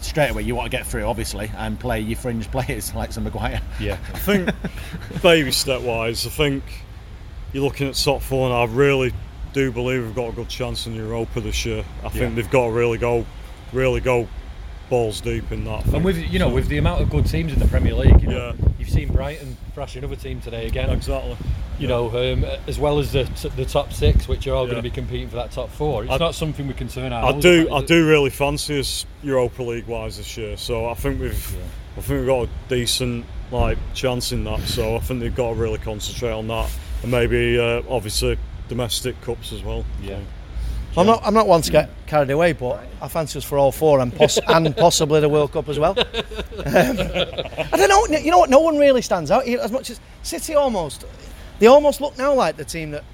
Straight 0.00 0.30
away, 0.30 0.42
you 0.42 0.54
want 0.54 0.70
to 0.70 0.76
get 0.76 0.86
through, 0.86 1.02
obviously, 1.04 1.50
and 1.56 1.78
play 1.78 1.98
your 2.00 2.16
fringe 2.16 2.48
players 2.52 2.94
like 2.94 3.12
some 3.12 3.24
Maguire. 3.24 3.60
Yeah, 3.80 3.98
I 4.14 4.18
think 4.18 4.50
baby 5.22 5.50
step 5.50 5.82
wise, 5.82 6.24
I 6.26 6.30
think 6.30 6.62
you're 7.52 7.64
looking 7.64 7.88
at 7.88 7.94
top 7.94 8.22
four, 8.22 8.46
and 8.48 8.54
I 8.56 8.64
really 8.72 9.12
do 9.52 9.70
believe 9.72 10.02
we've 10.04 10.14
got 10.14 10.28
a 10.28 10.32
good 10.32 10.48
chance 10.48 10.86
in 10.86 10.94
Europa 10.94 11.40
this 11.40 11.64
year. 11.64 11.84
I 12.04 12.08
think 12.08 12.22
Yeah. 12.22 12.28
they've 12.30 12.50
got 12.50 12.66
to 12.66 12.70
really 12.72 12.98
go, 12.98 13.24
really 13.72 14.00
go 14.00 14.28
balls 14.90 15.20
deep 15.20 15.52
in 15.52 15.64
that. 15.64 15.84
And 15.86 16.02
with 16.04 16.16
you 16.16 16.38
know, 16.38 16.48
with 16.48 16.68
the 16.68 16.78
amount 16.78 17.02
of 17.02 17.10
good 17.10 17.26
teams 17.26 17.52
in 17.52 17.58
the 17.58 17.66
Premier 17.68 17.94
League, 17.94 18.22
you 18.22 18.28
know, 18.28 18.54
Yeah. 18.58 18.68
you've 18.78 18.88
seen 18.88 19.08
Brighton 19.12 19.56
thrash 19.74 19.96
another 19.96 20.16
team 20.16 20.40
today 20.40 20.66
again. 20.66 20.88
Exactly. 20.90 21.36
You 21.78 21.86
know, 21.86 22.08
um, 22.08 22.44
as 22.66 22.78
well 22.78 22.98
as 22.98 23.12
the 23.12 23.28
the 23.56 23.64
top 23.64 23.92
six, 23.92 24.26
which 24.26 24.46
are 24.48 24.54
all 24.54 24.64
going 24.64 24.76
to 24.76 24.82
be 24.82 24.90
competing 24.90 25.28
for 25.28 25.36
that 25.36 25.52
top 25.52 25.70
four. 25.70 26.04
It's 26.04 26.12
I- 26.12 26.16
not 26.16 26.34
something 26.34 26.66
we 26.66 26.74
can 26.74 26.88
turn 26.88 27.12
our. 27.12 27.34
I 27.34 27.38
do, 27.38 27.68
at, 27.68 27.72
I 27.72 27.82
do 27.84 28.06
really 28.08 28.30
fancy 28.30 28.80
us 28.80 29.04
Europa 29.22 29.62
League 29.62 29.86
wise 29.86 30.16
this 30.16 30.36
year. 30.36 30.56
So 30.56 30.88
I 30.88 30.94
think 30.94 31.20
we've, 31.20 31.56
I 31.96 32.00
think 32.00 32.18
we've 32.20 32.26
got 32.26 32.44
a 32.44 32.48
decent 32.68 33.26
like 33.52 33.78
chance 33.94 34.32
in 34.32 34.44
that. 34.44 34.60
So 34.62 34.96
I 34.96 35.00
think 35.00 35.20
they've 35.20 35.34
got 35.34 35.50
to 35.50 35.54
really 35.54 35.78
concentrate 35.78 36.32
on 36.32 36.48
that, 36.48 36.68
and 37.02 37.12
maybe 37.12 37.58
uh, 37.58 37.82
obviously 37.88 38.38
domestic 38.68 39.20
cups 39.22 39.52
as 39.52 39.62
well. 39.62 39.84
Yeah. 40.02 40.20
I'm 40.96 41.06
not. 41.06 41.20
I'm 41.22 41.34
not 41.34 41.46
one 41.46 41.62
to 41.62 41.70
get 41.70 41.90
carried 42.06 42.30
away, 42.30 42.54
but 42.54 42.84
I 43.00 43.06
fancy 43.08 43.38
us 43.38 43.44
for 43.44 43.56
all 43.58 43.70
four 43.70 44.00
and, 44.00 44.12
poss- 44.12 44.38
and 44.48 44.76
possibly 44.76 45.20
the 45.20 45.28
World 45.28 45.52
Cup 45.52 45.68
as 45.68 45.78
well. 45.78 45.96
Um, 46.58 46.98
I 46.98 47.76
don't 47.76 47.88
know. 47.88 48.18
You 48.18 48.30
know 48.32 48.38
what? 48.38 48.50
No 48.50 48.58
one 48.58 48.78
really 48.78 49.00
stands 49.00 49.30
out 49.30 49.44
here 49.44 49.60
as 49.60 49.70
much 49.70 49.90
as 49.90 50.00
City. 50.22 50.54
Almost, 50.56 51.04
they 51.60 51.66
almost 51.66 52.00
look 52.00 52.18
now 52.18 52.34
like 52.34 52.56
the 52.56 52.64
team 52.64 52.90
that. 52.90 53.04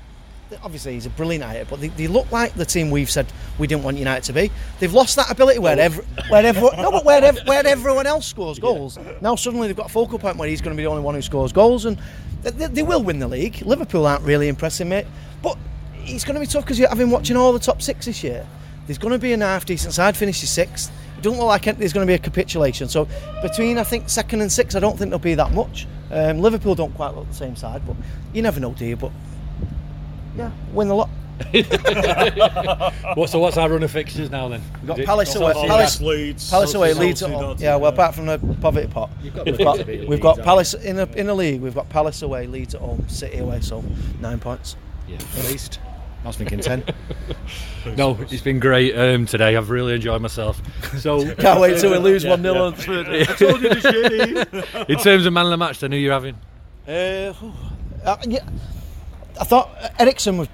Obviously, 0.62 0.94
he's 0.94 1.06
a 1.06 1.10
brilliant 1.10 1.42
at 1.44 1.56
it, 1.56 1.68
but 1.68 1.80
they, 1.80 1.88
they 1.88 2.06
look 2.06 2.30
like 2.32 2.54
the 2.54 2.64
team 2.64 2.90
we've 2.90 3.10
said 3.10 3.26
we 3.58 3.66
didn't 3.66 3.82
want 3.82 3.96
United 3.96 4.24
to 4.24 4.32
be. 4.32 4.50
They've 4.78 4.92
lost 4.92 5.16
that 5.16 5.30
ability 5.30 5.58
where 5.58 5.78
every, 5.78 6.04
where 6.28 6.44
everyone, 6.44 6.76
no, 6.76 6.90
but 6.90 7.04
where, 7.04 7.22
ev- 7.24 7.40
where 7.46 7.66
everyone 7.66 8.06
else 8.06 8.26
scores 8.26 8.58
goals. 8.58 8.98
Now 9.20 9.34
suddenly 9.36 9.66
they've 9.68 9.76
got 9.76 9.86
a 9.86 9.92
focal 9.92 10.18
point 10.18 10.36
where 10.36 10.48
he's 10.48 10.60
going 10.60 10.74
to 10.74 10.76
be 10.76 10.84
the 10.84 10.90
only 10.90 11.02
one 11.02 11.14
who 11.14 11.22
scores 11.22 11.50
goals, 11.52 11.86
and 11.86 11.98
they, 12.42 12.50
they, 12.50 12.66
they 12.66 12.82
will 12.82 13.02
win 13.02 13.18
the 13.18 13.26
league. 13.28 13.62
Liverpool 13.62 14.06
aren't 14.06 14.22
really 14.22 14.48
impressing 14.48 14.88
me, 14.88 15.04
but 15.44 15.56
it's 16.06 16.24
going 16.24 16.34
to 16.34 16.40
be 16.40 16.46
tough 16.46 16.64
because 16.64 16.80
I've 16.80 16.98
been 16.98 17.10
watching 17.10 17.36
all 17.36 17.52
the 17.52 17.58
top 17.60 17.80
six 17.80 18.06
this 18.06 18.24
year. 18.24 18.44
There's 18.86 18.98
going 18.98 19.12
to 19.12 19.18
be 19.18 19.32
an 19.32 19.40
half 19.40 19.64
decent 19.64 19.94
side 19.94 20.16
finishes 20.16 20.50
sixth. 20.50 20.90
It 21.16 21.22
doesn't 21.22 21.38
look 21.38 21.46
like 21.46 21.64
there's 21.78 21.92
going 21.92 22.06
to 22.06 22.10
be 22.10 22.14
a 22.14 22.18
capitulation. 22.18 22.88
So 22.88 23.06
between 23.42 23.78
I 23.78 23.84
think 23.84 24.08
second 24.08 24.40
and 24.40 24.50
sixth, 24.50 24.76
I 24.76 24.80
don't 24.80 24.98
think 24.98 25.10
there'll 25.10 25.20
be 25.20 25.34
that 25.36 25.52
much. 25.52 25.86
Um, 26.10 26.40
Liverpool 26.40 26.74
don't 26.74 26.94
quite 26.94 27.14
look 27.14 27.28
the 27.28 27.34
same 27.34 27.56
side, 27.56 27.86
but 27.86 27.96
you 28.32 28.42
never 28.42 28.60
know, 28.60 28.72
do 28.72 28.84
you? 28.84 28.96
But 28.96 29.12
yeah, 30.36 30.50
win 30.72 30.88
the 30.88 30.94
lot. 30.94 31.10
What, 33.14 33.30
so 33.30 33.38
what's 33.38 33.56
our 33.56 33.68
run 33.68 33.82
of 33.82 33.90
fixtures 33.90 34.30
now 34.30 34.48
then? 34.48 34.62
We've 34.80 34.86
got 34.88 34.98
Is 34.98 35.02
it- 35.02 35.06
Palace 35.06 35.34
away, 35.34 35.52
Sociedad? 35.52 35.68
Palace, 35.68 36.50
Palace 36.50 36.74
away, 36.74 36.94
Leeds 36.94 37.22
at 37.22 37.30
home. 37.30 37.56
Yeah, 37.58 37.76
well, 37.76 37.92
apart 37.92 38.14
from 38.14 38.26
the 38.26 38.38
poverty 38.60 38.86
pot, 38.88 39.10
You've 39.22 39.34
got 39.34 39.46
we've 39.46 39.58
got, 39.58 39.78
to 39.78 40.06
we've 40.06 40.20
got 40.20 40.38
Palace 40.42 40.74
in 40.74 40.96
the 40.96 41.08
in 41.18 41.26
the 41.26 41.34
league. 41.34 41.60
We've 41.60 41.74
got 41.74 41.88
Palace 41.88 42.22
away, 42.22 42.46
Leeds 42.46 42.74
at 42.74 42.80
home, 42.80 43.08
City 43.08 43.38
away, 43.38 43.60
so 43.60 43.84
nine 44.20 44.38
points. 44.40 44.76
Yeah, 45.08 45.16
at 45.16 45.44
least. 45.46 45.80
I 46.22 46.28
was 46.28 46.36
thinking 46.36 46.60
ten. 46.60 46.82
No, 47.98 48.18
it's 48.30 48.40
been 48.40 48.58
great 48.58 48.96
um, 48.96 49.26
today. 49.26 49.56
I've 49.56 49.68
really 49.68 49.94
enjoyed 49.94 50.22
myself. 50.22 50.62
So 50.98 51.34
Can't 51.36 51.60
wait 51.60 51.78
till 51.78 51.90
we 51.90 51.98
lose 51.98 52.24
1-0 52.24 52.58
on 52.58 52.72
Thursday. 52.74 53.20
I 53.20 53.24
told 53.24 53.60
you 53.60 53.68
to 53.68 53.80
shit, 54.78 54.88
In 54.88 54.98
terms 54.98 55.26
of 55.26 55.34
man 55.34 55.44
of 55.44 55.50
the 55.50 55.58
match, 55.58 55.80
then 55.80 55.92
who 55.92 55.98
you're 55.98 56.14
having? 56.14 56.34
Uh, 56.88 57.32
whew. 57.34 57.52
Uh, 58.02 58.16
yeah, 58.26 58.48
I 59.38 59.44
thought 59.44 59.70
Eriksen 59.98 60.38
was 60.38 60.48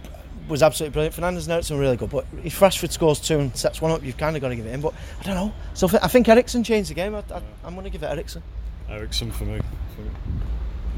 was 0.48 0.62
absolutely 0.64 0.92
brilliant. 0.92 1.14
Fernandes 1.14 1.44
and 1.44 1.53
Eriksen 1.53 1.76
were 1.76 1.82
really 1.82 1.96
good, 1.96 2.11
but 2.11 2.26
if 2.42 2.59
Rashford 2.59 2.90
scores 2.90 3.20
two 3.20 3.38
and 3.38 3.57
sets 3.57 3.80
one 3.80 3.92
up, 3.92 4.03
you've 4.03 4.16
kind 4.16 4.34
of 4.34 4.42
got 4.42 4.48
to 4.48 4.57
give 4.57 4.66
it 4.66 4.70
him. 4.70 4.80
But 4.80 4.94
I 5.20 5.22
don't 5.22 5.36
know. 5.36 5.53
So 5.74 5.88
I 6.03 6.09
think 6.09 6.28
Eriksen 6.28 6.64
changed 6.64 6.90
the 6.90 6.94
game. 6.94 7.14
I, 7.14 7.22
I, 7.32 7.40
I'm 7.64 7.74
going 7.74 7.84
to 7.84 7.90
give 7.90 8.03
it 8.03 8.07
Eriksen. 8.07 8.42
Eriksen 8.88 9.30
for 9.30 9.44
me. 9.44 9.61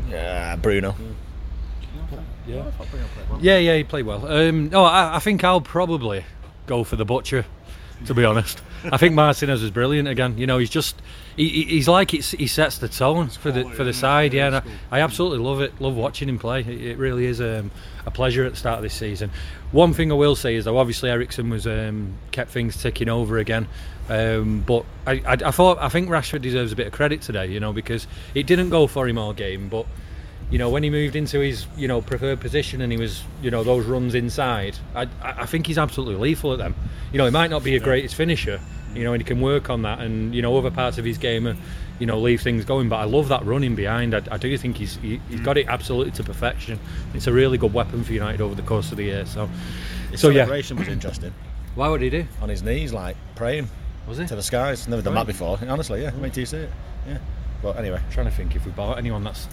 Yeah, 0.08 0.56
Bruno. 0.56 0.94
Yeah. 0.98 1.06
Yeah, 2.46 2.64
yeah, 3.40 3.58
yeah, 3.58 3.76
he 3.76 3.84
played 3.84 4.06
well. 4.06 4.26
Um, 4.26 4.68
no, 4.70 4.84
I, 4.84 5.16
I 5.16 5.18
think 5.20 5.44
I'll 5.44 5.60
probably 5.60 6.24
go 6.66 6.84
for 6.84 6.96
the 6.96 7.04
butcher. 7.04 7.44
To 8.06 8.14
be 8.14 8.24
honest, 8.24 8.60
I 8.90 8.96
think 8.96 9.14
Martinez 9.14 9.62
was 9.62 9.70
brilliant 9.70 10.08
again. 10.08 10.36
You 10.36 10.44
know, 10.48 10.58
he's 10.58 10.70
just 10.70 11.00
he, 11.36 11.48
he- 11.48 11.64
he's 11.66 11.86
like 11.86 12.12
it's, 12.12 12.32
he 12.32 12.48
sets 12.48 12.78
the 12.78 12.88
tone 12.88 13.28
for 13.28 13.52
the 13.52 13.62
for 13.70 13.84
the 13.84 13.92
side. 13.92 14.34
Yeah, 14.34 14.46
and 14.48 14.56
I, 14.56 14.62
I 14.90 15.00
absolutely 15.02 15.38
love 15.38 15.60
it. 15.60 15.80
Love 15.80 15.94
watching 15.94 16.28
him 16.28 16.36
play. 16.36 16.62
It, 16.62 16.66
it 16.68 16.98
really 16.98 17.26
is 17.26 17.40
um, 17.40 17.70
a 18.04 18.10
pleasure 18.10 18.44
at 18.44 18.50
the 18.52 18.58
start 18.58 18.78
of 18.78 18.82
this 18.82 18.94
season. 18.94 19.30
One 19.70 19.92
thing 19.92 20.10
I 20.10 20.16
will 20.16 20.34
say 20.34 20.56
is 20.56 20.64
though, 20.64 20.78
obviously 20.78 21.10
Eriksen 21.10 21.48
was 21.48 21.64
um, 21.64 22.14
kept 22.32 22.50
things 22.50 22.76
ticking 22.82 23.08
over 23.08 23.38
again. 23.38 23.68
Um, 24.08 24.64
but 24.66 24.84
I, 25.06 25.12
I, 25.24 25.32
I 25.34 25.50
thought 25.52 25.78
I 25.78 25.88
think 25.88 26.08
Rashford 26.08 26.42
deserves 26.42 26.72
a 26.72 26.76
bit 26.76 26.88
of 26.88 26.92
credit 26.92 27.22
today. 27.22 27.46
You 27.46 27.60
know, 27.60 27.72
because 27.72 28.08
it 28.34 28.48
didn't 28.48 28.70
go 28.70 28.88
for 28.88 29.06
him 29.06 29.16
all 29.16 29.32
game, 29.32 29.68
but 29.68 29.86
you 30.52 30.58
know, 30.58 30.68
when 30.68 30.82
he 30.82 30.90
moved 30.90 31.16
into 31.16 31.40
his, 31.40 31.66
you 31.78 31.88
know, 31.88 32.02
preferred 32.02 32.38
position 32.38 32.82
and 32.82 32.92
he 32.92 32.98
was, 32.98 33.24
you 33.40 33.50
know, 33.50 33.64
those 33.64 33.86
runs 33.86 34.14
inside, 34.14 34.76
I, 34.94 35.08
I 35.22 35.46
think 35.46 35.66
he's 35.66 35.78
absolutely 35.78 36.16
lethal 36.16 36.52
at 36.52 36.58
them. 36.58 36.74
You 37.10 37.16
know, 37.16 37.24
he 37.24 37.30
might 37.30 37.48
not 37.48 37.64
be 37.64 37.74
a 37.74 37.80
greatest 37.80 38.14
finisher, 38.14 38.60
you 38.94 39.02
know, 39.02 39.14
and 39.14 39.22
he 39.22 39.24
can 39.26 39.40
work 39.40 39.70
on 39.70 39.80
that 39.82 40.00
and, 40.00 40.34
you 40.34 40.42
know, 40.42 40.54
other 40.58 40.70
parts 40.70 40.98
of 40.98 41.06
his 41.06 41.16
game, 41.16 41.46
are, 41.46 41.56
you 41.98 42.04
know, 42.04 42.20
leave 42.20 42.42
things 42.42 42.66
going. 42.66 42.90
But 42.90 42.96
I 42.96 43.04
love 43.04 43.28
that 43.28 43.46
running 43.46 43.74
behind. 43.74 44.14
I, 44.14 44.20
I 44.30 44.36
do 44.36 44.54
think 44.58 44.76
he's 44.76 44.96
he, 44.96 45.22
he's 45.30 45.40
got 45.40 45.56
it 45.56 45.68
absolutely 45.68 46.12
to 46.12 46.22
perfection. 46.22 46.78
It's 47.14 47.26
a 47.26 47.32
really 47.32 47.56
good 47.56 47.72
weapon 47.72 48.04
for 48.04 48.12
United 48.12 48.42
over 48.42 48.54
the 48.54 48.60
course 48.60 48.90
of 48.90 48.98
the 48.98 49.04
year. 49.04 49.24
So, 49.24 49.48
His 50.10 50.20
so 50.20 50.28
yeah. 50.28 50.46
was 50.46 50.70
interesting. 50.70 51.32
Why 51.76 51.88
would 51.88 52.02
he 52.02 52.10
do? 52.10 52.26
On 52.42 52.50
his 52.50 52.62
knees, 52.62 52.92
like 52.92 53.16
praying. 53.36 53.70
Was 54.06 54.18
he? 54.18 54.26
To 54.26 54.36
the 54.36 54.42
skies. 54.42 54.86
Never 54.86 55.00
done 55.00 55.14
Right. 55.14 55.20
that 55.26 55.32
before. 55.32 55.58
Honestly, 55.66 56.02
yeah. 56.02 56.14
Wait 56.16 56.34
till 56.34 56.42
you 56.42 56.46
see 56.46 56.58
it. 56.58 56.70
Yeah. 57.08 57.18
But 57.62 57.78
anyway. 57.78 58.00
trying 58.10 58.26
to 58.26 58.32
think 58.32 58.54
if 58.54 58.66
we 58.66 58.72
bought 58.72 58.98
anyone 58.98 59.24
that's 59.24 59.48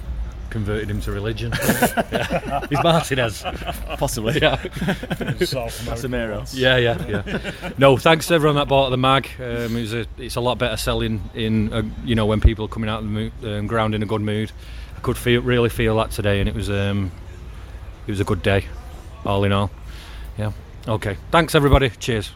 converted 0.49 0.89
him 0.89 1.01
to 1.01 1.11
religion. 1.11 1.51
yeah. 1.53 2.65
He's 2.69 2.83
Martinez. 2.83 3.43
Possibly. 3.97 4.39
Yeah. 4.39 4.61
South 5.43 5.81
American 5.81 5.85
Casemiro. 5.85 6.53
Yeah, 6.53 6.77
yeah, 6.77 7.07
yeah. 7.07 7.71
No, 7.77 7.97
thanks 7.97 8.27
to 8.27 8.33
everyone 8.33 8.55
that 8.57 8.67
bought 8.67 8.89
the 8.89 8.97
mag. 8.97 9.29
Um, 9.39 9.75
it 9.75 9.81
was 9.81 9.93
a, 9.93 10.05
it's 10.17 10.35
a 10.35 10.41
lot 10.41 10.57
better 10.57 10.77
selling 10.77 11.21
in, 11.33 11.71
uh 11.73 11.83
you 12.03 12.15
know, 12.15 12.25
when 12.25 12.41
people 12.41 12.65
are 12.65 12.69
coming 12.69 12.89
out 12.89 12.99
of 12.99 13.05
the 13.05 13.11
mood, 13.11 13.31
um, 13.43 13.67
ground 13.67 13.95
in 13.95 14.03
a 14.03 14.05
good 14.05 14.21
mood. 14.21 14.51
I 14.97 14.99
could 15.01 15.17
feel, 15.17 15.41
really 15.41 15.69
feel 15.69 15.95
that 15.97 16.11
today, 16.11 16.39
and 16.39 16.49
it 16.49 16.55
was, 16.55 16.69
um, 16.69 17.11
it 18.07 18.11
was 18.11 18.19
a 18.19 18.25
good 18.25 18.41
day, 18.41 18.65
all 19.25 19.43
in 19.43 19.51
all. 19.51 19.71
Yeah. 20.37 20.51
Okay. 20.87 21.17
Thanks 21.31 21.55
everybody. 21.55 21.89
Cheers. 21.89 22.31